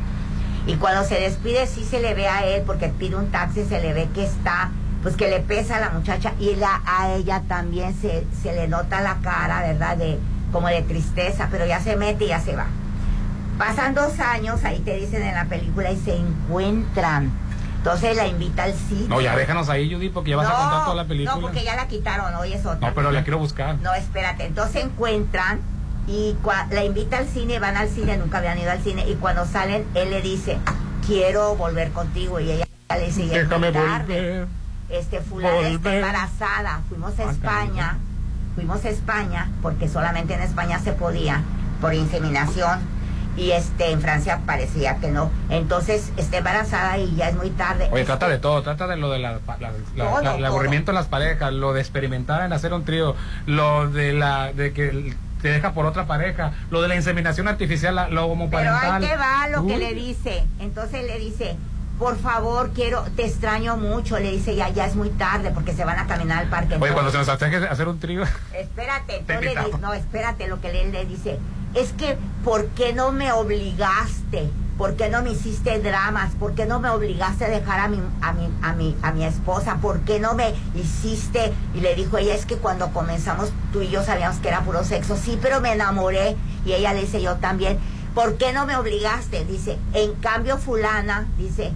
Y 0.67 0.75
cuando 0.75 1.03
se 1.05 1.15
despide 1.15 1.67
sí 1.67 1.85
se 1.85 2.01
le 2.01 2.13
ve 2.13 2.29
a 2.29 2.45
él 2.45 2.63
porque 2.67 2.89
pide 2.89 3.17
un 3.17 3.31
taxi, 3.31 3.65
se 3.65 3.81
le 3.81 3.95
ve 3.95 4.07
que 4.15 4.25
está, 4.25 4.71
pues 5.03 5.17
que 5.17 5.31
le 5.31 5.41
pesa 5.41 5.79
a 5.79 5.81
la 5.81 5.91
muchacha 5.91 6.35
y 6.39 6.57
la, 6.57 6.83
a 6.85 7.15
ella 7.15 7.43
también 7.49 7.99
se, 7.99 8.27
se 8.43 8.53
le 8.53 8.69
nota 8.69 9.01
la 9.01 9.17
cara, 9.23 9.63
¿verdad? 9.63 9.97
De, 9.97 10.19
como 10.53 10.69
de 10.69 10.83
tristeza, 10.83 11.49
pero 11.51 11.65
ya 11.65 11.81
se 11.81 11.97
mete 11.97 12.27
y 12.27 12.29
ya 12.29 12.41
se 12.41 12.55
va. 12.55 12.67
Pasan 13.57 13.95
dos 13.95 14.21
años, 14.21 14.63
ahí 14.63 14.81
te 14.81 14.95
dicen 14.97 15.23
en 15.23 15.35
la 15.35 15.47
película, 15.47 15.91
y 15.91 15.97
se 15.97 16.15
encuentran. 16.15 17.33
Entonces 17.79 18.17
la 18.17 18.27
invita 18.27 18.65
al 18.65 18.75
cine. 18.75 19.09
No, 19.09 19.21
ya 19.21 19.35
déjanos 19.37 19.69
ahí, 19.69 19.93
Judy, 19.93 20.09
porque 20.11 20.31
ya 20.31 20.37
vas 20.37 20.47
a 20.49 20.57
contar 20.57 20.85
toda 20.85 20.95
la 20.97 21.05
película. 21.05 21.37
No, 21.37 21.41
porque 21.41 21.65
ya 21.65 21.77
la 21.77 21.89
quitaron, 21.89 22.35
hoy 22.35 22.53
es 22.53 22.67
otra. 22.67 22.89
No, 22.89 22.95
pero 22.95 23.11
la 23.11 23.23
quiero 23.23 23.39
buscar. 23.39 23.77
No, 23.77 23.95
espérate. 23.95 24.45
Entonces 24.47 24.73
se 24.75 24.81
encuentran 24.83 25.61
y 26.07 26.37
cua- 26.43 26.69
la 26.71 26.85
invita 26.85 27.19
al 27.19 27.29
cine, 27.29 27.59
van 27.61 27.77
al 27.77 27.89
cine, 27.89 28.17
nunca 28.19 28.39
habían 28.39 28.59
ido 28.59 28.71
al 28.71 28.81
cine. 28.83 29.09
Y 29.09 29.15
cuando 29.15 29.47
salen, 29.47 29.87
él 29.95 30.11
le 30.11 30.21
dice, 30.23 30.59
quiero 31.07 31.55
volver 31.57 31.93
contigo. 31.93 32.41
Y 32.41 32.51
ella 32.51 32.67
le 32.91 33.07
dice, 33.07 33.27
"Ya 33.29 33.37
es 33.41 33.49
muy 33.49 33.61
Déjame 33.61 33.73
tarde. 33.73 34.15
volver. 34.15 34.47
Este, 34.91 35.21
fulana 35.21 35.69
está 35.69 35.95
embarazada. 35.95 36.81
Fuimos 36.89 37.19
a 37.21 37.29
Ah, 37.29 37.31
España. 37.31 37.99
Fuimos 38.55 38.85
a 38.85 38.89
España, 38.89 39.51
porque 39.63 39.89
solamente 39.89 40.35
en 40.35 40.41
España 40.41 40.81
se 40.81 40.93
podía, 40.93 41.43
por 41.81 41.95
inseminación. 41.95 42.81
Y 43.39 43.53
este, 43.53 43.93
en 43.93 44.01
Francia 44.01 44.41
parecía 44.45 44.97
que 44.97 45.09
no. 45.11 45.31
Entonces, 45.49 46.13
está 46.17 46.39
embarazada 46.39 46.99
y 46.99 47.15
ya 47.15 47.29
es 47.29 47.37
muy 47.37 47.51
tarde. 47.51 47.89
Oye, 47.93 48.05
trata 48.05 48.29
de 48.29 48.39
todo, 48.39 48.63
trata 48.63 48.87
de 48.89 48.97
lo 48.97 49.11
de 49.11 49.21
la, 49.21 49.39
la- 49.61 49.73
la- 49.97 50.05
Todo, 50.05 50.21
la- 50.23 50.35
el 50.35 50.45
aburrimiento 50.45 50.91
en 50.91 50.97
las 50.97 51.07
parejas, 51.07 51.53
lo 51.53 51.73
de 51.73 51.81
experimentar 51.81 52.43
en 52.43 52.53
hacer 52.53 52.73
un 52.75 52.85
trío, 52.85 53.15
lo 53.47 53.89
de 53.89 54.13
la 54.13 54.53
de 54.53 54.73
que 54.73 55.15
te 55.41 55.49
deja 55.51 55.73
por 55.73 55.87
otra 55.87 56.07
pareja, 56.07 56.51
lo 56.71 56.83
de 56.83 56.89
la 56.89 56.97
inseminación 56.97 57.47
artificial, 57.47 57.95
la- 57.95 58.05
lo 58.09 58.23
Pero 58.23 58.25
homoparental. 58.27 59.03
ahí 59.03 59.09
te 59.09 59.17
va 59.17 59.49
lo 59.49 59.67
que 59.67 59.79
le 59.79 59.95
dice. 59.95 60.45
Entonces 60.59 61.05
le 61.07 61.19
dice, 61.21 61.57
por 61.97 62.19
favor, 62.19 62.73
quiero, 62.75 63.05
te 63.15 63.25
extraño 63.25 63.77
mucho. 63.77 64.19
Le 64.19 64.33
dice, 64.33 64.57
ya, 64.57 64.69
ya 64.71 64.87
es 64.87 64.97
muy 64.97 65.11
tarde 65.11 65.53
porque 65.53 65.73
se 65.75 65.85
van 65.85 65.99
a 66.01 66.07
caminar 66.09 66.39
al 66.39 66.49
parque. 66.49 66.75
Oye, 66.81 66.93
cuando 66.93 67.13
se 67.13 67.19
nos 67.19 67.29
acerque 67.29 67.57
a 67.57 67.71
hacer 67.71 67.87
un 67.87 68.01
trío. 68.01 68.25
Espérate, 68.53 69.17
entonces 69.29 69.55
le 69.55 69.79
no, 69.79 69.95
espérate, 69.95 70.49
lo 70.49 70.61
que 70.61 70.73
le, 70.73 70.89
le 70.91 71.05
dice, 71.07 71.39
es 71.75 71.93
que, 71.93 72.17
¿por 72.45 72.67
qué 72.69 72.93
no 72.93 73.13
me 73.13 73.33
obligaste? 73.33 74.51
¿Por 74.79 74.95
qué 74.95 75.09
no 75.09 75.23
me 75.23 75.33
hiciste 75.33 75.81
dramas? 75.81 76.35
¿Por 76.37 76.55
qué 76.55 76.65
no 76.65 76.79
me 76.79 76.89
obligaste 76.89 77.47
a 77.47 77.49
dejar 77.49 77.81
a 77.81 77.89
mi, 77.89 78.01
a 78.21 78.33
mi, 78.33 78.49
a 78.63 78.73
mi, 78.75 78.97
a 79.03 79.11
mi 79.11 79.25
esposa? 79.25 79.79
¿Por 79.83 80.01
qué 80.01 80.21
no 80.21 80.35
me 80.35 80.55
hiciste? 80.77 81.53
Y 81.75 81.81
le 81.81 81.97
dijo 81.97 82.17
ella, 82.17 82.35
es 82.35 82.47
que 82.47 82.57
cuando 82.57 82.93
comenzamos 82.93 83.51
tú 83.73 83.83
y 83.83 83.89
yo 83.89 84.05
sabíamos 84.05 84.39
que 84.39 84.49
era 84.49 84.61
puro 84.61 84.85
sexo. 84.85 85.17
Sí, 85.17 85.37
pero 85.43 85.61
me 85.61 85.73
enamoré. 85.73 86.37
Y 86.65 86.75
ella 86.75 86.93
le 86.93 87.01
dice, 87.01 87.21
yo 87.21 87.37
también. 87.37 87.79
¿Por 88.15 88.37
qué 88.37 88.53
no 88.53 88.67
me 88.67 88.77
obligaste? 88.77 89.45
Dice, 89.45 89.79
en 89.95 90.15
cambio 90.15 90.59
fulana, 90.59 91.27
dice, 91.37 91.73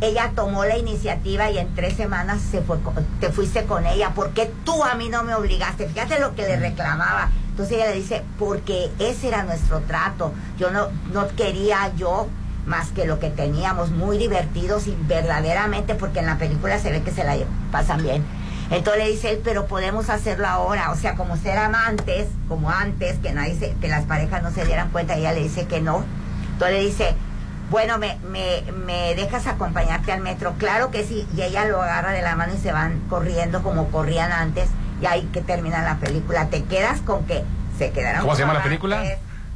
ella 0.00 0.32
tomó 0.34 0.64
la 0.64 0.76
iniciativa 0.76 1.50
y 1.50 1.58
en 1.58 1.74
tres 1.74 1.96
semanas 1.96 2.40
se 2.40 2.62
fue, 2.62 2.78
te 3.20 3.30
fuiste 3.30 3.64
con 3.64 3.86
ella. 3.86 4.10
¿Por 4.14 4.30
qué 4.30 4.50
tú 4.64 4.82
a 4.82 4.94
mí 4.94 5.08
no 5.08 5.22
me 5.24 5.34
obligaste? 5.34 5.88
Fíjate 5.88 6.20
lo 6.20 6.34
que 6.34 6.42
le 6.42 6.56
reclamaba. 6.56 7.30
Entonces 7.56 7.78
ella 7.78 7.86
le 7.86 7.96
dice, 7.96 8.22
porque 8.38 8.90
ese 8.98 9.28
era 9.28 9.42
nuestro 9.44 9.80
trato. 9.80 10.30
Yo 10.58 10.70
no, 10.70 10.88
no 11.14 11.26
quería 11.28 11.90
yo 11.96 12.28
más 12.66 12.88
que 12.90 13.06
lo 13.06 13.18
que 13.18 13.30
teníamos, 13.30 13.90
muy 13.92 14.18
divertidos 14.18 14.86
y 14.88 14.94
verdaderamente, 15.08 15.94
porque 15.94 16.18
en 16.18 16.26
la 16.26 16.36
película 16.36 16.78
se 16.78 16.90
ve 16.90 17.00
que 17.00 17.12
se 17.12 17.24
la 17.24 17.34
pasan 17.72 18.02
bien. 18.02 18.22
Entonces 18.70 19.02
le 19.04 19.10
dice 19.10 19.30
él, 19.30 19.40
pero 19.42 19.64
podemos 19.68 20.10
hacerlo 20.10 20.46
ahora, 20.48 20.90
o 20.90 20.96
sea, 20.96 21.14
como 21.14 21.38
ser 21.38 21.56
amantes, 21.56 22.26
como 22.46 22.68
antes, 22.70 23.16
que 23.20 23.32
nadie 23.32 23.58
se- 23.58 23.72
que 23.80 23.88
las 23.88 24.04
parejas 24.04 24.42
no 24.42 24.50
se 24.50 24.66
dieran 24.66 24.90
cuenta, 24.90 25.14
ella 25.16 25.32
le 25.32 25.42
dice 25.44 25.66
que 25.66 25.80
no. 25.80 26.04
Entonces 26.52 26.76
le 26.76 26.84
dice, 26.84 27.14
bueno, 27.70 27.96
me, 27.96 28.18
me, 28.30 28.70
me 28.72 29.14
dejas 29.14 29.46
acompañarte 29.46 30.12
al 30.12 30.20
metro. 30.20 30.52
Claro 30.58 30.90
que 30.90 31.04
sí. 31.06 31.26
Y 31.34 31.40
ella 31.40 31.64
lo 31.64 31.80
agarra 31.80 32.10
de 32.12 32.20
la 32.20 32.36
mano 32.36 32.52
y 32.54 32.58
se 32.58 32.70
van 32.72 33.00
corriendo 33.08 33.62
como 33.62 33.86
corrían 33.90 34.30
antes. 34.30 34.68
Y 35.00 35.06
ahí 35.06 35.22
que 35.32 35.40
termina 35.42 35.82
la 35.82 35.96
película. 35.96 36.46
Te 36.48 36.64
quedas 36.64 37.00
con 37.02 37.24
que 37.26 37.44
se 37.78 37.90
quedaron. 37.90 38.22
¿Cómo 38.22 38.34
se 38.34 38.42
llama 38.42 38.54
la 38.54 38.62
película? 38.62 39.02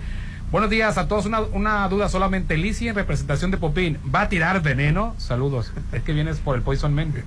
Buenos 0.51 0.69
días 0.71 0.97
a 0.97 1.07
todos. 1.07 1.25
Una, 1.27 1.41
una 1.41 1.87
duda 1.89 2.09
solamente. 2.09 2.57
Lizzie 2.57 2.89
en 2.89 2.95
representación 2.95 3.51
de 3.51 3.57
Popín, 3.57 3.99
¿va 4.13 4.21
a 4.21 4.29
tirar 4.29 4.61
veneno? 4.63 5.13
Saludos. 5.17 5.71
Es 5.91 6.01
que 6.03 6.13
vienes 6.13 6.37
por 6.39 6.55
el 6.55 6.61
Poison 6.63 6.93
Man. 6.93 7.13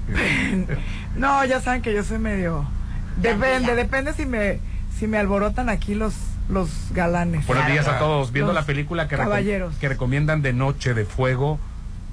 No, 1.17 1.45
ya 1.45 1.61
saben 1.61 1.83
que 1.83 1.93
yo 1.95 2.03
soy 2.05 2.19
medio... 2.19 2.67
Depende, 3.19 3.75
depende 3.77 4.15
si 4.15 4.25
me, 4.25 4.59
si 4.99 5.07
me 5.07 5.19
alborotan 5.19 5.69
aquí 5.69 5.95
los, 5.95 6.15
los 6.49 6.71
galanes. 6.93 7.47
Buenos 7.47 7.67
días 7.67 7.87
a 7.87 7.99
todos. 7.99 8.33
Viendo 8.33 8.55
Los 8.55 8.63
la 8.63 8.67
película 8.67 9.07
que, 9.07 9.17
recom- 9.17 9.25
caballeros. 9.25 9.75
que 9.77 9.89
recomiendan 9.91 10.41
de 10.41 10.55
Noche 10.55 10.95
de 10.95 11.05
Fuego, 11.05 11.61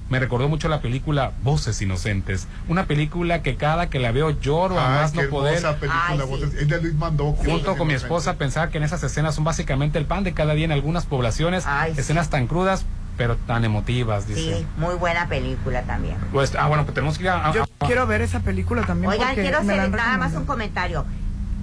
me 0.10 0.20
recordó 0.20 0.50
mucho 0.50 0.68
la 0.70 0.82
película 0.82 1.32
Voces 1.44 1.82
Inocentes. 1.82 2.48
Una 2.68 2.86
película 2.86 3.42
que 3.44 3.56
cada 3.56 3.90
que 3.90 4.00
la 4.00 4.12
veo 4.12 4.32
lloro 4.32 4.80
a 4.80 4.86
Ah, 4.88 5.02
más 5.02 5.12
qué 5.12 5.24
no 5.24 5.30
poder. 5.30 5.62
película. 5.80 6.26
Voces- 6.26 6.54
Es 6.56 6.68
de 6.68 6.82
Luis 6.82 6.96
Mandoco. 6.96 7.44
Junto 7.44 7.78
con 7.78 7.88
mi 7.88 7.94
esposa 7.94 8.34
pensar 8.36 8.70
que 8.70 8.78
en 8.80 8.84
esas 8.84 9.04
escenas 9.04 9.36
son 9.36 9.44
básicamente 9.44 9.98
el 10.00 10.06
pan 10.06 10.24
de 10.24 10.34
cada 10.34 10.54
día 10.54 10.66
en 10.66 10.72
algunas 10.72 11.06
poblaciones, 11.06 11.66
escenas 11.96 12.30
tan 12.30 12.48
crudas 12.48 12.86
pero 13.18 13.36
tan 13.36 13.66
emotivas, 13.66 14.28
dice. 14.28 14.60
Sí, 14.60 14.66
muy 14.78 14.96
buena 14.96 15.28
película 15.28 15.82
también. 15.82 16.16
Pues, 16.32 16.56
ah, 16.56 16.68
bueno, 16.68 16.84
pues 16.86 16.96
tenemos 16.96 17.18
que 17.18 17.26
ir 17.26 17.30
a... 17.30 17.50
a- 17.50 17.54
Yo 17.54 17.64
a- 17.64 17.86
quiero 17.86 18.08
ver 18.08 18.22
esa 18.22 18.40
película 18.40 18.84
también 18.84 19.12
Oigan, 19.12 19.36
quiero 19.36 19.58
hacer 19.58 19.90
nada 19.92 20.18
más 20.18 20.34
un 20.36 20.46
comentario. 20.46 21.06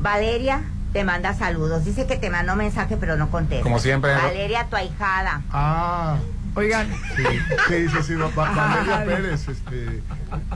Valeria 0.00 0.62
te 0.92 1.02
manda 1.04 1.32
saludos. 1.34 1.84
Dice 1.86 2.06
que 2.06 2.16
te 2.16 2.28
mandó 2.30 2.56
mensaje, 2.56 2.96
pero 2.98 3.16
no 3.16 3.30
contesta. 3.30 3.62
Como 3.62 3.78
siempre. 3.78 4.14
Valeria, 4.14 4.66
tu 4.68 4.76
ahijada. 4.76 5.42
Ah. 5.50 6.16
Oigan. 6.56 6.88
Sí, 7.14 7.22
sí, 7.68 7.88
sí, 7.88 8.02
sí, 8.02 8.14
Va- 8.14 8.28
Va- 8.28 8.50
Valeria 8.50 9.04
Pérez, 9.04 9.46
este, 9.48 10.02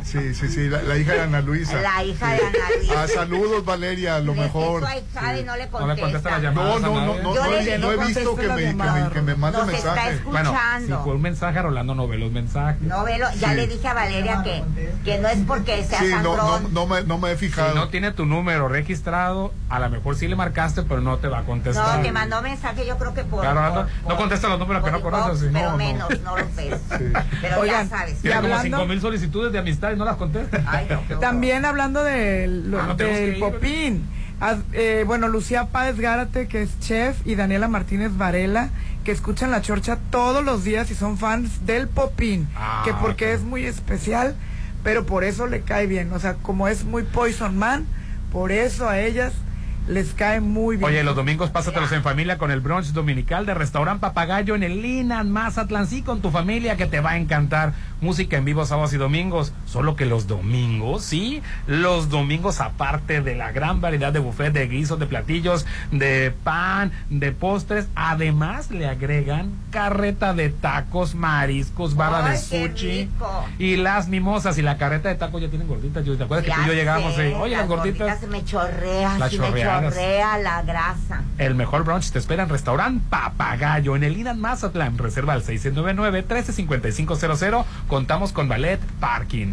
sí, 0.02 0.34
sí, 0.34 0.48
sí, 0.48 0.68
la, 0.68 0.80
la 0.82 0.96
hija 0.96 1.12
de 1.12 1.20
Ana 1.20 1.42
Luisa. 1.42 1.78
La 1.82 2.02
hija 2.02 2.26
de 2.32 2.40
Ana 2.40 2.58
Luisa. 2.78 3.02
Ah, 3.02 3.06
saludos, 3.06 3.64
Valeria, 3.66 4.18
lo 4.20 4.34
Le 4.34 4.40
mejor. 4.42 4.82
y 4.82 5.42
no 5.44 5.56
le 5.56 5.66
No 5.66 5.70
contesta. 5.70 6.30
No, 6.30 6.38
llamadas. 6.38 6.80
no, 6.80 6.98
a 6.98 7.04
no, 7.04 7.14
no, 7.22 7.34
Yo 7.34 7.44
no, 7.44 7.50
le 7.50 7.78
no 7.78 7.92
he 7.92 7.96
no 7.98 8.06
visto 8.06 8.34
que 8.34 8.48
me, 8.48 8.56
que 8.64 8.74
me, 8.74 9.10
que 9.10 9.20
me 9.22 9.34
mande 9.34 9.58
Nos 9.58 9.68
está 9.68 9.94
mensaje. 9.94 10.20
Bueno, 10.24 10.54
si 10.86 10.92
fue 11.04 11.14
un 11.16 11.22
mensaje, 11.22 11.60
Rolando 11.60 11.94
no 11.94 12.08
ve 12.08 12.16
los 12.16 12.32
mensajes. 12.32 12.80
No 12.80 13.04
velo, 13.04 13.26
ya 13.38 13.50
Sí. 13.50 13.56
le 13.56 13.66
dije 13.66 13.86
a 13.88 13.92
Valeria 13.94 14.42
que, 14.42 14.64
que 15.04 15.18
no 15.18 15.28
es 15.28 15.38
porque 15.46 15.84
sea 15.84 15.98
Sí, 16.00 16.10
no, 16.22 16.34
no, 16.34 16.60
no, 16.60 16.86
me, 16.86 17.02
no 17.02 17.18
me 17.18 17.32
he 17.32 17.36
Si 17.36 17.46
fijado. 17.46 17.74
no 17.74 17.90
tiene 17.90 18.12
tu 18.12 18.24
número 18.24 18.68
registrado, 18.68 19.52
a 19.68 19.78
lo 19.78 19.90
mejor 19.90 20.16
sí 20.16 20.28
le 20.28 20.36
marcaste, 20.36 20.82
pero 20.82 21.02
no 21.02 21.18
te 21.18 21.28
va 21.28 21.38
a 21.38 21.40
No, 21.42 21.46
contestar. 21.46 22.00
te 22.02 22.10
mandó 22.10 22.40
mensaje, 22.40 22.86
yo 22.86 22.96
creo 22.96 23.12
que 23.12 23.22
por. 23.24 23.40
Claro, 23.42 23.56
Rolando, 23.60 23.86
por- 24.02 24.12
no 24.12 24.16
contesta 24.16 24.48
los 24.48 24.58
números 24.58 24.82
que 24.82 24.90
no 24.92 25.00
por 25.00 25.12
conoces. 25.12 25.40
sí. 25.40 25.48
Pero 25.52 25.72
No, 25.72 25.76
no. 25.76 25.89
Menos, 25.92 26.20
no 26.22 26.36
los 26.36 26.54
ves. 26.56 26.74
Pero 27.40 27.60
Oigan, 27.60 27.88
ya 27.88 27.96
sabes. 27.98 28.18
Tiene 28.20 28.36
Y 28.36 28.40
como 28.40 28.54
hablando- 28.54 28.76
cinco 28.78 28.88
mil 28.88 29.00
solicitudes 29.00 29.52
de 29.52 29.58
amistad 29.58 29.92
y 29.92 29.96
no 29.96 30.04
las 30.04 30.16
contesta. 30.16 30.62
Ay, 30.66 30.86
no. 30.88 31.18
También 31.18 31.64
hablando 31.64 32.02
del, 32.04 32.70
lo- 32.70 32.80
Ah, 32.80 32.86
no 32.88 32.94
del 32.94 33.34
ir, 33.34 33.40
Popín. 33.40 34.04
Eh, 34.72 35.04
bueno, 35.06 35.28
Lucía 35.28 35.66
Páez 35.66 35.98
Gárate, 35.98 36.48
que 36.48 36.62
es 36.62 36.78
chef, 36.80 37.16
y 37.26 37.34
Daniela 37.34 37.68
Martínez 37.68 38.16
Varela, 38.16 38.70
que 39.04 39.12
escuchan 39.12 39.50
la 39.50 39.60
chorcha 39.60 39.98
todos 40.10 40.42
los 40.44 40.64
días 40.64 40.90
y 40.90 40.94
son 40.94 41.18
fans 41.18 41.66
del 41.66 41.88
Popín. 41.88 42.48
Ah, 42.56 42.82
que 42.84 42.94
porque 42.94 43.32
es 43.34 43.42
muy 43.42 43.66
especial, 43.66 44.34
pero 44.82 45.04
por 45.04 45.24
eso 45.24 45.46
le 45.46 45.60
cae 45.60 45.86
bien. 45.86 46.10
O 46.14 46.18
sea, 46.18 46.34
como 46.34 46.68
es 46.68 46.84
muy 46.84 47.02
Poison 47.02 47.58
Man, 47.58 47.84
por 48.32 48.50
eso 48.50 48.88
a 48.88 48.98
ellas 49.00 49.32
les 49.90 50.14
cae 50.14 50.40
muy 50.40 50.76
bien. 50.76 50.88
Oye, 50.88 51.02
los 51.02 51.16
domingos 51.16 51.50
pásatelos 51.50 51.90
en 51.92 52.02
familia 52.02 52.38
con 52.38 52.50
el 52.50 52.60
brunch 52.60 52.92
dominical 52.92 53.44
de 53.44 53.54
Restaurant 53.54 54.00
Papagayo 54.00 54.54
en 54.54 54.62
el 54.62 54.80
Linan 54.80 55.30
Mazatlán. 55.30 55.86
Sí, 55.86 56.02
con 56.02 56.22
tu 56.22 56.30
familia 56.30 56.76
que 56.76 56.86
te 56.86 57.00
va 57.00 57.10
a 57.10 57.16
encantar. 57.16 57.74
Música 58.00 58.36
en 58.36 58.44
vivo 58.44 58.64
sábados 58.64 58.92
y 58.92 58.96
domingos. 58.96 59.52
Solo 59.66 59.96
que 59.96 60.06
los 60.06 60.26
domingos, 60.26 61.04
sí, 61.04 61.42
los 61.66 62.08
domingos 62.08 62.60
aparte 62.60 63.20
de 63.20 63.34
la 63.34 63.52
gran 63.52 63.80
variedad 63.80 64.12
de 64.12 64.18
buffet 64.18 64.52
de 64.52 64.66
guisos, 64.68 64.98
de 64.98 65.06
platillos, 65.06 65.66
de 65.90 66.32
pan, 66.44 66.92
de 67.10 67.32
postres, 67.32 67.88
además 67.94 68.70
le 68.70 68.86
agregan 68.86 69.50
carreta 69.70 70.34
de 70.34 70.50
tacos, 70.50 71.14
mariscos, 71.14 71.94
barra 71.94 72.30
de 72.30 72.38
sushi 72.38 73.08
y 73.58 73.76
las 73.76 74.08
mimosas 74.08 74.58
y 74.58 74.62
la 74.62 74.78
carreta 74.78 75.08
de 75.08 75.14
tacos 75.14 75.42
ya 75.42 75.48
tienen 75.48 75.68
gorditas. 75.68 76.04
¿Te 76.04 76.24
acuerdas 76.24 76.44
que 76.44 76.52
tú 76.52 76.60
y 76.62 76.66
yo 76.66 76.72
llegamos 76.72 77.14
sé, 77.14 77.30
y, 77.30 77.34
oye, 77.34 77.56
las 77.56 77.68
gorditas? 77.68 78.18
se 78.20 78.26
me 78.26 78.44
chorrea, 78.44 79.16
Las 79.18 79.30
sí 79.30 79.38
me 79.38 79.48
chorrea 79.48 80.38
la 80.38 80.62
grasa. 80.62 81.22
El 81.38 81.54
mejor 81.54 81.84
brunch 81.84 82.10
te 82.10 82.18
espera 82.18 82.42
en 82.42 82.48
Restaurant 82.48 83.00
Papagayo 83.04 83.94
en 83.96 84.04
el 84.04 84.16
Inan 84.16 84.40
Mazatlán. 84.40 84.96
Reserva 84.98 85.34
al 85.34 85.44
699-135500. 85.44 87.64
Contamos 87.90 88.32
con 88.32 88.48
ballet 88.48 88.80
parking. 89.00 89.52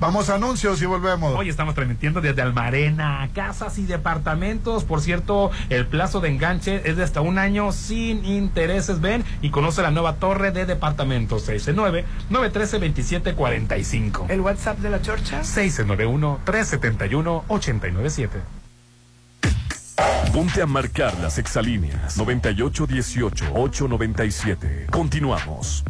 Vamos 0.00 0.30
a 0.30 0.36
anuncios 0.36 0.80
y 0.80 0.86
volvemos. 0.86 1.34
Hoy 1.36 1.50
estamos 1.50 1.74
transmitiendo 1.74 2.22
desde 2.22 2.40
Almarena, 2.40 3.28
casas 3.34 3.76
y 3.76 3.84
departamentos. 3.84 4.84
Por 4.84 5.02
cierto, 5.02 5.50
el 5.68 5.86
plazo 5.86 6.20
de 6.20 6.30
enganche 6.30 6.80
es 6.88 6.96
de 6.96 7.02
hasta 7.02 7.20
un 7.20 7.36
año 7.38 7.72
sin 7.72 8.24
intereses. 8.24 9.02
Ven 9.02 9.26
y 9.42 9.50
conoce 9.50 9.82
la 9.82 9.90
nueva 9.90 10.14
torre 10.14 10.52
de 10.52 10.64
departamentos 10.64 11.46
669-913-2745. 12.30 14.30
El 14.30 14.40
WhatsApp 14.40 14.78
de 14.78 14.88
la 14.88 15.02
chorcha. 15.02 15.42
691-371-897. 15.42 18.28
Ponte 20.32 20.62
a 20.62 20.66
marcar 20.66 21.14
las 21.18 21.36
exalíneas 21.36 22.18
9818-897. 22.18 24.86
Continuamos. 24.90 25.84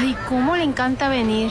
Ay, 0.00 0.16
cómo 0.28 0.54
le 0.54 0.62
encanta 0.62 1.08
venir. 1.08 1.50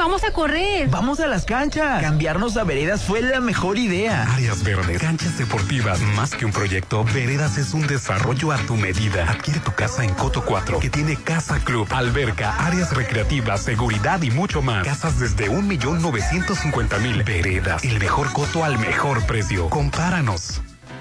Vamos 0.00 0.10
vamos 0.10 0.24
a 0.24 0.32
correr. 0.32 0.88
Vamos 0.88 1.20
a 1.20 1.26
las 1.26 1.44
canchas. 1.44 2.02
Cambiarnos 2.02 2.56
a 2.56 2.64
veredas 2.64 3.04
fue 3.04 3.22
la 3.22 3.38
mejor 3.40 3.78
idea. 3.78 4.24
Áreas 4.32 4.64
verdes, 4.64 4.98
canchas 4.98 5.38
deportivas, 5.38 6.00
más 6.16 6.34
que 6.34 6.44
un 6.44 6.50
proyecto, 6.50 7.04
Veredas 7.04 7.58
es 7.58 7.74
un 7.74 7.86
desarrollo 7.86 8.50
a 8.50 8.56
tu 8.58 8.74
medida. 8.76 9.30
Adquiere 9.30 9.60
tu 9.60 9.72
casa 9.72 10.02
en 10.02 10.12
Coto 10.14 10.44
4, 10.44 10.80
que 10.80 10.90
tiene 10.90 11.14
Casa 11.16 11.60
Club, 11.60 11.86
alberca, 11.92 12.56
áreas 12.66 12.92
recreativas, 12.92 13.62
seguridad 13.62 14.20
y 14.22 14.32
mucho 14.32 14.62
más. 14.62 14.84
Casas 14.84 15.20
desde 15.20 15.48
1.950.000. 15.48 17.24
Veredas, 17.24 17.84
el 17.84 18.00
mejor 18.00 18.32
coto 18.32 18.64
al 18.64 18.78
mejor 18.78 19.24
precio. 19.26 19.68
Compáranos. 19.68 20.60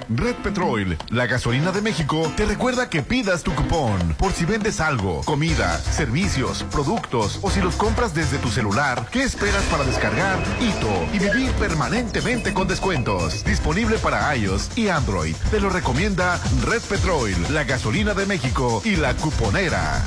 Red 0.10 0.36
Petrol, 0.38 0.98
la 1.11 1.27
gasolina 1.27 1.72
de 1.72 1.81
México, 1.81 2.31
te 2.36 2.45
recuerda 2.45 2.90
que 2.90 3.03
pidas 3.03 3.44
tu 3.44 3.53
cupón 3.53 4.15
por 4.18 4.31
si 4.31 4.44
vendes 4.44 4.80
algo, 4.80 5.22
comida, 5.23 5.77
servicios, 5.77 6.64
productos 6.72 7.38
o 7.44 7.52
si 7.52 7.61
los 7.61 7.76
compras 7.76 8.15
desde 8.15 8.40
tu 8.40 8.49
celular. 8.49 9.07
¿Qué 9.11 9.22
esperas 9.22 9.64
para 9.65 9.84
descargar 9.84 10.40
Ito 10.60 11.06
y 11.14 11.19
vivir 11.19 11.52
permanentemente 11.53 12.56
con 12.56 12.68
descuentos? 12.68 13.44
Disponible 13.44 13.99
para 13.99 14.36
iOS 14.36 14.76
y 14.76 14.88
Android. 14.88 15.36
Te 15.52 15.60
lo 15.60 15.69
recomienda 15.69 16.41
Red 16.64 16.81
Petrol, 16.81 17.31
la 17.52 17.64
gasolina 17.64 18.15
de 18.15 18.26
México 18.26 18.81
y 18.84 18.95
la 18.95 19.14
cuponera. 19.14 20.03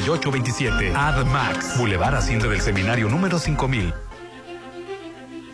6699-907827. 0.00 0.94
AdMax. 0.94 1.78
Boulevard 1.78 2.14
Hacienda 2.16 2.48
del 2.48 2.60
Seminario 2.60 3.08
número 3.08 3.38
5000. 3.38 3.94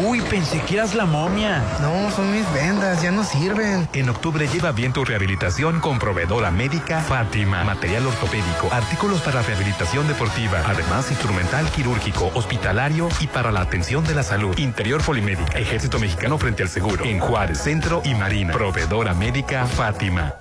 Uy, 0.07 0.23
pensé 0.23 0.61
que 0.61 0.75
eras 0.75 0.95
la 0.95 1.07
momia. 1.07 1.61
No, 1.81 2.09
son 2.13 2.31
mis 2.31 2.45
vendas, 2.55 3.03
ya 3.03 3.11
no 3.11 3.25
sirven. 3.25 3.89
En 3.95 4.09
octubre 4.09 4.47
lleva 4.47 4.71
bien 4.71 4.93
tu 4.93 5.05
rehabilitación 5.05 5.81
con 5.81 5.99
proveedora 5.99 6.53
médica 6.53 7.01
Fátima. 7.01 7.65
Material 7.65 8.07
ortopédico, 8.07 8.69
artículos 8.71 9.21
para 9.23 9.43
rehabilitación 9.43 10.07
deportiva, 10.07 10.63
además 10.67 11.11
instrumental 11.11 11.69
quirúrgico, 11.71 12.31
hospitalario 12.35 13.09
y 13.21 13.27
para 13.27 13.51
la 13.51 13.63
atención 13.63 14.05
de 14.05 14.15
la 14.15 14.23
salud. 14.23 14.57
Interior 14.57 15.03
Polimédica, 15.03 15.59
Ejército 15.59 15.99
Mexicano 15.99 16.39
frente 16.39 16.63
al 16.63 16.69
seguro. 16.69 17.05
En 17.05 17.19
Juárez, 17.19 17.59
Centro 17.59 18.03
y 18.05 18.15
Marina. 18.15 18.53
Proveedora 18.53 19.15
médica 19.15 19.67
Fátima. 19.67 20.33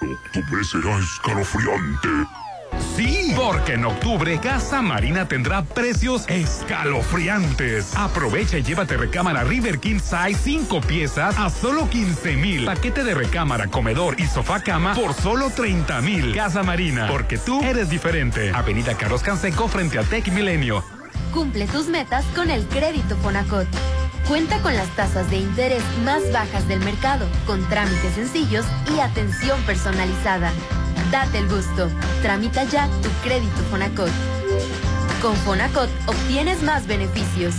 Octubre 0.00 0.62
será 0.64 0.96
escalofriante. 0.98 2.08
Sí, 2.96 3.34
porque 3.36 3.74
en 3.74 3.84
octubre 3.84 4.40
Casa 4.40 4.80
Marina 4.80 5.28
tendrá 5.28 5.62
precios 5.62 6.24
escalofriantes. 6.28 7.94
Aprovecha 7.94 8.56
y 8.56 8.62
llévate 8.62 8.96
recámara 8.96 9.44
River 9.44 9.78
King 9.80 9.98
Size 9.98 10.40
5 10.42 10.80
piezas 10.80 11.38
a 11.38 11.50
solo 11.50 11.90
15 11.90 12.36
mil. 12.36 12.64
Paquete 12.64 13.04
de 13.04 13.14
recámara, 13.14 13.66
comedor 13.66 14.18
y 14.18 14.26
sofá 14.26 14.60
cama 14.60 14.94
por 14.94 15.12
solo 15.12 15.50
30 15.50 16.00
mil. 16.00 16.34
Casa 16.34 16.62
Marina, 16.62 17.06
porque 17.10 17.36
tú 17.36 17.62
eres 17.62 17.90
diferente. 17.90 18.50
Avenida 18.54 18.94
Carlos 18.94 19.22
Canseco 19.22 19.68
frente 19.68 19.98
a 19.98 20.02
Tech 20.02 20.32
Milenio. 20.32 20.82
Cumple 21.34 21.66
tus 21.66 21.88
metas 21.88 22.24
con 22.34 22.48
el 22.50 22.66
crédito 22.66 23.14
Fonacot. 23.18 23.68
Cuenta 24.26 24.62
con 24.62 24.74
las 24.74 24.88
tasas 24.96 25.30
de 25.30 25.36
interés 25.36 25.82
más 26.02 26.22
bajas 26.32 26.66
del 26.66 26.80
mercado, 26.80 27.28
con 27.46 27.62
trámites 27.68 28.14
sencillos 28.14 28.64
y 28.96 29.00
atención 29.00 29.60
personalizada. 29.66 30.50
Date 31.10 31.38
el 31.38 31.48
gusto. 31.48 31.88
Tramita 32.22 32.64
ya 32.64 32.88
tu 33.02 33.08
crédito 33.22 33.56
Fonacot. 33.70 34.10
Con 35.22 35.36
Fonacot 35.36 35.88
obtienes 36.06 36.62
más 36.62 36.86
beneficios. 36.86 37.54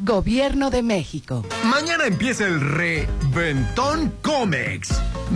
Gobierno 0.00 0.70
de 0.70 0.82
México. 0.82 1.44
Mañana 1.64 2.06
empieza 2.06 2.46
el 2.46 2.60
Reventón 2.60 4.14
Comex. 4.22 4.88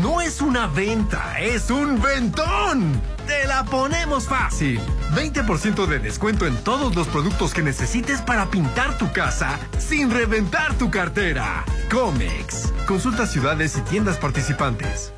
No 0.03 0.23
es 0.23 0.41
una 0.41 0.69
venta, 0.69 1.39
es 1.39 1.71
un 1.71 2.01
ventón. 2.01 3.01
Te 3.27 3.47
la 3.47 3.65
ponemos 3.65 4.27
fácil. 4.27 4.81
20% 5.15 5.87
de 5.87 5.99
descuento 5.99 6.47
en 6.47 6.57
todos 6.65 6.95
los 6.95 7.09
productos 7.09 7.53
que 7.53 7.63
necesites 7.63 8.23
para 8.23 8.51
pintar 8.51 8.97
tu 8.97 9.13
casa 9.13 9.59
sin 9.79 10.11
reventar 10.11 10.79
tu 10.79 10.91
cartera. 10.91 11.65
Comex. 11.91 12.73
Consulta 12.87 13.27
ciudades 13.27 13.77
y 13.77 13.83
tiendas 13.83 14.17
participantes. 14.17 15.13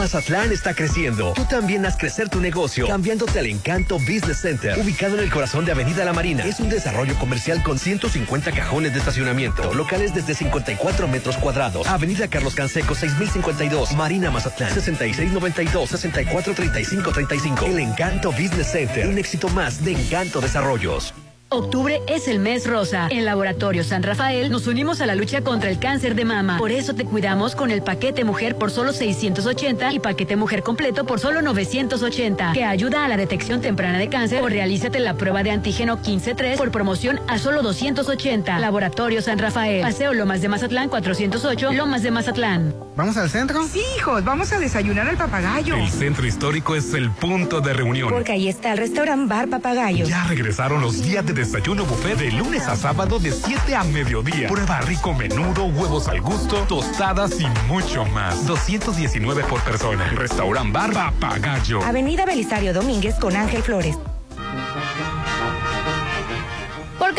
Mazatlán 0.00 0.50
está 0.50 0.72
creciendo. 0.72 1.34
Tú 1.34 1.44
también 1.44 1.84
haz 1.84 1.98
crecer 1.98 2.30
tu 2.30 2.40
negocio 2.40 2.86
cambiándote 2.86 3.38
al 3.38 3.44
Encanto 3.44 3.98
Business 3.98 4.40
Center, 4.40 4.78
ubicado 4.78 5.18
en 5.18 5.24
el 5.24 5.30
corazón 5.30 5.66
de 5.66 5.72
Avenida 5.72 6.06
La 6.06 6.14
Marina. 6.14 6.42
Es 6.42 6.58
un 6.58 6.70
desarrollo 6.70 7.14
comercial 7.18 7.62
con 7.62 7.78
150 7.78 8.50
cajones 8.52 8.94
de 8.94 8.98
estacionamiento, 8.98 9.74
locales 9.74 10.14
desde 10.14 10.34
54 10.34 11.06
metros 11.06 11.36
cuadrados. 11.36 11.86
Avenida 11.86 12.28
Carlos 12.28 12.54
Canseco 12.54 12.94
6052, 12.94 13.92
Marina 13.92 14.30
Mazatlán 14.30 14.74
6692-643535. 14.74 17.66
El 17.66 17.80
Encanto 17.80 18.32
Business 18.32 18.72
Center, 18.72 19.06
un 19.06 19.18
éxito 19.18 19.50
más 19.50 19.84
de 19.84 19.92
Encanto 19.92 20.40
Desarrollos. 20.40 21.12
Octubre 21.52 22.00
es 22.06 22.28
el 22.28 22.38
mes 22.38 22.64
rosa. 22.64 23.08
En 23.10 23.24
Laboratorio 23.24 23.82
San 23.82 24.04
Rafael 24.04 24.52
nos 24.52 24.68
unimos 24.68 25.00
a 25.00 25.06
la 25.06 25.16
lucha 25.16 25.42
contra 25.42 25.68
el 25.68 25.80
cáncer 25.80 26.14
de 26.14 26.24
mama. 26.24 26.58
Por 26.58 26.70
eso 26.70 26.94
te 26.94 27.04
cuidamos 27.04 27.56
con 27.56 27.72
el 27.72 27.82
paquete 27.82 28.22
mujer 28.22 28.54
por 28.54 28.70
solo 28.70 28.92
680 28.92 29.92
y 29.92 29.98
paquete 29.98 30.36
mujer 30.36 30.62
completo 30.62 31.04
por 31.04 31.18
solo 31.18 31.42
980, 31.42 32.52
que 32.52 32.64
ayuda 32.64 33.04
a 33.04 33.08
la 33.08 33.16
detección 33.16 33.60
temprana 33.60 33.98
de 33.98 34.08
cáncer 34.08 34.44
o 34.44 34.48
realízate 34.48 35.00
la 35.00 35.14
prueba 35.14 35.42
de 35.42 35.50
antígeno 35.50 35.96
153 35.96 36.56
por 36.56 36.70
promoción 36.70 37.18
a 37.26 37.36
solo 37.38 37.62
280. 37.62 38.56
Laboratorio 38.60 39.20
San 39.20 39.40
Rafael. 39.40 39.82
Paseo 39.82 40.14
Lomas 40.14 40.42
de 40.42 40.48
Mazatlán 40.48 40.88
408, 40.88 41.72
Lomas 41.72 42.04
de 42.04 42.12
Mazatlán. 42.12 42.74
¿Vamos 42.94 43.16
al 43.16 43.28
centro? 43.28 43.66
Sí, 43.66 43.82
hijos, 43.98 44.22
vamos 44.24 44.52
a 44.52 44.60
desayunar 44.60 45.08
al 45.08 45.16
papagayo. 45.16 45.74
El 45.74 45.88
centro 45.88 46.24
histórico 46.28 46.76
es 46.76 46.94
el 46.94 47.10
punto 47.10 47.60
de 47.60 47.72
reunión. 47.72 48.08
Porque 48.08 48.30
ahí 48.30 48.48
está 48.48 48.70
el 48.70 48.78
restaurant 48.78 49.28
Bar 49.28 49.48
Papagayo. 49.48 50.04
Ya 50.04 50.22
regresaron 50.28 50.80
los 50.80 51.02
días 51.02 51.26
de 51.26 51.39
desayuno 51.40 51.86
buffet 51.86 52.16
de 52.16 52.30
lunes 52.32 52.68
a 52.68 52.76
sábado 52.76 53.18
de 53.18 53.32
7 53.32 53.74
a 53.74 53.82
mediodía. 53.84 54.48
Prueba 54.48 54.80
rico 54.82 55.14
menudo, 55.14 55.64
huevos 55.64 56.06
al 56.08 56.20
gusto, 56.20 56.56
tostadas 56.68 57.40
y 57.40 57.46
mucho 57.66 58.04
más. 58.04 58.46
219 58.46 59.44
por 59.44 59.62
persona. 59.62 60.06
Restaurant 60.10 60.70
Bar 60.70 60.92
Papagayo. 60.92 61.82
Avenida 61.82 62.26
Belisario 62.26 62.74
Domínguez 62.74 63.14
con 63.14 63.36
Ángel 63.36 63.62
Flores. 63.62 63.96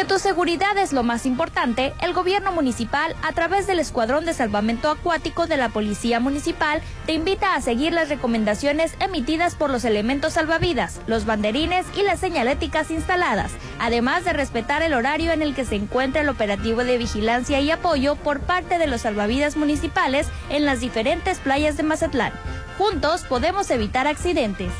Porque 0.01 0.15
tu 0.15 0.19
seguridad 0.19 0.75
es 0.79 0.93
lo 0.93 1.03
más 1.03 1.27
importante, 1.27 1.93
el 2.01 2.13
gobierno 2.13 2.51
municipal, 2.51 3.15
a 3.21 3.33
través 3.33 3.67
del 3.67 3.77
Escuadrón 3.77 4.25
de 4.25 4.33
Salvamento 4.33 4.89
Acuático 4.89 5.45
de 5.45 5.57
la 5.57 5.69
Policía 5.69 6.19
Municipal, 6.19 6.81
te 7.05 7.13
invita 7.13 7.53
a 7.53 7.61
seguir 7.61 7.93
las 7.93 8.09
recomendaciones 8.09 8.95
emitidas 8.99 9.53
por 9.53 9.69
los 9.69 9.85
elementos 9.85 10.33
salvavidas, 10.33 10.99
los 11.05 11.25
banderines 11.25 11.85
y 11.95 12.01
las 12.01 12.19
señaléticas 12.19 12.89
instaladas, 12.89 13.51
además 13.77 14.25
de 14.25 14.33
respetar 14.33 14.81
el 14.81 14.95
horario 14.95 15.33
en 15.33 15.43
el 15.43 15.53
que 15.53 15.65
se 15.65 15.75
encuentra 15.75 16.21
el 16.21 16.29
operativo 16.29 16.83
de 16.83 16.97
vigilancia 16.97 17.59
y 17.59 17.69
apoyo 17.69 18.15
por 18.15 18.39
parte 18.39 18.79
de 18.79 18.87
los 18.87 19.01
salvavidas 19.01 19.55
municipales 19.55 20.25
en 20.49 20.65
las 20.65 20.79
diferentes 20.79 21.37
playas 21.37 21.77
de 21.77 21.83
Mazatlán. 21.83 22.33
Juntos 22.79 23.21
podemos 23.29 23.69
evitar 23.69 24.07
accidentes. 24.07 24.71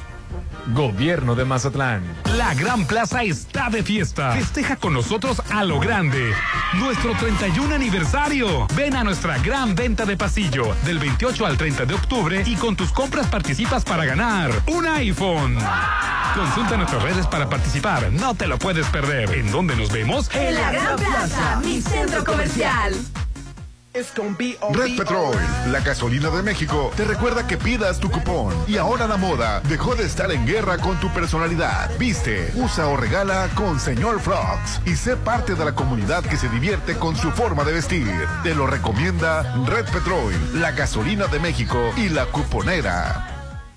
Gobierno 0.67 1.35
de 1.35 1.45
Mazatlán. 1.45 2.03
La 2.38 2.53
Gran 2.53 2.85
Plaza 2.85 3.23
está 3.23 3.69
de 3.69 3.83
fiesta. 3.83 4.31
Festeja 4.31 4.75
con 4.75 4.93
nosotros 4.93 5.41
a 5.51 5.63
lo 5.63 5.79
grande. 5.79 6.33
Nuestro 6.73 7.13
31 7.15 7.75
aniversario. 7.75 8.67
Ven 8.75 8.95
a 8.95 9.03
nuestra 9.03 9.38
gran 9.39 9.75
venta 9.75 10.05
de 10.05 10.17
pasillo 10.17 10.75
del 10.85 10.99
28 10.99 11.45
al 11.45 11.57
30 11.57 11.85
de 11.85 11.93
octubre 11.93 12.43
y 12.45 12.55
con 12.55 12.75
tus 12.75 12.91
compras 12.91 13.27
participas 13.27 13.83
para 13.83 14.05
ganar 14.05 14.51
un 14.67 14.88
iPhone. 14.88 15.57
Consulta 16.35 16.77
nuestras 16.77 17.03
redes 17.03 17.27
para 17.27 17.49
participar. 17.49 18.11
No 18.11 18.35
te 18.35 18.47
lo 18.47 18.57
puedes 18.57 18.88
perder. 18.88 19.31
¿En 19.31 19.51
dónde 19.51 19.75
nos 19.75 19.91
vemos? 19.91 20.29
En 20.33 20.55
la 20.55 20.71
Gran 20.71 20.95
Plaza, 20.95 21.59
mi 21.63 21.81
centro 21.81 22.23
comercial. 22.23 22.93
Red 24.73 24.95
Petrol, 24.95 25.35
la 25.69 25.81
gasolina 25.81 26.30
de 26.30 26.41
México, 26.41 26.91
te 26.95 27.03
recuerda 27.03 27.45
que 27.45 27.57
pidas 27.57 27.99
tu 27.99 28.09
cupón. 28.09 28.53
Y 28.65 28.77
ahora 28.77 29.05
la 29.05 29.18
moda 29.18 29.59
dejó 29.68 29.95
de 29.95 30.05
estar 30.05 30.31
en 30.31 30.45
guerra 30.45 30.77
con 30.77 30.97
tu 31.01 31.09
personalidad. 31.09 31.91
Viste, 31.99 32.53
usa 32.55 32.88
o 32.88 32.95
regala 32.95 33.49
con 33.53 33.81
Señor 33.81 34.22
Frogs 34.22 34.80
y 34.85 34.95
sé 34.95 35.18
parte 35.18 35.55
de 35.55 35.65
la 35.65 35.76
comunidad 35.76 36.23
que 36.23 36.38
se 36.38 36.47
divierte 36.47 36.95
con 36.95 37.18
su 37.18 37.31
forma 37.31 37.65
de 37.65 37.73
vestir. 37.73 38.07
Te 38.43 38.55
lo 38.55 38.65
recomienda 38.65 39.41
Red 39.65 39.85
Petrol, 39.91 40.34
la 40.53 40.72
gasolina 40.72 41.27
de 41.27 41.39
México 41.39 41.77
y 41.97 42.07
la 42.07 42.27
cuponera. 42.27 43.30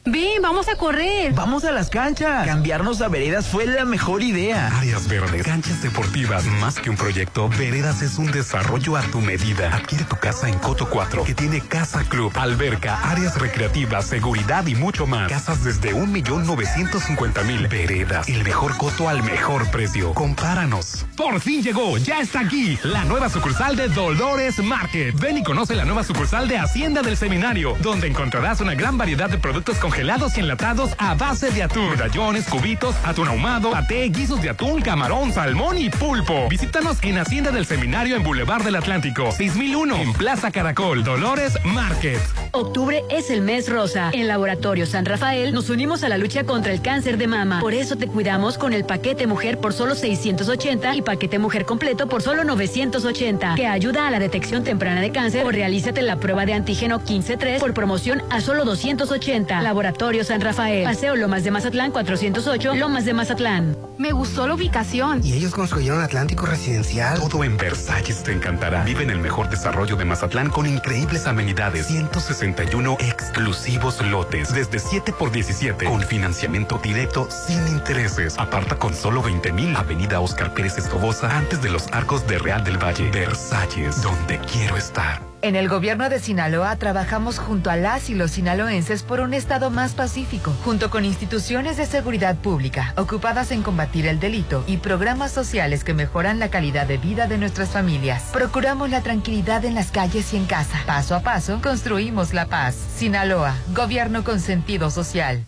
Ven, 0.06 0.43
vamos 0.43 0.68
a 0.68 0.76
correr. 0.76 1.32
Vamos 1.32 1.64
a 1.64 1.72
las 1.72 1.89
canchas. 1.89 2.47
Cambiarnos 2.47 3.01
a 3.01 3.09
veredas 3.09 3.47
fue 3.47 3.64
la 3.64 3.86
mejor 3.86 4.22
idea. 4.22 4.66
Áreas 4.76 5.09
verdes, 5.09 5.43
canchas 5.44 5.81
deportivas, 5.81 6.44
más 6.44 6.78
que 6.78 6.90
un 6.90 6.97
proyecto, 6.97 7.48
Veredas 7.48 8.02
es 8.02 8.18
un 8.18 8.31
desarrollo 8.31 8.98
a 8.98 9.02
tu 9.02 9.22
medida. 9.22 9.74
Adquiere 9.74 10.05
tu 10.05 10.16
casa 10.16 10.51
en 10.51 10.59
Coto 10.59 10.90
4, 10.90 11.24
que 11.24 11.35
tiene 11.35 11.62
casa 11.62 12.05
club, 12.05 12.31
alberca, 12.36 13.01
áreas 13.10 13.40
recreativas, 13.40 14.05
seguridad 14.05 14.66
y 14.66 14.74
mucho 14.74 15.06
más. 15.06 15.31
Casas 15.31 15.64
desde 15.64 15.94
un 15.94 16.12
millón 16.12 16.47
novecientos 16.47 17.05
cincuenta 17.05 17.43
mil. 17.43 17.66
Veredas, 17.68 18.28
el 18.28 18.44
mejor 18.44 18.76
coto 18.76 19.09
al 19.09 19.22
mejor 19.22 19.70
precio. 19.70 20.12
Compáranos. 20.12 21.06
Por 21.16 21.40
fin 21.40 21.62
llegó, 21.62 21.97
ya 21.97 22.20
está 22.20 22.40
aquí, 22.40 22.78
la 22.82 23.05
nueva 23.05 23.31
sucursal 23.31 23.74
de 23.74 23.89
Dolores 23.89 24.59
Market. 24.62 25.18
Ven 25.18 25.39
y 25.39 25.43
conoce 25.43 25.74
la 25.74 25.86
nueva 25.86 26.05
sucursal 26.05 26.47
de 26.47 26.59
Hacienda 26.59 27.01
del 27.01 27.16
Seminario, 27.16 27.74
donde 27.81 28.06
encontrarás 28.06 28.60
una 28.60 28.74
gran 28.74 28.98
variedad 28.98 29.31
de 29.31 29.39
productos 29.39 29.78
congelados 29.95 30.37
y 30.37 30.41
enlatados 30.41 30.91
a 30.99 31.15
base 31.15 31.53
de 31.53 31.62
atún, 31.62 31.89
medallones, 31.91 32.49
cubitos, 32.49 32.97
atún 33.05 33.29
ahumado, 33.29 33.71
paté, 33.71 34.09
guisos 34.09 34.43
de 34.43 34.51
atún, 34.51 34.83
camarón, 34.83 35.33
salmón 35.33 35.79
y 35.79 35.89
pulpo. 35.89 36.49
Visítanos 36.49 36.99
en 37.03 37.16
Hacienda 37.19 37.53
del 37.53 37.65
Seminario 37.65 38.16
en 38.16 38.25
Boulevard 38.25 38.65
del 38.65 38.75
Atlántico, 38.75 39.31
6001, 39.31 39.95
en 39.95 40.12
Plaza 40.15 40.51
Caracol, 40.51 41.05
Dolores 41.05 41.57
Market. 41.65 42.19
Octubre 42.51 43.05
es 43.09 43.31
el 43.31 43.43
mes 43.43 43.69
rosa. 43.69 44.11
En 44.12 44.27
Laboratorio 44.27 44.85
San 44.85 45.05
Rafael 45.05 45.55
nos 45.55 45.71
unimos 45.71 46.03
a 46.03 46.09
la 46.09 46.19
lucha 46.19 46.43
contra 46.43 46.73
el 46.73 46.83
cáncer 46.83 47.16
de 47.16 47.29
mama. 47.29 47.61
Por 47.61 47.73
eso 47.73 47.95
te 47.95 48.09
cuidamos 48.09 48.59
con 48.59 48.73
el 48.73 48.85
paquete 48.85 49.29
mujer 49.29 49.59
por 49.59 49.73
solo 49.73 49.95
680 49.95 50.97
y 50.97 51.03
paquete 51.03 51.39
mujer 51.39 51.66
completo 51.66 52.09
por 52.09 52.21
solo 52.21 52.43
980, 52.43 53.55
que 53.55 53.69
ayuda 53.69 54.09
a 54.09 54.11
la 54.11 54.19
detección 54.19 54.65
temprana 54.65 55.01
de 55.01 55.12
cáncer 55.12 55.45
o 55.47 55.53
realízate 55.53 56.03
la 56.03 56.16
prueba 56.16 56.47
de 56.47 56.55
antígeno 56.55 56.99
153 56.99 57.61
por 57.61 57.75
promoción 57.75 58.25
a 58.31 58.41
solo 58.41 58.65
280. 58.65 59.62
Laboratorio 59.62 59.84
San 60.24 60.40
Rafael. 60.40 60.85
Paseo 60.85 61.16
Lomas 61.16 61.44
de 61.44 61.51
Mazatlán 61.51 61.90
408, 61.90 62.74
Lomas 62.77 63.05
de 63.05 63.12
Mazatlán. 63.15 63.77
Me 63.98 64.12
gustó 64.12 64.47
la 64.47 64.55
ubicación. 64.55 65.20
Y 65.24 65.35
ellos 65.35 65.52
construyeron 65.52 66.01
Atlántico 66.02 66.47
Residencial. 66.47 67.19
Todo 67.19 67.44
en 67.44 67.56
Versalles 67.56 68.23
te 68.23 68.32
encantará. 68.32 68.82
Vive 68.85 69.02
en 69.02 69.11
el 69.11 69.19
mejor 69.19 69.48
desarrollo 69.51 69.97
de 69.97 70.05
Mazatlán 70.05 70.51
con 70.51 70.66
increíbles 70.66 71.27
amenidades. 71.27 71.86
161 71.86 72.97
exclusivos 73.01 74.01
lotes 74.05 74.55
desde 74.55 74.78
7 74.78 75.12
por 75.12 75.31
17 75.31 75.85
con 75.85 76.02
financiamiento 76.02 76.81
directo 76.82 77.28
sin 77.31 77.66
intereses. 77.69 78.36
Aparta 78.39 78.77
con 78.77 78.94
solo 78.94 79.23
20 79.23 79.52
mil. 79.52 79.77
Avenida 79.77 80.20
Oscar 80.20 80.55
Pérez 80.55 80.78
Escobosa 80.78 81.36
antes 81.36 81.62
de 81.62 81.70
los 81.70 81.86
arcos 81.93 82.27
de 82.27 82.39
Real 82.39 82.65
del 82.65 82.82
Valle. 82.82 83.11
Versalles, 83.11 84.02
donde 84.02 84.39
quiero 84.51 84.77
estar. 84.77 85.34
En 85.45 85.57
el 85.57 85.69
gobierno 85.69 86.09
de 86.09 86.21
Sinaloa 86.21 86.75
trabajamos 86.77 87.39
junto 87.39 87.69
a 87.69 87.77
las 87.77 88.09
y 88.09 88.15
los 88.15 88.31
sinaloenses 88.31 89.03
por 89.03 89.21
un 89.21 89.35
estado 89.35 89.69
más 89.69 89.93
pacífico, 89.93 90.55
junto 90.65 90.89
con 90.89 91.05
instituciones 91.05 91.77
de 91.77 91.85
seguridad 91.85 92.37
pública 92.37 92.95
ocupadas 92.97 93.51
en 93.51 93.62
combatir 93.62 94.07
el 94.07 94.21
delito 94.21 94.65
y 94.66 94.79
programas 94.79 95.33
sociales 95.33 95.85
que 95.85 95.93
mejoran 95.93 96.39
la 96.39 96.49
calidad 96.49 96.87
de 96.87 96.97
vida 96.97 97.27
de 97.27 97.37
nuestras 97.37 97.69
familias. 97.69 98.31
Procuramos 98.33 98.89
la 98.89 99.03
tranquilidad 99.03 99.66
en 99.66 99.75
las 99.75 99.91
calles 99.91 100.33
y 100.33 100.39
en 100.39 100.47
casa. 100.47 100.79
Paso 100.87 101.15
a 101.15 101.21
paso, 101.21 101.61
construimos 101.62 102.33
la 102.33 102.47
paz. 102.47 102.75
Sinaloa, 102.97 103.55
gobierno 103.75 104.25
con 104.25 104.41
sentido 104.41 104.91
social. 104.91 105.45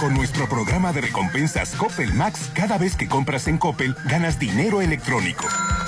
Con 0.00 0.12
nuestro 0.12 0.46
programa 0.46 0.92
de 0.92 1.00
recompensas 1.00 1.74
Coppel 1.74 2.12
Max, 2.12 2.50
cada 2.52 2.76
vez 2.76 2.96
que 2.96 3.08
compras 3.08 3.48
en 3.48 3.56
Coppel, 3.56 3.96
ganas 4.04 4.38
dinero 4.38 4.82
electrónico. 4.82 5.46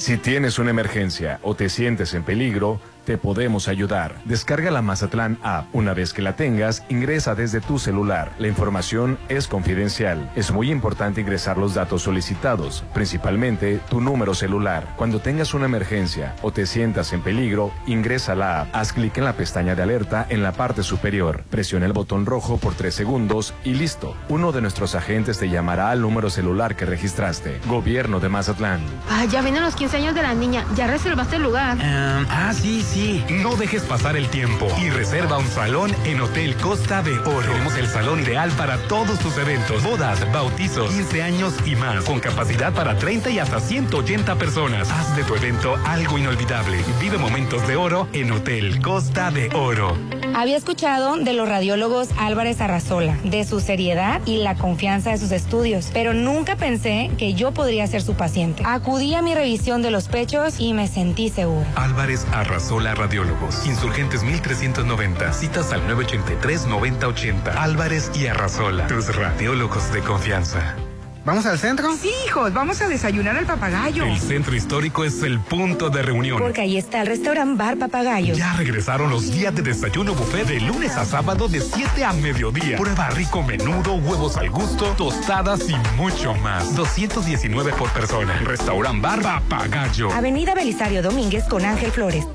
Si 0.00 0.16
tienes 0.16 0.58
una 0.58 0.70
emergencia 0.70 1.40
o 1.42 1.54
te 1.54 1.68
sientes 1.68 2.14
en 2.14 2.22
peligro, 2.22 2.80
te 3.10 3.18
podemos 3.18 3.66
ayudar. 3.66 4.14
Descarga 4.24 4.70
la 4.70 4.82
Mazatlán 4.82 5.36
App. 5.42 5.66
Una 5.72 5.94
vez 5.94 6.12
que 6.12 6.22
la 6.22 6.36
tengas, 6.36 6.84
ingresa 6.88 7.34
desde 7.34 7.60
tu 7.60 7.80
celular. 7.80 8.30
La 8.38 8.46
información 8.46 9.18
es 9.28 9.48
confidencial. 9.48 10.30
Es 10.36 10.52
muy 10.52 10.70
importante 10.70 11.20
ingresar 11.20 11.58
los 11.58 11.74
datos 11.74 12.02
solicitados, 12.02 12.84
principalmente 12.94 13.80
tu 13.90 14.00
número 14.00 14.32
celular. 14.32 14.94
Cuando 14.96 15.18
tengas 15.18 15.54
una 15.54 15.64
emergencia 15.64 16.36
o 16.40 16.52
te 16.52 16.66
sientas 16.66 17.12
en 17.12 17.20
peligro, 17.22 17.72
ingresa 17.84 18.36
la 18.36 18.60
app. 18.60 18.68
Haz 18.76 18.92
clic 18.92 19.18
en 19.18 19.24
la 19.24 19.32
pestaña 19.32 19.74
de 19.74 19.82
alerta 19.82 20.24
en 20.28 20.44
la 20.44 20.52
parte 20.52 20.84
superior. 20.84 21.42
Presiona 21.50 21.86
el 21.86 21.92
botón 21.92 22.26
rojo 22.26 22.58
por 22.58 22.74
tres 22.74 22.94
segundos 22.94 23.54
y 23.64 23.74
listo. 23.74 24.14
Uno 24.28 24.52
de 24.52 24.60
nuestros 24.60 24.94
agentes 24.94 25.36
te 25.36 25.48
llamará 25.48 25.90
al 25.90 26.00
número 26.00 26.30
celular 26.30 26.76
que 26.76 26.86
registraste. 26.86 27.58
Gobierno 27.66 28.20
de 28.20 28.28
Mazatlán. 28.28 28.80
Ah, 29.10 29.24
ya 29.24 29.42
vienen 29.42 29.64
los 29.64 29.74
15 29.74 29.96
años 29.96 30.14
de 30.14 30.22
la 30.22 30.32
niña. 30.34 30.64
¿Ya 30.76 30.86
reservaste 30.86 31.34
el 31.34 31.42
lugar? 31.42 31.76
ah, 31.82 32.52
sí, 32.54 32.82
sí. 32.82 32.99
No 33.00 33.56
dejes 33.56 33.82
pasar 33.84 34.14
el 34.14 34.28
tiempo 34.28 34.68
y 34.78 34.90
reserva 34.90 35.38
un 35.38 35.48
salón 35.48 35.90
en 36.04 36.20
Hotel 36.20 36.54
Costa 36.56 37.02
de 37.02 37.18
Oro. 37.20 37.50
Tenemos 37.50 37.74
el 37.76 37.86
salón 37.86 38.20
ideal 38.20 38.50
para 38.50 38.76
todos 38.88 39.18
tus 39.20 39.38
eventos, 39.38 39.82
bodas, 39.82 40.30
bautizos, 40.32 40.90
15 40.90 41.22
años 41.22 41.54
y 41.64 41.76
más, 41.76 42.04
con 42.04 42.20
capacidad 42.20 42.74
para 42.74 42.98
30 42.98 43.30
y 43.30 43.38
hasta 43.38 43.58
180 43.58 44.36
personas. 44.36 44.90
Haz 44.90 45.16
de 45.16 45.24
tu 45.24 45.34
evento 45.34 45.76
algo 45.86 46.18
inolvidable. 46.18 46.84
Vive 47.00 47.16
momentos 47.16 47.66
de 47.66 47.76
oro 47.76 48.06
en 48.12 48.32
Hotel 48.32 48.82
Costa 48.82 49.30
de 49.30 49.48
Oro. 49.54 49.96
Había 50.34 50.58
escuchado 50.58 51.16
de 51.16 51.32
los 51.32 51.48
radiólogos 51.48 52.10
Álvarez 52.18 52.60
Arrazola, 52.60 53.16
de 53.24 53.44
su 53.44 53.60
seriedad 53.60 54.20
y 54.26 54.38
la 54.38 54.56
confianza 54.56 55.10
de 55.10 55.18
sus 55.18 55.32
estudios, 55.32 55.88
pero 55.94 56.12
nunca 56.12 56.56
pensé 56.56 57.10
que 57.16 57.32
yo 57.32 57.52
podría 57.52 57.86
ser 57.86 58.02
su 58.02 58.14
paciente. 58.14 58.62
Acudí 58.66 59.14
a 59.14 59.22
mi 59.22 59.34
revisión 59.34 59.80
de 59.80 59.90
los 59.90 60.08
pechos 60.08 60.60
y 60.60 60.74
me 60.74 60.86
sentí 60.86 61.30
seguro. 61.30 61.64
Álvarez 61.76 62.26
Arrazola 62.32 62.79
Radiólogos. 62.80 63.66
Insurgentes 63.66 64.22
1390. 64.22 65.32
Citas 65.32 65.72
al 65.72 65.86
983-9080. 65.88 67.54
Álvarez 67.56 68.10
y 68.14 68.26
Arrazola. 68.26 68.86
Tus 68.86 69.14
radiólogos 69.14 69.92
de 69.92 70.00
confianza. 70.00 70.74
¿Vamos 71.22 71.44
al 71.44 71.58
centro? 71.58 71.94
Sí, 71.96 72.10
hijos, 72.26 72.52
vamos 72.54 72.80
a 72.80 72.88
desayunar 72.88 73.36
al 73.36 73.44
papagayo. 73.44 74.04
El 74.04 74.18
centro 74.18 74.56
histórico 74.56 75.04
es 75.04 75.22
el 75.22 75.38
punto 75.38 75.90
de 75.90 76.00
reunión. 76.00 76.38
Porque 76.38 76.62
ahí 76.62 76.78
está 76.78 77.02
el 77.02 77.08
restaurant 77.08 77.58
Bar 77.58 77.76
Papagayo. 77.76 78.34
Ya 78.34 78.54
regresaron 78.54 79.10
los 79.10 79.30
días 79.30 79.54
de 79.54 79.60
desayuno 79.60 80.14
buffet 80.14 80.46
de 80.46 80.60
lunes 80.60 80.96
a 80.96 81.04
sábado 81.04 81.46
de 81.46 81.60
7 81.60 82.04
a 82.04 82.14
mediodía. 82.14 82.78
Prueba 82.78 83.10
rico 83.10 83.42
menudo, 83.42 83.94
huevos 83.96 84.38
al 84.38 84.48
gusto, 84.48 84.86
tostadas 84.96 85.68
y 85.68 85.76
mucho 85.96 86.34
más. 86.36 86.74
219 86.74 87.72
por 87.74 87.90
persona. 87.90 88.38
Restaurant 88.38 89.02
Bar 89.02 89.20
Papagayo. 89.20 90.10
Avenida 90.12 90.54
Belisario 90.54 91.02
Domínguez 91.02 91.44
con 91.44 91.66
Ángel 91.66 91.92
Flores. 91.92 92.26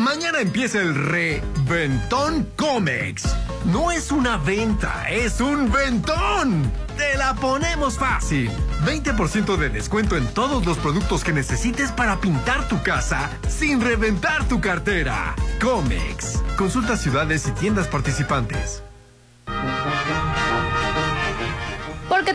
Mañana 0.00 0.40
empieza 0.40 0.80
el 0.80 0.94
reventón 0.94 2.48
Comex. 2.56 3.36
No 3.66 3.92
es 3.92 4.10
una 4.10 4.38
venta, 4.38 5.04
es 5.10 5.42
un 5.42 5.70
ventón. 5.70 6.72
Te 6.96 7.18
la 7.18 7.34
ponemos 7.34 7.98
fácil. 7.98 8.50
20% 8.86 9.58
de 9.58 9.68
descuento 9.68 10.16
en 10.16 10.26
todos 10.28 10.64
los 10.64 10.78
productos 10.78 11.22
que 11.22 11.34
necesites 11.34 11.92
para 11.92 12.18
pintar 12.18 12.66
tu 12.66 12.82
casa 12.82 13.30
sin 13.46 13.82
reventar 13.82 14.48
tu 14.48 14.62
cartera. 14.62 15.34
Comex. 15.60 16.42
Consulta 16.56 16.96
ciudades 16.96 17.46
y 17.46 17.50
tiendas 17.50 17.86
participantes. 17.86 18.82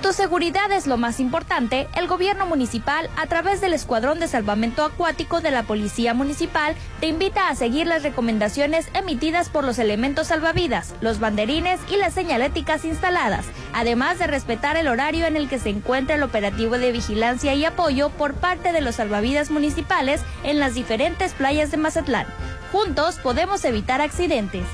Tu 0.06 0.14
seguridad 0.14 0.72
es 0.72 0.86
lo 0.86 0.98
más 0.98 1.20
importante, 1.20 1.88
el 1.96 2.08
gobierno 2.08 2.46
municipal, 2.46 3.10
a 3.18 3.26
través 3.26 3.60
del 3.60 3.74
Escuadrón 3.74 4.20
de 4.20 4.28
Salvamento 4.28 4.86
Acuático 4.86 5.42
de 5.42 5.50
la 5.50 5.64
Policía 5.64 6.14
Municipal, 6.14 6.76
te 7.00 7.08
invita 7.08 7.50
a 7.50 7.56
seguir 7.56 7.88
las 7.88 8.04
recomendaciones 8.04 8.88
emitidas 8.94 9.50
por 9.50 9.64
los 9.64 9.80
elementos 9.80 10.28
salvavidas, 10.28 10.94
los 11.02 11.20
banderines 11.20 11.80
y 11.92 11.98
las 11.98 12.14
señaléticas 12.14 12.86
instaladas, 12.86 13.48
además 13.74 14.20
de 14.20 14.28
respetar 14.28 14.78
el 14.78 14.90
horario 14.90 15.26
en 15.26 15.38
el 15.38 15.50
que 15.50 15.58
se 15.58 15.70
encuentra 15.70 16.18
el 16.18 16.22
operativo 16.22 16.78
de 16.78 16.92
vigilancia 16.92 17.56
y 17.56 17.66
apoyo 17.66 18.12
por 18.12 18.36
parte 18.36 18.74
de 18.74 18.82
los 18.82 18.98
salvavidas 18.98 19.50
municipales 19.50 20.22
en 20.44 20.60
las 20.60 20.76
diferentes 20.76 21.34
playas 21.34 21.72
de 21.72 21.78
Mazatlán. 21.78 22.28
Juntos 22.72 23.16
podemos 23.24 23.66
evitar 23.66 24.02
accidentes. 24.02 24.68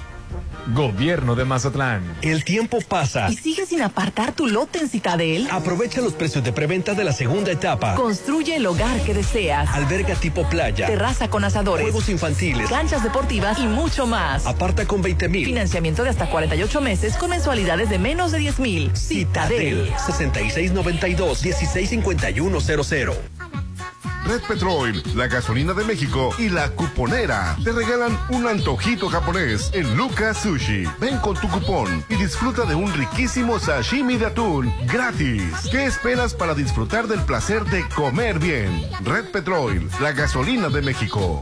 Gobierno 0.73 1.35
de 1.35 1.45
Mazatlán. 1.45 2.03
El 2.21 2.43
tiempo 2.43 2.79
pasa. 2.81 3.29
¿Y 3.29 3.35
sigues 3.35 3.69
sin 3.69 3.81
apartar 3.81 4.31
tu 4.31 4.47
lote 4.47 4.79
en 4.79 4.89
Citadel? 4.89 5.47
Aprovecha 5.51 6.01
los 6.01 6.13
precios 6.13 6.43
de 6.43 6.53
preventa 6.53 6.93
de 6.93 7.03
la 7.03 7.13
segunda 7.13 7.51
etapa. 7.51 7.95
Construye 7.95 8.55
el 8.55 8.65
hogar 8.65 9.01
que 9.01 9.13
deseas. 9.13 9.69
Alberga 9.69 10.15
tipo 10.15 10.47
playa. 10.49 10.87
Terraza 10.87 11.29
con 11.29 11.43
asadores. 11.43 11.83
Juegos 11.83 12.09
infantiles. 12.09 12.69
Canchas 12.69 13.03
deportivas 13.03 13.59
y 13.59 13.67
mucho 13.67 14.07
más. 14.07 14.45
Aparta 14.45 14.85
con 14.85 15.01
20 15.01 15.27
mil. 15.29 15.45
Financiamiento 15.45 16.03
de 16.03 16.09
hasta 16.09 16.29
48 16.29 16.81
meses 16.81 17.17
con 17.17 17.31
mensualidades 17.31 17.89
de 17.89 17.99
menos 17.99 18.31
de 18.31 18.39
10 18.39 18.59
mil. 18.59 18.95
Citadel. 18.95 19.91
6692 20.05 21.43
165100. 21.43 23.40
Red 24.25 24.41
Petrol, 24.47 25.01
la 25.15 25.27
gasolina 25.27 25.73
de 25.73 25.83
México 25.83 26.29
y 26.37 26.49
la 26.49 26.69
cuponera 26.69 27.57
te 27.63 27.71
regalan 27.71 28.17
un 28.29 28.47
antojito 28.47 29.09
japonés 29.09 29.71
en 29.73 29.97
Lucas 29.97 30.43
Sushi. 30.43 30.83
Ven 30.99 31.17
con 31.17 31.35
tu 31.35 31.47
cupón 31.49 32.03
y 32.09 32.15
disfruta 32.15 32.65
de 32.65 32.75
un 32.75 32.93
riquísimo 32.93 33.59
sashimi 33.59 34.17
de 34.17 34.27
atún 34.27 34.71
gratis. 34.85 35.69
¿Qué 35.71 35.85
esperas 35.85 36.33
para 36.33 36.53
disfrutar 36.53 37.07
del 37.07 37.21
placer 37.23 37.63
de 37.65 37.87
comer 37.89 38.39
bien? 38.39 38.83
Red 39.03 39.31
Petrol, 39.31 39.89
la 39.99 40.11
gasolina 40.11 40.69
de 40.69 40.81
México. 40.81 41.41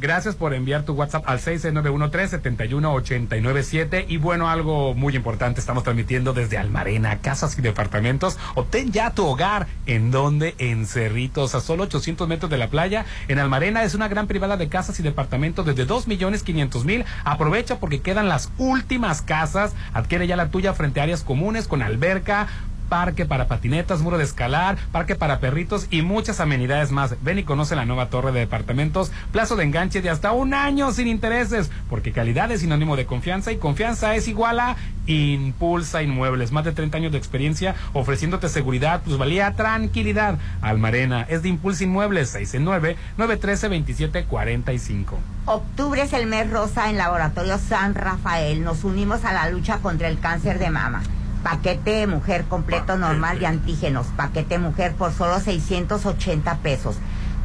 Gracias 0.00 0.34
por 0.34 0.54
enviar 0.54 0.84
tu 0.84 0.94
WhatsApp 0.94 1.24
al 1.26 1.40
6913-71897. 1.40 4.06
Y 4.08 4.16
bueno, 4.16 4.48
algo 4.48 4.94
muy 4.94 5.14
importante, 5.16 5.60
estamos 5.60 5.84
transmitiendo 5.84 6.32
desde 6.32 6.56
Almarena, 6.58 7.18
casas 7.18 7.58
y 7.58 7.62
departamentos. 7.62 8.38
Obtén 8.54 8.92
ya 8.92 9.10
tu 9.10 9.26
hogar. 9.26 9.66
¿En 9.86 10.10
donde 10.10 10.54
En 10.58 10.86
Cerritos, 10.86 11.54
a 11.54 11.60
solo 11.60 11.84
800 11.84 12.28
metros 12.28 12.50
de 12.50 12.58
la 12.58 12.68
playa. 12.68 13.04
En 13.28 13.38
Almarena 13.38 13.84
es 13.84 13.94
una 13.94 14.08
gran 14.08 14.26
privada 14.26 14.56
de 14.56 14.68
casas 14.68 14.98
y 15.00 15.02
departamentos 15.02 15.66
desde 15.66 15.84
2 15.84 16.08
millones 16.08 16.42
500 16.42 16.84
mil. 16.84 17.04
Aprovecha 17.24 17.78
porque 17.78 18.00
quedan 18.00 18.28
las 18.28 18.50
últimas 18.58 19.22
casas. 19.22 19.74
Adquiere 19.92 20.26
ya 20.26 20.36
la 20.36 20.50
tuya 20.50 20.74
frente 20.74 21.00
a 21.00 21.04
áreas 21.04 21.22
comunes 21.22 21.68
con 21.68 21.82
alberca, 21.82 22.48
parque 22.92 23.24
para 23.24 23.48
patinetas, 23.48 24.02
muro 24.02 24.18
de 24.18 24.24
escalar, 24.24 24.76
parque 24.92 25.14
para 25.14 25.40
perritos 25.40 25.86
y 25.88 26.02
muchas 26.02 26.40
amenidades 26.40 26.90
más. 26.90 27.14
Ven 27.22 27.38
y 27.38 27.42
conoce 27.42 27.74
la 27.74 27.86
nueva 27.86 28.10
torre 28.10 28.32
de 28.32 28.40
departamentos, 28.40 29.10
plazo 29.32 29.56
de 29.56 29.64
enganche 29.64 30.02
de 30.02 30.10
hasta 30.10 30.32
un 30.32 30.52
año 30.52 30.92
sin 30.92 31.06
intereses, 31.08 31.70
porque 31.88 32.12
calidad 32.12 32.52
es 32.52 32.60
sinónimo 32.60 32.94
de 32.94 33.06
confianza 33.06 33.50
y 33.50 33.56
confianza 33.56 34.14
es 34.14 34.28
igual 34.28 34.60
a 34.60 34.76
Impulsa 35.06 36.02
Inmuebles. 36.02 36.52
Más 36.52 36.66
de 36.66 36.72
30 36.72 36.98
años 36.98 37.12
de 37.12 37.18
experiencia 37.18 37.74
ofreciéndote 37.94 38.50
seguridad, 38.50 39.00
plusvalía, 39.00 39.54
tranquilidad. 39.54 40.38
Almarena 40.60 41.22
es 41.30 41.42
de 41.42 41.48
Impulsa 41.48 41.84
Inmuebles 41.84 42.34
669-913-2745. 43.16 45.14
Octubre 45.46 46.02
es 46.02 46.12
el 46.12 46.26
mes 46.26 46.50
rosa 46.50 46.90
en 46.90 46.98
Laboratorio 46.98 47.56
San 47.56 47.94
Rafael. 47.94 48.62
Nos 48.62 48.84
unimos 48.84 49.24
a 49.24 49.32
la 49.32 49.48
lucha 49.48 49.78
contra 49.78 50.08
el 50.08 50.18
cáncer 50.18 50.58
de 50.58 50.68
mama. 50.68 51.02
Paquete 51.42 52.06
mujer 52.06 52.44
completo 52.44 52.96
normal 52.96 53.40
de 53.40 53.46
antígenos. 53.46 54.06
Paquete 54.16 54.58
mujer 54.58 54.94
por 54.94 55.12
solo 55.12 55.40
680 55.40 56.58
pesos. 56.58 56.96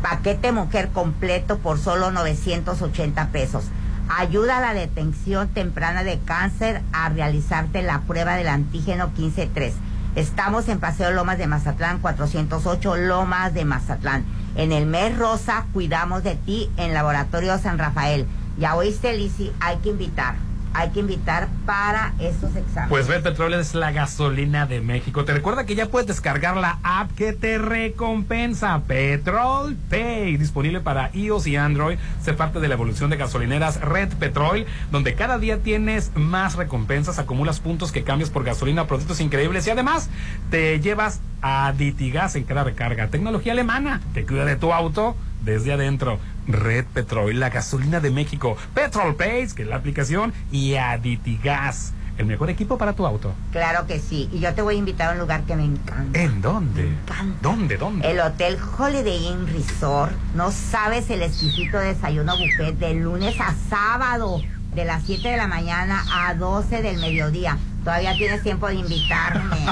Paquete 0.04 0.52
mujer 0.52 0.90
completo 0.90 1.58
por 1.58 1.80
solo 1.80 2.12
980 2.12 3.30
pesos. 3.30 3.66
Ayuda 4.08 4.58
a 4.58 4.62
la 4.62 4.74
detención 4.76 5.48
temprana 5.50 6.04
de 6.04 6.20
cáncer 6.20 6.82
a 6.94 7.10
realizarte 7.10 7.82
la 7.82 8.02
prueba 8.02 8.36
del 8.36 8.50
antígeno 8.50 9.10
153. 9.16 9.74
Estamos 10.16 10.70
en 10.70 10.80
Paseo 10.80 11.12
Lomas 11.12 11.40
de 11.40 11.48
Mazatlán 11.48 11.98
408 12.00 12.96
Lomas 12.98 13.54
de 13.56 13.66
Mazatlán. 13.66 14.26
En 14.56 14.72
el 14.72 14.86
mes 14.86 15.18
rosa 15.18 15.66
cuidamos 15.74 16.24
de 16.24 16.36
ti 16.36 16.70
en 16.78 16.94
Laboratorio 16.94 17.58
San 17.58 17.80
Rafael. 17.80 18.28
Ya 18.60 18.76
oíste, 18.76 19.14
Lisi, 19.18 19.52
hay 19.60 19.78
que 19.78 19.90
invitar 19.90 20.47
hay 20.78 20.92
que 20.92 21.00
invitar 21.00 21.48
para 21.66 22.14
estos 22.20 22.56
exámenes. 22.56 22.90
Pues 22.90 23.08
Red 23.08 23.24
Petrol 23.24 23.56
es 23.56 23.74
la 23.74 23.92
gasolina 23.92 24.68
de 24.68 24.80
México. 24.80 25.26
Te 25.26 25.34
recuerda 25.34 25.66
que 25.66 25.74
ya 25.74 25.88
puedes 25.88 26.08
descargar 26.08 26.56
la 26.56 26.78
app 26.84 27.12
que 27.14 27.34
te 27.34 27.58
recompensa. 27.58 28.80
Petrol 28.86 29.76
Pay, 29.90 30.38
disponible 30.38 30.80
para 30.80 31.10
iOS 31.16 31.48
y 31.48 31.56
Android. 31.56 31.98
Sé 32.22 32.34
parte 32.34 32.60
de 32.60 32.68
la 32.68 32.76
evolución 32.76 33.10
de 33.10 33.18
gasolineras 33.18 33.82
Red 33.82 34.10
Petrol, 34.20 34.68
donde 34.92 35.16
cada 35.16 35.40
día 35.40 35.58
tienes 35.64 36.12
más 36.14 36.56
recompensas, 36.56 37.18
acumulas 37.18 37.60
puntos 37.60 37.92
que 37.92 38.04
cambias 38.04 38.30
por 38.30 38.44
gasolina, 38.44 38.86
productos 38.86 39.20
increíbles 39.20 39.66
y 39.66 39.72
además 39.72 40.12
te 40.52 40.80
llevas 40.80 41.22
a 41.42 41.74
Ditigas 41.76 42.36
en 42.36 42.44
cada 42.44 42.64
recarga. 42.64 43.08
Tecnología 43.08 43.54
alemana, 43.54 44.02
te 44.14 44.28
cuida 44.28 44.46
de 44.46 44.56
tu 44.56 44.72
auto 44.72 45.16
desde 45.44 45.74
adentro. 45.74 46.20
Red 46.48 46.86
Petrol, 46.94 47.40
la 47.40 47.50
gasolina 47.50 48.00
de 48.00 48.10
México. 48.10 48.58
Petrol 48.74 49.16
Pace, 49.16 49.50
que 49.56 49.64
es 49.64 49.68
la 49.68 49.76
aplicación, 49.78 50.34
y 50.52 50.76
Aditigas, 50.76 51.94
el 52.18 52.26
mejor 52.26 52.50
equipo 52.50 52.78
para 52.78 52.94
tu 52.94 53.06
auto. 53.06 53.34
Claro 53.52 53.86
que 53.86 54.00
sí. 54.00 54.30
Y 54.32 54.40
yo 54.40 54.54
te 54.54 54.62
voy 54.62 54.76
a 54.76 54.78
invitar 54.80 55.10
a 55.10 55.12
un 55.14 55.20
lugar 55.20 55.44
que 55.44 55.56
me 55.56 55.66
encanta. 55.66 56.20
¿En 56.20 56.42
dónde? 56.42 56.84
Me 56.84 56.90
encanta. 56.90 57.38
¿Dónde? 57.42 57.78
¿Dónde? 57.78 58.10
El 58.10 58.20
Hotel 58.20 58.58
Holiday 58.78 59.28
Inn 59.28 59.48
Resort. 59.48 60.14
No 60.36 60.52
sabes 60.52 61.10
el 61.10 61.22
exquisito 61.22 61.78
desayuno 61.78 62.34
buffet 62.38 62.78
de 62.78 62.96
lunes 62.96 63.36
a 63.40 63.54
sábado. 63.70 64.42
De 64.74 64.86
las 64.86 65.04
7 65.04 65.28
de 65.28 65.38
la 65.38 65.48
mañana 65.48 66.04
a 66.12 66.36
12 66.36 66.82
del 66.82 66.98
mediodía. 67.00 67.58
Todavía 67.84 68.16
tienes 68.16 68.44
tiempo 68.44 68.68
de 68.68 68.76
invitarme. 68.76 69.66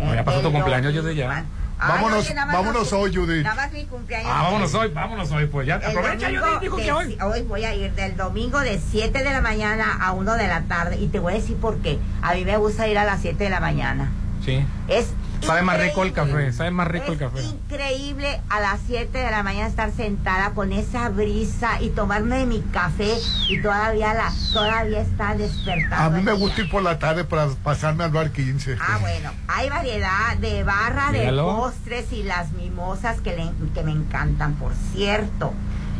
ya 0.14 0.24
pasó 0.24 0.40
tu 0.40 0.52
cumpleaños, 0.52 0.94
yo 0.94 1.02
de 1.02 1.14
ya. 1.14 1.44
Vámonos, 1.78 2.24
oye, 2.30 2.34
vámonos 2.34 2.92
no- 2.92 2.98
hoy, 2.98 3.14
Judy. 3.14 3.42
Nada 3.42 3.54
más 3.56 3.72
mi 3.72 3.84
cumpleaños. 3.86 4.30
Ah, 4.32 4.42
vámonos 4.44 4.74
hoy, 4.74 4.88
vámonos 4.90 5.30
hoy, 5.32 5.46
pues 5.46 5.66
ya. 5.66 5.76
El 5.76 5.84
Aprovecha, 5.96 6.28
de- 6.28 6.60
que 6.82 6.92
hoy. 6.92 7.18
Hoy 7.22 7.42
voy 7.42 7.64
a 7.64 7.74
ir 7.74 7.92
del 7.92 8.16
domingo 8.16 8.60
de 8.60 8.78
7 8.78 9.22
de 9.22 9.30
la 9.30 9.40
mañana 9.40 9.98
a 10.00 10.12
1 10.12 10.34
de 10.34 10.46
la 10.46 10.62
tarde. 10.62 10.96
Y 10.98 11.08
te 11.08 11.18
voy 11.18 11.32
a 11.32 11.36
decir 11.36 11.56
por 11.56 11.78
qué. 11.78 11.98
A 12.22 12.34
mí 12.34 12.44
me 12.44 12.56
gusta 12.56 12.86
ir 12.88 12.96
a 12.98 13.04
las 13.04 13.20
7 13.20 13.44
de 13.44 13.50
la 13.50 13.60
mañana. 13.60 14.10
Sí. 14.44 14.64
Es 14.88 15.08
Sabe 15.46 15.62
más 15.62 15.80
rico 15.80 16.02
el 16.04 16.12
café, 16.12 16.52
sabe 16.52 16.70
más 16.70 16.88
rico 16.88 17.12
el 17.12 17.18
café. 17.18 17.42
Increíble 17.42 18.40
a 18.48 18.60
las 18.60 18.80
7 18.86 19.18
de 19.18 19.30
la 19.30 19.42
mañana 19.42 19.66
estar 19.68 19.92
sentada 19.92 20.50
con 20.50 20.72
esa 20.72 21.08
brisa 21.10 21.80
y 21.80 21.90
tomarme 21.90 22.46
mi 22.46 22.60
café 22.72 23.12
y 23.48 23.60
todavía 23.60 24.14
la 24.14 24.32
todavía 24.52 25.00
está 25.00 25.34
despertando. 25.34 25.96
A 25.96 26.10
mí 26.10 26.22
me 26.22 26.32
gusta 26.32 26.62
ir 26.62 26.70
por 26.70 26.82
la 26.82 26.98
tarde 26.98 27.24
para 27.24 27.48
pasarme 27.62 28.04
al 28.04 28.10
bar 28.10 28.30
15. 28.30 28.76
Ah, 28.80 28.98
bueno, 29.00 29.30
hay 29.48 29.68
variedad 29.68 30.36
de 30.40 30.64
barra, 30.64 31.12
de 31.12 31.30
postres 31.44 32.12
y 32.12 32.22
las 32.22 32.52
mimosas 32.52 33.20
que, 33.20 33.36
le- 33.36 33.52
que 33.74 33.82
me 33.82 33.92
encantan, 33.92 34.54
por 34.54 34.72
cierto. 34.94 35.52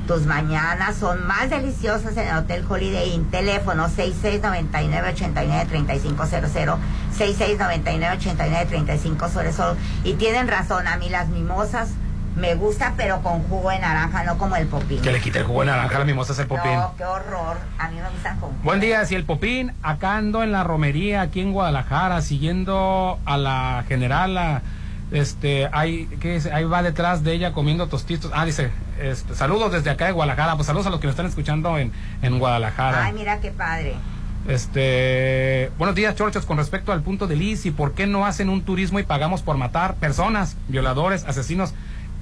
Tus 0.07 0.27
mañanas 0.27 0.97
son 0.97 1.27
más 1.27 1.49
deliciosas 1.49 2.15
en 2.19 2.29
el 2.29 2.37
Hotel 2.37 2.63
Holiday 2.69 3.15
Inn. 3.15 3.31
Teléfono 3.31 3.89
6699-893500, 3.89 6.77
6699-893500. 7.19 9.77
Y 10.05 10.13
tienen 10.15 10.49
razón, 10.49 10.87
a 10.87 10.99
mí 10.99 11.09
las 11.09 11.29
mimosas 11.29 11.89
me 12.37 12.55
gusta, 12.55 12.95
pero 12.97 13.23
con 13.23 13.43
jugo 13.45 13.71
de 13.71 13.79
naranja, 13.79 14.25
no 14.25 14.37
como 14.37 14.57
el 14.57 14.67
popín. 14.67 15.01
Que 15.01 15.13
le 15.13 15.21
quite 15.21 15.39
el 15.39 15.45
jugo 15.45 15.61
de 15.61 15.67
naranja 15.67 15.97
a 15.97 16.01
la 16.01 16.05
mimosa 16.05 16.41
el 16.41 16.49
popín. 16.49 16.75
No, 16.75 16.95
qué 16.97 17.05
horror. 17.05 17.57
A 17.79 17.89
mí 17.89 17.97
me 17.97 18.11
gustan 18.11 18.39
con 18.41 18.51
Buen 18.63 18.81
día, 18.81 19.05
si 19.07 19.15
el 19.15 19.25
Popín, 19.25 19.73
acá 19.83 20.17
ando 20.17 20.43
en 20.43 20.53
la 20.53 20.65
romería, 20.65 21.23
aquí 21.23 21.41
en 21.41 21.53
Guadalajara, 21.53 22.21
siguiendo 22.23 23.19
a 23.25 23.37
la 23.37 23.85
generala. 23.89 24.63
Este, 25.11 25.69
ahí, 25.73 26.07
¿qué 26.21 26.37
es? 26.37 26.47
ahí 26.47 26.65
va 26.65 26.83
detrás 26.83 27.23
de 27.23 27.35
ella 27.35 27.53
comiendo 27.53 27.87
tostitos. 27.87 28.33
Ah, 28.35 28.45
dice, 28.45 28.71
este, 29.01 29.35
saludos 29.35 29.73
desde 29.73 29.91
acá 29.91 30.07
de 30.07 30.13
Guadalajara. 30.13 30.55
Pues 30.57 30.67
saludos 30.67 30.87
a 30.87 30.91
los 30.91 31.01
que 31.01 31.07
nos 31.07 31.15
están 31.15 31.27
escuchando 31.27 31.79
en, 31.79 31.93
en 32.23 32.39
Guadalajara. 32.39 33.05
Ay, 33.07 33.13
mira 33.13 33.41
qué 33.41 33.51
padre. 33.51 33.95
Este, 34.49 35.71
buenos 35.79 35.95
días, 35.97 36.15
chorchos. 36.15 36.45
Con 36.47 36.59
respecto 36.59 36.93
al 36.93 37.03
punto 37.03 37.27
de 37.27 37.37
Liz, 37.37 37.65
¿y 37.67 37.71
por 37.71 37.93
qué 37.95 38.07
no 38.07 38.27
hacen 38.27 38.49
un 38.49 38.63
turismo 38.63 38.99
y 38.99 39.03
pagamos 39.03 39.43
por 39.43 39.57
matar 39.57 39.95
personas, 39.97 40.57
violadores, 40.69 41.25
asesinos 41.25 41.73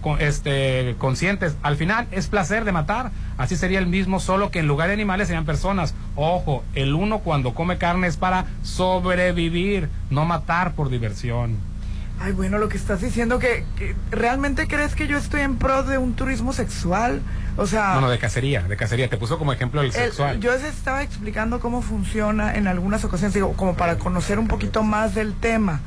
con- 0.02 0.20
este, 0.20 0.94
conscientes? 0.98 1.56
Al 1.62 1.76
final 1.76 2.06
es 2.12 2.28
placer 2.28 2.64
de 2.64 2.72
matar. 2.72 3.10
Así 3.38 3.56
sería 3.56 3.78
el 3.80 3.86
mismo, 3.86 4.20
solo 4.20 4.50
que 4.50 4.60
en 4.60 4.68
lugar 4.68 4.86
de 4.88 4.94
animales 4.94 5.28
serían 5.28 5.44
personas. 5.44 5.94
Ojo, 6.14 6.62
el 6.74 6.94
uno 6.94 7.18
cuando 7.18 7.54
come 7.54 7.76
carne 7.78 8.06
es 8.06 8.16
para 8.16 8.46
sobrevivir, 8.62 9.88
no 10.10 10.24
matar 10.24 10.72
por 10.74 10.90
diversión. 10.90 11.56
Ay, 12.24 12.30
bueno, 12.32 12.58
lo 12.58 12.68
que 12.68 12.76
estás 12.76 13.00
diciendo 13.00 13.38
que, 13.40 13.64
que 13.76 13.96
realmente 14.12 14.68
crees 14.68 14.94
que 14.94 15.08
yo 15.08 15.18
estoy 15.18 15.40
en 15.40 15.56
pro 15.56 15.82
de 15.82 15.98
un 15.98 16.14
turismo 16.14 16.52
sexual, 16.52 17.20
o 17.56 17.66
sea, 17.66 17.94
No, 17.94 18.02
no, 18.02 18.10
de 18.10 18.18
cacería, 18.18 18.62
de 18.62 18.76
cacería. 18.76 19.10
Te 19.10 19.16
puso 19.16 19.38
como 19.38 19.52
ejemplo 19.52 19.80
el 19.80 19.88
el- 19.88 19.92
sexual. 19.92 20.38
yo 20.38 20.52
les 20.52 20.62
estaba 20.62 21.02
explicando 21.02 21.58
cómo 21.58 21.82
funciona 21.82 22.54
en 22.54 22.68
algunas 22.68 23.04
ocasiones, 23.04 23.34
digo, 23.34 23.54
como 23.54 23.74
para 23.74 23.96
conocer 23.98 24.38
un 24.38 24.46
poquito 24.46 24.84
más 24.84 25.16
del 25.16 25.34
tema. 25.34 25.80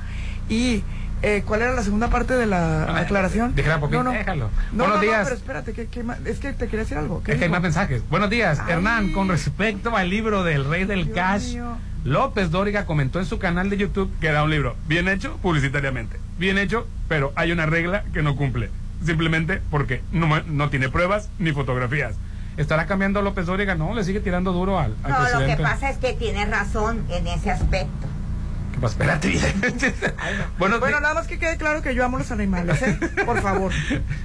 Y 0.50 0.84
eh, 1.22 1.44
¿cuál 1.48 1.62
era 1.62 1.72
la 1.74 1.84
segunda 1.84 2.10
parte 2.10 2.36
de 2.36 2.46
la 2.48 2.98
aclaración? 3.00 3.56
Dijera 3.56 3.80
Popín, 3.80 4.00
no, 4.00 4.04
no. 4.04 4.12
déjalo. 4.12 4.50
No, 4.74 4.84
Buenos 4.84 4.88
no, 4.90 4.96
no, 4.96 5.02
días. 5.02 5.24
pero 5.24 5.36
espérate, 5.38 5.72
¿qué- 5.72 5.88
qué 5.88 6.04
más? 6.04 6.20
es 6.26 6.40
que 6.40 6.52
te 6.52 6.66
quería 6.66 6.82
decir 6.82 6.98
algo. 6.98 7.24
¿Qué 7.24 7.32
Es 7.32 7.38
que 7.38 7.46
hay 7.46 7.50
más 7.50 7.62
mensajes. 7.62 8.02
Buenos 8.10 8.30
días, 8.30 8.60
Hernán. 8.68 9.14
Con 9.14 9.30
respecto 9.30 9.96
al 9.96 10.10
libro 10.10 10.44
del 10.44 10.66
Rey 10.66 10.84
del 10.84 11.14
Cash, 11.14 11.56
López 12.06 12.52
Dóriga 12.52 12.86
comentó 12.86 13.20
en 13.20 13.26
su 13.26 13.40
canal 13.40 13.72
de 13.72 13.78
YouTube 13.78 14.12
que 14.22 14.28
era 14.28 14.44
un 14.44 14.52
libro 14.52 14.76
bien 14.88 15.08
hecho 15.08 15.38
publicitariamente. 15.38 16.20
Bien 16.38 16.60
hecho, 16.60 16.88
pero 17.08 17.34
hay 17.36 17.52
una 17.52 17.66
regla 17.66 18.04
que 18.14 18.22
no 18.22 18.36
cumple. 18.36 18.70
Simplemente 19.04 19.60
porque 19.72 20.04
no, 20.12 20.28
no 20.44 20.70
tiene 20.70 20.88
pruebas 20.90 21.30
ni 21.40 21.52
fotografías. 21.52 22.16
¿Estará 22.58 22.86
cambiando 22.86 23.24
López 23.24 23.48
Dóriga? 23.48 23.74
No, 23.74 23.96
le 23.96 24.04
sigue 24.04 24.20
tirando 24.20 24.54
duro 24.54 24.78
al, 24.80 24.96
al 25.04 25.12
No, 25.12 25.40
lo 25.40 25.48
que 25.48 25.58
pasa 25.58 25.90
es 25.90 25.98
que 25.98 26.14
tiene 26.14 26.46
razón 26.46 27.04
en 27.10 27.26
ese 27.26 27.50
aspecto. 27.50 28.08
¿Qué 28.76 28.82
pasa? 28.82 28.94
Espérate, 28.94 29.40
bueno, 30.60 30.80
Bueno, 30.80 31.00
nada 31.00 31.14
más 31.14 31.28
que 31.28 31.40
quede 31.40 31.56
claro 31.56 31.82
que 31.82 31.96
yo 31.96 32.04
amo 32.04 32.18
los 32.18 32.30
animales, 32.32 32.82
¿eh? 32.82 33.00
Por 33.26 33.42
favor. 33.42 33.72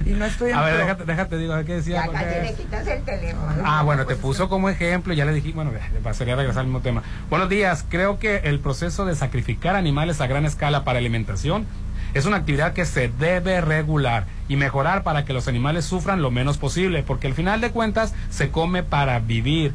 Y 0.05 0.09
no 0.09 0.25
estoy 0.25 0.51
en 0.51 0.57
a 0.57 0.61
ver, 0.63 0.73
pro. 0.75 0.83
déjate, 0.83 1.05
déjate, 1.05 1.37
digo, 1.37 1.53
a 1.53 1.57
ver 1.57 1.65
qué 1.65 1.73
decía. 1.75 2.01
Ya 2.01 2.05
porque- 2.05 2.19
casi 2.25 2.39
le 2.41 2.53
quitas 2.55 2.87
el 2.87 3.01
teléfono. 3.03 3.53
Ah, 3.63 3.83
bueno, 3.83 4.05
te 4.05 4.15
puso 4.17 4.49
como 4.49 4.67
ejemplo, 4.69 5.13
ya 5.13 5.23
le 5.23 5.31
dije, 5.33 5.53
bueno, 5.53 5.71
pasaría 6.03 6.33
a 6.33 6.37
regresar 6.37 6.61
al 6.61 6.65
mismo 6.67 6.81
tema. 6.81 7.01
Buenos 7.29 7.47
días, 7.47 7.85
creo 7.87 8.19
que 8.19 8.37
el 8.43 8.59
proceso 8.59 9.05
de 9.05 9.15
sacrificar 9.15 9.75
animales 9.77 10.19
a 10.19 10.27
gran 10.27 10.45
escala 10.45 10.83
para 10.83 10.99
alimentación 10.99 11.65
es 12.13 12.25
una 12.25 12.35
actividad 12.37 12.73
que 12.73 12.83
se 12.85 13.07
debe 13.07 13.61
regular 13.61 14.25
y 14.49 14.57
mejorar 14.57 15.03
para 15.03 15.23
que 15.23 15.31
los 15.31 15.47
animales 15.47 15.85
sufran 15.85 16.21
lo 16.21 16.29
menos 16.29 16.57
posible, 16.57 17.03
porque 17.03 17.27
al 17.27 17.33
final 17.35 17.61
de 17.61 17.71
cuentas 17.71 18.13
se 18.29 18.49
come 18.51 18.83
para 18.83 19.17
vivir. 19.19 19.73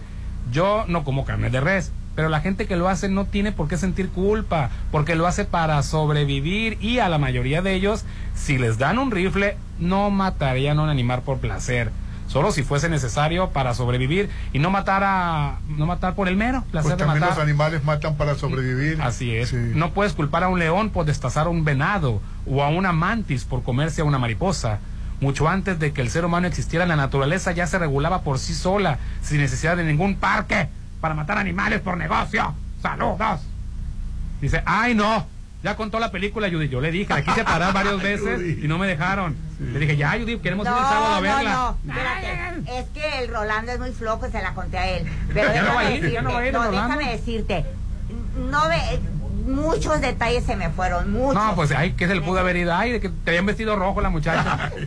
Yo 0.52 0.84
no 0.86 1.02
como 1.02 1.24
carne 1.24 1.48
de 1.50 1.60
res, 1.60 1.92
pero 2.16 2.28
la 2.30 2.40
gente 2.40 2.66
que 2.66 2.76
lo 2.76 2.88
hace 2.88 3.08
no 3.08 3.26
tiene 3.26 3.52
por 3.52 3.68
qué 3.68 3.76
sentir 3.76 4.08
culpa, 4.08 4.70
porque 4.90 5.14
lo 5.14 5.26
hace 5.26 5.44
para 5.44 5.80
sobrevivir 5.82 6.78
y 6.80 6.98
a 6.98 7.08
la 7.08 7.18
mayoría 7.18 7.62
de 7.62 7.74
ellos, 7.74 8.04
si 8.34 8.58
les 8.58 8.78
dan 8.78 8.98
un 8.98 9.10
rifle, 9.12 9.56
no 9.78 10.10
matarían 10.10 10.78
a 10.78 10.82
un 10.82 10.88
animal 10.88 11.22
por 11.22 11.38
placer 11.38 11.92
solo 12.28 12.50
si 12.50 12.64
fuese 12.64 12.88
necesario 12.88 13.50
para 13.50 13.72
sobrevivir 13.72 14.28
y 14.52 14.58
no 14.58 14.68
matar 14.68 15.02
a 15.04 15.60
no 15.68 15.86
matar 15.86 16.14
por 16.14 16.26
el 16.26 16.36
mero 16.36 16.64
placer 16.72 16.90
Pues 16.90 16.98
de 16.98 17.04
también 17.04 17.20
matar. 17.20 17.36
los 17.36 17.44
animales 17.44 17.84
matan 17.84 18.16
para 18.16 18.34
sobrevivir. 18.34 19.00
Así 19.00 19.34
es. 19.34 19.52
No 19.52 19.92
puedes 19.92 20.12
culpar 20.12 20.42
a 20.42 20.48
un 20.48 20.58
león 20.58 20.90
por 20.90 21.06
destazar 21.06 21.46
a 21.46 21.50
un 21.50 21.64
venado 21.64 22.20
o 22.44 22.64
a 22.64 22.68
una 22.68 22.92
mantis 22.92 23.44
por 23.44 23.62
comerse 23.62 24.00
a 24.00 24.04
una 24.04 24.18
mariposa. 24.18 24.80
Mucho 25.20 25.48
antes 25.48 25.78
de 25.78 25.92
que 25.92 26.02
el 26.02 26.10
ser 26.10 26.24
humano 26.24 26.46
existiera, 26.46 26.84
la 26.84 26.96
naturaleza 26.96 27.52
ya 27.52 27.66
se 27.66 27.78
regulaba 27.78 28.22
por 28.22 28.38
sí 28.38 28.54
sola, 28.54 28.98
sin 29.22 29.38
necesidad 29.38 29.76
de 29.76 29.84
ningún 29.84 30.16
parque 30.16 30.68
para 31.00 31.14
matar 31.14 31.38
animales 31.38 31.80
por 31.80 31.96
negocio. 31.96 32.54
Saludos. 32.82 33.40
Dice, 34.40 34.62
ay 34.66 34.94
no, 34.94 35.26
ya 35.62 35.76
contó 35.76 35.98
la 35.98 36.10
película 36.10 36.48
Judy. 36.50 36.68
Yo 36.68 36.80
le 36.80 36.90
dije, 36.90 37.12
la 37.12 37.22
quise 37.22 37.42
parar 37.44 37.72
varias 37.72 38.00
veces 38.02 38.58
y 38.62 38.68
no 38.68 38.78
me 38.78 38.86
dejaron. 38.86 39.36
Le 39.58 39.78
dije, 39.78 39.96
ya 39.96 40.12
Judy, 40.18 40.38
queremos 40.38 40.66
ir 40.66 40.72
el 40.72 40.78
sábado 40.78 41.14
a 41.14 41.20
verla. 41.20 41.52
No, 41.52 41.78
no, 41.84 41.92
espérate. 41.92 42.78
Es 42.78 42.86
que 42.90 43.18
el 43.24 43.28
Rolando 43.28 43.72
es 43.72 43.78
muy 43.78 43.92
flojo, 43.92 44.28
se 44.30 44.42
la 44.42 44.54
conté 44.54 44.78
a 44.78 44.88
él. 44.90 45.06
Pero 45.34 45.52
Ya 45.52 45.62
no 45.62 45.74
va 45.74 45.80
a 45.80 45.90
ir, 45.90 46.10
ya 46.10 46.22
no 46.22 46.32
va 46.32 46.38
a 46.40 46.46
ir 46.46 46.52
no, 46.52 46.64
Rolando. 46.64 46.94
déjame 46.94 47.12
decirte, 47.16 47.64
no 48.50 48.68
ve, 48.68 48.76
muchos 49.46 50.00
detalles 50.00 50.44
se 50.44 50.56
me 50.56 50.70
fueron, 50.70 51.10
muchos. 51.12 51.34
No, 51.34 51.54
pues 51.54 51.70
ay, 51.72 51.92
que 51.92 52.06
se 52.06 52.14
le 52.14 52.20
pudo 52.20 52.40
haber 52.40 52.56
ido. 52.56 52.74
Ay, 52.74 52.92
de 52.92 53.00
que 53.00 53.08
te 53.08 53.30
habían 53.30 53.46
vestido 53.46 53.76
rojo 53.76 54.00
la 54.00 54.10
muchacha. 54.10 54.70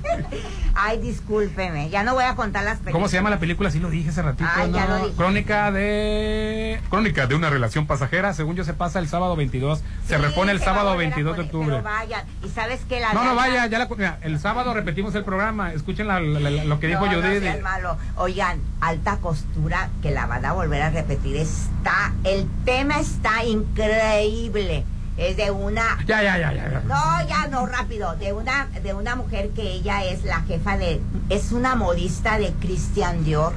Ay, 0.81 0.97
discúlpeme, 0.99 1.89
ya 1.89 2.03
no 2.03 2.13
voy 2.13 2.23
a 2.23 2.35
contar 2.35 2.63
las 2.63 2.75
películas. 2.77 2.93
¿Cómo 2.93 3.07
se 3.09 3.17
llama 3.17 3.29
la 3.29 3.39
película? 3.39 3.69
Sí 3.69 3.79
lo 3.79 3.89
dije 3.89 4.11
hace 4.11 4.21
ratito. 4.21 4.49
Ay, 4.55 4.71
ya 4.71 4.85
¿no? 4.85 4.97
lo 4.99 5.03
dije. 5.07 5.17
Crónica 5.17 5.71
de 5.73 6.79
Crónica 6.89 7.27
de 7.27 7.35
una 7.35 7.49
relación 7.49 7.85
pasajera, 7.85 8.33
según 8.33 8.55
yo 8.55 8.63
se 8.63 8.73
pasa 8.73 8.99
el 8.99 9.09
sábado 9.09 9.35
22, 9.35 9.81
se 10.07 10.17
repone 10.17 10.53
el 10.53 10.59
se 10.59 10.65
sábado 10.65 10.91
volver 10.91 11.07
a 11.07 11.09
22 11.09 11.35
de 11.35 11.43
octubre. 11.43 11.67
Pero 11.69 11.83
vaya, 11.83 12.23
y 12.45 12.49
sabes 12.49 12.79
que 12.87 13.01
la 13.01 13.11
No, 13.13 13.25
no 13.25 13.35
vaya, 13.35 13.65
ya 13.67 13.77
la, 13.79 13.87
mira, 13.87 14.19
el 14.21 14.39
sábado 14.39 14.73
repetimos 14.73 15.13
el 15.15 15.25
programa, 15.25 15.73
escuchen 15.73 16.07
la- 16.07 16.21
la- 16.21 16.39
la- 16.49 16.63
lo 16.63 16.79
que 16.79 16.87
dijo 16.87 17.05
no, 17.05 17.11
no 17.13 17.21
Judith. 17.27 17.41
seas 17.41 17.61
malo. 17.61 17.97
Oigan, 18.15 18.61
alta 18.79 19.17
costura 19.17 19.89
que 20.01 20.11
la 20.11 20.27
van 20.27 20.45
a 20.45 20.53
volver 20.53 20.81
a 20.81 20.91
repetir 20.91 21.35
está, 21.35 22.13
el 22.23 22.47
tema 22.63 22.99
está 22.99 23.43
increíble. 23.43 24.48
Es 25.17 25.35
de 25.35 25.51
una 25.51 25.97
Ya, 26.07 26.23
ya, 26.23 26.37
ya, 26.37 26.53
ya. 26.53 26.69
ya. 26.71 26.81
No, 26.85 27.27
ya 27.27 27.47
no, 27.47 27.65
rápido. 27.65 28.15
De 28.15 28.31
una, 28.31 28.67
de 28.81 28.93
una 28.93 29.15
mujer 29.15 29.49
que 29.49 29.63
ella 29.63 30.03
es 30.05 30.23
la 30.23 30.41
jefa 30.41 30.77
de. 30.77 31.01
Es 31.29 31.51
una 31.51 31.75
modista 31.75 32.37
de 32.37 32.53
Christian 32.59 33.23
Dior. 33.25 33.53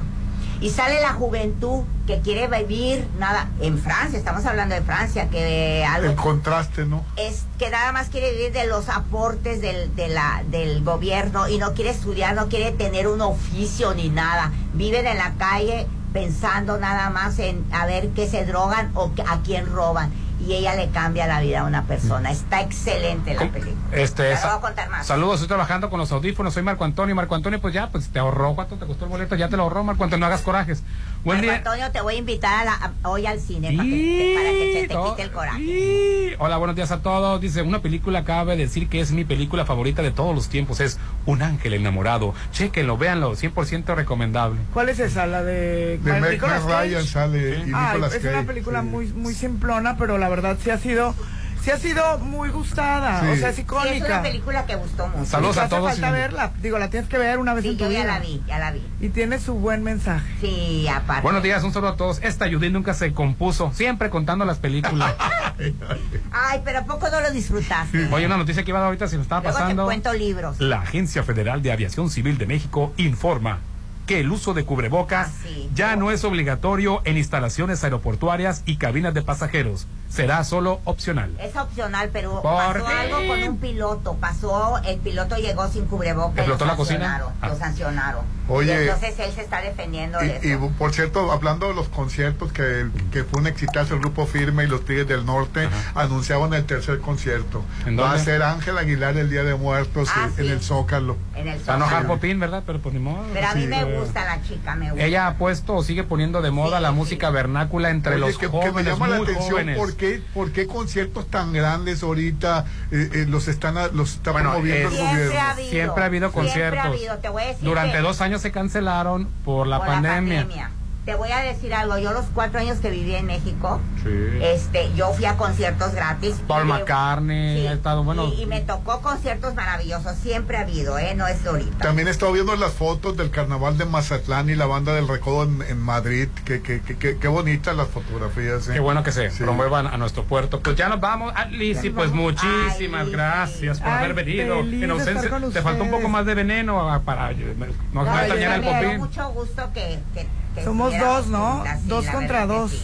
Y 0.59 0.69
sale 0.69 1.01
la 1.01 1.13
juventud 1.13 1.83
que 2.07 2.19
quiere 2.21 2.47
vivir 2.47 3.05
nada. 3.17 3.47
En 3.59 3.79
Francia, 3.79 4.17
estamos 4.17 4.45
hablando 4.45 4.75
de 4.75 4.81
Francia, 4.81 5.29
que 5.29 5.85
algo. 5.85 6.09
El 6.09 6.15
contraste, 6.15 6.85
¿no? 6.85 7.03
Es 7.17 7.43
que 7.57 7.69
nada 7.69 7.91
más 7.91 8.09
quiere 8.09 8.31
vivir 8.31 8.53
de 8.53 8.67
los 8.67 8.87
aportes 8.89 9.61
del, 9.61 9.93
de 9.95 10.07
la, 10.09 10.43
del 10.47 10.83
gobierno 10.83 11.49
y 11.49 11.57
no 11.57 11.73
quiere 11.73 11.91
estudiar, 11.91 12.35
no 12.35 12.47
quiere 12.47 12.71
tener 12.71 13.07
un 13.07 13.21
oficio 13.21 13.93
ni 13.93 14.09
nada. 14.09 14.51
Viven 14.73 15.05
en 15.07 15.17
la 15.17 15.33
calle 15.33 15.87
pensando 16.13 16.77
nada 16.77 17.09
más 17.09 17.39
en 17.39 17.65
a 17.73 17.85
ver 17.85 18.09
qué 18.09 18.29
se 18.29 18.45
drogan 18.45 18.91
o 18.95 19.11
a 19.27 19.39
quién 19.39 19.65
roban. 19.65 20.11
Y 20.45 20.53
ella 20.55 20.75
le 20.75 20.89
cambia 20.89 21.25
la 21.27 21.39
vida 21.39 21.61
a 21.61 21.63
una 21.63 21.83
persona. 21.83 22.29
Está 22.31 22.61
excelente 22.61 23.33
la 23.33 23.49
película. 23.49 23.75
Este, 23.93 24.29
Ya 24.29 24.35
no 24.35 24.41
sa- 24.41 24.47
voy 24.49 24.57
a 24.57 24.61
contar 24.61 24.89
más. 24.89 25.07
Saludos, 25.07 25.35
estoy 25.35 25.47
trabajando 25.47 25.89
con 25.89 25.99
los 25.99 26.11
audífonos, 26.11 26.53
soy 26.53 26.63
Marco 26.63 26.83
Antonio. 26.83 27.15
Marco 27.15 27.35
Antonio, 27.35 27.61
pues 27.61 27.73
ya, 27.73 27.89
pues 27.89 28.09
te 28.09 28.19
ahorró, 28.19 28.53
¿cuánto 28.55 28.75
te 28.75 28.85
costó 28.85 29.05
el 29.05 29.11
boleto? 29.11 29.35
Ya 29.35 29.47
te 29.47 29.55
lo 29.57 29.63
ahorró, 29.63 29.83
Marco 29.83 30.03
Antonio, 30.03 30.19
no 30.21 30.25
hagas 30.27 30.41
corajes. 30.41 30.83
Buen 31.23 31.37
Marco 31.37 31.51
día. 31.51 31.57
Antonio, 31.57 31.91
te 31.91 32.01
voy 32.01 32.15
a 32.15 32.17
invitar 32.17 32.61
a 32.61 32.65
la- 32.65 32.73
a- 33.03 33.09
hoy 33.09 33.25
al 33.25 33.39
cine 33.39 33.71
para 33.77 33.83
que, 33.87 34.33
para 34.35 34.49
que 34.49 34.73
se 34.73 34.87
te 34.89 34.95
quite 35.09 35.21
el 35.21 35.31
coraje. 35.31 36.35
Hola, 36.37 36.57
buenos 36.57 36.75
días 36.75 36.91
a 36.91 37.01
todos. 37.01 37.39
Dice, 37.39 37.61
una 37.61 37.81
película 37.81 38.19
acaba 38.19 38.51
de 38.55 38.63
decir 38.63 38.89
que 38.89 38.99
es 38.99 39.11
mi 39.13 39.23
película 39.23 39.65
favorita 39.65 40.01
de 40.01 40.11
todos 40.11 40.35
los 40.35 40.49
tiempos. 40.49 40.81
Es 40.81 40.99
Un 41.25 41.41
ángel 41.41 41.73
enamorado. 41.75 42.33
Chequenlo, 42.51 42.97
véanlo, 42.97 43.35
100% 43.37 43.95
recomendable. 43.95 44.59
¿Cuál 44.73 44.89
es 44.89 44.99
esa? 44.99 45.25
La 45.25 45.43
de, 45.43 45.97
De? 45.99 46.37
Ryan 46.37 47.05
sale 47.05 47.49
y 47.49 47.53
Ay, 47.73 47.87
Nicolas 47.93 48.13
es 48.15 48.23
una 48.25 48.43
película 48.43 48.81
sí. 48.81 48.87
muy 48.87 49.07
muy 49.13 49.33
simplona, 49.33 49.95
pero 49.97 50.17
la 50.17 50.27
verdad 50.27 50.57
sí 50.61 50.69
ha 50.71 50.77
sido 50.77 51.15
sí 51.63 51.71
ha 51.71 51.77
sido 51.77 52.19
muy 52.19 52.49
gustada, 52.49 53.21
Sí. 53.21 53.27
o 53.27 53.35
sea, 53.37 53.49
es 53.49 53.55
Sí, 53.55 53.61
icónica. 53.61 53.95
es 53.95 54.03
una 54.05 54.21
película 54.21 54.65
que 54.65 54.75
gustó 54.75 55.07
mucho. 55.07 55.25
Saludos 55.29 55.57
a 55.57 55.61
hace 55.63 55.69
todos 55.75 55.91
falta 55.91 56.09
y- 56.09 56.11
verla, 56.11 56.51
digo, 56.61 56.77
la 56.79 56.89
tienes 56.89 57.09
que 57.09 57.17
ver 57.17 57.39
una 57.39 57.53
vez 57.53 57.63
Sí, 57.63 57.69
en 57.71 57.77
tu 57.77 57.85
yo 57.85 57.91
ya 57.91 58.03
la 58.03 58.19
vi, 58.19 58.41
ya 58.47 58.59
la 58.59 58.71
vi. 58.71 58.81
Y 59.01 59.09
tiene 59.09 59.39
su 59.39 59.53
buen 59.55 59.83
mensaje. 59.83 60.25
Sí, 60.41 60.87
aparte. 60.87 61.23
Buenos 61.23 61.41
días, 61.43 61.63
un 61.63 61.71
saludo 61.73 61.91
a 61.91 61.95
todos. 61.95 62.19
Esta 62.21 62.51
Judy 62.51 62.69
nunca 62.69 62.93
se 62.93 63.13
compuso, 63.13 63.71
siempre 63.73 64.09
contando 64.09 64.45
las 64.45 64.57
películas. 64.59 65.13
Ay, 66.31 66.61
pero 66.65 66.79
¿a 66.79 66.83
poco 66.85 67.09
no 67.09 67.21
lo 67.21 67.31
disfrutaste? 67.31 68.07
Oye, 68.11 68.25
una 68.25 68.37
noticia 68.37 68.63
que 68.63 68.71
iba 68.71 68.79
a 68.79 68.81
dar 68.81 68.87
ahorita, 68.87 69.07
si 69.07 69.15
nos 69.15 69.23
estaba 69.23 69.41
Luego 69.41 69.57
pasando. 69.57 69.83
te 69.83 69.85
cuento 69.85 70.13
libros. 70.13 70.59
La 70.59 70.81
Agencia 70.81 71.23
Federal 71.23 71.61
de 71.61 71.71
Aviación 71.71 72.09
Civil 72.09 72.37
de 72.37 72.45
México 72.47 72.93
informa 72.97 73.59
que 74.07 74.19
el 74.19 74.31
uso 74.31 74.53
de 74.53 74.65
cubreboca 74.65 75.29
ya 75.73 75.95
no 75.95 76.11
es 76.11 76.25
obligatorio 76.25 77.01
en 77.05 77.15
instalaciones 77.17 77.83
aeroportuarias 77.85 78.61
y 78.65 78.75
cabinas 78.75 79.13
de 79.13 79.21
pasajeros. 79.21 79.87
Será 80.13 80.43
solo 80.43 80.79
opcional. 80.85 81.31
Es 81.39 81.55
opcional, 81.55 82.09
pero 82.13 82.41
¿Por 82.41 82.53
pasó 82.53 82.85
qué? 82.85 82.93
algo 82.93 83.27
con 83.27 83.43
un 83.43 83.57
piloto. 83.57 84.13
Pasó, 84.19 84.77
el 84.85 84.99
piloto 84.99 85.35
llegó 85.37 85.67
sin 85.69 85.85
cubrebocas. 85.85 86.37
¿Explotó 86.37 86.65
y 86.65 86.67
lo 86.67 86.71
la 86.73 86.77
cocina? 86.77 86.99
sancionaron, 86.99 87.33
Ah. 87.41 87.47
Lo 87.47 87.55
sancionaron. 87.57 88.25
Oye. 88.49 88.73
Y 88.73 88.87
entonces 88.87 89.17
él 89.19 89.31
se 89.33 89.41
está 89.41 89.61
defendiendo 89.61 90.19
de 90.19 90.27
Y, 90.27 90.29
eso. 90.53 90.65
y, 90.65 90.69
por 90.77 90.93
cierto, 90.93 91.31
hablando 91.31 91.67
de 91.69 91.73
los 91.73 91.87
conciertos, 91.89 92.51
que, 92.51 92.87
que 93.11 93.23
fue 93.23 93.39
un 93.41 93.47
exitazo 93.47 93.93
el 93.95 94.01
grupo 94.01 94.27
Firme 94.27 94.65
y 94.65 94.67
los 94.67 94.85
Tigres 94.85 95.07
del 95.07 95.25
Norte, 95.25 95.67
anunciaban 95.95 96.53
el 96.53 96.65
tercer 96.65 96.99
concierto. 96.99 97.63
¿En 97.85 97.99
Va 97.99 98.11
a 98.13 98.19
ser 98.19 98.43
Ángel 98.43 98.77
Aguilar 98.77 99.17
el 99.17 99.29
Día 99.29 99.43
de 99.43 99.55
Muertos 99.55 100.09
Ah, 100.13 100.25
en, 100.25 100.35
sí. 100.35 100.41
en 100.41 100.51
el 100.51 100.61
Zócalo. 100.61 101.17
En 101.35 101.47
el 101.47 101.57
no 101.57 101.63
Zócalo. 101.85 102.07
Popín, 102.07 102.39
¿verdad? 102.39 102.63
Pero 102.65 102.79
pues 102.81 102.93
ni 102.93 102.99
modo. 102.99 103.23
Pero 103.33 103.47
a 103.47 103.55
mí 103.55 103.61
Sí, 103.61 103.67
me 103.67 103.81
eh, 103.81 103.97
gusta 103.99 104.25
la 104.25 104.41
chica, 104.43 104.75
me 104.75 104.89
gusta. 104.91 105.05
Ella 105.05 105.27
ha 105.27 105.37
puesto 105.37 105.75
o 105.75 105.83
sigue 105.83 106.03
poniendo 106.03 106.41
de 106.41 106.51
moda 106.51 106.79
la 106.81 106.91
música 106.91 107.29
vernácula 107.29 107.89
entre 107.89 108.15
Oye, 108.15 108.19
los 108.21 108.37
que, 108.37 108.47
que 108.47 108.51
jóvenes, 108.51 108.73
me 108.75 108.83
llama 108.83 109.07
la 109.07 109.15
atención 109.17 109.51
jóvenes. 109.51 109.77
¿por 109.77 109.95
qué, 110.03 110.21
por 110.33 110.51
qué 110.51 110.67
conciertos 110.67 111.27
tan 111.29 111.53
grandes 111.53 112.03
ahorita 112.03 112.65
eh, 112.91 113.09
eh, 113.13 113.25
los 113.27 113.47
están 113.47 113.77
a- 113.77 113.87
los 113.87 114.15
está 114.15 114.31
Bueno, 114.31 114.51
promoviendo 114.51 114.89
el 114.89 114.95
gobierno. 114.95 115.15
Siempre 115.17 115.39
ha 115.39 115.51
habido. 115.51 115.69
Siempre 115.69 116.03
ha 116.03 116.05
habido 116.07 116.29
Siempre 116.31 116.41
conciertos. 116.49 116.79
ha 116.79 116.87
habido. 116.87 117.17
Te 117.19 117.29
voy 117.29 117.43
a 117.43 117.45
decir 117.47 117.63
Durante 117.63 117.93
que- 117.97 118.01
dos 118.03 118.19
años 118.21 118.41
se 118.41 118.51
cancelaron 118.51 119.27
por 119.45 119.67
la 119.67 119.77
Por 119.77 119.87
la 119.87 119.93
pandemia. 119.93 120.71
Te 121.05 121.15
voy 121.15 121.31
a 121.31 121.39
decir 121.39 121.73
algo. 121.73 121.97
Yo 121.97 122.13
los 122.13 122.25
cuatro 122.33 122.59
años 122.59 122.77
que 122.79 122.89
viví 122.89 123.13
en 123.15 123.25
México, 123.25 123.81
Sí. 124.03 124.09
este, 124.41 124.93
yo 124.95 125.11
fui 125.13 125.25
a 125.25 125.35
conciertos 125.37 125.93
gratis. 125.93 126.35
Paul 126.47 126.65
McCartney, 126.65 127.61
Sí. 127.61 127.67
ha 127.67 127.73
estado 127.73 128.03
bueno. 128.03 128.27
Y, 128.29 128.43
y 128.43 128.45
me 128.45 128.61
tocó 128.61 129.01
conciertos 129.01 129.53
maravillosos. 129.55 130.15
Siempre 130.17 130.57
ha 130.57 130.61
habido, 130.61 130.97
¿eh? 130.97 131.13
No 131.15 131.27
es 131.27 131.43
de 131.43 131.49
ahorita. 131.49 131.77
También 131.79 132.07
he 132.07 132.11
estado 132.11 132.31
viendo 132.31 132.55
las 132.55 132.71
fotos 132.73 133.17
del 133.17 133.31
carnaval 133.31 133.77
de 133.77 133.85
Mazatlán 133.85 134.49
y 134.49 134.55
la 134.55 134.65
banda 134.65 134.93
del 134.93 135.07
Recodo 135.07 135.43
en, 135.43 135.61
en 135.63 135.79
Madrid. 135.79 136.27
Qué, 136.45 136.61
qué, 136.61 136.81
qué, 136.81 136.97
qué- 136.97 137.17
qué 137.17 137.27
bonitas 137.27 137.75
las 137.75 137.87
fotografías. 137.89 138.67
¿eh? 138.69 138.73
Qué 138.73 138.79
bueno 138.79 139.03
que 139.03 139.11
se 139.11 139.29
promuevan 139.29 139.87
a 139.87 139.97
nuestro 139.97 140.23
puerto. 140.23 140.61
Pues 140.61 140.75
ya 140.75 140.87
nos 140.89 140.99
vamos. 141.01 141.33
Ah, 141.35 141.45
Lizzy, 141.45 141.89
pues 141.89 142.11
muchísimas 142.11 143.09
gracias 143.09 143.79
por 143.79 143.89
Ay, 143.89 143.97
haber 144.05 144.13
venido. 144.13 144.59
En 144.61 144.89
ausencia, 144.91 145.29
te 145.51 145.61
faltó 145.61 145.83
un 145.83 145.91
poco 145.91 146.07
más 146.07 146.25
de 146.25 146.33
veneno 146.35 146.89
ah, 146.89 147.01
para 147.03 147.31
no, 147.31 147.65
no 147.93 148.03
No, 148.05 148.17
extrañar 148.19 148.53
el 148.55 148.61
me 148.61 148.67
dio 148.69 148.81
popín. 148.83 148.99
mucho 148.99 149.29
gusto 149.31 149.69
que, 149.73 149.99
que- 150.13 150.21
que 150.21 150.42
Somos 150.63 150.93
dos, 150.97 151.27
¿no? 151.27 151.63
dos 151.85 152.05
contra 152.07 152.45
dos. 152.45 152.71
sí. 152.71 152.81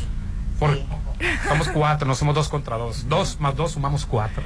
Por- 0.59 0.77
somos 1.47 1.69
cuatro, 1.69 2.07
no 2.07 2.15
somos 2.15 2.35
dos 2.35 2.49
contra 2.49 2.77
dos. 2.77 3.07
Dos 3.09 3.39
más 3.39 3.55
dos 3.55 3.73
sumamos 3.73 4.05
cuatro. 4.05 4.43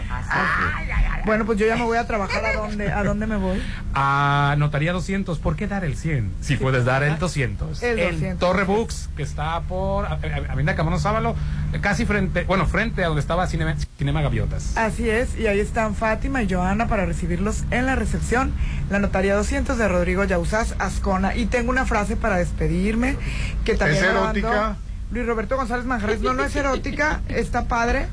Bueno, 1.25 1.45
pues 1.45 1.57
yo 1.57 1.65
ya 1.65 1.77
me 1.77 1.83
voy 1.83 1.97
a 1.97 2.05
trabajar 2.05 2.45
a 2.45 2.53
dónde, 2.53 2.91
a 2.91 3.03
dónde 3.03 3.27
me 3.27 3.37
voy. 3.37 3.61
A 3.93 4.55
notaría 4.57 4.91
200, 4.91 5.39
¿por 5.39 5.55
qué 5.55 5.67
dar 5.67 5.85
el 5.85 5.95
100? 5.95 6.33
Si 6.41 6.57
puedes 6.57 6.83
dar 6.83 7.03
el 7.03 7.17
200. 7.17 7.81
El 7.81 7.99
En 7.99 8.11
200. 8.15 8.39
Torre 8.39 8.63
Books, 8.65 9.09
que 9.15 9.23
está 9.23 9.61
por 9.61 10.05
Avenida 10.05 10.75
Camano 10.75 10.99
Sábalo, 10.99 11.35
casi 11.81 12.05
frente, 12.05 12.43
bueno, 12.43 12.65
frente 12.65 13.03
a 13.03 13.07
donde 13.07 13.21
estaba 13.21 13.47
Cinema, 13.47 13.75
Cinema 13.97 14.21
Gaviotas. 14.21 14.75
Así 14.75 15.09
es, 15.09 15.37
y 15.37 15.47
ahí 15.47 15.59
están 15.59 15.95
Fátima 15.95 16.43
y 16.43 16.51
Joana 16.51 16.87
para 16.87 17.05
recibirlos 17.05 17.63
en 17.71 17.85
la 17.85 17.95
recepción, 17.95 18.53
la 18.89 18.99
notaría 18.99 19.35
200 19.35 19.77
de 19.77 19.87
Rodrigo 19.87 20.25
Yauzás 20.25 20.75
Ascona. 20.79 21.35
Y 21.35 21.45
tengo 21.45 21.69
una 21.69 21.85
frase 21.85 22.17
para 22.17 22.37
despedirme, 22.37 23.15
que 23.63 23.75
también 23.75 24.03
¿Es 24.03 24.09
erótica? 24.09 24.75
Luis 25.13 25.27
Roberto 25.27 25.55
González 25.55 25.85
Manjarres. 25.85 26.21
No, 26.21 26.33
no 26.33 26.43
es 26.43 26.55
erótica, 26.55 27.21
está 27.27 27.67
padre. 27.67 28.07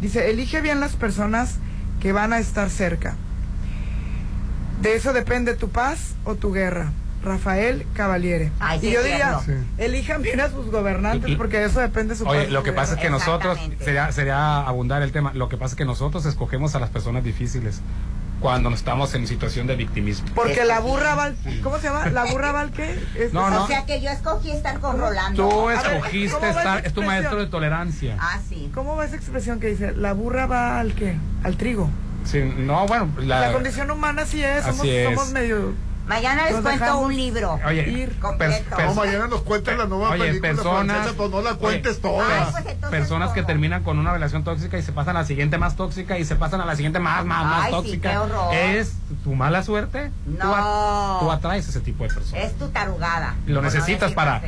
Dice, 0.00 0.30
elige 0.30 0.62
bien 0.62 0.80
las 0.80 0.96
personas 0.96 1.56
que 2.00 2.12
van 2.12 2.32
a 2.32 2.38
estar 2.38 2.70
cerca. 2.70 3.16
De 4.80 4.94
eso 4.94 5.12
depende 5.12 5.54
tu 5.54 5.68
paz 5.68 6.14
o 6.24 6.36
tu 6.36 6.52
guerra. 6.52 6.90
Rafael 7.22 7.84
Cavaliere. 7.94 8.52
Ay, 8.60 8.80
sí 8.80 8.86
y 8.86 8.92
yo 8.92 9.02
diría, 9.02 9.40
cierto. 9.40 9.64
elijan 9.76 10.22
bien 10.22 10.40
a 10.40 10.48
sus 10.50 10.70
gobernantes, 10.70 11.36
porque 11.36 11.58
de 11.58 11.66
eso 11.66 11.80
depende 11.80 12.14
su 12.14 12.24
paz. 12.24 12.32
Oye, 12.32 12.48
lo 12.48 12.62
que 12.62 12.72
pasa 12.72 12.94
es 12.94 13.00
que 13.00 13.10
nosotros, 13.10 13.58
sería, 13.80 14.10
sería 14.12 14.60
abundar 14.60 15.02
el 15.02 15.12
tema, 15.12 15.32
lo 15.34 15.48
que 15.48 15.56
pasa 15.56 15.72
es 15.72 15.76
que 15.76 15.84
nosotros 15.84 16.24
escogemos 16.26 16.76
a 16.76 16.80
las 16.80 16.90
personas 16.90 17.24
difíciles 17.24 17.82
cuando 18.40 18.70
estamos 18.70 19.14
en 19.14 19.26
situación 19.26 19.66
de 19.66 19.76
victimismo. 19.76 20.28
Porque 20.34 20.64
la 20.64 20.80
burra 20.80 21.14
va 21.14 21.24
al- 21.24 21.36
¿Cómo 21.62 21.78
se 21.78 21.84
llama? 21.88 22.06
¿La 22.10 22.24
burra 22.24 22.52
va 22.52 22.60
al 22.60 22.70
qué? 22.70 22.98
Es- 23.16 23.32
No, 23.32 23.50
no. 23.50 23.64
O 23.64 23.66
sea 23.66 23.84
que 23.84 24.00
yo 24.00 24.10
escogí 24.10 24.50
estar 24.50 24.78
con 24.80 24.98
Rolando. 24.98 25.48
Tú 25.48 25.66
ver, 25.66 25.78
escogiste 25.78 26.30
¿cómo 26.32 26.42
va 26.44 26.50
esa 26.50 26.58
estar, 26.60 26.86
es 26.86 26.92
tu 26.92 27.02
maestro 27.02 27.38
de 27.40 27.46
tolerancia. 27.46 28.16
Ah, 28.20 28.38
sí. 28.48 28.70
¿Cómo 28.74 28.96
va 28.96 29.04
esa 29.04 29.16
expresión 29.16 29.58
que 29.60 29.68
dice? 29.68 29.92
La 29.96 30.12
burra 30.12 30.46
va 30.46 30.78
al 30.78 30.94
qué? 30.94 31.16
Al 31.42 31.56
trigo. 31.56 31.90
Sí, 32.24 32.40
no, 32.42 32.86
bueno, 32.86 33.08
La, 33.18 33.40
la, 33.40 33.52
condición 33.52 33.90
humana 33.90 34.26
sí 34.26 34.42
es, 34.42 34.62
somos, 34.62 34.80
Así 34.80 34.90
es. 34.90 35.04
somos 35.08 35.30
medio... 35.32 35.72
Mañana 36.08 36.44
les 36.46 36.52
Nos 36.54 36.62
cuento 36.62 36.84
dejamos 36.84 37.04
un 37.04 37.16
libro. 37.16 37.60
Oye, 37.66 37.82
ir. 37.90 38.18
completo. 38.18 38.76
No, 38.78 38.94
mañana 38.94 39.26
nos 39.28 39.42
cuentas 39.42 39.76
la 39.76 39.86
nueva 39.86 40.10
Oye, 40.10 40.24
película 40.28 40.48
personas, 40.52 40.96
francesa, 40.96 41.14
pero 41.16 41.28
no 41.28 41.42
la 41.42 41.54
cuentes 41.54 41.92
oye, 41.92 42.00
toda. 42.02 42.46
Ay, 42.56 42.62
pues 42.80 42.90
personas 42.90 43.32
que 43.32 43.42
terminan 43.42 43.82
con 43.84 43.98
una 43.98 44.12
relación 44.12 44.42
tóxica 44.42 44.78
y 44.78 44.82
se 44.82 44.92
pasan 44.92 45.16
a 45.16 45.20
la 45.20 45.26
siguiente 45.26 45.58
más 45.58 45.76
tóxica 45.76 46.18
y 46.18 46.24
se 46.24 46.36
pasan 46.36 46.60
a 46.62 46.64
la 46.64 46.76
siguiente 46.76 46.98
más, 46.98 47.24
más, 47.26 47.44
más 47.44 47.64
Ay, 47.66 47.70
tóxica. 47.72 48.22
¿Es 48.52 48.94
tu 49.22 49.34
mala 49.34 49.62
suerte? 49.62 50.10
Tú, 50.40 50.54
a- 50.54 50.60
No. 50.60 51.18
tú 51.20 51.30
atraes 51.30 51.68
ese 51.68 51.80
tipo 51.80 52.04
de 52.04 52.10
personas. 52.14 52.44
Es 52.44 52.56
tu 52.58 52.68
tarugada. 52.68 53.34
Lo 53.46 53.56
no 53.56 53.62
necesitas 53.62 54.12
para 54.12 54.40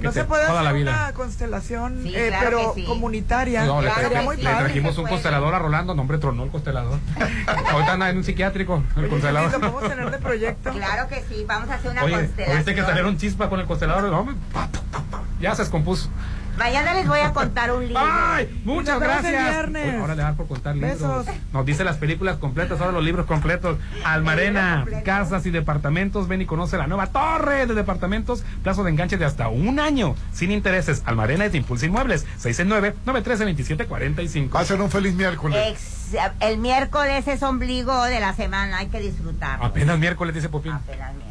No 0.00 0.12
se 0.12 0.24
puede 0.24 0.44
hacer 0.44 0.62
la 0.62 0.72
vida. 0.72 0.90
una 0.90 1.12
constelación, 1.12 2.00
Sí, 2.02 2.14
eh, 2.16 2.28
claro 2.28 2.44
pero 2.58 2.72
sí. 2.74 2.84
comunitaria. 2.84 3.64
No, 3.64 3.80
le, 3.82 3.88
Claro 3.90 4.08
tra- 4.08 4.12
que 4.18 4.22
muy 4.22 4.36
le 4.36 4.44
padre. 4.44 4.64
trajimos 4.64 4.98
un 4.98 5.06
constelador 5.06 5.54
a 5.54 5.58
Rolando, 5.58 5.94
nombre 5.94 6.18
tronó 6.18 6.44
el 6.44 6.50
constelador. 6.50 6.98
Ahorita 7.72 7.92
anda 7.92 8.10
en 8.10 8.16
un 8.18 8.24
psiquiátrico, 8.24 8.82
el 8.96 9.00
Oye, 9.02 9.08
constelador. 9.08 9.52
Lo 9.52 9.60
podemos 9.60 9.88
tener 9.88 10.10
de 10.10 10.18
proyecto. 10.18 10.70
Claro 10.80 11.08
que 11.08 11.22
sí, 11.28 11.44
vamos 11.46 11.68
a 11.70 11.74
hacer 11.74 11.90
una 11.90 12.04
Oye, 12.04 12.14
constelación. 12.14 12.56
oíste 12.56 12.74
que 12.74 12.82
salieron 12.82 13.16
chispas 13.18 13.48
con 13.48 13.60
el 13.60 13.66
constelador. 13.66 14.04
No, 14.10 14.26
ya 15.40 15.54
se 15.54 15.62
descompuso. 15.62 16.08
Mañana 16.60 16.94
les 16.94 17.08
voy 17.08 17.18
a 17.20 17.32
contar 17.32 17.72
un 17.72 17.86
libro. 17.88 18.00
¡Ay! 18.06 18.60
Muchas 18.64 19.00
gracias. 19.00 19.32
viernes. 19.32 19.88
Oye, 19.88 19.96
ahora 19.98 20.14
le 20.14 20.22
dan 20.22 20.36
por 20.36 20.46
contar 20.46 20.74
libros. 20.76 20.92
Besos. 21.00 21.26
Nos 21.52 21.66
dice 21.66 21.82
las 21.84 21.96
películas 21.96 22.36
completas, 22.36 22.80
ahora 22.80 22.92
los 22.92 23.02
libros 23.02 23.26
completos. 23.26 23.78
Almarena, 24.04 24.76
completo. 24.82 25.04
casas 25.04 25.44
y 25.46 25.50
departamentos. 25.50 26.28
Ven 26.28 26.42
y 26.42 26.46
conoce 26.46 26.76
la 26.76 26.86
nueva 26.86 27.06
torre 27.08 27.66
de 27.66 27.74
departamentos. 27.74 28.44
Plazo 28.62 28.84
de 28.84 28.90
enganche 28.90 29.16
de 29.16 29.24
hasta 29.24 29.48
un 29.48 29.80
año. 29.80 30.14
Sin 30.32 30.52
intereses. 30.52 31.02
Almarena 31.06 31.46
es 31.46 31.52
de 31.52 31.58
Impulso 31.58 31.86
Inmuebles. 31.86 32.24
669-913-2745. 32.42 34.54
Va 34.54 34.60
a 34.60 34.64
ser 34.64 34.80
un 34.80 34.90
feliz 34.90 35.14
miércoles. 35.14 35.58
Ex- 35.68 36.14
el 36.40 36.58
miércoles 36.58 37.26
es 37.28 37.42
ombligo 37.42 38.04
de 38.04 38.20
la 38.20 38.34
semana, 38.34 38.78
hay 38.78 38.88
que 38.88 39.00
disfrutar. 39.00 39.58
Apenas 39.62 39.98
miércoles, 39.98 40.34
dice 40.34 40.48
Popín. 40.48 40.72
Apenas 40.72 41.14
miércoles. 41.14 41.29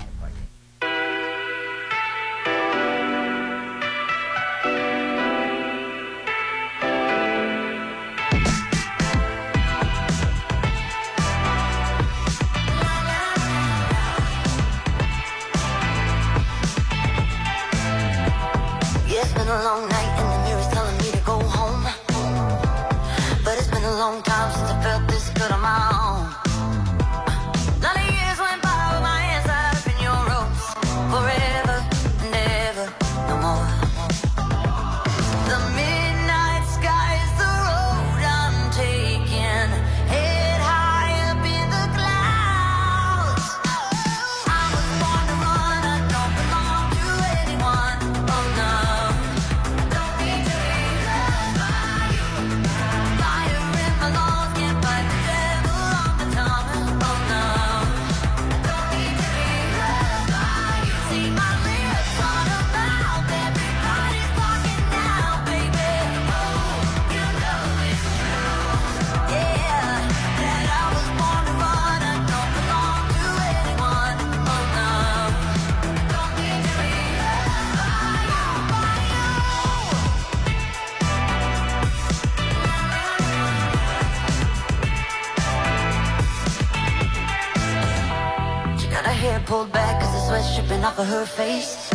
Face. 91.30 91.88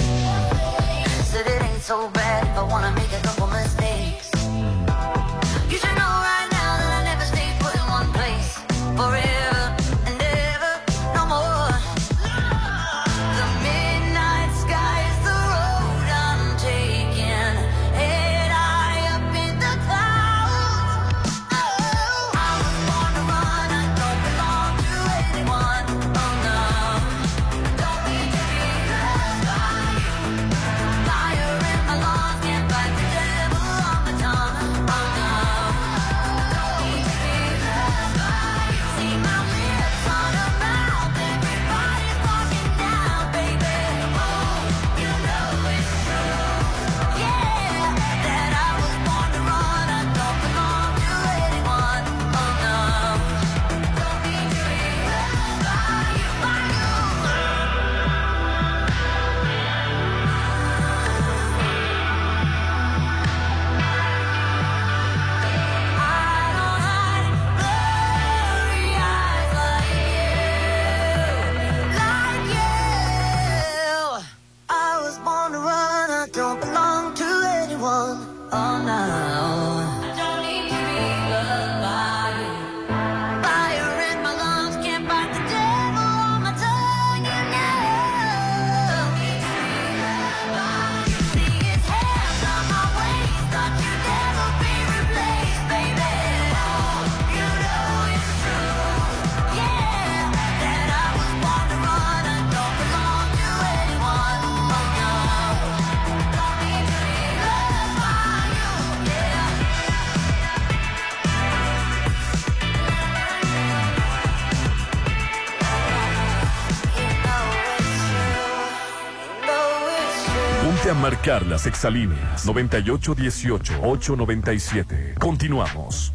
Marcar 121.25 121.47
las 121.47 121.65
exalíneas 121.65 122.47
9818-897. 122.47 125.19
Continuamos. 125.19 126.13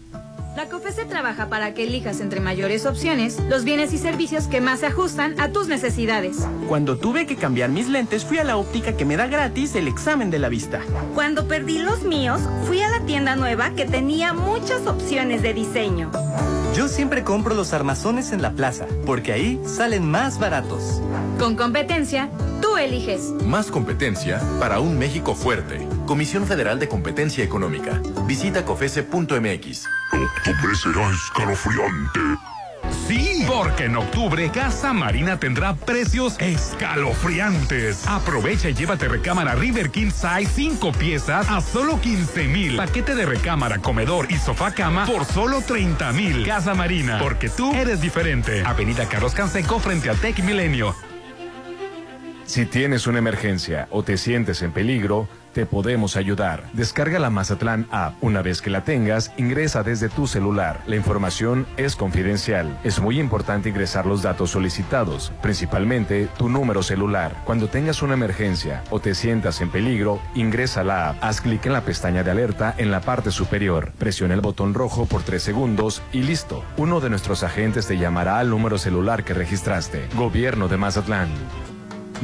La 0.57 0.69
COFESE 0.69 1.05
trabaja 1.05 1.49
para 1.49 1.75
que 1.75 1.85
elijas 1.85 2.21
entre 2.21 2.41
mayores 2.41 2.85
opciones 2.85 3.39
los 3.49 3.63
bienes 3.65 3.93
y 3.93 3.99
servicios 3.99 4.49
que 4.49 4.61
más 4.61 4.81
se 4.81 4.87
ajustan 4.87 5.39
a 5.41 5.53
tus 5.53 5.69
necesidades. 5.69 6.39
Cuando 6.69 6.99
tuve 6.99 7.25
que 7.27 7.37
cambiar 7.37 7.71
mis 7.71 7.89
lentes, 7.89 8.25
fui 8.25 8.39
a 8.39 8.45
la 8.45 8.57
óptica 8.57 8.97
que 8.97 9.05
me 9.05 9.17
da 9.17 9.29
gratis 9.29 9.77
el 9.77 9.87
examen 9.87 10.29
de 10.31 10.41
la 10.41 10.49
vista. 10.49 10.81
Cuando 11.15 11.47
perdí 11.47 11.79
los 11.79 12.03
míos, 12.03 12.41
fui 12.67 12.83
a 12.83 12.91
la 12.91 12.99
tienda 13.07 13.37
nueva 13.37 13.71
que 13.71 13.87
tenía 13.87 14.35
muchas 14.35 14.87
opciones 14.87 15.41
de 15.41 15.55
diseño. 15.55 16.11
Yo 16.75 16.87
siempre 16.87 17.25
compro 17.25 17.55
los 17.55 17.73
armazones 17.73 18.31
en 18.33 18.43
la 18.43 18.53
plaza, 18.53 18.87
porque 19.05 19.33
ahí 19.33 19.61
salen 19.67 20.09
más 20.09 20.39
baratos. 20.39 21.03
Con 21.39 21.57
competencia, 21.57 22.31
tú 22.63 22.77
eliges. 22.77 23.33
Más 23.45 23.71
competencia 23.71 24.41
para 24.61 24.79
un 24.79 24.97
México 24.97 25.35
fuerte. 25.35 25.87
Comisión 26.07 26.47
Federal 26.47 26.79
de 26.79 26.89
Competencia 26.89 27.43
Económica. 27.43 28.01
Visita 28.27 28.65
cofese.mx. 28.65 29.87
Octubre 30.13 30.75
será 30.77 31.11
escalofriante. 31.11 32.21
Porque 33.51 33.87
en 33.87 33.97
octubre 33.97 34.49
Casa 34.53 34.93
Marina 34.93 35.41
tendrá 35.41 35.75
precios 35.75 36.37
escalofriantes. 36.39 38.07
Aprovecha 38.07 38.69
y 38.71 38.75
llévate 38.75 39.09
recámara 39.09 39.57
River 39.57 39.91
King 39.91 40.13
Size 40.13 40.49
5 40.55 40.93
piezas 40.93 41.51
a 41.51 41.61
solo 41.61 42.01
15 42.01 42.47
mil. 42.47 42.77
Paquete 42.77 43.17
de 43.17 43.27
recámara, 43.27 43.79
comedor 43.79 44.31
y 44.31 44.37
sofá 44.37 44.71
cama 44.71 45.05
por 45.05 45.25
solo 45.25 45.63
30 45.63 46.13
mil. 46.13 46.47
Casa 46.47 46.75
Marina, 46.75 47.19
porque 47.21 47.49
tú 47.49 47.75
eres 47.75 48.01
diferente. 48.01 48.63
Avenida 48.65 49.07
Carlos 49.07 49.35
Canseco 49.35 49.81
frente 49.81 50.11
a 50.11 50.15
Tech 50.15 50.39
Milenio. 50.45 51.10
Si 52.51 52.67
tienes 52.67 53.07
una 53.07 53.21
emergencia 53.21 53.87
o 53.93 54.03
te 54.03 54.17
sientes 54.17 54.61
en 54.63 54.73
peligro, 54.73 55.29
te 55.53 55.67
podemos 55.67 56.17
ayudar. 56.17 56.65
Descarga 56.73 57.21
la 57.21 57.31
Mazatlán 57.31 57.87
App. 57.93 58.15
Una 58.23 58.43
vez 58.43 58.61
que 58.61 58.71
la 58.71 58.83
tengas, 58.83 59.31
ingresa 59.37 59.85
desde 59.85 60.09
tu 60.09 60.27
celular. 60.27 60.81
La 60.89 60.97
información 60.97 61.65
es 61.77 61.95
confidencial. 61.95 62.77
Es 62.83 62.99
muy 62.99 63.21
importante 63.21 63.69
ingresar 63.69 64.05
los 64.05 64.23
datos 64.23 64.51
solicitados, 64.51 65.33
principalmente 65.41 66.29
tu 66.39 66.49
número 66.49 66.83
celular. 66.83 67.41
Cuando 67.45 67.69
tengas 67.69 68.03
una 68.03 68.15
emergencia 68.15 68.83
o 68.91 68.99
te 68.99 69.15
sientas 69.15 69.61
en 69.61 69.71
peligro, 69.71 70.21
ingresa 70.35 70.83
la 70.83 71.11
app. 71.11 71.23
Haz 71.23 71.43
clic 71.43 71.65
en 71.67 71.73
la 71.73 71.85
pestaña 71.85 72.25
de 72.25 72.33
alerta 72.33 72.75
en 72.79 72.91
la 72.91 73.01
parte 73.01 73.31
superior. 73.31 73.93
Presiona 73.97 74.35
el 74.35 74.41
botón 74.41 74.75
rojo 74.75 75.07
por 75.07 75.23
3 75.23 75.41
segundos 75.41 76.03
y 76.11 76.25
listo. 76.25 76.65
Uno 76.77 76.99
de 76.99 77.11
nuestros 77.11 77.45
agentes 77.45 77.87
te 77.87 77.97
llamará 77.97 78.41
al 78.41 78.51
número 78.51 78.77
celular 78.77 79.23
que 79.23 79.35
registraste. 79.35 80.09
Gobierno 80.17 80.67
de 80.67 80.79
Mazatlán. 80.79 81.29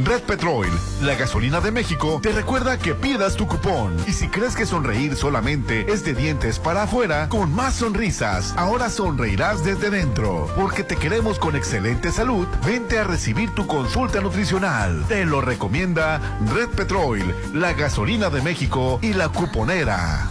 Red 0.04 0.22
Petrol, 0.22 0.66
la 1.00 1.14
gasolina 1.14 1.60
de 1.60 1.70
México, 1.70 2.20
te 2.22 2.30
recuerda 2.30 2.78
que 2.78 2.94
pidas 2.94 3.34
tu 3.34 3.46
cupón. 3.46 3.96
Y 4.06 4.12
si 4.12 4.28
crees 4.28 4.54
que 4.54 4.66
sonreír 4.66 5.16
solamente 5.16 5.90
es 5.90 6.04
de 6.04 6.12
dientes 6.12 6.58
para 6.58 6.82
afuera, 6.82 7.30
con 7.30 7.54
más 7.54 7.76
sonrisas, 7.76 8.52
ahora 8.58 8.90
sonreirás 8.90 9.64
desde 9.64 9.88
dentro. 9.88 10.50
Porque 10.54 10.84
te 10.84 10.96
queremos 10.96 11.38
con 11.38 11.56
excelente 11.56 12.12
salud, 12.12 12.46
vente 12.66 12.98
a 12.98 13.04
recibir 13.04 13.54
tu 13.54 13.66
consulta 13.66 14.20
nutricional. 14.20 15.02
Te 15.08 15.24
lo 15.24 15.40
recomienda 15.40 16.20
Red 16.54 16.68
Petrol, 16.70 17.34
la 17.54 17.72
gasolina 17.72 18.28
de 18.28 18.42
México 18.42 18.98
y 19.00 19.14
la 19.14 19.30
cuponera. 19.30 20.28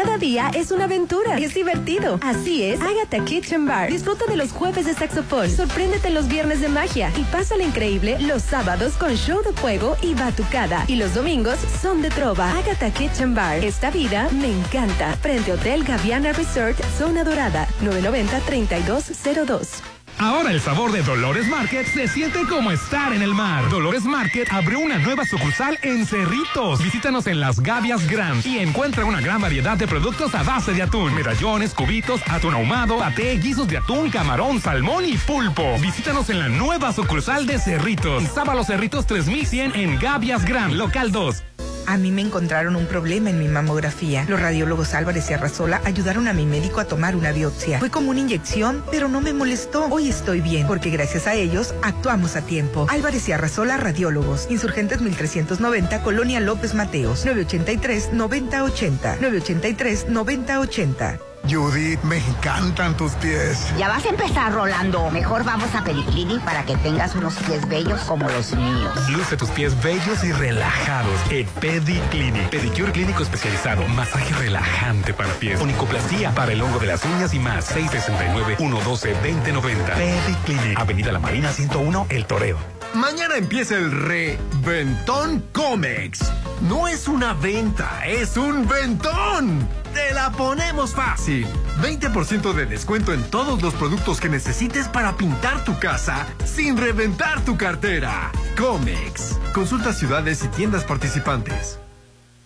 Cada 0.00 0.16
día 0.16 0.52
es 0.54 0.70
una 0.70 0.84
aventura 0.84 1.38
es 1.38 1.54
divertido. 1.54 2.20
Así 2.22 2.62
es, 2.62 2.80
Agatha 2.80 3.24
Kitchen 3.24 3.66
Bar. 3.66 3.90
Disfruta 3.90 4.26
de 4.26 4.36
los 4.36 4.52
jueves 4.52 4.86
de 4.86 4.94
saxofón, 4.94 5.50
sorpréndete 5.50 6.10
los 6.10 6.28
viernes 6.28 6.60
de 6.60 6.68
magia 6.68 7.10
y 7.16 7.24
pásala 7.24 7.64
increíble 7.64 8.16
los 8.20 8.42
sábados 8.42 8.92
con 8.92 9.16
show 9.16 9.42
de 9.42 9.52
fuego 9.54 9.96
y 10.00 10.14
batucada. 10.14 10.84
Y 10.86 10.94
los 10.94 11.14
domingos 11.14 11.58
son 11.82 12.00
de 12.00 12.10
trova. 12.10 12.56
Agatha 12.56 12.92
Kitchen 12.92 13.34
Bar. 13.34 13.64
Esta 13.64 13.90
vida 13.90 14.28
me 14.30 14.52
encanta. 14.52 15.16
Frente 15.16 15.52
Hotel 15.52 15.82
Gaviana 15.82 16.32
Resort, 16.32 16.78
Zona 16.96 17.24
Dorada, 17.24 17.66
990-3202. 17.82 19.87
Ahora 20.20 20.50
el 20.50 20.60
sabor 20.60 20.90
de 20.90 21.02
Dolores 21.02 21.46
Market 21.46 21.86
se 21.86 22.08
siente 22.08 22.44
como 22.48 22.72
estar 22.72 23.12
en 23.12 23.22
el 23.22 23.34
mar. 23.34 23.68
Dolores 23.68 24.04
Market 24.04 24.52
abrió 24.52 24.80
una 24.80 24.98
nueva 24.98 25.24
sucursal 25.24 25.78
en 25.82 26.06
Cerritos. 26.06 26.82
Visítanos 26.82 27.28
en 27.28 27.38
Las 27.38 27.60
Gavias 27.60 28.04
Grand 28.08 28.44
y 28.44 28.58
encuentra 28.58 29.04
una 29.04 29.20
gran 29.20 29.40
variedad 29.40 29.76
de 29.76 29.86
productos 29.86 30.34
a 30.34 30.42
base 30.42 30.72
de 30.72 30.82
atún, 30.82 31.14
medallones, 31.14 31.72
cubitos, 31.72 32.20
atún 32.28 32.54
ahumado, 32.54 32.98
paté, 32.98 33.36
guisos 33.36 33.68
de 33.68 33.78
atún, 33.78 34.10
camarón, 34.10 34.60
salmón 34.60 35.04
y 35.04 35.16
pulpo. 35.16 35.78
Visítanos 35.80 36.28
en 36.30 36.40
la 36.40 36.48
nueva 36.48 36.92
sucursal 36.92 37.46
de 37.46 37.60
Cerritos. 37.60 38.24
Sábalo 38.24 38.64
Cerritos 38.64 39.06
3100 39.06 39.76
en 39.76 40.00
Gavias 40.00 40.44
Grand, 40.44 40.74
local 40.74 41.12
2. 41.12 41.44
A 41.88 41.96
mí 41.96 42.12
me 42.12 42.20
encontraron 42.20 42.76
un 42.76 42.84
problema 42.84 43.30
en 43.30 43.38
mi 43.38 43.48
mamografía. 43.48 44.26
Los 44.28 44.42
radiólogos 44.42 44.92
Álvarez 44.92 45.30
y 45.30 45.32
Arrasola 45.32 45.80
ayudaron 45.86 46.28
a 46.28 46.34
mi 46.34 46.44
médico 46.44 46.80
a 46.80 46.84
tomar 46.84 47.16
una 47.16 47.32
biopsia. 47.32 47.78
Fue 47.78 47.88
como 47.88 48.10
una 48.10 48.20
inyección, 48.20 48.84
pero 48.90 49.08
no 49.08 49.22
me 49.22 49.32
molestó. 49.32 49.86
Hoy 49.86 50.10
estoy 50.10 50.42
bien, 50.42 50.66
porque 50.66 50.90
gracias 50.90 51.26
a 51.26 51.32
ellos 51.32 51.74
actuamos 51.80 52.36
a 52.36 52.42
tiempo. 52.42 52.86
Álvarez 52.90 53.26
y 53.30 53.32
Arrasola 53.32 53.78
Radiólogos. 53.78 54.48
Insurgentes 54.50 55.00
1390, 55.00 56.02
Colonia 56.02 56.40
López 56.40 56.74
Mateos. 56.74 57.24
983-9080. 57.24 59.20
983-9080. 59.20 61.27
Judith, 61.48 62.02
me 62.02 62.18
encantan 62.18 62.96
tus 62.96 63.12
pies. 63.12 63.72
Ya 63.78 63.88
vas 63.88 64.04
a 64.04 64.10
empezar, 64.10 64.52
Rolando. 64.52 65.10
Mejor 65.10 65.44
vamos 65.44 65.74
a 65.74 65.82
Periclinic 65.82 66.42
para 66.42 66.64
que 66.64 66.76
tengas 66.76 67.14
unos 67.14 67.34
pies 67.36 67.66
bellos 67.68 68.00
como 68.02 68.28
los 68.28 68.52
míos. 68.52 69.08
Luce 69.10 69.36
tus 69.36 69.48
pies 69.50 69.80
bellos 69.82 70.22
y 70.24 70.32
relajados 70.32 71.18
en 71.30 71.46
Pediclinic. 71.60 72.50
Pedicure 72.50 72.92
clínico 72.92 73.22
especializado, 73.22 73.86
masaje 73.88 74.34
relajante 74.34 75.14
para 75.14 75.32
pies, 75.34 75.60
onicoplastía 75.60 76.34
para 76.34 76.52
el 76.52 76.60
hongo 76.60 76.78
de 76.78 76.86
las 76.86 77.04
uñas 77.04 77.32
y 77.34 77.38
más. 77.38 77.74
669-112-2090. 77.74 79.94
Pediclinic. 79.94 80.78
Avenida 80.78 81.12
La 81.12 81.18
Marina 81.18 81.50
101, 81.50 82.06
El 82.10 82.26
Toreo. 82.26 82.77
Mañana 82.94 83.36
empieza 83.36 83.76
el 83.76 83.90
reventón 83.90 85.44
Comex. 85.52 86.20
No 86.68 86.88
es 86.88 87.06
una 87.06 87.34
venta, 87.34 88.06
es 88.06 88.36
un 88.36 88.66
ventón. 88.66 89.68
Te 89.92 90.14
la 90.14 90.32
ponemos 90.32 90.94
fácil. 90.94 91.46
20% 91.82 92.52
de 92.52 92.66
descuento 92.66 93.12
en 93.12 93.22
todos 93.30 93.62
los 93.62 93.74
productos 93.74 94.20
que 94.20 94.28
necesites 94.28 94.88
para 94.88 95.16
pintar 95.16 95.64
tu 95.64 95.78
casa 95.78 96.26
sin 96.44 96.76
reventar 96.76 97.44
tu 97.44 97.56
cartera. 97.56 98.32
Comex. 98.56 99.38
Consulta 99.52 99.92
ciudades 99.92 100.42
y 100.44 100.48
tiendas 100.48 100.84
participantes. 100.84 101.78